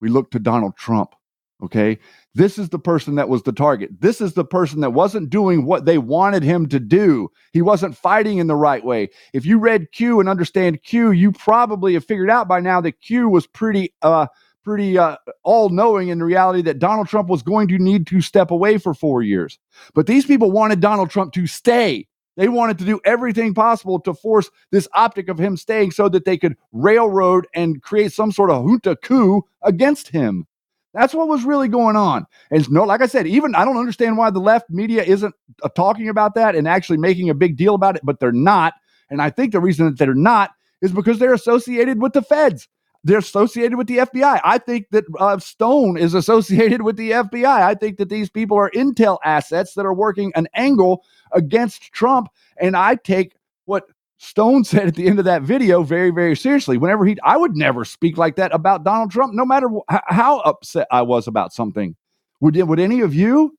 We 0.00 0.08
look 0.08 0.30
to 0.32 0.38
Donald 0.38 0.76
Trump. 0.76 1.14
Okay, 1.62 1.98
this 2.34 2.58
is 2.58 2.68
the 2.68 2.80
person 2.80 3.14
that 3.14 3.28
was 3.28 3.44
the 3.44 3.52
target. 3.52 3.90
This 4.00 4.20
is 4.20 4.34
the 4.34 4.44
person 4.44 4.80
that 4.80 4.90
wasn't 4.90 5.30
doing 5.30 5.64
what 5.64 5.84
they 5.84 5.98
wanted 5.98 6.42
him 6.42 6.68
to 6.68 6.80
do. 6.80 7.30
He 7.52 7.62
wasn't 7.62 7.96
fighting 7.96 8.38
in 8.38 8.48
the 8.48 8.56
right 8.56 8.84
way. 8.84 9.08
If 9.32 9.46
you 9.46 9.58
read 9.58 9.92
Q 9.92 10.20
and 10.20 10.28
understand 10.28 10.82
Q, 10.82 11.12
you 11.12 11.30
probably 11.32 11.94
have 11.94 12.04
figured 12.04 12.28
out 12.28 12.48
by 12.48 12.60
now 12.60 12.80
that 12.80 13.00
Q 13.00 13.28
was 13.28 13.46
pretty 13.46 13.94
uh 14.02 14.26
pretty 14.64 14.98
uh, 14.98 15.16
all 15.42 15.68
knowing 15.68 16.08
in 16.08 16.22
reality 16.22 16.62
that 16.62 16.78
Donald 16.78 17.06
Trump 17.06 17.28
was 17.28 17.42
going 17.42 17.68
to 17.68 17.78
need 17.78 18.06
to 18.08 18.20
step 18.20 18.50
away 18.50 18.78
for 18.78 18.94
4 18.94 19.22
years. 19.22 19.58
But 19.94 20.06
these 20.06 20.24
people 20.24 20.50
wanted 20.50 20.80
Donald 20.80 21.10
Trump 21.10 21.34
to 21.34 21.46
stay. 21.46 22.08
They 22.36 22.48
wanted 22.48 22.78
to 22.78 22.84
do 22.84 23.00
everything 23.04 23.54
possible 23.54 24.00
to 24.00 24.14
force 24.14 24.50
this 24.70 24.88
optic 24.92 25.28
of 25.28 25.38
him 25.38 25.56
staying 25.56 25.92
so 25.92 26.08
that 26.08 26.24
they 26.24 26.36
could 26.36 26.56
railroad 26.72 27.46
and 27.54 27.82
create 27.82 28.12
some 28.12 28.32
sort 28.32 28.50
of 28.50 28.64
junta 28.64 28.96
coup 28.96 29.42
against 29.62 30.08
him. 30.08 30.46
That's 30.94 31.14
what 31.14 31.28
was 31.28 31.44
really 31.44 31.68
going 31.68 31.96
on. 31.96 32.26
And 32.50 32.70
no, 32.70 32.84
like 32.84 33.02
I 33.02 33.06
said, 33.06 33.26
even 33.26 33.54
I 33.54 33.64
don't 33.64 33.76
understand 33.76 34.16
why 34.16 34.30
the 34.30 34.38
left 34.38 34.70
media 34.70 35.02
isn't 35.02 35.34
uh, 35.62 35.68
talking 35.70 36.08
about 36.08 36.34
that 36.36 36.54
and 36.54 36.68
actually 36.68 36.98
making 36.98 37.30
a 37.30 37.34
big 37.34 37.56
deal 37.56 37.74
about 37.74 37.96
it, 37.96 38.02
but 38.04 38.20
they're 38.20 38.32
not. 38.32 38.74
And 39.10 39.20
I 39.20 39.30
think 39.30 39.52
the 39.52 39.60
reason 39.60 39.86
that 39.86 39.98
they're 39.98 40.14
not 40.14 40.52
is 40.80 40.92
because 40.92 41.18
they're 41.18 41.34
associated 41.34 42.00
with 42.00 42.12
the 42.12 42.22
feds. 42.22 42.68
They're 43.02 43.18
associated 43.18 43.76
with 43.76 43.86
the 43.86 43.98
FBI. 43.98 44.40
I 44.42 44.58
think 44.58 44.86
that 44.92 45.04
uh, 45.18 45.38
Stone 45.38 45.98
is 45.98 46.14
associated 46.14 46.82
with 46.82 46.96
the 46.96 47.10
FBI. 47.10 47.44
I 47.44 47.74
think 47.74 47.98
that 47.98 48.08
these 48.08 48.30
people 48.30 48.56
are 48.56 48.70
intel 48.70 49.18
assets 49.24 49.74
that 49.74 49.84
are 49.84 49.92
working 49.92 50.32
an 50.36 50.48
angle 50.54 51.04
against 51.34 51.92
Trump. 51.92 52.28
And 52.58 52.76
I 52.76 52.96
take 52.96 53.36
what 53.66 53.84
Stone 54.18 54.64
said 54.64 54.88
at 54.88 54.94
the 54.94 55.06
end 55.06 55.18
of 55.18 55.24
that 55.24 55.42
video 55.42 55.82
very, 55.82 56.10
very 56.10 56.36
seriously. 56.36 56.78
Whenever 56.78 57.04
he, 57.04 57.18
I 57.22 57.36
would 57.36 57.56
never 57.56 57.84
speak 57.84 58.16
like 58.16 58.36
that 58.36 58.54
about 58.54 58.84
Donald 58.84 59.10
Trump, 59.10 59.34
no 59.34 59.44
matter 59.44 59.68
wh- 59.68 59.98
how 60.06 60.40
upset 60.40 60.86
I 60.90 61.02
was 61.02 61.26
about 61.26 61.52
something. 61.52 61.96
Would 62.40 62.56
would 62.56 62.80
any 62.80 63.00
of 63.00 63.14
you? 63.14 63.56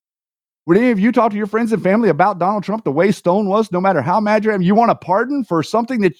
Would 0.65 0.77
any 0.77 0.91
of 0.91 0.99
you 0.99 1.11
talk 1.11 1.31
to 1.31 1.37
your 1.37 1.47
friends 1.47 1.71
and 1.71 1.81
family 1.81 2.09
about 2.09 2.39
Donald 2.39 2.63
Trump 2.63 2.83
the 2.83 2.91
way 2.91 3.11
Stone 3.11 3.47
was, 3.47 3.71
no 3.71 3.79
matter 3.79 4.01
how 4.01 4.19
mad 4.19 4.43
you 4.43 4.51
are? 4.51 4.61
You 4.61 4.75
want 4.75 4.91
a 4.91 4.95
pardon 4.95 5.43
for 5.43 5.61
something 5.63 6.01
that 6.01 6.13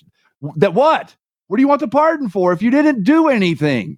that 0.56 0.74
what? 0.74 1.16
What 1.48 1.58
do 1.58 1.62
you 1.62 1.68
want 1.68 1.82
the 1.82 1.88
pardon 1.88 2.30
for 2.30 2.54
if 2.54 2.62
you 2.62 2.72
didn't 2.72 3.04
do 3.04 3.28
anything? 3.28 3.98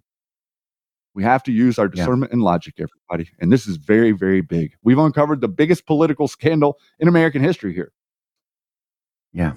We 1.17 1.23
have 1.23 1.41
to 1.45 1.51
use 1.51 1.79
our 1.79 1.87
discernment 1.87 2.31
and 2.31 2.43
logic, 2.43 2.75
everybody. 2.77 3.31
And 3.39 3.51
this 3.51 3.65
is 3.65 3.77
very, 3.77 4.11
very 4.11 4.41
big. 4.41 4.75
We've 4.83 4.99
uncovered 4.99 5.41
the 5.41 5.47
biggest 5.47 5.87
political 5.87 6.27
scandal 6.27 6.77
in 6.99 7.07
American 7.07 7.41
history 7.41 7.73
here. 7.73 7.91
Yeah, 9.33 9.53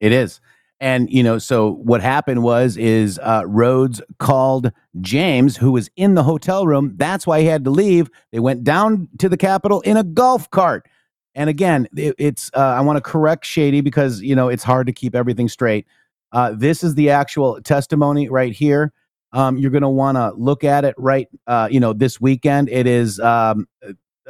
it 0.00 0.10
is. 0.10 0.40
And 0.80 1.08
you 1.08 1.22
know, 1.22 1.38
so 1.38 1.74
what 1.74 2.00
happened 2.00 2.42
was 2.42 2.76
is 2.76 3.20
uh, 3.22 3.44
Rhodes 3.46 4.00
called 4.18 4.72
James, 5.00 5.56
who 5.56 5.70
was 5.70 5.88
in 5.94 6.16
the 6.16 6.24
hotel 6.24 6.66
room. 6.66 6.94
That's 6.96 7.28
why 7.28 7.42
he 7.42 7.46
had 7.46 7.62
to 7.62 7.70
leave. 7.70 8.10
They 8.32 8.40
went 8.40 8.64
down 8.64 9.08
to 9.20 9.28
the 9.28 9.36
Capitol 9.36 9.82
in 9.82 9.96
a 9.96 10.02
golf 10.02 10.50
cart. 10.50 10.88
And 11.36 11.48
again, 11.48 11.86
it, 11.96 12.16
it's 12.18 12.50
uh, 12.54 12.58
I 12.58 12.80
want 12.80 12.96
to 12.96 13.00
correct 13.00 13.46
Shady 13.46 13.82
because 13.82 14.20
you 14.20 14.34
know 14.34 14.48
it's 14.48 14.64
hard 14.64 14.88
to 14.88 14.92
keep 14.92 15.14
everything 15.14 15.48
straight. 15.48 15.86
Uh, 16.32 16.54
this 16.56 16.82
is 16.82 16.96
the 16.96 17.10
actual 17.10 17.62
testimony 17.62 18.28
right 18.28 18.52
here. 18.52 18.92
Um, 19.34 19.58
you're 19.58 19.70
going 19.70 19.82
to 19.82 19.88
want 19.88 20.16
to 20.16 20.32
look 20.36 20.64
at 20.64 20.84
it 20.84 20.94
right, 20.96 21.28
uh, 21.46 21.68
you 21.70 21.80
know, 21.80 21.92
this 21.92 22.20
weekend. 22.20 22.68
It 22.70 22.86
is 22.86 23.20
um, 23.20 23.68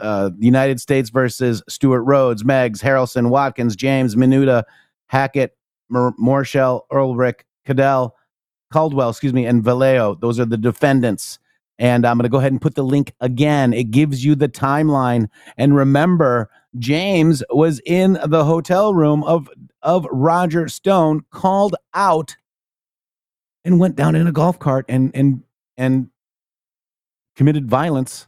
uh, 0.00 0.30
United 0.38 0.80
States 0.80 1.10
versus 1.10 1.62
Stewart 1.68 2.04
Rhodes, 2.04 2.44
Meggs, 2.44 2.80
Harrelson, 2.80 3.28
Watkins, 3.28 3.76
James, 3.76 4.16
Minuta, 4.16 4.64
Hackett, 5.06 5.56
Mer- 5.90 6.14
Moerschel, 6.18 6.82
Ulrich, 6.90 7.44
Cadell, 7.66 8.16
Caldwell, 8.72 9.10
excuse 9.10 9.32
me, 9.32 9.46
and 9.46 9.62
Vallejo. 9.62 10.16
Those 10.16 10.40
are 10.40 10.46
the 10.46 10.56
defendants. 10.56 11.38
And 11.78 12.06
I'm 12.06 12.16
going 12.16 12.24
to 12.24 12.28
go 12.28 12.38
ahead 12.38 12.52
and 12.52 12.60
put 12.60 12.74
the 12.74 12.84
link 12.84 13.12
again. 13.20 13.72
It 13.72 13.90
gives 13.90 14.24
you 14.24 14.34
the 14.34 14.48
timeline. 14.48 15.28
And 15.58 15.76
remember, 15.76 16.48
James 16.78 17.42
was 17.50 17.80
in 17.84 18.18
the 18.24 18.44
hotel 18.44 18.94
room 18.94 19.22
of, 19.24 19.48
of 19.82 20.06
Roger 20.10 20.68
Stone, 20.68 21.24
called 21.30 21.76
out, 21.92 22.36
and 23.64 23.80
went 23.80 23.96
down 23.96 24.14
in 24.14 24.26
a 24.26 24.32
golf 24.32 24.58
cart 24.58 24.84
and 24.88 25.10
and 25.14 25.42
and 25.76 26.10
committed 27.36 27.68
violence 27.68 28.26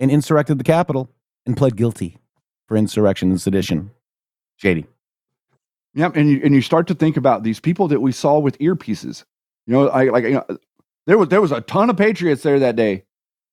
and 0.00 0.10
insurrected 0.10 0.58
the 0.58 0.64
Capitol 0.64 1.10
and 1.46 1.56
pled 1.56 1.76
guilty 1.76 2.18
for 2.66 2.76
insurrection 2.76 3.30
and 3.30 3.40
sedition. 3.40 3.90
Shady. 4.56 4.86
Yep, 5.94 6.16
and 6.16 6.30
you 6.30 6.40
and 6.42 6.54
you 6.54 6.62
start 6.62 6.86
to 6.86 6.94
think 6.94 7.16
about 7.16 7.42
these 7.42 7.60
people 7.60 7.88
that 7.88 8.00
we 8.00 8.12
saw 8.12 8.38
with 8.38 8.58
earpieces. 8.58 9.24
You 9.66 9.74
know, 9.74 9.88
I 9.88 10.04
like 10.04 10.24
you 10.24 10.32
know, 10.32 10.46
there 11.06 11.18
was 11.18 11.28
there 11.28 11.40
was 11.40 11.52
a 11.52 11.60
ton 11.60 11.90
of 11.90 11.96
patriots 11.96 12.42
there 12.42 12.58
that 12.60 12.76
day. 12.76 13.04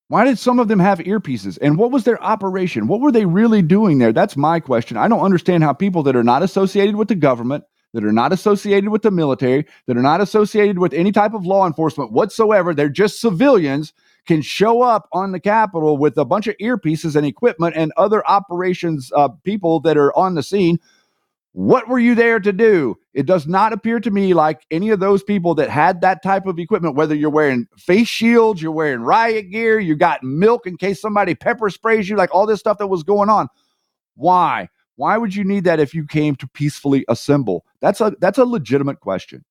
Why 0.07 0.23
did 0.23 0.39
some 0.39 0.57
of 0.59 0.67
them 0.67 0.79
have 0.79 0.99
earpieces? 0.99 1.59
And 1.61 1.77
what 1.77 1.91
was 1.91 2.03
their 2.03 2.21
operation? 2.23 2.87
What 2.87 2.99
were 2.99 3.11
they 3.11 3.25
really 3.25 3.61
doing 3.61 3.99
there? 3.99 4.11
That's 4.11 4.35
my 4.35 4.59
question. 4.59 4.97
I 4.97 5.07
don't 5.07 5.19
understand 5.19 5.63
how 5.63 5.73
people 5.73 6.01
that 6.03 6.15
are 6.15 6.23
not 6.23 6.41
associated 6.41 6.95
with 6.95 7.09
the 7.09 7.15
government, 7.15 7.63
that 7.93 8.03
are 8.03 8.11
not 8.11 8.31
associated 8.31 8.89
with 8.89 9.01
the 9.01 9.11
military, 9.11 9.65
that 9.87 9.97
are 9.97 10.01
not 10.01 10.21
associated 10.21 10.79
with 10.79 10.93
any 10.93 11.11
type 11.11 11.33
of 11.33 11.45
law 11.45 11.65
enforcement 11.65 12.11
whatsoever, 12.11 12.73
they're 12.73 12.89
just 12.89 13.19
civilians, 13.19 13.93
can 14.27 14.41
show 14.41 14.81
up 14.81 15.07
on 15.11 15.31
the 15.31 15.39
Capitol 15.39 15.97
with 15.97 16.17
a 16.17 16.25
bunch 16.25 16.45
of 16.47 16.55
earpieces 16.57 17.15
and 17.15 17.25
equipment 17.25 17.75
and 17.75 17.91
other 17.97 18.25
operations 18.27 19.11
uh, 19.15 19.29
people 19.43 19.79
that 19.79 19.97
are 19.97 20.15
on 20.15 20.35
the 20.35 20.43
scene. 20.43 20.77
What 21.53 21.87
were 21.87 21.97
you 21.97 22.13
there 22.13 22.39
to 22.39 22.53
do? 22.53 22.95
It 23.15 23.25
does 23.25 23.47
not 23.47 23.73
appear 23.73 23.99
to 23.99 24.11
me 24.11 24.35
like 24.35 24.61
any 24.69 24.91
of 24.91 24.99
those 24.99 25.23
people 25.23 25.55
that 25.55 25.69
had 25.69 26.01
that 26.01 26.21
type 26.21 26.45
of 26.45 26.59
equipment, 26.59 26.95
whether 26.95 27.15
you're 27.15 27.31
wearing 27.31 27.65
face 27.75 28.07
shields, 28.07 28.61
you're 28.61 28.71
wearing 28.71 29.01
riot 29.01 29.49
gear, 29.49 29.79
you 29.79 29.95
got 29.95 30.23
milk 30.23 30.67
in 30.67 30.77
case 30.77 31.01
somebody 31.01 31.33
pepper 31.33 31.71
sprays 31.71 32.07
you, 32.07 32.15
like 32.15 32.33
all 32.33 32.45
this 32.45 32.59
stuff 32.59 32.77
that 32.77 32.87
was 32.87 33.01
going 33.01 33.29
on. 33.29 33.47
Why? 34.15 34.69
Why 34.99 35.17
would 35.17 35.33
you 35.33 35.45
need 35.45 35.63
that 35.63 35.79
if 35.79 35.93
you 35.93 36.05
came 36.05 36.35
to 36.35 36.47
peacefully 36.49 37.05
assemble? 37.07 37.63
That's 37.79 38.01
a 38.01 38.13
that's 38.19 38.37
a 38.37 38.43
legitimate 38.43 38.99
question. 38.99 39.45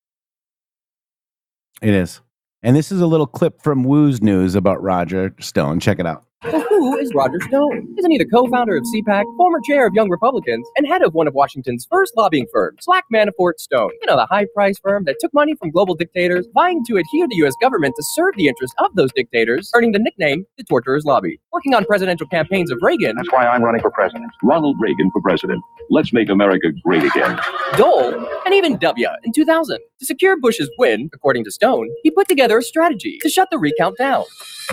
It 1.81 1.95
is. 1.95 2.21
And 2.63 2.77
this 2.77 2.93
is 2.93 3.01
a 3.01 3.07
little 3.07 3.27
clip 3.27 3.63
from 3.63 3.87
WOOZNEWS 3.87 4.57
about 4.57 4.83
Roger 4.83 5.35
Stone. 5.41 5.81
Check 5.81 6.01
it 6.01 6.07
out. 6.07 6.28
So 6.45 6.61
who 6.61 6.97
is 6.97 7.13
Roger 7.15 7.41
Stone? 7.41 7.97
Isn't 7.99 8.13
he 8.13 8.17
the 8.17 8.25
co-founder 8.25 8.77
of 8.77 8.85
CPAC, 8.95 9.25
former 9.37 9.59
chair 9.61 9.89
of 9.89 9.95
Young 9.95 10.09
Republicans, 10.09 10.65
and 10.77 10.87
head 10.87 11.03
of 11.03 11.13
one 11.13 11.27
of 11.27 11.35
Washington's 11.35 11.89
first 11.91 12.13
lobbying 12.17 12.47
firms, 12.53 12.85
Black 12.87 13.05
Manafort 13.13 13.59
Stone? 13.59 13.91
You 14.01 14.07
know, 14.07 14.15
the 14.15 14.27
high-priced 14.27 14.81
firm 14.81 15.03
that 15.05 15.17
took 15.19 15.35
money 15.35 15.57
from 15.57 15.73
global 15.73 15.97
dictators, 15.97 16.47
vying 16.55 16.85
to 16.87 16.97
adhere 16.97 17.27
to 17.27 17.29
the 17.29 17.37
U.S. 17.39 17.55
government 17.61 17.97
to 17.97 18.05
serve 18.15 18.35
the 18.37 18.47
interests 18.47 18.77
of 18.79 18.95
those 18.95 19.11
dictators, 19.15 19.73
earning 19.75 19.91
the 19.91 19.99
nickname 19.99 20.47
the 20.57 20.63
Torturer's 20.63 21.05
Lobby. 21.05 21.41
Working 21.53 21.75
on 21.75 21.85
presidential 21.85 22.29
campaigns 22.29 22.71
of 22.71 22.79
Reagan, 22.83 23.17
That's 23.17 23.33
why 23.33 23.49
I'm 23.49 23.65
running 23.65 23.81
for 23.81 23.91
president. 23.91 24.31
Ronald 24.45 24.77
Reagan 24.79 25.11
for 25.11 25.21
president. 25.21 25.61
Let's 25.91 26.13
make 26.13 26.29
America 26.29 26.69
great 26.85 27.03
again. 27.03 27.37
Dole, 27.77 28.15
and 28.47 28.55
even 28.55 28.77
W 28.79 29.09
in 29.25 29.33
2000. 29.33 29.79
To 29.99 30.07
secure 30.07 30.39
Bush's 30.39 30.71
win, 30.79 31.11
according 31.13 31.43
to 31.45 31.51
Stone, 31.51 31.89
he 32.05 32.13
put 32.13 32.29
together 32.29 32.59
a 32.59 32.63
strategy 32.63 33.19
to 33.23 33.29
shut 33.29 33.49
the 33.51 33.59
recount 33.59 33.99
down. 33.99 34.25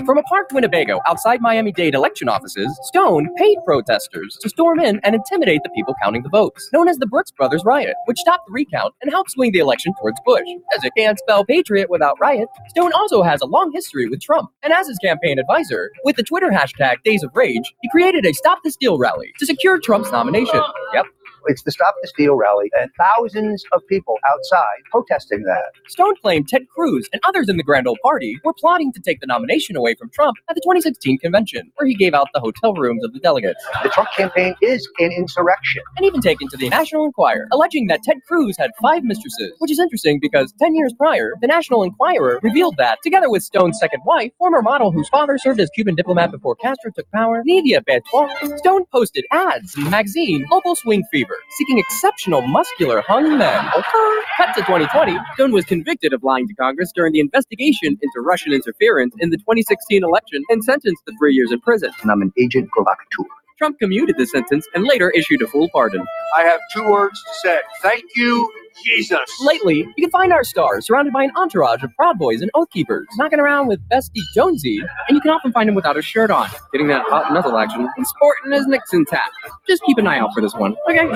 From 0.06 0.18
a 0.18 0.24
parked 0.24 0.52
Winnebago 0.52 1.00
outside 1.08 1.42
Miami 1.56 1.72
Dade 1.72 1.96
election 1.96 2.28
offices, 2.28 2.78
Stone 2.84 3.34
paid 3.38 3.58
protesters 3.66 4.38
to 4.42 4.50
storm 4.50 4.78
in 4.78 5.00
and 5.06 5.16
intimidate 5.16 5.62
the 5.64 5.70
people 5.70 5.96
counting 6.04 6.22
the 6.22 6.28
votes, 6.28 6.70
known 6.74 6.90
as 6.90 6.98
the 6.98 7.08
Brooks 7.08 7.32
Brothers 7.32 7.64
Riot, 7.64 7.96
which 8.08 8.18
stopped 8.18 8.46
the 8.46 8.52
recount 8.52 8.94
and 9.02 9.10
helped 9.10 9.32
swing 9.32 9.54
the 9.54 9.60
election 9.60 9.94
towards 10.02 10.20
Bush. 10.26 10.44
As 10.76 10.84
it 10.84 10.92
can't 10.98 11.18
spell 11.18 11.46
patriot 11.46 11.90
without 11.90 12.20
riot, 12.20 12.50
Stone 12.68 12.92
also 12.92 13.24
has 13.24 13.40
a 13.40 13.46
long 13.46 13.72
history 13.72 14.10
with 14.10 14.20
Trump, 14.20 14.50
and 14.64 14.74
as 14.74 14.90
his 14.90 14.98
campaign 14.98 15.40
advisor, 15.40 15.92
with 16.04 16.18
the 16.18 16.24
Twitter 16.24 16.50
hashtag 16.50 17.02
Days 17.06 17.24
of 17.24 17.34
Rage, 17.34 17.74
he 17.82 17.90
created 17.90 18.26
a 18.26 18.34
Stop 18.34 18.60
the 18.66 18.72
Steal 18.72 18.98
rally 18.98 19.32
to 19.40 19.46
secure 19.46 19.80
Trump's 19.80 20.12
nomination. 20.12 20.62
Yep, 20.94 21.06
It's 21.48 21.64
the 21.64 21.72
Stop 21.72 21.96
the 22.02 22.08
Steal 22.08 22.36
rally 22.36 22.72
and 22.80 22.90
thousands 22.98 23.64
of 23.74 23.82
people 23.88 24.18
outside 24.30 24.82
protesting 24.92 25.44
that. 25.44 25.72
Stone 25.88 26.16
claimed 26.22 26.48
Ted 26.48 26.68
Cruz 26.70 27.10
and 27.14 27.22
others 27.28 27.50
in 27.50 27.58
the 27.58 27.64
Grand 27.64 27.88
Old 27.88 28.00
Party 28.04 28.40
were 28.44 28.54
plotting 28.54 28.92
to 28.94 29.00
take 29.02 29.20
the 29.20 29.28
nomination 29.28 29.76
away 29.76 29.96
from 29.96 30.10
Trump 30.12 30.38
at 30.50 30.56
the 30.56 30.62
2016 30.62 31.18
convention, 31.20 31.72
where 31.76 31.88
he 31.88 31.96
gave 31.96 32.14
out 32.14 32.28
the 32.34 32.40
hotel 32.40 32.74
rooms 32.74 33.04
of 33.04 33.14
the 33.14 33.20
delegates. 33.20 33.64
The 33.84 33.90
Trump 33.90 34.10
campaign 34.16 34.56
is 34.62 34.88
an 35.00 35.12
insurrection. 35.12 35.84
And 35.98 36.06
even 36.06 36.22
taken 36.22 36.48
to 36.50 36.58
the 36.58 36.70
National 36.70 37.06
Enquirer, 37.06 37.48
alleging 37.52 37.88
that 37.88 38.04
Ted 38.04 38.18
Cruz 38.28 38.56
had 38.58 38.72
five 38.82 39.04
mistresses, 39.04 39.54
which 39.60 39.72
is 39.72 39.80
interesting 39.80 40.20
because 40.20 40.54
10 40.60 40.76
years 40.76 40.94
prior, 40.98 41.34
the 41.42 41.48
National 41.48 41.84
Enquirer 41.84 42.40
revealed 42.44 42.76
that, 42.78 43.00
together 43.04 43.30
with 43.30 43.44
Stone's 43.44 43.80
second 43.80 44.02
wife, 44.06 44.32
former 44.38 44.62
model 44.62 44.92
whose 44.92 45.10
father 45.10 45.38
served 45.38 45.60
as 45.60 45.70
Cuban 45.76 45.96
diplomat 45.96 46.32
before 46.32 46.56
Castro 46.56 46.92
took 46.96 47.10
power, 47.12 47.44
Nydia 47.46 47.82
Bertran, 47.82 48.58
Stone 48.60 48.86
posted 48.92 49.26
ads 49.32 49.76
in 49.78 49.84
the 49.84 49.90
magazine 49.90 50.46
Local 50.52 50.76
Swing 50.76 51.04
Fever, 51.12 51.35
seeking 51.58 51.80
exceptional 51.80 52.42
muscular 52.42 53.02
hung 53.02 53.38
men. 53.38 53.66
Cut 54.38 54.54
to 54.56 54.62
2020, 54.62 55.18
Stone 55.36 55.52
was 55.52 55.66
convicted 55.66 56.14
of 56.14 56.24
lying 56.24 56.48
to 56.48 56.54
Congress 56.56 56.92
during 56.94 57.14
the 57.14 57.20
investigation 57.20 57.98
into 58.02 58.22
Russian 58.22 58.54
interference 58.54 59.14
in 59.20 59.30
the 59.30 59.38
2016 59.38 60.04
election 60.04 60.44
and 60.50 60.64
sentenced 60.64 61.04
to 61.08 61.14
three 61.20 61.34
years 61.34 61.52
in 61.52 61.60
prison. 61.62 61.92
And 62.02 62.12
I'm 62.12 62.22
an 62.22 62.34
agent 62.38 62.70
provocateur. 62.72 63.26
Trump 63.58 63.80
commuted 63.80 64.18
the 64.18 64.28
sentence 64.28 64.68
and 64.74 64.84
later 64.84 65.12
issued 65.12 65.42
a 65.42 65.48
full 65.48 65.70
pardon. 65.70 66.06
I 66.38 66.44
have 66.44 66.60
two 66.74 66.84
words 66.90 67.22
to 67.24 67.34
say. 67.36 67.60
Thank 67.82 68.04
you, 68.16 68.52
Jesus. 68.84 69.20
Lately, 69.42 69.88
you 69.96 70.04
can 70.04 70.10
find 70.12 70.34
our 70.34 70.44
star 70.44 70.82
surrounded 70.82 71.14
by 71.14 71.24
an 71.24 71.32
entourage 71.36 71.84
of 71.84 71.94
Proud 71.96 72.18
Boys 72.18 72.42
and 72.42 72.52
Oath 72.54 72.70
Keepers, 72.72 73.08
knocking 73.18 73.40
around 73.40 73.68
with 73.68 73.80
Bestie 73.90 74.22
Jonesy, 74.34 74.80
and 75.08 75.16
you 75.16 75.22
can 75.22 75.32
often 75.32 75.52
find 75.52 75.70
him 75.70 75.76
without 75.76 75.96
his 75.96 76.06
shirt 76.06 76.32
on, 76.32 76.50
getting 76.72 76.88
that 76.88 77.04
hot 77.08 77.34
nuzzle 77.34 77.58
action, 77.58 77.88
and 77.96 78.08
sporting 78.08 78.52
his 78.52 78.68
Nixon 78.68 79.06
tap. 79.06 79.32
Just 79.68 79.84
keep 79.84 79.98
an 79.98 80.08
eye 80.08 80.20
out 80.20 80.34
for 80.34 80.42
this 80.42 80.54
one, 80.54 80.76
okay? 80.90 81.08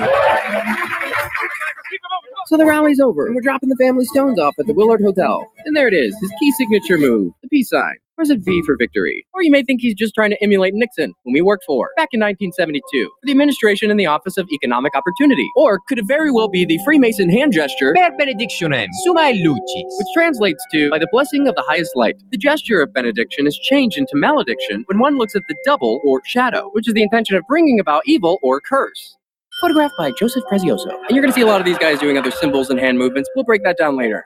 So 2.46 2.56
the 2.56 2.66
rally's 2.66 3.00
over, 3.00 3.26
and 3.26 3.34
we're 3.34 3.42
dropping 3.42 3.68
the 3.68 3.76
family 3.76 4.04
stones 4.06 4.38
off 4.38 4.54
at 4.58 4.66
the 4.66 4.74
Willard 4.74 5.00
Hotel. 5.02 5.46
And 5.64 5.76
there 5.76 5.88
it 5.88 5.94
is, 5.94 6.16
his 6.20 6.32
key 6.40 6.52
signature 6.52 6.98
move, 6.98 7.32
the 7.42 7.48
peace 7.48 7.70
sign. 7.70 7.94
Or 8.18 8.22
is 8.22 8.30
it 8.30 8.40
V 8.40 8.62
for 8.66 8.76
victory? 8.76 9.26
Or 9.32 9.42
you 9.42 9.50
may 9.50 9.62
think 9.62 9.80
he's 9.80 9.94
just 9.94 10.14
trying 10.14 10.28
to 10.28 10.42
emulate 10.42 10.74
Nixon, 10.74 11.14
whom 11.24 11.34
he 11.34 11.40
worked 11.40 11.64
for 11.64 11.88
back 11.96 12.08
in 12.12 12.20
1972, 12.20 13.04
for 13.04 13.10
the 13.24 13.30
administration 13.30 13.90
in 13.90 13.96
the 13.96 14.04
Office 14.04 14.36
of 14.36 14.46
Economic 14.52 14.94
Opportunity. 14.94 15.48
Or 15.56 15.80
could 15.88 15.98
it 15.98 16.06
very 16.06 16.30
well 16.30 16.48
be 16.48 16.66
the 16.66 16.78
Freemason 16.84 17.30
hand 17.30 17.54
gesture, 17.54 17.94
Per 17.94 18.10
benedictionem 18.18 18.88
summae 19.06 19.42
lucis, 19.42 19.98
which 19.98 20.08
translates 20.12 20.62
to, 20.72 20.90
by 20.90 20.98
the 20.98 21.08
blessing 21.10 21.48
of 21.48 21.54
the 21.54 21.64
highest 21.66 21.96
light. 21.96 22.16
The 22.30 22.36
gesture 22.36 22.82
of 22.82 22.92
benediction 22.92 23.46
is 23.46 23.58
changed 23.58 23.96
into 23.96 24.16
malediction 24.16 24.84
when 24.86 24.98
one 24.98 25.16
looks 25.16 25.34
at 25.34 25.42
the 25.48 25.56
double 25.64 25.98
or 26.04 26.20
shadow, 26.26 26.68
which 26.72 26.88
is 26.88 26.94
the 26.94 27.02
intention 27.02 27.36
of 27.36 27.44
bringing 27.48 27.80
about 27.80 28.02
evil 28.04 28.38
or 28.42 28.60
curse. 28.60 29.16
Photographed 29.60 29.94
by 29.98 30.10
Joseph 30.12 30.44
Prezioso. 30.50 30.90
And 30.90 31.10
you're 31.10 31.20
going 31.22 31.32
to 31.32 31.34
see 31.34 31.42
a 31.42 31.46
lot 31.46 31.60
of 31.60 31.66
these 31.66 31.78
guys 31.78 31.98
doing 31.98 32.16
other 32.18 32.30
symbols 32.30 32.70
and 32.70 32.78
hand 32.80 32.98
movements. 32.98 33.28
We'll 33.34 33.44
break 33.44 33.62
that 33.64 33.76
down 33.78 33.96
later. 33.96 34.24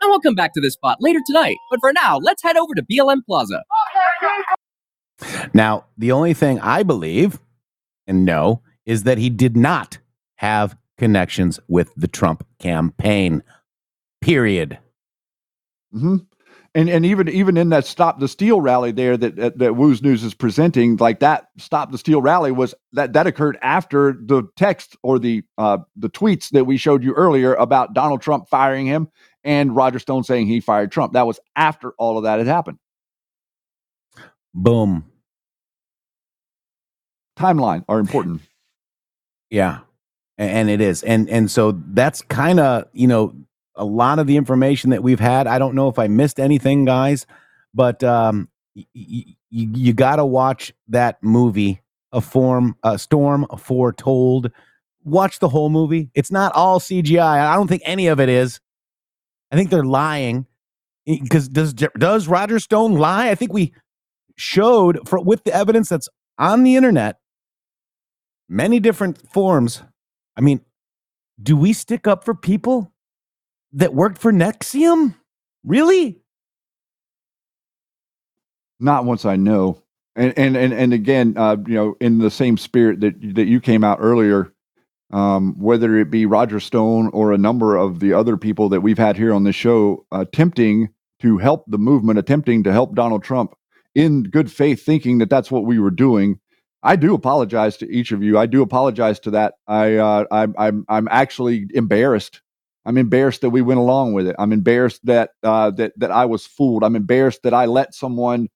And 0.00 0.10
we'll 0.10 0.20
come 0.20 0.34
back 0.34 0.52
to 0.54 0.60
this 0.60 0.74
spot 0.74 0.98
later 1.00 1.20
tonight. 1.26 1.56
But 1.70 1.80
for 1.80 1.92
now, 1.92 2.18
let's 2.18 2.42
head 2.42 2.56
over 2.56 2.74
to 2.74 2.82
BLM 2.82 3.24
Plaza. 3.26 3.62
Now, 5.54 5.86
the 5.96 6.12
only 6.12 6.34
thing 6.34 6.58
I 6.60 6.82
believe 6.82 7.38
and 8.06 8.24
know 8.24 8.62
is 8.86 9.04
that 9.04 9.18
he 9.18 9.30
did 9.30 9.56
not 9.56 9.98
have 10.36 10.76
connections 10.98 11.60
with 11.68 11.92
the 11.96 12.08
Trump 12.08 12.46
campaign. 12.58 13.42
Period. 14.20 14.78
hmm 15.92 16.16
And 16.74 16.88
and 16.88 17.04
even 17.04 17.28
even 17.28 17.58
in 17.58 17.68
that 17.68 17.84
stop 17.84 18.18
the 18.18 18.28
steal 18.28 18.62
rally 18.62 18.92
there 18.92 19.18
that 19.18 19.36
that, 19.36 19.58
that 19.58 19.72
WOOZNEWS 19.72 20.24
is 20.24 20.32
presenting, 20.32 20.96
like 20.96 21.20
that 21.20 21.48
stop 21.58 21.92
the 21.92 21.98
steal 21.98 22.22
rally 22.22 22.50
was 22.50 22.74
that 22.94 23.12
that 23.12 23.26
occurred 23.26 23.58
after 23.60 24.14
the 24.18 24.44
text 24.56 24.96
or 25.02 25.18
the 25.18 25.42
uh, 25.58 25.78
the 25.96 26.08
tweets 26.08 26.48
that 26.50 26.64
we 26.64 26.78
showed 26.78 27.04
you 27.04 27.12
earlier 27.12 27.54
about 27.54 27.92
Donald 27.92 28.22
Trump 28.22 28.48
firing 28.48 28.86
him 28.86 29.08
and 29.44 29.76
Roger 29.76 29.98
Stone 29.98 30.24
saying 30.24 30.46
he 30.46 30.60
fired 30.60 30.90
Trump. 30.90 31.12
That 31.12 31.26
was 31.26 31.38
after 31.56 31.92
all 31.98 32.16
of 32.16 32.24
that 32.24 32.38
had 32.38 32.46
happened. 32.46 32.78
Boom. 34.54 35.04
Timeline 37.38 37.84
are 37.88 37.98
important. 37.98 38.40
Yeah. 39.50 39.80
And 40.38 40.70
it 40.70 40.80
is. 40.80 41.02
And 41.02 41.28
and 41.28 41.50
so 41.50 41.78
that's 41.88 42.22
kind 42.22 42.58
of, 42.58 42.86
you 42.94 43.06
know, 43.06 43.34
a 43.76 43.84
lot 43.84 44.18
of 44.18 44.26
the 44.26 44.36
information 44.36 44.90
that 44.90 45.02
we've 45.02 45.20
had. 45.20 45.46
I 45.46 45.58
don't 45.58 45.74
know 45.74 45.88
if 45.88 45.98
I 45.98 46.08
missed 46.08 46.40
anything, 46.40 46.84
guys, 46.84 47.26
but 47.74 48.02
um 48.04 48.48
y- 48.76 48.86
y- 48.94 49.36
you 49.50 49.92
got 49.92 50.16
to 50.16 50.24
watch 50.26 50.72
that 50.88 51.22
movie, 51.22 51.82
A 52.12 52.20
Form 52.20 52.76
a 52.82 52.98
Storm 52.98 53.46
Foretold. 53.58 54.50
Watch 55.04 55.40
the 55.40 55.48
whole 55.48 55.70
movie. 55.70 56.10
It's 56.14 56.30
not 56.30 56.52
all 56.54 56.80
CGI. 56.80 57.20
I 57.52 57.54
don't 57.56 57.68
think 57.68 57.82
any 57.84 58.06
of 58.08 58.20
it 58.20 58.28
is. 58.28 58.60
I 59.52 59.56
think 59.56 59.70
they're 59.70 59.84
lying. 59.84 60.46
Because 61.06 61.48
does 61.48 61.74
does 61.74 62.28
Roger 62.28 62.58
Stone 62.60 62.94
lie? 62.94 63.30
I 63.30 63.34
think 63.34 63.52
we 63.52 63.72
showed 64.36 65.08
for 65.08 65.20
with 65.22 65.44
the 65.44 65.54
evidence 65.54 65.88
that's 65.88 66.08
on 66.38 66.62
the 66.64 66.76
internet, 66.76 67.18
many 68.48 68.80
different 68.80 69.30
forms. 69.32 69.82
I 70.36 70.42
mean, 70.42 70.60
do 71.42 71.56
we 71.56 71.72
stick 71.72 72.06
up 72.06 72.24
for 72.24 72.34
people 72.34 72.91
that 73.74 73.94
worked 73.94 74.18
for 74.18 74.32
NXIVM? 74.32 75.14
Really? 75.64 76.20
Not 78.80 79.04
once 79.04 79.24
I 79.24 79.36
know. 79.36 79.82
And 80.14 80.36
and 80.36 80.56
and, 80.56 80.72
and 80.72 80.92
again, 80.92 81.34
uh, 81.36 81.56
you 81.66 81.74
know, 81.74 81.94
in 82.00 82.18
the 82.18 82.30
same 82.30 82.58
spirit 82.58 83.00
that 83.00 83.14
that 83.34 83.46
you 83.46 83.60
came 83.60 83.82
out 83.82 83.98
earlier, 84.00 84.52
um, 85.10 85.58
whether 85.58 85.96
it 85.96 86.10
be 86.10 86.26
Roger 86.26 86.60
Stone 86.60 87.08
or 87.14 87.32
a 87.32 87.38
number 87.38 87.76
of 87.76 88.00
the 88.00 88.12
other 88.12 88.36
people 88.36 88.68
that 88.70 88.82
we've 88.82 88.98
had 88.98 89.16
here 89.16 89.32
on 89.32 89.44
the 89.44 89.52
show, 89.52 90.04
attempting 90.12 90.90
to 91.20 91.38
help 91.38 91.64
the 91.66 91.78
movement, 91.78 92.18
attempting 92.18 92.62
to 92.64 92.72
help 92.72 92.94
Donald 92.94 93.22
Trump 93.22 93.54
in 93.94 94.24
good 94.24 94.50
faith, 94.50 94.84
thinking 94.84 95.18
that 95.18 95.30
that's 95.30 95.50
what 95.50 95.64
we 95.64 95.78
were 95.78 95.90
doing. 95.90 96.38
I 96.82 96.96
do 96.96 97.14
apologize 97.14 97.76
to 97.78 97.88
each 97.90 98.12
of 98.12 98.22
you. 98.22 98.36
I 98.38 98.46
do 98.46 98.60
apologize 98.60 99.20
to 99.20 99.30
that. 99.32 99.54
I 99.66 99.96
uh, 99.96 100.24
I'm 100.30 100.54
I'm 100.58 100.84
I'm 100.88 101.08
actually 101.10 101.68
embarrassed. 101.74 102.42
I'm 102.84 102.98
embarrassed 102.98 103.42
that 103.42 103.50
we 103.50 103.62
went 103.62 103.78
along 103.78 104.12
with 104.12 104.26
it. 104.26 104.36
I'm 104.38 104.52
embarrassed 104.52 105.04
that 105.06 105.30
uh, 105.42 105.70
that 105.72 105.92
that 105.98 106.10
I 106.10 106.24
was 106.24 106.46
fooled. 106.46 106.82
I'm 106.82 106.96
embarrassed 106.96 107.42
that 107.44 107.54
I 107.54 107.66
let 107.66 107.94
someone 107.94 108.48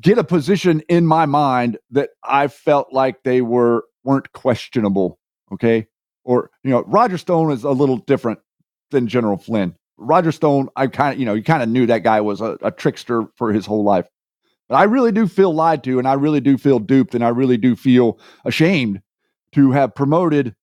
get 0.00 0.18
a 0.18 0.24
position 0.24 0.80
in 0.88 1.06
my 1.06 1.26
mind 1.26 1.78
that 1.90 2.10
I 2.22 2.48
felt 2.48 2.92
like 2.92 3.22
they 3.24 3.42
were 3.42 3.84
weren't 4.04 4.32
questionable. 4.32 5.18
Okay, 5.52 5.86
or 6.24 6.50
you 6.62 6.70
know, 6.70 6.84
Roger 6.86 7.18
Stone 7.18 7.50
is 7.52 7.64
a 7.64 7.70
little 7.70 7.98
different 7.98 8.38
than 8.90 9.08
General 9.08 9.36
Flynn. 9.36 9.74
Roger 9.96 10.30
Stone, 10.30 10.68
I 10.76 10.86
kind 10.86 11.14
of 11.14 11.18
you 11.18 11.26
know, 11.26 11.34
you 11.34 11.42
kind 11.42 11.62
of 11.62 11.68
knew 11.68 11.86
that 11.86 12.04
guy 12.04 12.20
was 12.20 12.40
a, 12.40 12.56
a 12.62 12.70
trickster 12.70 13.24
for 13.36 13.52
his 13.52 13.66
whole 13.66 13.82
life. 13.82 14.06
But 14.68 14.76
I 14.76 14.84
really 14.84 15.12
do 15.12 15.26
feel 15.26 15.52
lied 15.52 15.82
to, 15.84 15.98
and 15.98 16.06
I 16.06 16.12
really 16.12 16.40
do 16.40 16.56
feel 16.56 16.78
duped, 16.78 17.14
and 17.14 17.24
I 17.24 17.28
really 17.28 17.56
do 17.56 17.74
feel 17.74 18.20
ashamed 18.44 19.00
to 19.52 19.70
have 19.72 19.94
promoted 19.94 20.54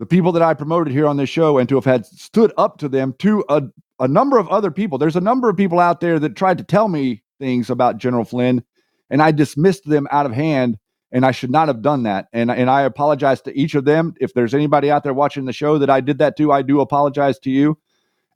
the 0.00 0.06
people 0.06 0.32
that 0.32 0.42
I 0.42 0.54
promoted 0.54 0.94
here 0.94 1.06
on 1.06 1.18
this 1.18 1.28
show 1.28 1.58
and 1.58 1.68
to 1.68 1.74
have 1.74 1.84
had 1.84 2.06
stood 2.06 2.54
up 2.56 2.78
to 2.78 2.88
them 2.88 3.14
to 3.18 3.44
a, 3.50 3.62
a 4.00 4.08
number 4.08 4.38
of 4.38 4.48
other 4.48 4.70
people. 4.70 4.96
There's 4.96 5.14
a 5.14 5.20
number 5.20 5.50
of 5.50 5.58
people 5.58 5.78
out 5.78 6.00
there 6.00 6.18
that 6.18 6.36
tried 6.36 6.56
to 6.56 6.64
tell 6.64 6.88
me 6.88 7.22
things 7.38 7.68
about 7.68 7.98
General 7.98 8.24
Flynn, 8.24 8.64
and 9.10 9.22
I 9.22 9.30
dismissed 9.30 9.84
them 9.84 10.08
out 10.10 10.24
of 10.24 10.32
hand, 10.32 10.78
and 11.12 11.26
I 11.26 11.32
should 11.32 11.50
not 11.50 11.68
have 11.68 11.82
done 11.82 12.04
that. 12.04 12.28
And 12.32 12.50
and 12.50 12.70
I 12.70 12.80
apologize 12.80 13.42
to 13.42 13.56
each 13.56 13.74
of 13.74 13.84
them. 13.84 14.14
If 14.18 14.32
there's 14.32 14.54
anybody 14.54 14.90
out 14.90 15.04
there 15.04 15.12
watching 15.12 15.44
the 15.44 15.52
show 15.52 15.76
that 15.76 15.90
I 15.90 16.00
did 16.00 16.16
that 16.16 16.34
to, 16.38 16.50
I 16.50 16.62
do 16.62 16.80
apologize 16.80 17.38
to 17.40 17.50
you. 17.50 17.78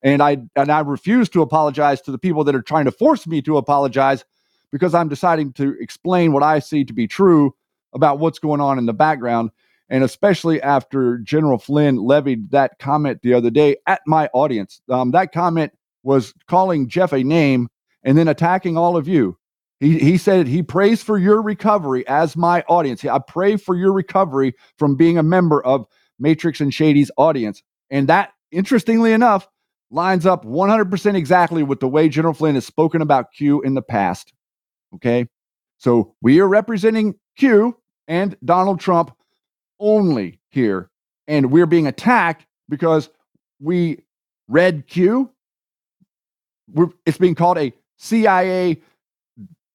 And 0.03 0.23
I 0.23 0.37
and 0.55 0.71
I 0.71 0.81
refuse 0.81 1.31
to 1.31 1.41
apologize 1.41 2.03
to 2.03 2.13
the 2.13 2.19
people 2.19 2.45
that 2.45 2.55
are 2.55 2.63
trying 2.63 2.85
to 2.85 2.93
force 2.93 3.27
me 3.27 3.41
to 3.41 3.57
apologize 3.57 4.23
because 4.71 4.95
I'm 4.95 5.09
deciding 5.09 5.55
to 5.55 5.75
explain 5.81 6.33
what 6.33 6.43
I 6.43 6.59
see 6.59 6.85
to 6.85 6.93
be 6.93 7.07
true 7.07 7.55
about 7.95 8.19
what's 8.19 8.39
going 8.39 8.61
on 8.61 8.77
in 8.77 8.85
the 8.85 8.93
background. 8.93 9.51
And 9.89 10.03
especially 10.03 10.61
after 10.63 11.19
General 11.19 11.59
Flynn 11.59 11.97
levied 11.97 12.51
that 12.51 12.79
comment 12.79 13.21
the 13.23 13.35
other 13.35 13.51
day 13.51 13.77
at 13.87 14.01
my 14.07 14.29
audience. 14.33 14.81
Um, 14.89 15.11
that 15.11 15.33
comment 15.33 15.73
was 16.03 16.33
calling 16.49 16.89
Jeff 16.89 17.13
a 17.13 17.23
name 17.23 17.69
and 18.03 18.17
then 18.17 18.29
attacking 18.29 18.77
all 18.77 18.97
of 18.97 19.09
you. 19.09 19.37
He, 19.81 19.99
he 19.99 20.17
said 20.17 20.47
he 20.47 20.63
prays 20.63 21.03
for 21.03 21.19
your 21.19 21.43
recovery 21.43 22.07
as 22.07 22.37
my 22.37 22.63
audience. 22.69 23.05
I 23.05 23.19
pray 23.19 23.57
for 23.57 23.75
your 23.75 23.93
recovery 23.93 24.55
from 24.79 24.97
being 24.97 25.19
a 25.19 25.23
member 25.23 25.65
of 25.65 25.87
Matrix 26.19 26.61
and 26.61 26.73
Shady's 26.73 27.11
audience. 27.17 27.63
And 27.91 28.09
that, 28.09 28.33
interestingly 28.51 29.13
enough, 29.13 29.49
lines 29.91 30.27
up 30.27 30.45
100% 30.45 31.15
exactly 31.15 31.63
with 31.63 31.81
the 31.81 31.89
way 31.89 32.09
General 32.09 32.35
Flynn 32.35 32.55
has 32.55 32.67
spoken 32.67 33.03
about 33.03 33.33
Q 33.33 33.63
in 33.63 33.75
the 33.75 33.83
past. 33.83 34.33
Okay. 34.95 35.27
So 35.79 36.15
we 36.23 36.41
are 36.41 36.49
representing 36.49 37.15
Q 37.37 37.77
and 38.09 38.37
Donald 38.45 38.81
Trump 38.81 39.15
only 39.81 40.41
here. 40.51 40.91
And 41.27 41.51
we're 41.51 41.67
being 41.67 41.87
attacked 41.87 42.47
because 42.69 43.09
we 43.61 44.03
read 44.49 44.87
Q. 44.87 45.31
We're, 46.73 46.89
it's 47.07 47.19
being 47.19 47.35
called 47.35 47.59
a 47.59 47.73
CIA 47.97 48.81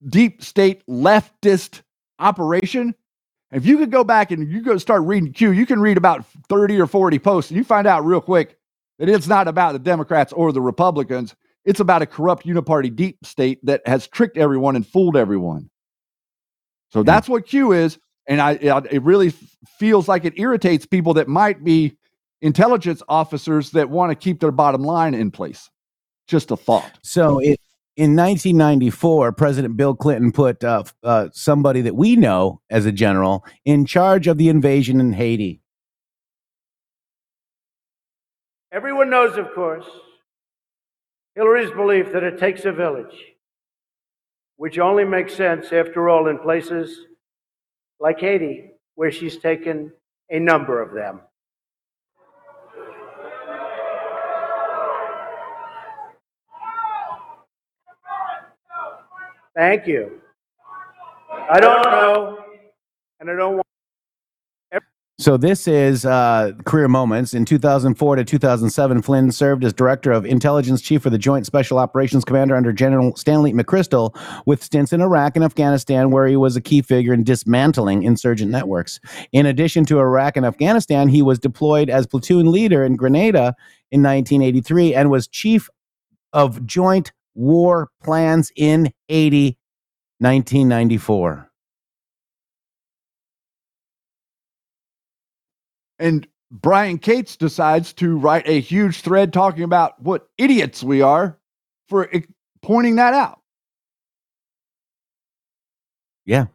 deep 0.07 0.43
state 0.43 0.85
leftist 0.87 1.81
operation. 2.19 2.95
If 3.51 3.65
you 3.65 3.77
could 3.77 3.91
go 3.91 4.03
back 4.03 4.31
and 4.31 4.51
you 4.51 4.61
go 4.61 4.77
start 4.77 5.03
reading 5.03 5.33
Q, 5.33 5.51
you 5.51 5.65
can 5.65 5.79
read 5.79 5.97
about 5.97 6.23
30 6.49 6.79
or 6.79 6.87
40 6.87 7.19
posts 7.19 7.51
and 7.51 7.57
you 7.57 7.63
find 7.63 7.87
out 7.87 8.05
real 8.05 8.21
quick 8.21 8.57
that 8.99 9.09
it's 9.09 9.27
not 9.27 9.47
about 9.47 9.73
the 9.73 9.79
Democrats 9.79 10.31
or 10.33 10.51
the 10.51 10.61
Republicans. 10.61 11.35
It's 11.65 11.79
about 11.79 12.01
a 12.01 12.05
corrupt 12.05 12.45
uniparty 12.45 12.95
deep 12.95 13.25
state 13.25 13.59
that 13.65 13.81
has 13.87 14.07
tricked 14.07 14.37
everyone 14.37 14.75
and 14.75 14.85
fooled 14.85 15.17
everyone. 15.17 15.69
So 16.91 17.01
hmm. 17.01 17.05
that's 17.05 17.27
what 17.27 17.47
Q 17.47 17.71
is. 17.71 17.97
And 18.29 18.39
I, 18.39 18.51
it 18.51 19.01
really 19.01 19.33
feels 19.79 20.07
like 20.07 20.23
it 20.23 20.37
irritates 20.37 20.85
people 20.85 21.15
that 21.15 21.27
might 21.27 21.63
be 21.63 21.97
intelligence 22.41 23.01
officers 23.09 23.71
that 23.71 23.89
want 23.89 24.11
to 24.11 24.15
keep 24.15 24.39
their 24.39 24.51
bottom 24.51 24.83
line 24.83 25.15
in 25.15 25.31
place. 25.31 25.69
Just 26.27 26.51
a 26.51 26.55
thought. 26.55 26.99
So 27.01 27.39
it, 27.39 27.59
in 27.97 28.15
1994, 28.15 29.31
President 29.31 29.75
Bill 29.75 29.95
Clinton 29.95 30.31
put 30.31 30.63
uh, 30.63 30.83
uh, 31.03 31.29
somebody 31.33 31.81
that 31.81 31.95
we 31.95 32.15
know 32.15 32.61
as 32.69 32.85
a 32.85 32.91
general 32.91 33.43
in 33.65 33.85
charge 33.85 34.27
of 34.27 34.37
the 34.37 34.47
invasion 34.47 34.99
in 34.99 35.11
Haiti. 35.11 35.61
Everyone 38.71 39.09
knows, 39.09 39.39
of 39.39 39.51
course, 39.55 39.87
Hillary's 41.33 41.71
belief 41.71 42.11
that 42.13 42.21
it 42.21 42.37
takes 42.37 42.63
a 42.65 42.71
village, 42.71 43.25
which 44.57 44.77
only 44.77 45.03
makes 45.03 45.33
sense, 45.33 45.73
after 45.73 46.07
all, 46.07 46.27
in 46.27 46.37
places 46.37 47.07
like 47.99 48.19
Haiti, 48.19 48.71
where 48.95 49.11
she's 49.11 49.37
taken 49.37 49.91
a 50.29 50.39
number 50.39 50.81
of 50.81 50.93
them. 50.93 51.21
Thank 59.55 59.87
you. 59.87 60.21
I 61.51 61.59
don't 61.59 61.83
know, 61.83 62.39
and 63.19 63.29
I 63.29 63.35
don't 63.35 63.55
want. 63.55 63.68
So 65.19 65.35
this 65.35 65.67
is 65.67 66.05
uh, 66.05 66.53
career 66.63 66.87
moments. 66.87 67.33
In 67.33 67.43
2004 67.43 68.15
to 68.15 68.23
2007, 68.23 69.01
Flynn 69.01 69.33
served 69.33 69.65
as 69.65 69.73
director 69.73 70.13
of 70.13 70.25
intelligence 70.25 70.81
chief 70.81 71.01
for 71.03 71.09
the 71.09 71.17
Joint 71.17 71.45
Special 71.45 71.77
Operations 71.77 72.23
Commander 72.23 72.55
under 72.55 72.71
General 72.71 73.13
Stanley 73.17 73.51
McChrystal, 73.51 74.15
with 74.45 74.63
stints 74.63 74.93
in 74.93 75.01
Iraq 75.01 75.35
and 75.35 75.43
Afghanistan, 75.43 76.11
where 76.11 76.25
he 76.25 76.37
was 76.37 76.55
a 76.55 76.61
key 76.61 76.81
figure 76.81 77.13
in 77.13 77.25
dismantling 77.25 78.03
insurgent 78.03 78.49
networks. 78.49 79.01
In 79.33 79.45
addition 79.45 79.83
to 79.87 79.99
Iraq 79.99 80.37
and 80.37 80.45
Afghanistan, 80.45 81.09
he 81.09 81.21
was 81.21 81.37
deployed 81.37 81.89
as 81.89 82.07
platoon 82.07 82.49
leader 82.49 82.85
in 82.85 82.95
Grenada 82.95 83.55
in 83.91 84.01
1983 84.01 84.95
and 84.95 85.09
was 85.09 85.27
chief 85.27 85.69
of 86.31 86.65
Joint 86.65 87.11
War 87.35 87.89
Plans 88.01 88.53
in 88.55 88.93
Haiti, 89.09 89.57
1994. 90.19 91.48
And 95.99 96.27
Brian 96.51 96.97
Cates 96.97 97.35
decides 97.35 97.93
to 97.93 98.17
write 98.17 98.47
a 98.47 98.59
huge 98.59 99.01
thread 99.01 99.31
talking 99.31 99.63
about 99.63 100.01
what 100.01 100.29
idiots 100.37 100.83
we 100.83 101.01
are 101.01 101.37
for 101.87 102.09
pointing 102.61 102.95
that 102.95 103.13
out. 103.13 103.41
Yeah. 106.25 106.45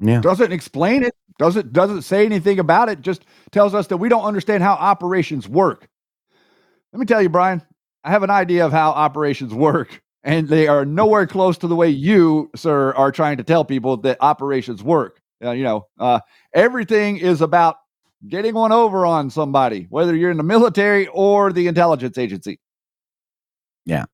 Yeah. 0.00 0.20
Doesn't 0.20 0.52
explain 0.52 1.02
it, 1.02 1.14
doesn't 1.38 1.72
doesn't 1.72 2.02
say 2.02 2.24
anything 2.24 2.58
about 2.58 2.88
it, 2.88 3.02
just 3.02 3.26
tells 3.50 3.74
us 3.74 3.86
that 3.88 3.98
we 3.98 4.08
don't 4.08 4.24
understand 4.24 4.62
how 4.62 4.74
operations 4.74 5.48
work. 5.48 5.88
Let 6.92 7.00
me 7.00 7.06
tell 7.06 7.20
you, 7.20 7.28
Brian, 7.28 7.62
I 8.02 8.10
have 8.10 8.22
an 8.22 8.30
idea 8.30 8.64
of 8.64 8.72
how 8.72 8.90
operations 8.90 9.52
work, 9.52 10.02
and 10.24 10.48
they 10.48 10.68
are 10.68 10.84
nowhere 10.86 11.26
close 11.26 11.58
to 11.58 11.66
the 11.66 11.76
way 11.76 11.88
you, 11.90 12.50
sir, 12.56 12.94
are 12.94 13.12
trying 13.12 13.36
to 13.36 13.44
tell 13.44 13.64
people 13.64 13.98
that 13.98 14.16
operations 14.20 14.82
work. 14.82 15.19
Uh, 15.42 15.52
you 15.52 15.64
know, 15.64 15.86
uh, 15.98 16.20
everything 16.54 17.16
is 17.16 17.40
about 17.40 17.76
getting 18.28 18.54
one 18.54 18.72
over 18.72 19.06
on 19.06 19.30
somebody, 19.30 19.86
whether 19.90 20.14
you're 20.14 20.30
in 20.30 20.36
the 20.36 20.42
military 20.42 21.06
or 21.08 21.52
the 21.52 21.66
intelligence 21.66 22.18
agency. 22.18 22.60
Yeah. 23.86 24.04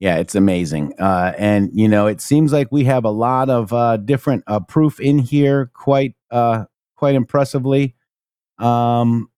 Yeah, 0.00 0.16
it's 0.16 0.34
amazing. 0.34 0.94
Uh, 0.98 1.32
and, 1.36 1.70
you 1.72 1.88
know, 1.88 2.06
it 2.06 2.20
seems 2.20 2.52
like 2.52 2.70
we 2.70 2.84
have 2.84 3.04
a 3.04 3.10
lot 3.10 3.50
of 3.50 3.72
uh, 3.72 3.96
different 3.96 4.44
uh, 4.46 4.60
proof 4.60 5.00
in 5.00 5.18
here 5.18 5.70
quite, 5.74 6.14
uh, 6.30 6.64
quite 6.96 7.16
impressively. 7.16 7.94
Um, 8.58 9.30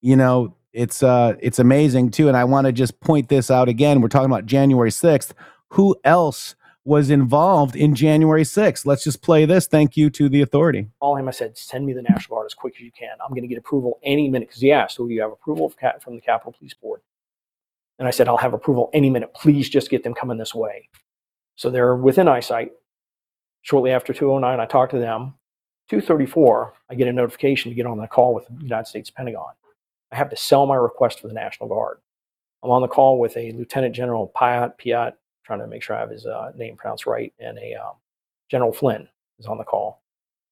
you 0.00 0.16
know, 0.16 0.56
it's, 0.72 1.02
uh, 1.02 1.34
it's 1.40 1.60
amazing 1.60 2.10
too. 2.10 2.26
And 2.26 2.36
I 2.36 2.44
want 2.44 2.66
to 2.66 2.72
just 2.72 3.00
point 3.00 3.28
this 3.28 3.50
out 3.50 3.68
again. 3.68 4.00
We're 4.00 4.08
talking 4.08 4.30
about 4.30 4.46
January 4.46 4.90
6th. 4.90 5.32
Who 5.70 5.96
else 6.04 6.56
was 6.84 7.10
involved 7.10 7.76
in 7.76 7.94
January 7.94 8.42
6th? 8.42 8.84
Let's 8.84 9.04
just 9.04 9.22
play 9.22 9.46
this. 9.46 9.66
Thank 9.66 9.96
you 9.96 10.10
to 10.10 10.28
the 10.28 10.42
authority. 10.42 10.88
call 11.00 11.16
him. 11.16 11.28
I 11.28 11.30
said, 11.30 11.56
send 11.56 11.86
me 11.86 11.92
the 11.92 12.02
National 12.02 12.36
Guard 12.36 12.46
as 12.46 12.54
quick 12.54 12.74
as 12.76 12.82
you 12.82 12.92
can. 12.92 13.16
I'm 13.22 13.30
going 13.30 13.42
to 13.42 13.48
get 13.48 13.58
approval 13.58 13.98
any 14.02 14.28
minute 14.28 14.48
because 14.48 14.60
he 14.60 14.72
asked, 14.72 14.96
"Do 14.98 15.08
you 15.08 15.22
have 15.22 15.32
approval 15.32 15.72
from 16.00 16.14
the 16.14 16.20
Capitol 16.20 16.54
Police 16.58 16.74
Board?" 16.74 17.00
And 17.98 18.06
I 18.08 18.10
said, 18.10 18.28
"I'll 18.28 18.36
have 18.36 18.54
approval 18.54 18.90
any 18.92 19.08
minute. 19.10 19.32
Please 19.34 19.68
just 19.68 19.90
get 19.90 20.02
them 20.02 20.14
coming 20.14 20.36
this 20.38 20.54
way." 20.54 20.88
So 21.56 21.70
they're 21.70 21.96
within 21.96 22.28
eyesight. 22.28 22.72
Shortly 23.62 23.92
after 23.92 24.12
209, 24.12 24.60
I 24.60 24.66
talk 24.66 24.90
to 24.90 24.98
them. 24.98 25.34
234, 25.88 26.74
I 26.90 26.94
get 26.94 27.08
a 27.08 27.12
notification 27.12 27.70
to 27.70 27.74
get 27.74 27.86
on 27.86 27.98
the 27.98 28.06
call 28.06 28.34
with 28.34 28.46
the 28.46 28.62
United 28.62 28.86
States 28.86 29.10
Pentagon. 29.10 29.52
I 30.12 30.16
have 30.16 30.30
to 30.30 30.36
sell 30.36 30.66
my 30.66 30.74
request 30.74 31.20
for 31.20 31.28
the 31.28 31.34
National 31.34 31.68
Guard. 31.68 31.98
I'm 32.62 32.70
on 32.70 32.82
the 32.82 32.88
call 32.88 33.18
with 33.18 33.36
a 33.36 33.52
Lieutenant 33.52 33.94
General 33.94 34.32
Piatt, 34.34 34.78
Piatt, 34.78 35.14
trying 35.44 35.60
to 35.60 35.66
make 35.66 35.82
sure 35.82 35.96
I 35.96 36.00
have 36.00 36.10
his 36.10 36.26
uh, 36.26 36.52
name 36.56 36.76
pronounced 36.76 37.06
right, 37.06 37.32
and 37.38 37.58
a 37.58 37.74
um, 37.74 37.94
General 38.50 38.72
Flynn 38.72 39.08
is 39.38 39.46
on 39.46 39.58
the 39.58 39.64
call. 39.64 40.02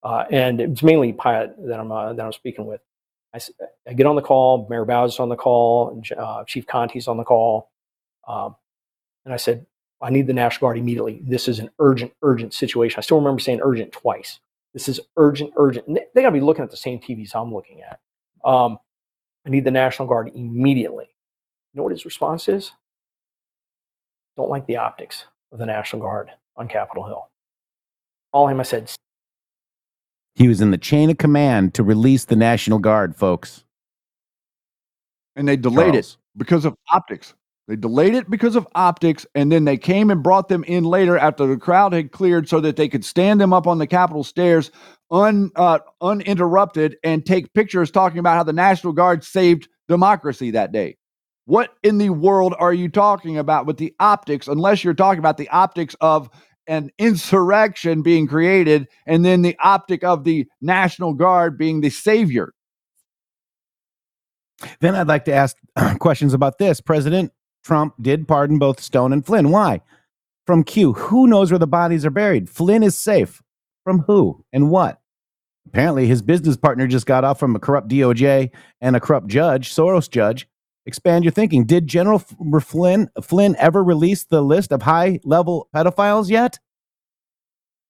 Uh, 0.03 0.25
and 0.31 0.61
it's 0.61 0.83
mainly 0.83 1.13
Piatt 1.13 1.55
that 1.67 1.79
I'm, 1.79 1.93
uh, 1.93 2.13
that 2.13 2.25
I'm 2.25 2.33
speaking 2.33 2.67
with. 2.67 2.81
I 3.35 3.95
get 3.95 4.07
on 4.07 4.17
the 4.17 4.23
call, 4.23 4.67
Mayor 4.69 4.85
Bowser's 4.85 5.19
on 5.19 5.31
the 5.31 5.37
call, 5.37 6.03
uh, 6.19 6.45
Chief 6.45 6.67
Contee's 6.67 7.09
on 7.09 7.17
the 7.17 7.25
call. 7.25 7.71
Um, 8.29 8.57
and 9.25 9.33
I 9.33 9.39
said, 9.39 9.65
I 10.03 10.11
need 10.11 10.27
the 10.27 10.35
National 10.35 10.69
Guard 10.69 10.79
immediately. 10.79 11.23
This 11.25 11.49
is 11.49 11.59
an 11.59 11.71
urgent, 11.79 12.13
urgent 12.23 12.53
situation. 12.53 12.99
I 12.99 13.03
still 13.03 13.19
remember 13.19 13.41
saying 13.41 13.61
urgent 13.63 13.93
twice. 13.93 14.41
This 14.75 14.89
is 14.89 15.01
urgent, 15.17 15.53
urgent. 15.57 15.87
And 15.87 15.97
they, 15.97 16.05
they 16.15 16.23
got 16.23 16.29
to 16.29 16.35
be 16.35 16.41
looking 16.41 16.65
at 16.65 16.71
the 16.71 16.77
same 16.77 16.99
TVs 16.99 17.35
I'm 17.35 17.55
looking 17.55 17.81
at. 17.83 18.01
Um, 18.45 18.79
I 19.47 19.51
need 19.51 19.65
the 19.65 19.71
National 19.71 20.09
Guard 20.09 20.31
immediately. 20.35 21.07
You 21.73 21.79
know 21.79 21.85
what 21.85 21.93
his 21.93 22.05
response 22.05 22.49
is? 22.49 22.73
Don't 24.37 24.51
like 24.51 24.67
the 24.67 24.77
optics 24.77 25.27
of 25.53 25.59
the 25.59 25.67
National 25.67 26.01
Guard 26.03 26.31
on 26.57 26.69
Capitol 26.69 27.07
Hill. 27.07 27.29
All 28.33 28.49
him, 28.49 28.61
I 28.61 28.63
said, 28.63 28.91
He 30.35 30.49
was 30.49 30.61
in 30.61 30.71
the 30.71 30.79
chain 30.79 31.11
of 31.11 31.19
command 31.19 31.75
to 31.75 31.83
release 31.83 32.25
the 32.25 32.37
National 32.37 32.79
Guard, 32.79 33.15
folks. 33.17 33.65
and 35.37 35.47
they 35.49 35.57
delayed 35.57 35.93
Charles. 35.93 36.13
it 36.13 36.39
because 36.39 36.65
of 36.65 36.75
optics. 36.91 37.35
They 37.69 37.77
delayed 37.77 38.15
it 38.15 38.29
because 38.29 38.57
of 38.57 38.67
optics, 38.75 39.25
and 39.35 39.53
then 39.53 39.65
they 39.65 39.77
came 39.77 40.11
and 40.11 40.23
brought 40.23 40.49
them 40.49 40.65
in 40.65 40.83
later 40.85 41.17
after 41.17 41.47
the 41.47 41.57
crowd 41.57 41.93
had 41.93 42.11
cleared, 42.11 42.49
so 42.49 42.61
that 42.61 42.77
they 42.77 42.89
could 42.89 43.05
stand 43.05 43.41
them 43.41 43.53
up 43.53 43.67
on 43.67 43.79
the 43.79 43.87
Capitol 43.87 44.25
stairs, 44.25 44.71
un 45.11 45.51
uh, 45.57 45.79
uninterrupted, 46.01 46.97
and 47.05 47.25
take 47.25 47.53
pictures 47.55 47.91
talking 47.91 48.19
about 48.19 48.37
how 48.37 48.43
the 48.43 48.53
National 48.53 48.93
Guard 48.93 49.23
saved 49.25 49.69
democracy 49.89 50.51
that 50.53 50.73
day. 50.73 50.97
What 51.45 51.75
in 51.83 51.99
the 51.99 52.11
world 52.11 52.55
are 52.59 52.73
you 52.73 52.89
talking 52.89 53.37
about 53.37 53.67
with 53.67 53.77
the 53.77 53.95
optics? 53.99 54.47
Unless 54.47 54.85
you're 54.85 54.95
talking 54.95 55.19
about 55.19 55.37
the 55.37 55.49
optics 55.49 55.97
of 56.01 56.31
an 56.67 56.91
insurrection 56.99 58.03
being 58.03 58.29
created, 58.29 58.87
and 59.07 59.25
then 59.25 59.43
the 59.43 59.57
optic 59.63 60.05
of 60.05 60.25
the 60.25 60.47
National 60.61 61.13
Guard 61.13 61.59
being 61.59 61.81
the 61.81 61.91
savior. 61.91 62.55
Then 64.81 64.95
I'd 64.95 65.09
like 65.09 65.25
to 65.25 65.33
ask 65.33 65.57
questions 65.99 66.35
about 66.35 66.59
this. 66.59 66.81
President 66.81 67.33
Trump 67.65 67.95
did 68.01 68.29
pardon 68.29 68.59
both 68.59 68.81
Stone 68.81 69.13
and 69.13 69.25
Flynn. 69.25 69.51
Why? 69.51 69.81
From 70.47 70.65
Q, 70.65 70.93
who 70.93 71.27
knows 71.27 71.51
where 71.51 71.59
the 71.59 71.67
bodies 71.67 72.05
are 72.05 72.11
buried? 72.11 72.49
Flynn 72.49 72.83
is 72.83 72.99
safe. 72.99 73.43
From 73.85 74.01
who 74.07 74.45
and 74.53 74.71
what? 74.71 75.01
Apparently, 75.67 76.07
his 76.07 76.23
business 76.23 76.57
partner 76.57 76.87
just 76.87 77.07
got 77.07 77.25
off 77.25 77.39
from 77.39 77.57
a 77.57 77.61
corrupt 77.61 77.89
DOJ 77.89 78.51
and 78.81 78.97
a 78.97 79.01
corrupt 79.01 79.29
judge, 79.29 79.73
Soros 79.75 80.11
judge. 80.11 80.49
Expand 80.85 81.25
your 81.25 81.31
thinking. 81.33 81.65
Did 81.65 81.87
General 81.87 82.19
Flynn, 82.19 83.09
Flynn 83.23 83.57
ever 83.59 83.85
release 83.85 84.25
the 84.25 84.43
list 84.43 84.73
of 84.73 84.83
high 84.83 85.21
level 85.25 85.69
pedophiles 85.75 86.29
yet? 86.29 86.59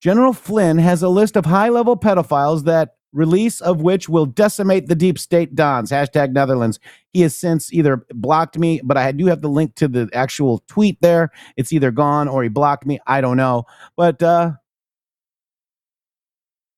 General 0.01 0.33
Flynn 0.33 0.79
has 0.79 1.03
a 1.03 1.09
list 1.09 1.37
of 1.37 1.47
high 1.47 1.69
level 1.71 1.97
pedophiles 1.97 2.65
that 2.65 2.97
release 3.13 3.61
of 3.61 3.83
which 3.83 4.09
will 4.09 4.27
decimate 4.27 4.89
the 4.89 4.95
deep 4.95 5.19
state 5.19 5.55
dons. 5.55 5.91
Hashtag 5.91 6.33
Netherlands. 6.33 6.81
He 7.13 7.21
has 7.23 7.37
since 7.37 7.73
either 7.73 8.05
blocked 8.11 8.59
me, 8.59 8.81
but 8.83 8.97
I 8.97 9.13
do 9.13 9.27
have 9.27 9.43
the 9.43 9.49
link 9.49 9.75
to 9.77 9.89
the 9.89 10.09
actual 10.13 10.63
tweet 10.67 11.01
there. 11.03 11.31
It's 11.57 11.73
either 11.73 11.91
gone 11.91 12.29
or 12.29 12.43
he 12.43 12.49
blocked 12.49 12.87
me. 12.87 13.01
I 13.07 13.21
don't 13.21 13.37
know. 13.37 13.65
But 13.97 14.23
uh 14.23 14.53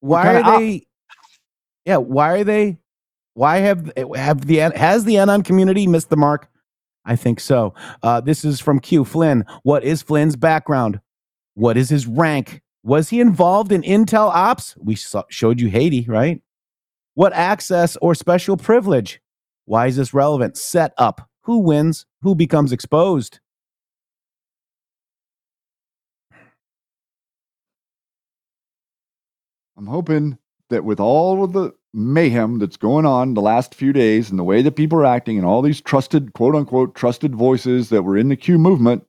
why 0.00 0.34
are 0.36 0.58
they 0.60 0.86
yeah, 1.86 1.96
why 1.98 2.32
are 2.32 2.44
they 2.44 2.78
why 3.34 3.58
have 3.58 3.92
have 4.16 4.46
the 4.46 4.56
has 4.56 5.04
the 5.04 5.18
anon 5.18 5.42
community 5.42 5.86
missed 5.86 6.10
the 6.10 6.16
mark? 6.16 6.48
I 7.04 7.16
think 7.16 7.38
so. 7.40 7.74
Uh, 8.02 8.20
this 8.20 8.44
is 8.44 8.60
from 8.60 8.80
Q 8.80 9.04
Flynn. 9.04 9.44
What 9.62 9.84
is 9.84 10.02
Flynn's 10.02 10.36
background? 10.36 11.00
What 11.54 11.76
is 11.76 11.88
his 11.88 12.06
rank? 12.06 12.62
Was 12.82 13.10
he 13.10 13.20
involved 13.20 13.72
in 13.72 13.82
intel 13.82 14.28
ops? 14.28 14.74
We 14.78 14.94
saw, 14.94 15.24
showed 15.28 15.60
you 15.60 15.68
Haiti, 15.68 16.04
right? 16.08 16.40
What 17.14 17.32
access 17.32 17.96
or 18.02 18.14
special 18.14 18.56
privilege? 18.56 19.20
Why 19.66 19.86
is 19.86 19.96
this 19.96 20.12
relevant? 20.12 20.56
Set 20.56 20.92
up. 20.98 21.28
Who 21.42 21.58
wins? 21.58 22.06
Who 22.22 22.34
becomes 22.34 22.72
exposed? 22.72 23.40
I'm 29.76 29.86
hoping 29.86 30.38
that 30.70 30.84
with 30.84 31.00
all 31.00 31.44
of 31.44 31.52
the 31.52 31.72
mayhem 31.94 32.58
that's 32.58 32.76
going 32.76 33.06
on 33.06 33.34
the 33.34 33.40
last 33.40 33.74
few 33.74 33.92
days 33.92 34.28
and 34.28 34.38
the 34.38 34.44
way 34.44 34.60
that 34.60 34.72
people 34.72 34.98
are 34.98 35.06
acting 35.06 35.38
and 35.38 35.46
all 35.46 35.62
these 35.62 35.80
trusted, 35.80 36.32
quote 36.32 36.54
unquote, 36.54 36.94
trusted 36.94 37.34
voices 37.34 37.88
that 37.88 38.02
were 38.02 38.16
in 38.16 38.28
the 38.28 38.36
Q 38.36 38.58
movement, 38.58 39.06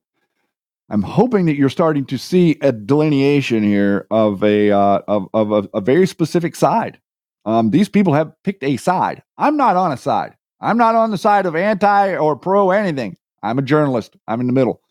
I'm 0.89 1.01
hoping 1.01 1.45
that 1.45 1.55
you're 1.55 1.69
starting 1.69 2.05
to 2.05 2.17
see 2.17 2.57
a 2.61 2.71
delineation 2.71 3.63
here 3.63 4.05
of 4.11 4.43
a 4.43 4.71
uh, 4.71 5.01
of, 5.07 5.27
of 5.33 5.67
a, 5.73 5.81
very 5.81 6.05
specific 6.05 6.55
side. 6.55 6.99
Um, 7.43 7.71
these 7.71 7.89
people 7.89 8.13
have 8.13 8.31
picked 8.43 8.63
a 8.63 8.77
side. 8.77 9.23
I'm 9.37 9.57
not 9.57 9.75
on 9.75 9.91
a 9.91 9.97
side. 9.97 10.35
I'm 10.61 10.77
not 10.77 10.93
on 10.93 11.09
the 11.09 11.17
side 11.17 11.47
of 11.47 11.55
anti 11.55 12.15
or 12.15 12.35
pro 12.35 12.69
anything. 12.69 13.17
I'm 13.41 13.57
a 13.57 13.63
journalist. 13.63 14.15
I'm 14.27 14.41
in 14.41 14.47
the 14.47 14.53
middle. 14.53 14.81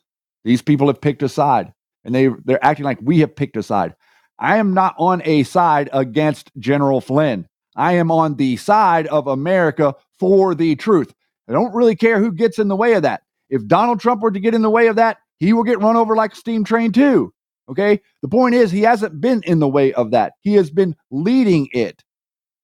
These 0.44 0.62
people 0.62 0.88
have 0.88 1.00
picked 1.00 1.22
a 1.22 1.28
side, 1.28 1.72
and 2.04 2.12
they 2.12 2.28
they're 2.44 2.64
acting 2.64 2.84
like 2.84 2.98
we 3.00 3.20
have 3.20 3.36
picked 3.36 3.56
a 3.56 3.62
side. 3.62 3.94
I 4.40 4.56
am 4.56 4.74
not 4.74 4.96
on 4.98 5.22
a 5.24 5.44
side 5.44 5.88
against 5.92 6.50
General 6.58 7.00
Flynn. 7.00 7.48
I 7.76 7.94
am 7.94 8.10
on 8.10 8.36
the 8.36 8.56
side 8.56 9.06
of 9.08 9.26
America 9.26 9.94
for 10.18 10.54
the 10.54 10.76
truth. 10.76 11.12
I 11.48 11.52
don't 11.52 11.74
really 11.74 11.96
care 11.96 12.18
who 12.18 12.32
gets 12.32 12.58
in 12.58 12.68
the 12.68 12.76
way 12.76 12.94
of 12.94 13.02
that. 13.02 13.22
If 13.50 13.66
Donald 13.66 14.00
Trump 14.00 14.22
were 14.22 14.30
to 14.30 14.40
get 14.40 14.54
in 14.54 14.62
the 14.62 14.70
way 14.70 14.86
of 14.86 14.96
that, 14.96 15.18
he 15.38 15.52
will 15.52 15.64
get 15.64 15.80
run 15.80 15.96
over 15.96 16.16
like 16.16 16.32
a 16.32 16.36
steam 16.36 16.64
train 16.64 16.92
too. 16.92 17.32
Okay. 17.68 18.00
The 18.22 18.28
point 18.28 18.54
is, 18.54 18.70
he 18.70 18.82
hasn't 18.82 19.20
been 19.20 19.42
in 19.44 19.58
the 19.58 19.68
way 19.68 19.92
of 19.94 20.10
that. 20.10 20.34
He 20.40 20.54
has 20.54 20.70
been 20.70 20.94
leading 21.10 21.68
it. 21.72 22.02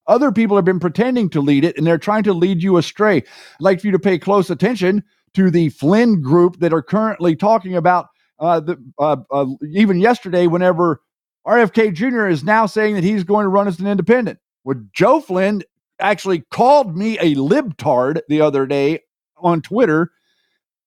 Other 0.07 0.33
people 0.33 0.57
have 0.57 0.65
been 0.65 0.81
pretending 0.81 1.31
to 1.31 1.41
lead 1.41 1.65
it 1.65 1.77
and 1.77 1.87
they're 1.87 1.99
trying 1.99 2.25
to 2.25 2.33
lead 2.33 2.63
you 2.63 2.77
astray. 2.77 3.19
I'd 3.19 3.25
like 3.61 3.81
for 3.81 3.87
you 3.87 3.93
to 3.93 3.99
pay 3.99 4.19
close 4.19 4.51
attention 4.51 5.05
to 5.35 5.51
the 5.51 5.69
Flynn 5.71 6.21
group 6.21 6.59
that 6.61 6.73
are 6.73 6.83
currently 6.83 7.37
talking 7.37 7.77
about 7.77 8.09
uh, 8.41 8.61
the, 8.61 8.77
uh, 8.99 9.17
uh, 9.31 9.47
even 9.73 10.01
yesterday, 10.01 10.47
whenever 10.47 11.03
RFK 11.47 11.93
Jr. 11.95 12.27
is 12.27 12.43
now 12.43 12.67
saying 12.67 12.95
that 12.95 13.05
he's 13.05 13.23
going 13.23 13.45
to 13.45 13.49
run 13.49 13.69
as 13.69 13.79
an 13.79 13.87
independent. 13.87 14.39
Well, 14.65 14.81
Joe 14.93 15.21
Flynn 15.21 15.63
actually 15.99 16.41
called 16.51 16.97
me 16.97 17.19
a 17.19 17.35
libtard 17.35 18.21
the 18.29 18.41
other 18.41 18.67
day 18.67 19.01
on 19.37 19.63
Twitter, 19.63 20.11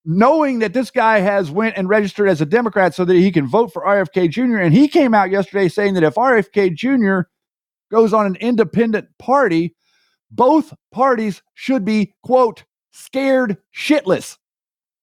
knowing 0.06 0.60
that 0.60 0.74
this 0.74 0.92
guy 0.92 1.20
has 1.20 1.50
went 1.50 1.78
and 1.78 1.90
registered 1.90 2.30
as 2.30 2.42
a 2.42 2.46
Democrat 2.46 2.94
so 2.94 3.06
that 3.06 3.16
he 3.16 3.32
can 3.32 3.48
vote 3.48 3.72
for 3.72 3.84
RFK 3.84 4.30
Jr. 4.30 4.58
And 4.58 4.74
he 4.74 4.88
came 4.88 5.14
out 5.14 5.32
yesterday 5.32 5.70
saying 5.70 5.94
that 5.96 6.04
if 6.04 6.16
RFK 6.16 6.76
Jr. 6.76 7.28
goes 7.90 8.14
on 8.14 8.26
an 8.26 8.36
independent 8.38 9.08
party, 9.18 9.76
both 10.30 10.74
parties 10.92 11.42
should 11.54 11.86
be, 11.86 12.14
quote, 12.24 12.64
scared 12.92 13.58
shitless. 13.76 14.38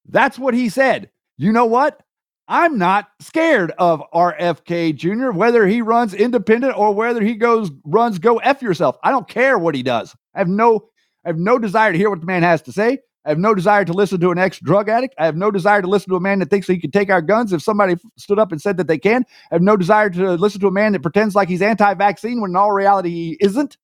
That's 0.08 0.38
what 0.38 0.54
he 0.54 0.68
said. 0.68 1.10
You 1.38 1.52
know 1.52 1.66
what? 1.66 2.02
I'm 2.50 2.78
not 2.78 3.08
scared 3.20 3.72
of 3.78 4.02
RFK 4.12 4.96
Jr., 4.96 5.30
whether 5.30 5.68
he 5.68 5.82
runs 5.82 6.12
independent 6.12 6.76
or 6.76 6.92
whether 6.92 7.22
he 7.22 7.36
goes 7.36 7.70
runs 7.84 8.18
go 8.18 8.38
F 8.38 8.60
yourself. 8.60 8.98
I 9.04 9.12
don't 9.12 9.28
care 9.28 9.56
what 9.56 9.76
he 9.76 9.84
does. 9.84 10.16
I 10.34 10.40
have 10.40 10.48
no 10.48 10.88
I 11.24 11.28
have 11.28 11.38
no 11.38 11.60
desire 11.60 11.92
to 11.92 11.98
hear 11.98 12.10
what 12.10 12.18
the 12.18 12.26
man 12.26 12.42
has 12.42 12.60
to 12.62 12.72
say. 12.72 12.98
I 13.24 13.28
have 13.28 13.38
no 13.38 13.54
desire 13.54 13.84
to 13.84 13.92
listen 13.92 14.18
to 14.20 14.32
an 14.32 14.38
ex-drug 14.38 14.88
addict. 14.88 15.14
I 15.16 15.26
have 15.26 15.36
no 15.36 15.52
desire 15.52 15.80
to 15.80 15.86
listen 15.86 16.10
to 16.10 16.16
a 16.16 16.20
man 16.20 16.40
that 16.40 16.50
thinks 16.50 16.66
he 16.66 16.80
can 16.80 16.90
take 16.90 17.08
our 17.08 17.22
guns 17.22 17.52
if 17.52 17.62
somebody 17.62 17.94
stood 18.16 18.40
up 18.40 18.50
and 18.50 18.60
said 18.60 18.78
that 18.78 18.88
they 18.88 18.98
can. 18.98 19.24
I 19.52 19.54
have 19.54 19.62
no 19.62 19.76
desire 19.76 20.10
to 20.10 20.34
listen 20.34 20.60
to 20.62 20.66
a 20.66 20.72
man 20.72 20.92
that 20.92 21.02
pretends 21.02 21.36
like 21.36 21.48
he's 21.48 21.62
anti-vaccine 21.62 22.40
when 22.40 22.50
in 22.50 22.56
all 22.56 22.72
reality 22.72 23.10
he 23.10 23.36
isn't. 23.40 23.76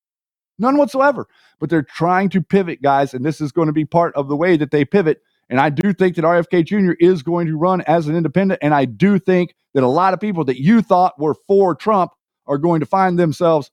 None 0.58 0.76
whatsoever. 0.76 1.28
But 1.60 1.70
they're 1.70 1.82
trying 1.82 2.30
to 2.30 2.42
pivot, 2.42 2.82
guys, 2.82 3.14
and 3.14 3.24
this 3.24 3.40
is 3.40 3.52
going 3.52 3.66
to 3.66 3.72
be 3.72 3.84
part 3.84 4.14
of 4.16 4.28
the 4.28 4.36
way 4.36 4.56
that 4.56 4.70
they 4.72 4.84
pivot. 4.84 5.22
And 5.48 5.60
I 5.60 5.70
do 5.70 5.92
think 5.92 6.16
that 6.16 6.24
RFK 6.24 6.64
Jr. 6.64 6.92
is 6.98 7.22
going 7.22 7.46
to 7.46 7.56
run 7.56 7.80
as 7.82 8.08
an 8.08 8.16
independent. 8.16 8.58
And 8.62 8.74
I 8.74 8.84
do 8.84 9.18
think 9.18 9.54
that 9.74 9.82
a 9.82 9.88
lot 9.88 10.14
of 10.14 10.20
people 10.20 10.44
that 10.44 10.60
you 10.60 10.82
thought 10.82 11.18
were 11.18 11.34
for 11.46 11.74
Trump 11.74 12.12
are 12.46 12.58
going 12.58 12.80
to 12.80 12.86
find 12.86 13.18
themselves 13.18 13.70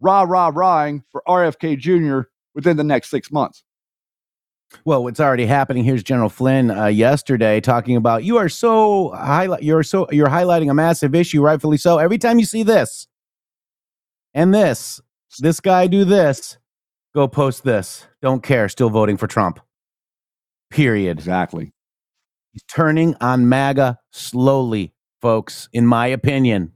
rah, 0.00 0.22
rah, 0.22 0.50
rahing 0.54 1.04
for 1.10 1.22
RFK 1.26 1.78
Jr. 1.78 2.28
within 2.54 2.76
the 2.76 2.84
next 2.84 3.10
six 3.10 3.30
months. 3.30 3.62
Well, 4.84 5.04
what's 5.04 5.20
already 5.20 5.46
happening? 5.46 5.84
Here's 5.84 6.02
General 6.02 6.30
Flynn 6.30 6.70
uh, 6.70 6.86
yesterday 6.86 7.60
talking 7.60 7.96
about 7.96 8.24
you 8.24 8.38
are 8.38 8.48
so 8.48 9.10
highlight. 9.10 9.62
You're 9.62 9.82
so 9.82 10.10
you're 10.10 10.28
highlighting 10.28 10.70
a 10.70 10.74
massive 10.74 11.14
issue, 11.14 11.42
rightfully 11.42 11.76
so. 11.76 11.98
Every 11.98 12.18
time 12.18 12.38
you 12.38 12.46
see 12.46 12.62
this 12.62 13.06
and 14.32 14.54
this, 14.54 15.00
this 15.38 15.60
guy 15.60 15.86
do 15.86 16.04
this, 16.04 16.56
go 17.14 17.28
post 17.28 17.64
this. 17.64 18.06
Don't 18.22 18.42
care. 18.42 18.68
Still 18.68 18.90
voting 18.90 19.18
for 19.18 19.26
Trump. 19.26 19.60
Period. 20.72 21.18
Exactly. 21.18 21.72
He's 22.52 22.62
turning 22.64 23.14
on 23.20 23.48
MAGA 23.48 23.98
slowly, 24.10 24.94
folks, 25.20 25.68
in 25.72 25.86
my 25.86 26.06
opinion. 26.06 26.72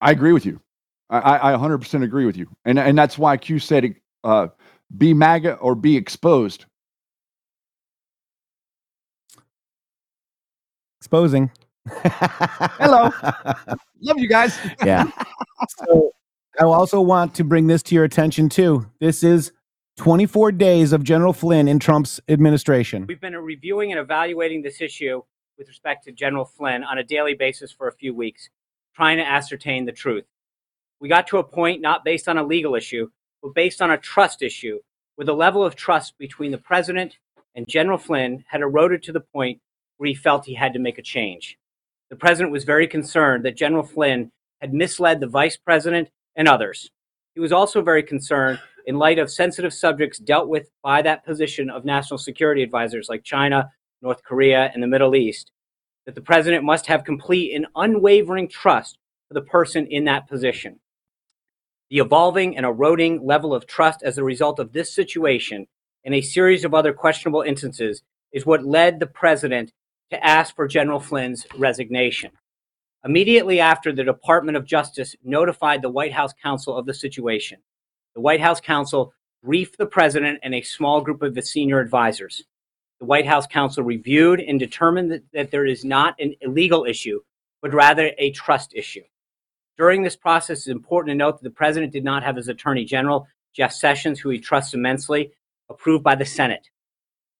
I 0.00 0.10
agree 0.10 0.32
with 0.32 0.44
you. 0.44 0.60
I, 1.10 1.18
I, 1.18 1.54
I 1.54 1.56
100% 1.56 2.02
agree 2.02 2.26
with 2.26 2.36
you. 2.36 2.48
And, 2.64 2.78
and 2.78 2.98
that's 2.98 3.18
why 3.18 3.36
Q 3.36 3.58
said 3.60 3.94
uh, 4.24 4.48
be 4.96 5.14
MAGA 5.14 5.54
or 5.56 5.74
be 5.74 5.96
exposed. 5.96 6.64
Exposing. 11.00 11.50
Hello. 11.88 13.10
Love 14.00 14.18
you 14.18 14.28
guys. 14.28 14.58
yeah. 14.84 15.10
So 15.86 16.10
I 16.58 16.64
also 16.64 17.02
want 17.02 17.34
to 17.34 17.44
bring 17.44 17.66
this 17.66 17.82
to 17.84 17.94
your 17.94 18.04
attention 18.04 18.48
too. 18.48 18.86
This 18.98 19.22
is 19.22 19.52
24 20.00 20.52
days 20.52 20.94
of 20.94 21.04
General 21.04 21.34
Flynn 21.34 21.68
in 21.68 21.78
Trump's 21.78 22.22
administration. 22.26 23.04
We've 23.06 23.20
been 23.20 23.36
reviewing 23.36 23.92
and 23.92 24.00
evaluating 24.00 24.62
this 24.62 24.80
issue 24.80 25.20
with 25.58 25.68
respect 25.68 26.04
to 26.04 26.12
General 26.12 26.46
Flynn 26.46 26.82
on 26.84 26.96
a 26.96 27.04
daily 27.04 27.34
basis 27.34 27.70
for 27.70 27.86
a 27.86 27.92
few 27.92 28.14
weeks, 28.14 28.48
trying 28.96 29.18
to 29.18 29.28
ascertain 29.28 29.84
the 29.84 29.92
truth. 29.92 30.24
We 31.02 31.10
got 31.10 31.26
to 31.26 31.36
a 31.36 31.44
point 31.44 31.82
not 31.82 32.02
based 32.02 32.28
on 32.28 32.38
a 32.38 32.42
legal 32.42 32.74
issue, 32.74 33.10
but 33.42 33.54
based 33.54 33.82
on 33.82 33.90
a 33.90 33.98
trust 33.98 34.40
issue, 34.40 34.78
where 35.16 35.26
the 35.26 35.34
level 35.34 35.62
of 35.62 35.76
trust 35.76 36.16
between 36.16 36.50
the 36.50 36.56
president 36.56 37.18
and 37.54 37.68
General 37.68 37.98
Flynn 37.98 38.42
had 38.48 38.62
eroded 38.62 39.02
to 39.02 39.12
the 39.12 39.20
point 39.20 39.60
where 39.98 40.08
he 40.08 40.14
felt 40.14 40.46
he 40.46 40.54
had 40.54 40.72
to 40.72 40.78
make 40.78 40.96
a 40.96 41.02
change. 41.02 41.58
The 42.08 42.16
president 42.16 42.52
was 42.52 42.64
very 42.64 42.86
concerned 42.86 43.44
that 43.44 43.54
General 43.54 43.82
Flynn 43.82 44.32
had 44.62 44.72
misled 44.72 45.20
the 45.20 45.26
vice 45.26 45.58
president 45.58 46.08
and 46.36 46.48
others. 46.48 46.90
He 47.34 47.40
was 47.40 47.52
also 47.52 47.82
very 47.82 48.02
concerned 48.02 48.60
in 48.90 48.98
light 48.98 49.20
of 49.20 49.30
sensitive 49.30 49.72
subjects 49.72 50.18
dealt 50.18 50.48
with 50.48 50.68
by 50.82 51.00
that 51.00 51.24
position 51.24 51.70
of 51.70 51.84
national 51.84 52.18
security 52.18 52.60
advisors 52.60 53.08
like 53.08 53.22
China, 53.22 53.70
North 54.02 54.20
Korea, 54.24 54.68
and 54.74 54.82
the 54.82 54.88
Middle 54.88 55.14
East, 55.14 55.52
that 56.06 56.16
the 56.16 56.20
president 56.20 56.64
must 56.64 56.86
have 56.86 57.04
complete 57.04 57.54
and 57.54 57.68
unwavering 57.76 58.48
trust 58.48 58.98
for 59.28 59.34
the 59.34 59.42
person 59.42 59.86
in 59.86 60.06
that 60.06 60.28
position. 60.28 60.80
The 61.90 61.98
evolving 61.98 62.56
and 62.56 62.66
eroding 62.66 63.24
level 63.24 63.54
of 63.54 63.64
trust 63.64 64.02
as 64.02 64.18
a 64.18 64.24
result 64.24 64.58
of 64.58 64.72
this 64.72 64.92
situation 64.92 65.68
and 66.04 66.12
a 66.12 66.20
series 66.20 66.64
of 66.64 66.74
other 66.74 66.92
questionable 66.92 67.42
instances 67.42 68.02
is 68.32 68.44
what 68.44 68.66
led 68.66 68.98
the 68.98 69.06
president 69.06 69.72
to 70.10 70.26
ask 70.26 70.56
for 70.56 70.66
General 70.66 70.98
Flynn's 70.98 71.46
resignation. 71.56 72.32
Immediately 73.04 73.60
after 73.60 73.92
the 73.92 74.02
Department 74.02 74.56
of 74.56 74.66
Justice 74.66 75.14
notified 75.22 75.80
the 75.80 75.90
White 75.90 76.12
House 76.12 76.32
counsel 76.42 76.76
of 76.76 76.86
the 76.86 76.94
situation, 76.94 77.60
the 78.14 78.20
White 78.20 78.40
House 78.40 78.60
counsel 78.60 79.12
briefed 79.42 79.78
the 79.78 79.86
president 79.86 80.40
and 80.42 80.54
a 80.54 80.62
small 80.62 81.00
group 81.00 81.22
of 81.22 81.34
his 81.34 81.50
senior 81.50 81.80
advisors. 81.80 82.44
The 82.98 83.06
White 83.06 83.26
House 83.26 83.46
counsel 83.46 83.82
reviewed 83.82 84.40
and 84.40 84.58
determined 84.58 85.10
that, 85.10 85.22
that 85.32 85.50
there 85.50 85.64
is 85.64 85.84
not 85.84 86.14
an 86.18 86.34
illegal 86.42 86.84
issue, 86.84 87.20
but 87.62 87.72
rather 87.72 88.12
a 88.18 88.30
trust 88.32 88.74
issue. 88.74 89.02
During 89.78 90.02
this 90.02 90.16
process, 90.16 90.58
it's 90.58 90.68
important 90.68 91.12
to 91.12 91.16
note 91.16 91.38
that 91.38 91.44
the 91.44 91.54
president 91.54 91.92
did 91.92 92.04
not 92.04 92.22
have 92.22 92.36
his 92.36 92.48
attorney 92.48 92.84
general, 92.84 93.26
Jeff 93.54 93.72
Sessions, 93.72 94.20
who 94.20 94.28
he 94.28 94.38
trusts 94.38 94.74
immensely, 94.74 95.32
approved 95.70 96.04
by 96.04 96.14
the 96.14 96.26
Senate. 96.26 96.68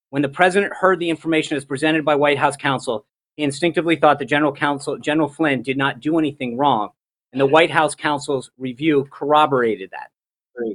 When 0.09 0.23
the 0.23 0.29
president 0.29 0.73
heard 0.73 0.99
the 0.99 1.11
information 1.11 1.57
as 1.57 1.65
presented 1.65 2.05
by 2.05 2.15
White 2.15 2.39
House 2.39 2.57
counsel, 2.57 3.05
he 3.37 3.43
instinctively 3.43 3.97
thought 3.97 4.19
the 4.19 4.25
general 4.25 4.53
counsel, 4.53 4.99
General 4.99 5.29
Flynn, 5.29 5.63
did 5.63 5.77
not 5.77 6.01
do 6.01 6.19
anything 6.19 6.57
wrong, 6.57 6.91
and 7.33 7.41
the 7.41 7.47
White 7.47 7.71
House 7.71 7.95
counsel's 7.95 8.51
review 8.57 9.07
corroborated 9.11 9.91
that. 9.91 10.11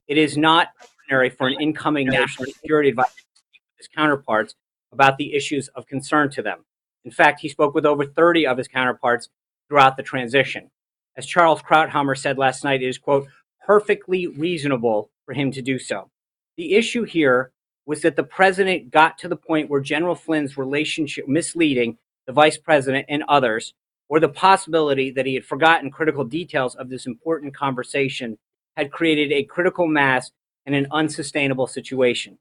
It 0.07 0.17
is 0.17 0.37
not 0.37 0.69
ordinary 0.99 1.29
for 1.29 1.47
an 1.47 1.57
incoming 1.59 2.07
national 2.07 2.51
security 2.51 2.89
advisor 2.89 3.09
to 3.09 3.39
speak 3.39 3.61
with 3.63 3.77
his 3.77 3.87
counterparts 3.87 4.55
about 4.91 5.17
the 5.17 5.33
issues 5.33 5.67
of 5.69 5.87
concern 5.87 6.29
to 6.31 6.41
them. 6.41 6.65
In 7.03 7.11
fact, 7.11 7.41
he 7.41 7.49
spoke 7.49 7.75
with 7.75 7.85
over 7.85 8.05
30 8.05 8.47
of 8.47 8.57
his 8.57 8.67
counterparts 8.67 9.29
throughout 9.67 9.97
the 9.97 10.03
transition. 10.03 10.71
As 11.17 11.25
Charles 11.25 11.61
Krauthammer 11.61 12.17
said 12.17 12.37
last 12.37 12.63
night, 12.63 12.81
it 12.81 12.87
is, 12.87 12.97
quote, 12.97 13.27
perfectly 13.65 14.27
reasonable 14.27 15.09
for 15.25 15.33
him 15.33 15.51
to 15.51 15.61
do 15.61 15.79
so. 15.79 16.09
The 16.57 16.75
issue 16.75 17.03
here 17.03 17.51
was 17.85 18.01
that 18.01 18.15
the 18.15 18.23
president 18.23 18.91
got 18.91 19.17
to 19.19 19.27
the 19.27 19.35
point 19.35 19.69
where 19.69 19.81
General 19.81 20.15
Flynn's 20.15 20.57
relationship 20.57 21.27
misleading 21.27 21.97
the 22.25 22.33
vice 22.33 22.57
president 22.57 23.05
and 23.07 23.23
others, 23.27 23.73
or 24.09 24.19
the 24.19 24.29
possibility 24.29 25.11
that 25.11 25.25
he 25.25 25.35
had 25.35 25.45
forgotten 25.45 25.91
critical 25.91 26.23
details 26.23 26.75
of 26.75 26.89
this 26.89 27.05
important 27.05 27.55
conversation 27.55 28.37
had 28.75 28.91
created 28.91 29.31
a 29.31 29.43
critical 29.43 29.87
mass 29.87 30.31
and 30.65 30.75
an 30.75 30.87
unsustainable 30.91 31.67
situation. 31.67 32.37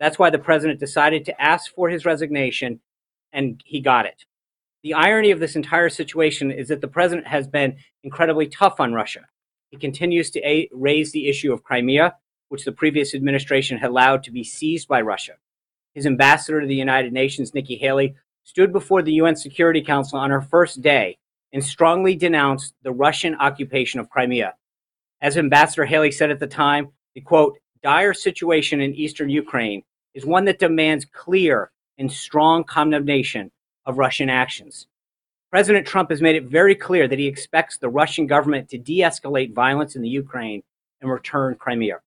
That's 0.00 0.18
why 0.18 0.30
the 0.30 0.38
president 0.38 0.80
decided 0.80 1.24
to 1.24 1.40
ask 1.40 1.72
for 1.74 1.88
his 1.88 2.04
resignation, 2.04 2.80
and 3.32 3.62
he 3.64 3.80
got 3.80 4.06
it. 4.06 4.24
The 4.82 4.94
irony 4.94 5.30
of 5.30 5.40
this 5.40 5.56
entire 5.56 5.88
situation 5.88 6.50
is 6.50 6.68
that 6.68 6.80
the 6.80 6.88
president 6.88 7.26
has 7.26 7.46
been 7.46 7.76
incredibly 8.02 8.46
tough 8.46 8.80
on 8.80 8.92
Russia. 8.92 9.26
He 9.70 9.78
continues 9.78 10.30
to 10.32 10.40
a- 10.46 10.68
raise 10.72 11.12
the 11.12 11.28
issue 11.28 11.52
of 11.52 11.64
Crimea, 11.64 12.16
which 12.48 12.64
the 12.64 12.72
previous 12.72 13.14
administration 13.14 13.78
had 13.78 13.90
allowed 13.90 14.22
to 14.24 14.30
be 14.30 14.44
seized 14.44 14.86
by 14.86 15.00
Russia. 15.00 15.34
His 15.94 16.06
ambassador 16.06 16.60
to 16.60 16.66
the 16.66 16.74
United 16.74 17.12
Nations, 17.12 17.54
Nikki 17.54 17.76
Haley, 17.76 18.14
stood 18.44 18.72
before 18.72 19.02
the 19.02 19.14
UN 19.14 19.36
Security 19.36 19.80
Council 19.80 20.18
on 20.18 20.30
her 20.30 20.42
first 20.42 20.82
day 20.82 21.18
and 21.52 21.64
strongly 21.64 22.14
denounced 22.14 22.74
the 22.82 22.92
Russian 22.92 23.34
occupation 23.36 24.00
of 24.00 24.10
Crimea. 24.10 24.54
As 25.24 25.38
Ambassador 25.38 25.86
Haley 25.86 26.12
said 26.12 26.30
at 26.30 26.38
the 26.38 26.46
time, 26.46 26.90
the 27.14 27.22
quote, 27.22 27.58
dire 27.82 28.12
situation 28.12 28.82
in 28.82 28.94
eastern 28.94 29.30
Ukraine 29.30 29.82
is 30.12 30.26
one 30.26 30.44
that 30.44 30.58
demands 30.58 31.06
clear 31.06 31.70
and 31.96 32.12
strong 32.12 32.62
condemnation 32.62 33.50
of 33.86 33.96
Russian 33.96 34.28
actions. 34.28 34.86
President 35.50 35.86
Trump 35.86 36.10
has 36.10 36.20
made 36.20 36.36
it 36.36 36.44
very 36.44 36.74
clear 36.74 37.08
that 37.08 37.18
he 37.18 37.26
expects 37.26 37.78
the 37.78 37.88
Russian 37.88 38.26
government 38.26 38.68
to 38.68 38.76
de 38.76 38.98
escalate 38.98 39.54
violence 39.54 39.96
in 39.96 40.02
the 40.02 40.10
Ukraine 40.10 40.62
and 41.00 41.10
return 41.10 41.54
Crimea. 41.54 42.00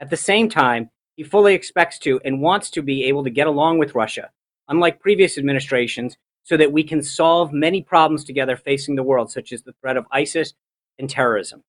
At 0.00 0.10
the 0.10 0.16
same 0.16 0.48
time, 0.48 0.90
he 1.14 1.22
fully 1.22 1.54
expects 1.54 2.00
to 2.00 2.20
and 2.24 2.42
wants 2.42 2.70
to 2.70 2.82
be 2.82 3.04
able 3.04 3.22
to 3.22 3.30
get 3.30 3.46
along 3.46 3.78
with 3.78 3.94
Russia, 3.94 4.30
unlike 4.66 4.98
previous 4.98 5.38
administrations, 5.38 6.16
so 6.42 6.56
that 6.56 6.72
we 6.72 6.82
can 6.82 7.04
solve 7.04 7.52
many 7.52 7.82
problems 7.82 8.24
together 8.24 8.56
facing 8.56 8.96
the 8.96 9.04
world, 9.04 9.30
such 9.30 9.52
as 9.52 9.62
the 9.62 9.74
threat 9.80 9.96
of 9.96 10.06
ISIS 10.10 10.54
and 10.98 11.08
terrorism. 11.08 11.62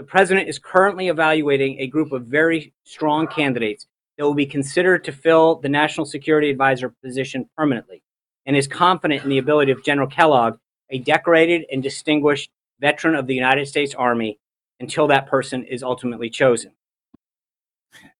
The 0.00 0.06
president 0.06 0.48
is 0.48 0.58
currently 0.58 1.08
evaluating 1.08 1.78
a 1.78 1.86
group 1.86 2.12
of 2.12 2.24
very 2.24 2.72
strong 2.84 3.26
candidates 3.26 3.84
that 4.16 4.24
will 4.24 4.32
be 4.32 4.46
considered 4.46 5.04
to 5.04 5.12
fill 5.12 5.56
the 5.56 5.68
national 5.68 6.06
security 6.06 6.48
advisor 6.48 6.94
position 7.04 7.50
permanently 7.54 8.02
and 8.46 8.56
is 8.56 8.66
confident 8.66 9.24
in 9.24 9.28
the 9.28 9.36
ability 9.36 9.72
of 9.72 9.84
General 9.84 10.08
Kellogg, 10.08 10.56
a 10.88 11.00
decorated 11.00 11.66
and 11.70 11.82
distinguished 11.82 12.48
veteran 12.80 13.14
of 13.14 13.26
the 13.26 13.34
United 13.34 13.68
States 13.68 13.94
Army, 13.94 14.38
until 14.80 15.06
that 15.08 15.26
person 15.26 15.64
is 15.64 15.82
ultimately 15.82 16.30
chosen. 16.30 16.72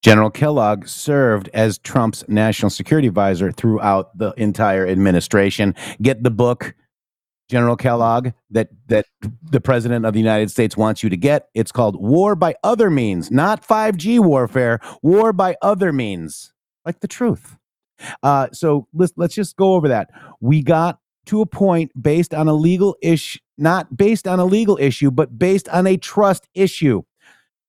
General 0.02 0.28
Kellogg 0.28 0.86
served 0.86 1.48
as 1.55 1.78
Trump's 1.78 2.24
national 2.28 2.69
security 2.69 3.09
advisor 3.09 3.52
throughout 3.52 4.19
the 4.19 4.35
entire 4.36 4.86
administration. 4.86 5.74
Get 6.02 6.24
the 6.24 6.31
book, 6.31 6.74
General 7.51 7.77
Kellogg, 7.77 8.31
that 8.51 8.68
that 8.86 9.06
the 9.43 9.60
president 9.60 10.06
of 10.06 10.12
the 10.14 10.20
United 10.20 10.51
States 10.51 10.77
wants 10.77 11.02
you 11.02 11.10
to 11.10 11.16
get. 11.16 11.48
It's 11.55 11.72
called 11.72 12.01
War 12.01 12.35
by 12.36 12.55
Other 12.62 12.90
Means, 12.90 13.31
not 13.31 13.66
5G 13.66 14.20
warfare, 14.20 14.81
war 15.02 15.32
by 15.32 15.56
other 15.60 15.93
means, 15.93 16.52
like 16.86 17.01
the 17.01 17.09
truth. 17.09 17.56
Uh, 18.22 18.48
so 18.52 18.86
let's 18.94 19.12
let's 19.16 19.35
just 19.35 19.56
go 19.56 19.74
over 19.74 19.89
that. 19.89 20.10
We 20.40 20.62
got 20.62 20.98
to 21.27 21.40
a 21.43 21.47
point 21.47 21.90
based 22.01 22.32
on 22.32 22.48
a 22.48 22.55
legal 22.55 22.97
issue, 23.02 23.40
not 23.59 23.97
based 23.97 24.27
on 24.27 24.39
a 24.39 24.44
legal 24.44 24.78
issue, 24.81 25.10
but 25.10 25.39
based 25.39 25.68
on 25.68 25.86
a 25.86 25.97
trust 25.97 26.48
issue. 26.55 27.02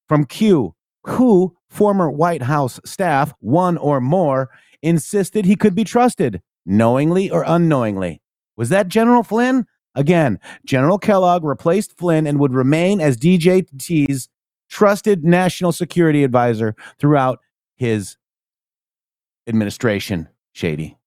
From 0.08 0.26
Q, 0.26 0.76
who 1.04 1.56
former 1.70 2.12
White 2.12 2.44
House 2.44 2.80
staff, 2.86 3.34
one 3.40 3.78
or 3.78 4.02
more, 4.02 4.50
insisted 4.82 5.46
he 5.46 5.56
could 5.56 5.74
be 5.74 5.84
trusted, 5.84 6.42
knowingly 6.66 7.30
or 7.30 7.44
unknowingly. 7.48 8.22
Was 8.58 8.70
that 8.70 8.90
General 8.90 9.24
Flynn? 9.24 9.66
Again, 9.96 10.40
General 10.66 10.98
Kellogg 10.98 11.44
replaced 11.44 11.98
Flynn 11.98 12.26
and 12.26 12.40
would 12.40 12.54
remain 12.54 13.02
as 13.02 13.18
DJT's 13.18 14.30
trusted 14.70 15.26
national 15.26 15.72
security 15.72 16.24
advisor 16.24 16.76
throughout 16.98 17.40
his 17.76 18.18
administration. 19.48 20.30
Shady. 20.54 20.98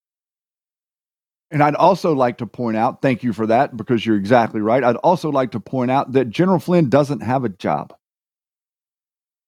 And 1.50 1.62
I'd 1.62 1.76
also 1.76 2.14
like 2.14 2.38
to 2.38 2.46
point 2.46 2.76
out, 2.76 3.00
thank 3.00 3.22
you 3.22 3.32
for 3.32 3.46
that, 3.46 3.76
because 3.76 4.04
you're 4.04 4.16
exactly 4.16 4.60
right. 4.60 4.82
I'd 4.82 4.96
also 4.96 5.30
like 5.30 5.52
to 5.52 5.60
point 5.60 5.90
out 5.90 6.12
that 6.12 6.30
General 6.30 6.58
Flynn 6.58 6.88
doesn't 6.88 7.20
have 7.20 7.44
a 7.44 7.48
job. 7.48 7.94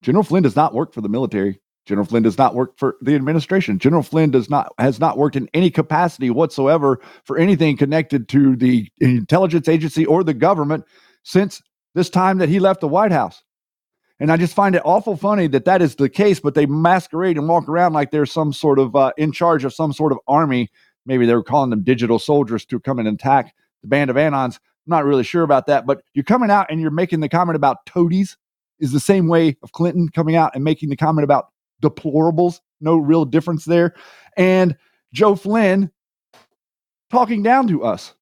General 0.02 0.22
Flynn 0.22 0.42
does 0.42 0.54
not 0.54 0.72
work 0.72 0.92
for 0.92 1.00
the 1.00 1.08
military. 1.08 1.60
General 1.86 2.04
Flynn 2.04 2.24
does 2.24 2.36
not 2.36 2.54
work 2.54 2.76
for 2.76 2.96
the 3.00 3.14
administration. 3.14 3.78
General 3.78 4.02
Flynn 4.02 4.30
does 4.30 4.50
not 4.50 4.74
has 4.78 4.98
not 4.98 5.16
worked 5.16 5.36
in 5.36 5.48
any 5.54 5.70
capacity 5.70 6.30
whatsoever 6.30 7.00
for 7.24 7.38
anything 7.38 7.76
connected 7.76 8.28
to 8.28 8.56
the 8.56 8.90
intelligence 8.98 9.68
agency 9.68 10.04
or 10.04 10.24
the 10.24 10.34
government 10.34 10.84
since 11.22 11.62
this 11.94 12.10
time 12.10 12.38
that 12.38 12.48
he 12.48 12.58
left 12.58 12.80
the 12.80 12.88
White 12.88 13.12
House. 13.12 13.42
And 14.18 14.32
I 14.32 14.36
just 14.36 14.54
find 14.54 14.74
it 14.74 14.82
awful 14.84 15.16
funny 15.16 15.46
that 15.48 15.64
that 15.66 15.82
is 15.82 15.94
the 15.94 16.08
case, 16.08 16.40
but 16.40 16.54
they 16.54 16.66
masquerade 16.66 17.36
and 17.36 17.48
walk 17.48 17.68
around 17.68 17.92
like 17.92 18.10
they're 18.10 18.26
some 18.26 18.52
sort 18.52 18.78
of 18.78 18.96
uh, 18.96 19.12
in 19.16 19.30
charge 19.30 19.64
of 19.64 19.72
some 19.72 19.92
sort 19.92 20.10
of 20.10 20.18
army. 20.26 20.70
Maybe 21.04 21.24
they 21.26 21.34
were 21.34 21.42
calling 21.42 21.70
them 21.70 21.84
digital 21.84 22.18
soldiers 22.18 22.64
to 22.66 22.80
come 22.80 22.98
and 22.98 23.06
attack 23.06 23.54
the 23.82 23.88
band 23.88 24.10
of 24.10 24.16
Anons. 24.16 24.56
I'm 24.56 24.90
not 24.90 25.04
really 25.04 25.22
sure 25.22 25.42
about 25.42 25.66
that, 25.66 25.86
but 25.86 26.02
you're 26.14 26.24
coming 26.24 26.50
out 26.50 26.66
and 26.70 26.80
you're 26.80 26.90
making 26.90 27.20
the 27.20 27.28
comment 27.28 27.56
about 27.56 27.86
toadies 27.86 28.36
is 28.80 28.92
the 28.92 29.00
same 29.00 29.28
way 29.28 29.56
of 29.62 29.72
Clinton 29.72 30.08
coming 30.08 30.36
out 30.36 30.54
and 30.54 30.64
making 30.64 30.88
the 30.88 30.96
comment 30.96 31.24
about 31.24 31.48
deplorables. 31.82 32.60
No 32.80 32.96
real 32.96 33.24
difference 33.24 33.64
there. 33.64 33.94
And 34.36 34.76
Joe 35.12 35.34
Flynn 35.34 35.90
talking 37.10 37.42
down 37.42 37.68
to 37.68 37.84
us. 37.84 38.14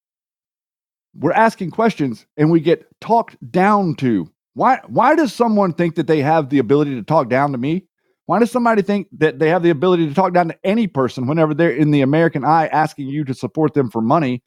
We're 1.14 1.32
asking 1.32 1.70
questions 1.70 2.26
and 2.36 2.51
we 2.51 2.60
get 2.60 2.86
talked 3.01 3.36
down 3.51 3.94
to. 3.97 4.31
Why 4.55 4.81
why 4.86 5.16
does 5.16 5.32
someone 5.32 5.72
think 5.72 5.97
that 5.97 6.06
they 6.06 6.20
have 6.20 6.48
the 6.48 6.59
ability 6.59 6.94
to 6.94 7.02
talk 7.02 7.28
down 7.28 7.52
to 7.52 7.59
me? 7.59 7.86
Why 8.26 8.39
does 8.39 8.51
somebody 8.51 8.82
think 8.82 9.09
that 9.18 9.39
they 9.39 9.51
have 9.51 9.62
the 9.62 9.70
ability 9.70 10.09
to 10.09 10.14
talk 10.14 10.32
down 10.32 10.48
to 10.48 10.59
any 10.64 10.86
person 10.86 11.26
whenever 11.26 11.52
they're 11.52 11.70
in 11.70 11.90
the 11.90 12.01
American 12.01 12.44
eye 12.44 12.68
asking 12.68 13.09
you 13.09 13.24
to 13.24 13.35
support 13.35 13.74
them 13.74 13.90
for 13.90 14.01
money? 14.01 14.43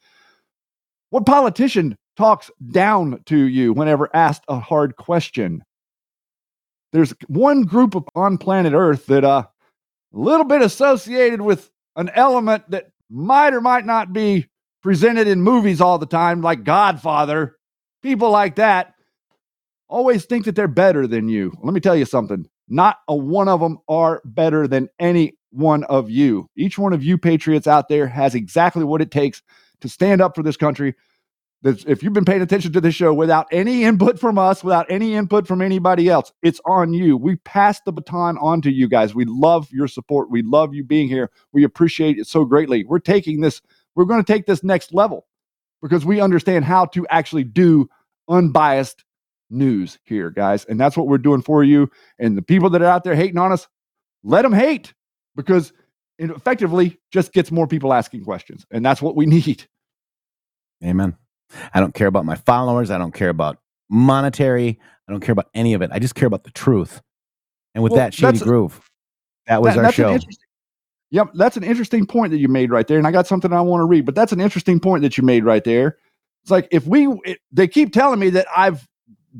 What 1.10 1.26
politician 1.26 1.96
talks 2.16 2.50
down 2.70 3.22
to 3.26 3.36
you 3.36 3.72
whenever 3.72 4.10
asked 4.14 4.44
a 4.48 4.58
hard 4.58 4.96
question? 4.96 5.62
There's 6.92 7.14
one 7.26 7.62
group 7.62 7.94
on 8.14 8.38
planet 8.38 8.72
Earth 8.72 9.06
that 9.06 9.24
uh 9.24 9.44
a 10.14 10.18
little 10.18 10.44
bit 10.44 10.62
associated 10.62 11.40
with 11.40 11.70
an 11.96 12.10
element 12.14 12.70
that 12.70 12.90
might 13.10 13.52
or 13.52 13.60
might 13.60 13.84
not 13.84 14.12
be 14.12 14.46
presented 14.82 15.28
in 15.28 15.42
movies 15.42 15.80
all 15.80 15.98
the 15.98 16.06
time, 16.06 16.40
like 16.40 16.64
Godfather. 16.64 17.56
People 18.02 18.30
like 18.30 18.56
that 18.56 18.94
always 19.88 20.24
think 20.24 20.44
that 20.44 20.54
they're 20.54 20.68
better 20.68 21.06
than 21.06 21.28
you. 21.28 21.52
Let 21.62 21.74
me 21.74 21.80
tell 21.80 21.96
you 21.96 22.04
something. 22.04 22.46
Not 22.68 22.98
a 23.08 23.16
one 23.16 23.48
of 23.48 23.60
them 23.60 23.78
are 23.88 24.22
better 24.24 24.68
than 24.68 24.88
any 24.98 25.34
one 25.50 25.84
of 25.84 26.10
you. 26.10 26.48
Each 26.56 26.78
one 26.78 26.92
of 26.92 27.02
you 27.02 27.18
patriots 27.18 27.66
out 27.66 27.88
there 27.88 28.06
has 28.06 28.34
exactly 28.34 28.84
what 28.84 29.00
it 29.00 29.10
takes 29.10 29.42
to 29.80 29.88
stand 29.88 30.20
up 30.20 30.34
for 30.34 30.42
this 30.42 30.56
country. 30.56 30.94
If 31.64 32.02
you've 32.02 32.12
been 32.12 32.24
paying 32.24 32.42
attention 32.42 32.72
to 32.74 32.80
this 32.80 32.94
show 32.94 33.12
without 33.12 33.48
any 33.50 33.82
input 33.82 34.20
from 34.20 34.38
us, 34.38 34.62
without 34.62 34.86
any 34.88 35.14
input 35.14 35.46
from 35.46 35.60
anybody 35.60 36.08
else, 36.08 36.32
it's 36.40 36.60
on 36.64 36.92
you. 36.92 37.16
We 37.16 37.36
pass 37.36 37.80
the 37.80 37.92
baton 37.92 38.38
on 38.38 38.62
to 38.62 38.70
you 38.70 38.88
guys. 38.88 39.12
We 39.14 39.24
love 39.24 39.68
your 39.72 39.88
support. 39.88 40.30
We 40.30 40.42
love 40.42 40.72
you 40.72 40.84
being 40.84 41.08
here. 41.08 41.30
We 41.52 41.64
appreciate 41.64 42.16
it 42.16 42.28
so 42.28 42.44
greatly. 42.44 42.84
We're 42.84 43.00
taking 43.00 43.40
this, 43.40 43.60
we're 43.96 44.04
going 44.04 44.22
to 44.22 44.32
take 44.32 44.46
this 44.46 44.62
next 44.62 44.94
level 44.94 45.26
because 45.82 46.04
we 46.04 46.20
understand 46.20 46.64
how 46.64 46.86
to 46.86 47.04
actually 47.08 47.44
do 47.44 47.88
unbiased 48.28 49.04
news 49.50 49.98
here, 50.04 50.30
guys. 50.30 50.64
And 50.64 50.78
that's 50.78 50.96
what 50.96 51.08
we're 51.08 51.18
doing 51.18 51.42
for 51.42 51.64
you. 51.64 51.90
And 52.20 52.36
the 52.38 52.42
people 52.42 52.70
that 52.70 52.82
are 52.82 52.86
out 52.86 53.02
there 53.02 53.16
hating 53.16 53.38
on 53.38 53.50
us, 53.50 53.66
let 54.22 54.42
them 54.42 54.52
hate 54.52 54.94
because 55.34 55.72
it 56.18 56.30
effectively 56.30 56.98
just 57.10 57.32
gets 57.32 57.50
more 57.50 57.66
people 57.66 57.92
asking 57.92 58.24
questions. 58.24 58.64
And 58.70 58.84
that's 58.84 59.02
what 59.02 59.16
we 59.16 59.26
need. 59.26 59.66
Amen. 60.84 61.16
I 61.74 61.80
don't 61.80 61.94
care 61.94 62.06
about 62.06 62.24
my 62.24 62.36
followers. 62.36 62.90
I 62.90 62.98
don't 62.98 63.14
care 63.14 63.28
about 63.28 63.58
monetary. 63.88 64.78
I 65.08 65.12
don't 65.12 65.20
care 65.20 65.32
about 65.32 65.48
any 65.54 65.74
of 65.74 65.82
it. 65.82 65.90
I 65.92 65.98
just 65.98 66.14
care 66.14 66.26
about 66.26 66.44
the 66.44 66.50
truth. 66.50 67.00
And 67.74 67.82
with 67.82 67.92
Well, 67.92 67.98
that 68.00 68.14
shady 68.14 68.38
groove, 68.38 68.80
that 69.46 69.62
was 69.62 69.74
That- 69.74 69.84
our 69.84 69.92
show. 69.92 70.18
Yep, 71.10 71.30
that's 71.34 71.56
an 71.56 71.64
interesting 71.64 72.04
point 72.06 72.32
that 72.32 72.38
you 72.38 72.48
made 72.48 72.70
right 72.70 72.86
there. 72.86 72.98
And 72.98 73.06
I 73.06 73.10
got 73.10 73.26
something 73.26 73.50
I 73.50 73.62
want 73.62 73.80
to 73.80 73.86
read, 73.86 74.04
but 74.04 74.14
that's 74.14 74.32
an 74.32 74.40
interesting 74.40 74.78
point 74.78 75.02
that 75.02 75.16
you 75.16 75.24
made 75.24 75.42
right 75.42 75.64
there. 75.64 75.96
It's 76.42 76.50
like 76.50 76.68
if 76.70 76.86
we, 76.86 77.08
it, 77.24 77.38
they 77.50 77.66
keep 77.66 77.94
telling 77.94 78.20
me 78.20 78.28
that 78.30 78.46
I've 78.54 78.86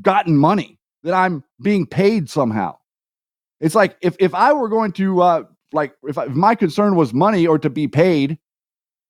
gotten 0.01 0.35
money, 0.35 0.79
that 1.03 1.13
I'm 1.13 1.43
being 1.61 1.85
paid 1.85 2.27
somehow. 2.27 2.77
It's 3.59 3.75
like 3.75 3.97
if 4.01 4.15
if 4.19 4.33
I 4.33 4.51
were 4.53 4.67
going 4.67 4.93
to, 4.93 5.21
uh, 5.21 5.43
like, 5.71 5.93
if, 6.03 6.17
I, 6.17 6.25
if 6.25 6.33
my 6.33 6.55
concern 6.55 6.95
was 6.95 7.13
money 7.13 7.45
or 7.45 7.59
to 7.59 7.69
be 7.69 7.87
paid, 7.87 8.39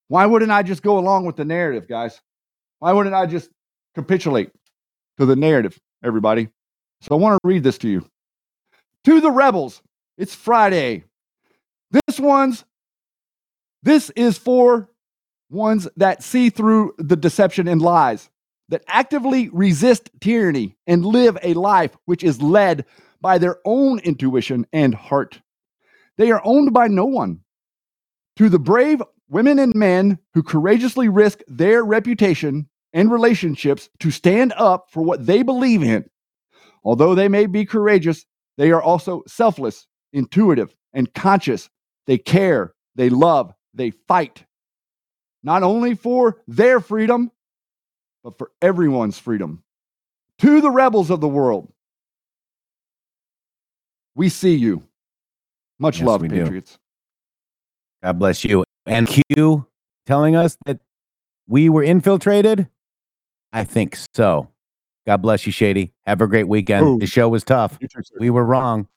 why 0.10 0.26
wouldn't 0.26 0.52
I 0.52 0.62
just 0.62 0.84
go 0.84 0.98
along 0.98 1.26
with 1.26 1.38
the 1.38 1.46
narrative, 1.46 1.88
guys? 1.88 2.20
Why 2.80 2.94
wouldn't 2.94 3.16
I 3.16 3.26
just 3.26 3.50
capitulate 3.96 4.52
to 5.18 5.26
the 5.26 5.36
narrative, 5.36 5.80
everybody? 6.04 6.50
So 7.02 7.16
I 7.16 7.20
want 7.20 7.40
to 7.42 7.48
read 7.48 7.64
this 7.64 7.78
to 7.80 7.90
you. 7.90 8.06
To 9.06 9.22
the 9.22 9.32
rebels, 9.32 9.82
it's 10.18 10.36
Friday. 10.36 11.04
This 11.92 12.20
one's 12.20 12.66
this 13.82 14.10
is 14.12 14.38
for 14.38 14.90
ones 15.50 15.88
that 15.96 16.22
see 16.22 16.50
through 16.50 16.94
the 16.98 17.16
deception 17.16 17.68
and 17.68 17.82
lies, 17.82 18.30
that 18.68 18.84
actively 18.88 19.50
resist 19.50 20.10
tyranny 20.20 20.76
and 20.86 21.06
live 21.06 21.38
a 21.42 21.54
life 21.54 21.96
which 22.06 22.24
is 22.24 22.42
led 22.42 22.86
by 23.22 23.38
their 23.38 23.58
own 23.66 24.00
intuition 24.00 24.68
and 24.74 24.94
heart. 24.94 25.42
They 26.18 26.32
are 26.32 26.42
owned 26.44 26.74
by 26.74 26.88
no 26.88 27.06
one. 27.06 27.40
To 28.36 28.50
the 28.50 28.60
brave 28.60 29.02
women 29.30 29.60
and 29.60 29.74
men 29.76 30.18
who 30.34 30.44
courageously 30.44 31.08
risk 31.08 31.42
their 31.48 31.84
reputation 31.84 32.68
and 32.94 33.12
relationships 33.12 33.90
to 34.00 34.12
stand 34.12 34.54
up 34.58 34.88
for 34.92 35.04
what 35.04 35.26
they 35.26 35.44
believe 35.44 35.84
in, 35.84 36.10
although 36.84 37.16
they 37.16 37.28
may 37.28 37.46
be 37.46 37.66
courageous, 37.66 38.26
they 38.58 38.72
are 38.72 38.82
also 38.82 39.24
selfless, 39.28 39.88
intuitive, 40.12 40.76
and 40.94 41.14
conscious. 41.14 41.70
They 42.08 42.18
care, 42.18 42.74
they 42.96 43.10
love, 43.10 43.54
they 43.74 43.92
fight, 43.92 44.44
not 45.44 45.64
only 45.64 45.96
for 45.96 46.42
their 46.48 46.80
freedom, 46.80 47.32
but 48.24 48.38
for 48.38 48.52
everyone's 48.62 49.20
freedom. 49.20 49.64
To 50.40 50.62
the 50.62 50.72
rebels 50.72 51.10
of 51.10 51.22
the 51.22 51.28
world, 51.28 51.72
we 54.16 54.30
see 54.30 54.56
you. 54.56 54.84
Much 55.78 56.00
Yes, 56.00 56.08
love, 56.08 56.22
we 56.22 56.28
do. 56.28 56.44
Patriots. 56.44 56.78
God 58.04 58.20
bless 58.20 58.44
you. 58.44 58.64
And 58.86 59.08
Q 59.08 59.66
telling 60.06 60.36
us 60.36 60.58
that 60.66 60.80
we 61.48 61.70
were 61.70 61.84
infiltrated? 61.84 62.68
I 63.54 63.64
think 63.64 63.98
so. 64.14 64.50
God 65.06 65.18
bless 65.22 65.46
you, 65.46 65.52
Shady. 65.52 65.94
Have 66.06 66.22
a 66.22 66.28
great 66.28 66.48
weekend. 66.48 66.86
Oh. 66.86 67.00
The 67.00 67.08
show 67.08 67.30
was 67.30 67.44
tough. 67.44 67.78
You 67.82 67.88
too, 67.88 68.02
sir. 68.04 68.16
We 68.20 68.30
were 68.30 68.46
wrong. 68.46 68.88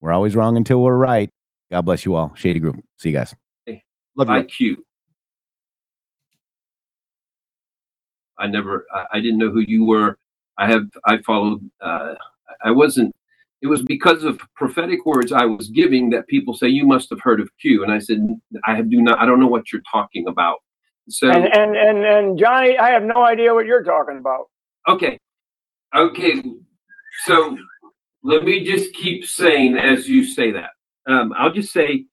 We're 0.00 0.12
always 0.12 0.36
wrong 0.36 0.56
until 0.56 0.82
we're 0.82 0.96
right. 0.96 1.30
God 1.70 1.82
bless 1.82 2.04
you 2.04 2.14
all. 2.14 2.32
Shady 2.34 2.60
Groove. 2.60 2.76
See 2.98 3.10
you 3.10 3.16
guys. 3.16 3.34
Love 4.16 4.28
you. 4.28 4.76
IQ. 4.76 4.76
I 8.38 8.46
never, 8.46 8.84
I, 8.92 9.04
I 9.14 9.20
didn't 9.20 9.38
know 9.38 9.50
who 9.50 9.60
you 9.60 9.84
were. 9.84 10.18
I 10.58 10.70
have, 10.70 10.84
I 11.06 11.18
followed, 11.22 11.68
uh, 11.80 12.14
I 12.62 12.70
wasn't, 12.70 13.13
it 13.64 13.68
was 13.68 13.82
because 13.82 14.24
of 14.24 14.38
prophetic 14.54 15.06
words 15.06 15.32
I 15.32 15.46
was 15.46 15.68
giving 15.70 16.10
that 16.10 16.26
people 16.26 16.52
say, 16.52 16.68
you 16.68 16.86
must 16.86 17.08
have 17.08 17.20
heard 17.22 17.40
of 17.40 17.48
Q. 17.58 17.82
And 17.82 17.90
I 17.90 17.98
said, 17.98 18.18
I 18.66 18.76
have 18.76 18.90
do 18.90 19.00
not, 19.00 19.18
I 19.18 19.24
don't 19.24 19.40
know 19.40 19.46
what 19.46 19.72
you're 19.72 19.82
talking 19.90 20.28
about. 20.28 20.58
So, 21.08 21.30
And, 21.30 21.46
and 21.46 21.74
and 21.74 22.04
and 22.04 22.38
Johnny, 22.38 22.76
I 22.78 22.90
have 22.90 23.02
no 23.02 23.24
idea 23.24 23.54
what 23.54 23.64
you're 23.64 23.82
talking 23.82 24.18
about. 24.18 24.44
okay. 24.86 25.18
Okay. 25.96 26.42
So 27.24 27.56
let 28.22 28.44
me 28.44 28.64
just 28.64 28.92
keep 28.94 29.24
saying 29.24 29.78
as 29.78 30.08
you 30.08 30.24
say 30.24 30.52
that. 30.52 30.70
Um, 31.06 31.32
I'll 31.36 31.52
just 31.52 31.72
say, 31.72 32.04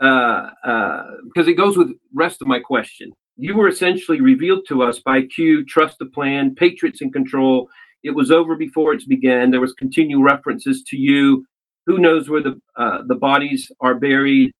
uh, 0.00 0.50
uh, 0.64 1.04
because 1.24 1.48
it 1.48 1.54
goes 1.54 1.76
with 1.76 1.90
rest 2.14 2.40
of 2.40 2.46
my 2.46 2.60
question. 2.60 3.12
You 3.36 3.56
were 3.56 3.68
essentially 3.68 4.20
revealed 4.20 4.64
to 4.68 4.82
us 4.82 5.00
by 5.00 5.22
Q, 5.22 5.64
trust 5.64 5.98
the 5.98 6.06
plan, 6.06 6.54
patriots 6.54 7.00
in 7.00 7.10
control. 7.10 7.68
It 8.02 8.14
was 8.14 8.30
over 8.30 8.56
before 8.56 8.92
it 8.94 9.02
began. 9.08 9.50
There 9.50 9.60
was 9.60 9.72
continual 9.74 10.22
references 10.22 10.82
to 10.88 10.96
you. 10.96 11.44
Who 11.86 11.98
knows 11.98 12.28
where 12.28 12.42
the 12.42 12.60
uh, 12.76 13.02
the 13.06 13.14
bodies 13.14 13.70
are 13.80 13.94
buried? 13.94 14.52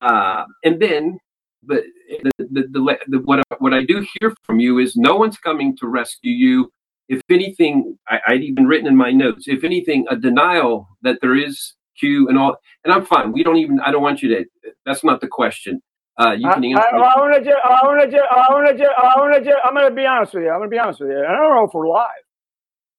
Uh, 0.00 0.44
and 0.64 0.80
then, 0.80 1.18
but 1.62 1.82
the, 2.22 2.30
the, 2.38 2.62
the, 2.72 2.98
the 3.08 3.18
what 3.20 3.40
I- 3.40 3.56
what 3.58 3.74
I 3.74 3.84
do 3.84 4.06
hear 4.20 4.32
from 4.44 4.60
you 4.60 4.78
is 4.78 4.96
no 4.96 5.16
one's 5.16 5.36
coming 5.38 5.76
to 5.78 5.86
rescue 5.88 6.32
you. 6.32 6.70
If 7.08 7.20
anything, 7.28 7.98
I, 8.08 8.20
I'd 8.28 8.42
even 8.42 8.66
written 8.66 8.86
in 8.86 8.96
my 8.96 9.10
notes. 9.10 9.44
If 9.48 9.64
anything, 9.64 10.06
a 10.08 10.16
denial 10.16 10.88
that 11.02 11.18
there 11.20 11.34
is 11.36 11.74
Q 11.98 12.28
and 12.28 12.38
all. 12.38 12.56
And 12.84 12.94
I'm 12.94 13.04
fine. 13.04 13.32
We 13.32 13.42
don't 13.42 13.56
even. 13.56 13.80
I 13.80 13.90
don't 13.90 14.02
want 14.02 14.22
you 14.22 14.28
to. 14.36 14.44
That's 14.86 15.02
not 15.04 15.20
the 15.20 15.28
question. 15.28 15.82
Uh, 16.18 16.32
you 16.32 16.48
can 16.54 16.64
answer. 16.64 16.82
I, 16.94 16.96
I 16.98 17.18
want 17.20 17.44
to 17.44 17.50
I 17.50 17.86
want 17.86 18.10
to 18.10 18.18
I 18.18 18.52
want 18.52 18.78
to 18.78 18.84
I 18.86 19.20
want 19.20 19.44
to 19.44 19.56
I'm 19.64 19.74
going 19.74 19.88
to 19.88 19.94
be 19.94 20.06
honest 20.06 20.34
with 20.34 20.44
you. 20.44 20.50
I'm 20.50 20.58
going 20.60 20.70
to 20.70 20.74
be 20.74 20.78
honest 20.78 21.00
with 21.00 21.10
you. 21.10 21.18
I 21.18 21.32
don't 21.32 21.54
know 21.54 21.64
if 21.64 21.74
we're 21.74 21.88
live. 21.88 22.08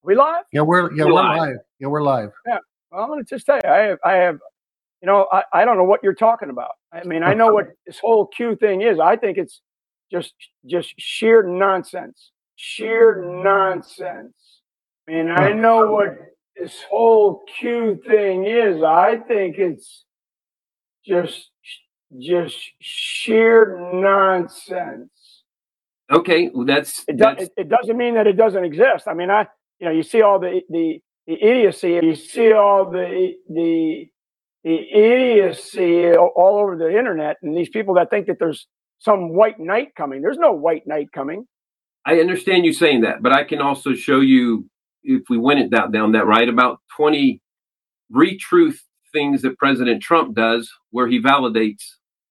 We 0.04 0.14
live? 0.16 0.44
Yeah, 0.52 0.62
we're 0.62 0.92
yeah 0.94 1.04
We're 1.04 1.12
we're 1.12 1.12
live. 1.14 1.38
live. 1.38 1.56
Yeah, 1.80 1.88
we're 1.88 2.02
live. 2.02 2.30
Yeah. 2.46 2.58
Well, 2.90 3.02
I'm 3.02 3.08
going 3.08 3.24
to 3.24 3.28
just 3.28 3.46
tell 3.46 3.60
you, 3.62 3.70
I 3.70 3.78
have, 3.78 3.98
I 4.04 4.12
have, 4.14 4.38
you 5.02 5.06
know, 5.06 5.28
I, 5.32 5.44
I 5.52 5.64
don't 5.64 5.76
know 5.78 5.84
what 5.84 6.02
you're 6.02 6.14
talking 6.14 6.50
about. 6.50 6.72
I 6.92 7.04
mean, 7.04 7.22
I 7.22 7.34
know 7.34 7.52
what 7.52 7.68
this 7.86 7.98
whole 8.00 8.26
Q 8.28 8.56
thing 8.56 8.82
is. 8.82 9.00
I 9.00 9.16
think 9.16 9.38
it's 9.38 9.62
just, 10.12 10.34
just 10.66 10.94
sheer 10.98 11.42
nonsense. 11.42 12.32
Sheer 12.56 13.22
nonsense. 13.44 14.34
I 15.08 15.12
mean, 15.12 15.30
I 15.30 15.52
know 15.52 15.90
what 15.92 16.16
this 16.56 16.82
whole 16.90 17.44
Q 17.58 18.00
thing 18.06 18.44
is. 18.46 18.82
I 18.82 19.16
think 19.28 19.58
it's 19.58 20.04
just, 21.06 21.50
just 22.20 22.58
sheer 22.80 23.90
nonsense. 23.94 25.10
Okay, 26.10 26.50
well, 26.54 26.66
that's 26.66 27.04
It, 27.08 27.16
do, 27.18 27.24
it, 27.38 27.50
it 27.56 27.68
doesn't 27.68 27.96
mean 27.96 28.14
that 28.14 28.26
it 28.26 28.34
doesn't 28.34 28.64
exist. 28.64 29.08
I 29.08 29.14
mean, 29.14 29.30
I 29.30 29.46
you 29.82 29.88
know 29.88 29.94
you 29.94 30.04
see 30.04 30.22
all 30.22 30.38
the 30.38 30.60
the, 30.70 31.00
the 31.26 31.34
idiocy, 31.34 31.98
you 32.02 32.14
see 32.14 32.52
all 32.52 32.88
the 32.90 33.32
the 33.48 34.06
the 34.62 34.76
idiocy 34.76 36.12
all 36.16 36.58
over 36.62 36.76
the 36.78 36.96
internet, 36.96 37.36
and 37.42 37.56
these 37.56 37.68
people 37.68 37.94
that 37.94 38.08
think 38.10 38.28
that 38.28 38.36
there's 38.38 38.68
some 39.00 39.34
white 39.34 39.58
knight 39.58 39.88
coming. 39.96 40.22
There's 40.22 40.38
no 40.38 40.52
white 40.52 40.84
knight 40.86 41.08
coming. 41.12 41.46
I 42.06 42.20
understand 42.20 42.64
you 42.64 42.72
saying 42.72 43.00
that, 43.00 43.22
but 43.22 43.32
I 43.32 43.42
can 43.42 43.60
also 43.60 43.94
show 43.94 44.20
you 44.20 44.68
if 45.02 45.22
we 45.28 45.36
went 45.36 45.58
it 45.58 45.70
down, 45.70 45.90
down 45.90 46.12
that 46.12 46.26
right 46.26 46.48
about 46.48 46.78
20 46.96 47.40
retruth 48.14 48.76
things 49.12 49.42
that 49.42 49.58
President 49.58 50.00
Trump 50.00 50.34
does 50.36 50.70
where 50.90 51.08
he 51.08 51.20
validates 51.20 51.82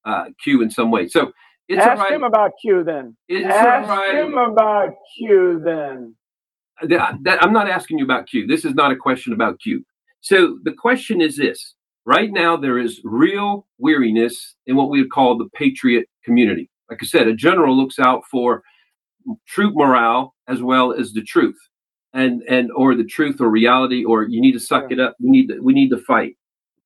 uh, 0.06 0.24
Q 0.42 0.62
in 0.62 0.70
some 0.70 0.90
way. 0.90 1.06
So 1.08 1.32
it's 1.68 1.82
Ask 1.84 2.00
right. 2.00 2.12
him 2.12 2.22
about 2.24 2.52
Q 2.62 2.82
then. 2.82 3.14
It's 3.28 3.44
Ask 3.46 3.88
right- 3.90 4.14
him 4.14 4.38
about 4.38 4.94
Q 5.18 5.60
then. 5.62 6.16
That, 6.88 7.18
that- 7.22 7.42
I'm 7.42 7.52
not 7.52 7.68
asking 7.68 7.98
you 7.98 8.04
about 8.04 8.26
Q. 8.28 8.46
This 8.46 8.64
is 8.64 8.74
not 8.74 8.92
a 8.92 8.96
question 8.96 9.32
about 9.32 9.60
Q. 9.60 9.84
So 10.20 10.58
the 10.64 10.72
question 10.72 11.20
is 11.20 11.36
this: 11.36 11.74
Right 12.04 12.32
now, 12.32 12.56
there 12.56 12.78
is 12.78 13.00
real 13.04 13.66
weariness 13.78 14.54
in 14.66 14.76
what 14.76 14.90
we 14.90 15.00
would 15.02 15.10
call 15.10 15.38
the 15.38 15.48
patriot 15.54 16.06
community. 16.24 16.70
Like 16.90 17.00
I 17.02 17.06
said, 17.06 17.28
a 17.28 17.34
general 17.34 17.76
looks 17.76 17.98
out 17.98 18.22
for 18.30 18.62
troop 19.48 19.74
morale 19.76 20.34
as 20.48 20.62
well 20.62 20.92
as 20.92 21.12
the 21.12 21.22
truth, 21.22 21.58
and 22.14 22.42
and 22.48 22.70
or 22.76 22.94
the 22.94 23.04
truth 23.04 23.40
or 23.40 23.48
reality, 23.50 24.04
or 24.04 24.24
you 24.24 24.40
need 24.40 24.52
to 24.52 24.60
suck 24.60 24.90
it 24.92 25.00
up. 25.00 25.16
We 25.20 25.30
need 25.30 25.48
to, 25.48 25.60
we 25.60 25.72
need 25.74 25.90
to 25.90 25.98
fight. 25.98 26.36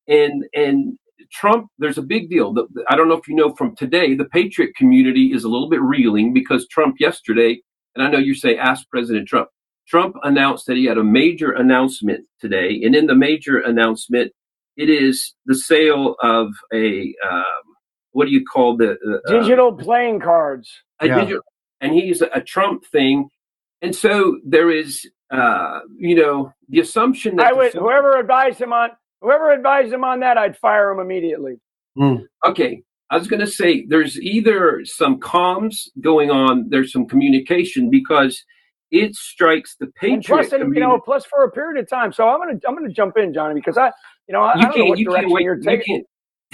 And 0.08 0.44
and 0.54 0.98
Trump, 1.32 1.68
there's 1.78 1.98
a 1.98 2.02
big 2.02 2.30
deal. 2.30 2.52
The- 2.54 2.68
the- 2.72 2.84
I 2.88 2.96
don't 2.96 3.08
know 3.08 3.16
if 3.16 3.28
you 3.28 3.34
know 3.34 3.54
from 3.54 3.76
today, 3.76 4.14
the 4.14 4.26
patriot 4.26 4.76
community 4.76 5.32
is 5.32 5.44
a 5.44 5.48
little 5.48 5.68
bit 5.70 5.82
reeling 5.82 6.34
because 6.34 6.68
Trump 6.68 6.96
yesterday, 7.00 7.60
and 7.96 8.04
I 8.06 8.10
know 8.10 8.18
you 8.18 8.34
say 8.34 8.56
ask 8.58 8.88
President 8.90 9.28
Trump. 9.28 9.48
Trump 9.88 10.16
announced 10.22 10.66
that 10.66 10.76
he 10.76 10.86
had 10.86 10.98
a 10.98 11.04
major 11.04 11.52
announcement 11.52 12.26
today, 12.40 12.80
and 12.84 12.94
in 12.94 13.06
the 13.06 13.14
major 13.14 13.58
announcement, 13.58 14.32
it 14.76 14.90
is 14.90 15.34
the 15.46 15.54
sale 15.54 16.16
of 16.22 16.48
a 16.72 17.14
um, 17.28 17.44
what 18.12 18.26
do 18.26 18.32
you 18.32 18.44
call 18.44 18.76
the 18.76 18.92
uh, 18.92 19.30
Digital 19.30 19.72
playing 19.72 20.20
cards. 20.20 20.70
a 21.00 21.08
digital, 21.08 21.42
and 21.80 21.92
he's 21.92 22.20
a, 22.20 22.28
a 22.34 22.40
Trump 22.40 22.84
thing, 22.86 23.28
and 23.82 23.94
so 23.94 24.38
there 24.44 24.70
is, 24.70 25.08
uh, 25.30 25.80
you 25.98 26.16
know, 26.16 26.52
the 26.68 26.80
assumption 26.80 27.36
that 27.36 27.46
I 27.46 27.52
would 27.52 27.72
Civil- 27.72 27.88
whoever 27.88 28.18
advised 28.18 28.60
him 28.60 28.72
on 28.72 28.90
whoever 29.20 29.52
advised 29.52 29.92
him 29.92 30.04
on 30.04 30.20
that, 30.20 30.36
I'd 30.36 30.56
fire 30.56 30.90
him 30.90 30.98
immediately. 30.98 31.60
Okay, 32.46 32.82
I 33.10 33.16
was 33.16 33.28
going 33.28 33.40
to 33.40 33.46
say 33.46 33.86
there's 33.88 34.20
either 34.20 34.80
some 34.84 35.20
comms 35.20 35.88
going 36.00 36.30
on, 36.30 36.66
there's 36.68 36.92
some 36.92 37.06
communication 37.06 37.88
because 37.88 38.42
it 38.90 39.14
strikes 39.14 39.76
the 39.80 39.88
And 40.08 40.24
patriot 40.24 40.26
plus, 40.26 40.52
and, 40.52 40.74
you 40.74 40.80
know, 40.80 41.00
plus 41.04 41.24
for 41.26 41.44
a 41.44 41.50
period 41.50 41.82
of 41.82 41.88
time. 41.88 42.12
So 42.12 42.28
I'm 42.28 42.40
gonna 42.40 42.60
I'm 42.68 42.76
gonna 42.76 42.90
jump 42.92 43.16
in, 43.18 43.34
Johnny, 43.34 43.54
because 43.54 43.78
I 43.78 43.92
you 44.28 44.32
know 44.34 44.42
I, 44.42 44.54
I 44.64 44.68
don't 44.68 44.78
know 44.78 44.86
what 44.86 44.98
you 44.98 45.04
direction 45.04 45.30
you're 45.42 45.56
you 45.56 45.62
taking. 45.62 46.04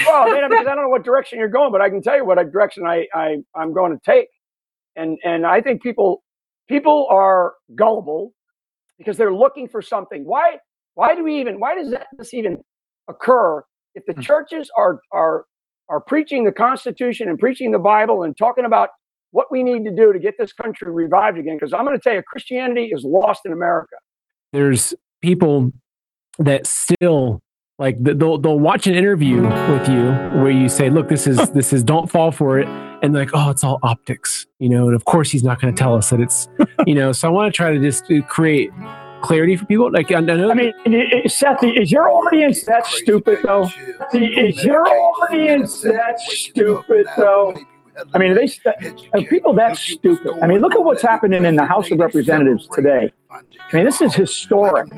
well, 0.05 0.29
man, 0.31 0.49
because 0.51 0.67
I 0.67 0.75
don't 0.75 0.85
know 0.85 0.91
what 0.91 1.05
direction 1.05 1.39
you're 1.39 1.49
going, 1.49 1.73
but 1.73 1.81
I 1.83 1.91
can 1.91 2.03
tell 2.03 2.17
you 2.17 2.25
what 2.25 2.37
direction 2.53 2.87
I, 2.87 3.07
I 3.15 3.39
I'm 3.57 3.73
going 3.75 3.93
to 3.93 4.01
take. 4.05 4.29
And 4.97 5.19
and 5.25 5.47
I 5.47 5.61
think 5.61 5.83
people 5.83 6.23
people 6.69 7.09
are 7.11 7.55
gullible 7.77 8.33
because 8.99 9.17
they're 9.17 9.35
looking 9.35 9.69
for 9.69 9.83
something. 9.83 10.25
Why 10.25 10.59
why 10.95 11.15
do 11.15 11.25
we 11.25 11.41
even 11.41 11.61
why 11.61 11.75
does 11.77 11.91
that 11.93 12.09
this 12.19 12.35
even 12.35 12.59
occur 13.09 13.65
if 13.95 14.05
Hmm. 14.07 14.15
the 14.17 14.23
churches 14.23 14.71
are 14.77 15.01
are 15.13 15.47
are 15.89 16.01
preaching 16.01 16.45
the 16.45 16.53
Constitution 16.53 17.29
and 17.29 17.39
preaching 17.39 17.73
the 17.73 17.79
Bible 17.79 18.25
and 18.25 18.37
talking 18.37 18.65
about 18.65 18.91
what 19.33 19.51
we 19.51 19.63
need 19.63 19.85
to 19.85 19.91
do 19.91 20.13
to 20.13 20.19
get 20.19 20.35
this 20.39 20.53
country 20.53 20.91
revived 20.91 21.37
again? 21.39 21.57
Because 21.57 21.73
I'm 21.73 21.85
going 21.85 21.97
to 21.99 22.03
tell 22.03 22.15
you, 22.15 22.23
Christianity 22.23 22.91
is 22.95 23.05
lost 23.05 23.43
in 23.45 23.53
America. 23.53 23.97
there's 24.53 24.95
people 25.21 25.73
that 26.39 26.67
still 26.67 27.41
like 27.79 27.97
they'll 28.01 28.39
they'll 28.39 28.59
watch 28.61 28.87
an 28.87 28.95
interview 28.95 29.43
with 29.43 29.89
you 29.89 30.05
where 30.41 30.51
you 30.51 30.69
say, 30.69 30.89
"Look, 30.91 31.09
this 31.09 31.27
is 31.27 31.51
this 31.55 31.73
is 31.73 31.83
don't 31.83 32.09
fall 32.11 32.31
for 32.31 32.59
it," 32.59 32.69
and 33.03 33.13
like, 33.15 33.31
"Oh, 33.35 33.51
it's 33.51 33.65
all 33.65 33.79
optics," 33.83 34.47
you 34.61 34.69
know. 34.69 34.87
And 34.87 34.95
of 34.95 35.05
course, 35.05 35.31
he's 35.31 35.43
not 35.43 35.61
going 35.61 35.75
to 35.75 35.79
tell 35.79 35.95
us 35.95 36.11
that 36.11 36.21
it's, 36.21 36.49
you 36.87 36.95
know. 36.95 37.13
So 37.13 37.29
I 37.29 37.31
want 37.33 37.53
to 37.53 37.57
try 37.57 37.73
to 37.73 37.79
just 37.81 38.05
uh, 38.11 38.21
create 38.29 38.71
clarity 39.23 39.57
for 39.57 39.65
people. 39.67 39.91
Like 39.91 40.13
I, 40.13 40.21
know, 40.21 40.51
I 40.51 40.55
mean, 40.55 40.73
i- 40.87 41.23
i- 41.25 41.27
Seth, 41.29 41.63
is 41.65 41.91
your 41.91 42.09
audience 42.11 42.65
that 42.65 42.87
stupid 42.87 43.39
though? 43.43 43.69
Is 44.13 44.63
your 44.65 44.87
audience 44.87 45.81
that 45.83 46.21
stupid 46.21 47.07
though? 47.17 47.55
I 48.15 48.19
mean, 48.19 48.35
they 48.35 48.47
st- 48.47 48.75
are 49.13 49.23
people 49.23 49.53
that 49.55 49.77
stupid? 49.77 50.39
I 50.43 50.47
mean, 50.47 50.61
look 50.61 50.75
at 50.75 50.83
what's 50.83 51.03
happening 51.03 51.45
in 51.45 51.57
the 51.57 51.65
House 51.67 51.91
of 51.91 51.99
Representatives 51.99 52.67
today. 52.75 53.13
I 53.31 53.77
mean, 53.77 53.85
this 53.85 54.01
is 54.01 54.15
historic. 54.15 54.91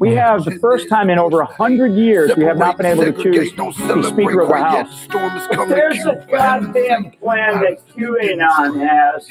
We 0.00 0.14
have 0.14 0.44
the 0.44 0.58
first 0.58 0.88
time 0.88 1.10
in 1.10 1.18
over 1.18 1.40
a 1.40 1.46
hundred 1.46 1.92
years 1.94 2.34
we 2.36 2.44
have 2.44 2.56
not 2.58 2.76
been 2.78 2.86
able 2.86 3.04
to 3.04 3.12
choose 3.12 3.52
the 3.54 4.02
Speaker 4.10 4.40
of 4.40 4.48
the 4.48 4.56
House. 4.56 5.06
If 5.50 5.68
there's 5.68 6.04
a 6.06 6.26
goddamn 6.30 7.10
plan 7.12 7.60
that 7.62 7.86
QAnon 7.94 8.88
has, 8.88 9.28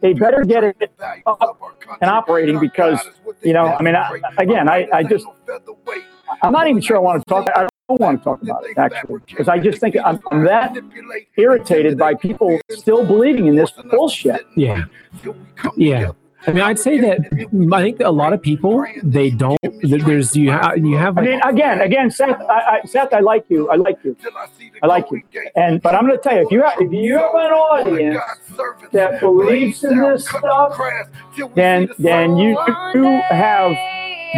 they 0.00 0.12
better 0.12 0.44
get 0.44 0.64
it 0.64 0.90
up 1.26 1.58
and 2.00 2.10
operating 2.10 2.58
because, 2.58 2.98
you 3.42 3.52
know, 3.52 3.66
I 3.66 3.82
mean, 3.82 3.94
I, 3.96 4.18
again, 4.38 4.68
I, 4.68 4.88
I 4.92 5.02
just, 5.04 5.26
I'm 6.42 6.52
not 6.52 6.68
even 6.68 6.80
sure 6.80 6.96
I 6.96 7.00
want 7.00 7.22
to 7.22 7.28
talk. 7.28 7.48
I 7.54 7.66
don't 7.88 8.00
want 8.00 8.18
to 8.18 8.24
talk 8.24 8.42
about 8.42 8.64
it 8.64 8.78
actually, 8.78 9.20
because 9.26 9.48
I 9.48 9.58
just 9.58 9.78
think 9.78 9.96
I'm, 10.04 10.20
I'm 10.30 10.44
that 10.44 10.76
irritated 11.36 11.98
by 11.98 12.14
people 12.14 12.60
still 12.70 13.04
believing 13.04 13.46
in 13.46 13.56
this 13.56 13.72
bullshit. 13.90 14.46
Yeah. 14.56 14.84
Yeah. 15.76 16.12
I 16.44 16.52
mean, 16.52 16.62
I'd 16.62 16.78
say 16.78 16.98
that 16.98 17.20
I 17.72 17.82
think 17.82 17.98
that 17.98 18.08
a 18.08 18.10
lot 18.10 18.32
of 18.32 18.42
people 18.42 18.84
they 19.02 19.30
don't. 19.30 19.60
There's 19.82 20.34
you 20.34 20.50
have 20.50 20.76
you 20.76 20.96
have. 20.96 21.16
I 21.16 21.22
mean, 21.22 21.40
again, 21.44 21.80
again, 21.80 22.10
Seth, 22.10 22.40
I, 22.40 22.80
I, 22.82 22.84
Seth, 22.84 23.12
I 23.12 23.20
like 23.20 23.44
you. 23.48 23.70
I 23.70 23.76
like 23.76 23.98
you. 24.02 24.16
I 24.82 24.86
like 24.86 25.06
you. 25.12 25.22
And 25.54 25.80
but 25.80 25.94
I'm 25.94 26.04
going 26.04 26.16
to 26.16 26.22
tell 26.22 26.34
you, 26.34 26.44
if 26.44 26.50
you 26.50 26.62
have, 26.62 26.80
if 26.80 26.92
you 26.92 27.16
have 27.16 27.34
an 27.34 27.52
audience 27.52 28.20
that 28.90 29.20
believes 29.20 29.84
in 29.84 30.00
this 30.00 30.28
stuff, 30.28 30.76
then 31.54 31.88
then 31.98 32.36
you, 32.36 32.58
you 32.94 33.22
have 33.30 33.76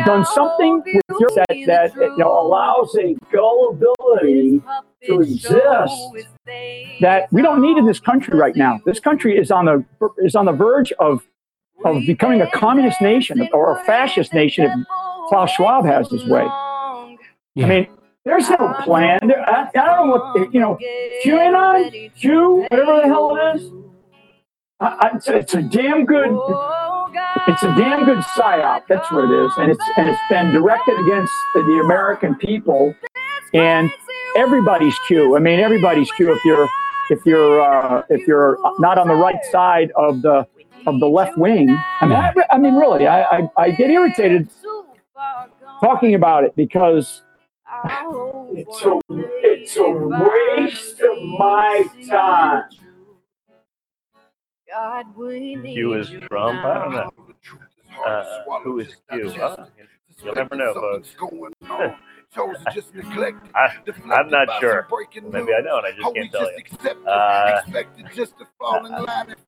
done 0.04 0.24
something 0.26 0.82
with 0.84 1.20
your 1.20 1.30
that 1.36 1.46
that 1.66 1.94
you 1.94 2.18
know 2.18 2.40
allows 2.40 2.94
a 2.96 3.16
gullibility 3.32 4.62
to 5.06 5.20
exist 5.20 5.94
that 7.00 7.28
we 7.32 7.42
don't 7.42 7.60
need 7.60 7.76
in 7.76 7.86
this 7.86 8.00
country 8.00 8.36
right 8.36 8.56
now. 8.56 8.80
This 8.84 9.00
country 9.00 9.36
is 9.36 9.50
on 9.50 9.66
the 9.66 9.84
is 10.18 10.34
on 10.34 10.46
the 10.46 10.52
verge 10.52 10.92
of 10.92 11.26
of 11.84 12.02
becoming 12.06 12.40
a 12.40 12.50
communist 12.50 13.00
nation 13.00 13.48
or 13.52 13.76
a 13.76 13.84
fascist 13.84 14.32
nation 14.32 14.64
if 14.64 14.72
Klaus 15.28 15.50
Schwab 15.50 15.84
has 15.84 16.10
his 16.10 16.24
way. 16.26 16.42
I 16.42 17.16
mean, 17.56 17.86
there's 18.24 18.48
no 18.50 18.74
plan. 18.82 19.18
I, 19.46 19.68
I 19.74 19.86
don't 19.86 20.08
know 20.08 20.16
what 20.16 20.54
you 20.54 20.60
know. 20.60 20.78
QAnon, 21.24 22.14
Q, 22.14 22.66
whatever 22.70 22.96
the 22.96 23.02
hell 23.02 23.36
it 23.36 23.56
is. 23.56 23.83
I, 24.84 25.10
it's, 25.14 25.28
it's 25.28 25.54
a 25.54 25.62
damn 25.62 26.04
good. 26.04 26.30
It's 27.46 27.62
a 27.62 27.74
damn 27.74 28.04
good 28.04 28.18
psyop. 28.18 28.82
That's 28.88 29.10
what 29.10 29.24
it 29.24 29.44
is, 29.44 29.52
and 29.58 29.70
it's 29.70 29.84
and 29.96 30.08
it's 30.08 30.20
been 30.28 30.52
directed 30.52 30.98
against 31.00 31.32
the, 31.54 31.62
the 31.62 31.80
American 31.84 32.34
people 32.36 32.94
and 33.52 33.90
everybody's 34.36 34.98
cue. 35.06 35.36
I 35.36 35.40
mean, 35.40 35.60
everybody's 35.60 36.10
cue. 36.12 36.32
If 36.32 36.44
you're 36.44 36.68
if 37.10 37.24
you're 37.24 37.60
uh, 37.60 38.02
if 38.10 38.26
you're 38.26 38.58
not 38.78 38.98
on 38.98 39.08
the 39.08 39.14
right 39.14 39.42
side 39.50 39.90
of 39.96 40.22
the 40.22 40.46
of 40.86 41.00
the 41.00 41.06
left 41.06 41.38
wing, 41.38 41.70
I 42.00 42.06
mean, 42.06 42.16
I, 42.16 42.32
I 42.50 42.58
mean, 42.58 42.74
really, 42.74 43.06
I, 43.06 43.22
I 43.22 43.48
I 43.56 43.70
get 43.70 43.90
irritated 43.90 44.48
talking 45.80 46.14
about 46.14 46.44
it 46.44 46.54
because 46.56 47.22
it's 48.52 48.82
a 48.84 49.00
it's 49.10 49.76
a 49.76 49.90
waste 49.90 51.00
of 51.00 51.22
my 51.38 51.86
time. 52.08 52.64
Q 55.74 55.94
is 55.94 56.10
Trump. 56.28 56.64
I 56.64 56.84
don't 56.84 56.92
know. 56.92 57.10
Uh, 58.06 58.60
who 58.64 58.80
is 58.80 58.96
Q? 59.10 59.28
Uh, 59.40 59.66
you'll 60.24 60.34
never 60.34 60.56
know, 60.56 60.74
folks. 60.74 61.14
I, 63.54 63.68
I'm 64.12 64.28
not 64.30 64.48
sure. 64.60 64.86
Maybe 65.32 65.52
I 65.56 65.60
know, 65.60 65.78
and 65.78 65.86
I 65.86 65.90
just 65.92 66.02
can't 66.14 66.32
tell 66.32 66.50
you. 66.50 66.56
Uh, 67.06 67.60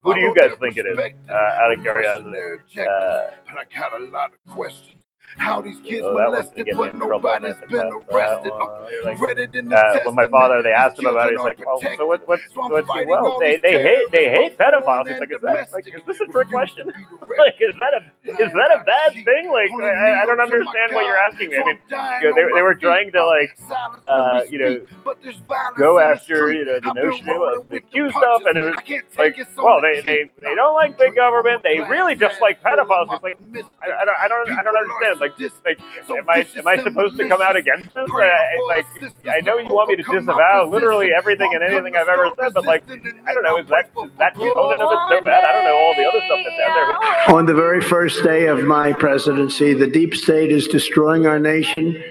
who 0.02 0.14
do 0.14 0.20
you 0.20 0.34
guys 0.36 0.50
think 0.60 0.76
it 0.76 0.86
is? 0.86 0.96
Uh, 1.28 1.32
out 1.34 1.72
of 1.72 1.80
curiosity. 1.82 2.30
Uh, 2.78 3.30
But 3.46 3.58
I 3.58 3.64
got 3.78 4.00
a 4.00 4.04
lot 4.04 4.30
of 4.32 4.52
questions. 4.54 5.02
How 5.36 5.60
these 5.60 5.78
kids 5.80 6.02
Oh, 6.04 6.14
molested, 6.14 6.54
gonna 6.54 6.64
get 6.64 6.76
me 6.76 6.98
but 6.98 7.08
nobody's 7.08 7.56
been 7.68 7.90
arrested. 8.10 8.52
Like, 9.04 9.20
Read 9.20 9.38
it 9.38 9.54
in 9.54 9.68
the 9.68 9.76
uh, 9.76 9.98
when 10.04 10.14
my 10.14 10.26
father, 10.28 10.62
they 10.62 10.72
asked 10.72 10.98
him 10.98 11.06
about 11.06 11.28
it. 11.28 11.32
He's 11.36 11.40
like, 11.44 11.60
"Oh, 11.66 11.80
so 11.96 12.06
what? 12.06 12.26
What? 12.26 12.40
What's 12.54 12.92
he? 12.92 13.04
Well, 13.04 13.38
they 13.38 13.56
they 13.58 13.82
hate 13.82 14.10
they 14.12 14.28
hate 14.30 14.56
pedophiles." 14.58 15.08
He's 15.08 15.20
like, 15.20 15.30
"Is 15.32 15.40
that 15.42 15.72
like 15.72 15.86
is 15.86 16.00
this 16.06 16.20
a 16.20 16.26
trick 16.26 16.48
question? 16.48 16.86
like, 17.38 17.56
is 17.60 17.74
that 17.80 17.92
a 17.94 18.30
is 18.30 18.52
that 18.52 18.70
a 18.80 18.84
bad 18.84 19.12
thing? 19.12 19.50
Like, 19.50 19.70
I, 19.82 20.22
I 20.22 20.26
don't 20.26 20.40
understand 20.40 20.92
what 20.92 21.04
you're 21.04 21.18
asking 21.18 21.50
me. 21.50 21.58
I 21.58 21.64
mean, 21.64 21.78
you 21.90 21.96
know, 21.96 22.34
they 22.34 22.54
they 22.54 22.62
were 22.62 22.74
trying 22.74 23.12
to 23.12 23.26
like, 23.26 23.58
uh, 24.08 24.40
you 24.48 24.58
know, 24.58 24.86
go 25.76 25.98
after 25.98 26.52
you 26.52 26.64
know 26.64 26.80
the 26.80 26.92
notion 26.94 27.28
of 27.28 27.68
the 27.68 27.80
Q 27.80 28.10
stuff, 28.10 28.42
and 28.46 28.56
it 28.58 28.64
was 28.64 28.74
like, 29.18 29.36
well, 29.58 29.80
they 29.80 30.00
they 30.00 30.30
they 30.40 30.54
don't 30.54 30.74
like 30.74 30.98
big 30.98 31.14
government. 31.14 31.62
They 31.62 31.80
really 31.80 32.14
just 32.14 32.40
like 32.40 32.62
pedophiles. 32.62 33.12
It's 33.12 33.22
like, 33.22 33.38
I, 33.82 34.02
I 34.02 34.04
don't 34.04 34.16
I 34.20 34.28
don't 34.28 34.50
I 34.58 34.62
don't 34.62 34.76
understand. 34.76 35.20
Like, 35.20 35.25
like, 35.38 35.56
like, 35.64 35.78
am 36.10 36.28
I 36.28 36.46
am 36.56 36.66
I 36.66 36.82
supposed 36.82 37.16
to 37.18 37.28
come 37.28 37.40
out 37.42 37.56
against 37.56 37.94
this? 37.94 38.08
I, 38.12 38.28
uh, 38.28 38.66
like, 38.68 38.86
I 39.28 39.40
know 39.40 39.58
you 39.58 39.68
want 39.68 39.90
me 39.90 39.96
to 39.96 40.02
disavow 40.02 40.68
literally 40.68 41.10
everything 41.16 41.50
and 41.54 41.62
anything 41.62 41.96
I've 41.96 42.08
ever 42.08 42.30
said, 42.38 42.54
but 42.54 42.64
like, 42.64 42.84
I 42.90 43.34
don't 43.34 43.42
know, 43.42 43.58
is 43.58 43.68
that 43.68 43.90
is 44.04 44.10
that 44.18 44.34
component 44.34 44.80
of 44.80 44.92
it 44.92 44.98
so 45.08 45.24
bad? 45.24 45.44
I 45.44 45.52
don't 45.52 45.64
know 45.64 45.76
all 45.76 45.94
the 45.94 46.04
other 46.04 46.20
stuff 46.26 46.38
that's 46.44 46.60
out 46.68 47.26
there. 47.26 47.36
On 47.36 47.46
the 47.46 47.54
very 47.54 47.80
first 47.80 48.22
day 48.22 48.46
of 48.46 48.64
my 48.64 48.92
presidency, 48.92 49.74
the 49.74 49.86
deep 49.86 50.14
state 50.14 50.50
is 50.50 50.66
destroying 50.68 51.26
our 51.26 51.38
nation, 51.38 52.02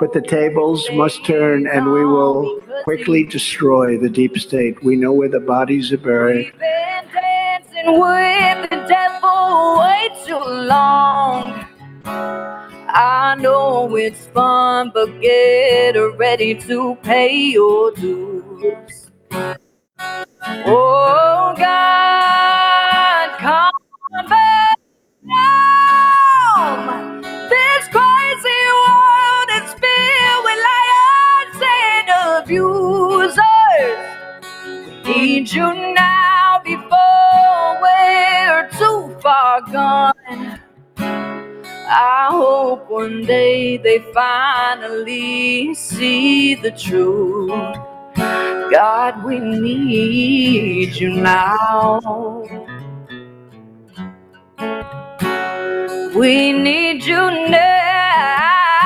but 0.00 0.12
the 0.12 0.22
tables 0.22 0.88
must 0.92 1.24
turn 1.24 1.66
and 1.66 1.92
we 1.92 2.04
will 2.04 2.60
quickly 2.84 3.24
destroy 3.24 3.98
the 3.98 4.08
deep 4.08 4.38
state. 4.38 4.82
We 4.82 4.96
know 4.96 5.12
where 5.12 5.28
the 5.28 5.40
bodies 5.40 5.92
are 5.92 5.98
buried. 5.98 6.52
dancing 6.58 7.98
with 8.00 8.70
the 8.70 8.86
devil 8.88 9.78
way 9.78 10.08
too 10.24 10.38
long. 10.38 11.77
I 12.06 13.36
know 13.40 13.96
it's 13.96 14.26
fun, 14.28 14.90
but 14.94 15.20
get 15.20 15.92
ready 16.18 16.54
to 16.54 16.96
pay 17.02 17.34
your 17.52 17.92
dues. 17.92 19.10
Oh 20.50 21.54
God, 21.58 23.38
come 23.38 24.28
back 24.28 24.78
home. 25.28 27.22
This 27.50 27.88
crazy 27.88 28.62
world 28.84 29.50
is 29.54 29.74
filled 29.74 30.44
with 30.44 30.60
liars 30.68 31.62
and 31.82 32.08
abusers. 32.44 33.36
We 35.04 35.14
need 35.22 35.52
you 35.52 35.74
now 35.94 36.60
before 36.64 37.80
we're 37.82 38.68
too 38.78 39.18
far 39.20 39.62
gone. 39.72 40.60
I 41.88 42.28
hope 42.30 42.90
one 42.90 43.24
day 43.26 43.78
they 43.78 44.00
finally 44.14 45.74
see 45.74 46.54
the 46.56 46.70
truth. 46.72 47.50
God, 48.70 49.24
we 49.24 49.38
need 49.40 50.96
you 50.96 51.10
now. 51.14 52.42
We 56.16 56.52
need 56.52 57.04
you 57.04 57.30
now. 57.50 58.77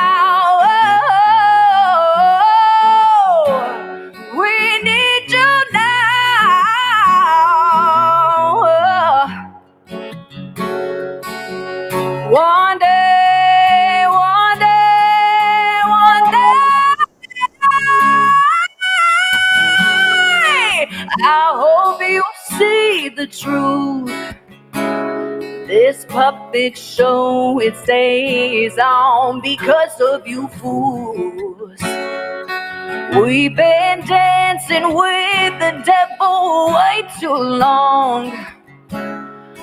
I 21.25 21.53
hope 21.55 22.01
you 22.01 22.23
see 22.57 23.09
the 23.09 23.27
truth. 23.27 24.11
This 25.67 26.05
puppet 26.05 26.77
show, 26.77 27.59
it 27.59 27.75
stays 27.77 28.77
on 28.77 29.41
because 29.41 29.99
of 30.01 30.27
you 30.27 30.47
fools. 30.49 31.79
We've 33.15 33.55
been 33.55 34.05
dancing 34.05 34.93
with 34.93 35.59
the 35.59 35.83
devil 35.85 36.73
way 36.73 37.07
too 37.19 37.33
long. 37.33 38.31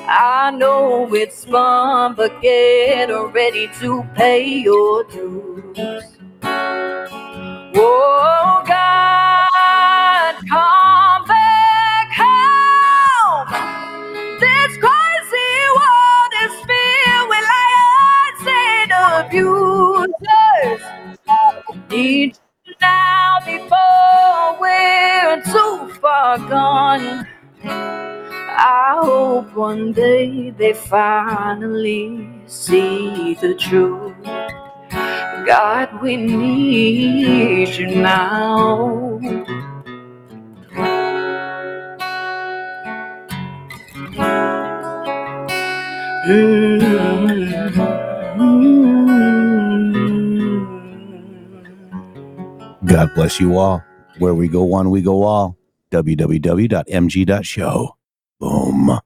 I 0.09 0.51
know 0.53 1.15
it's 1.15 1.45
fun, 1.45 2.15
but 2.15 2.41
get 2.43 3.09
ready 3.11 3.69
to 3.81 4.05
pay 4.15 4.47
your 4.61 5.05
dues. 5.05 5.77
Oh 7.75 8.63
God, 8.67 9.30
Need 21.91 22.39
you 22.67 22.75
now 22.81 23.39
before 23.45 24.61
we're 24.61 25.43
too 25.43 25.93
far 26.01 26.39
gone. 26.39 27.27
I 27.65 29.01
hope 29.03 29.53
one 29.57 29.93
day 29.93 30.51
they 30.51 30.73
finally 30.73 32.29
see 32.47 33.35
the 33.41 33.55
truth. 33.55 34.15
God, 35.47 36.01
we 36.01 36.15
need 36.17 37.71
you 37.71 37.89
now. 37.97 39.19
Mm-hmm. 46.29 48.00
God 52.87 53.15
bless 53.15 53.41
you 53.41 53.59
all. 53.59 53.85
Where 54.19 54.35
we 54.35 54.49
go 54.49 54.65
one, 54.65 54.91
we 54.91 55.03
go 55.03 55.23
all. 55.25 55.57
www.mg.show. 55.93 56.79
Boom. 58.41 59.01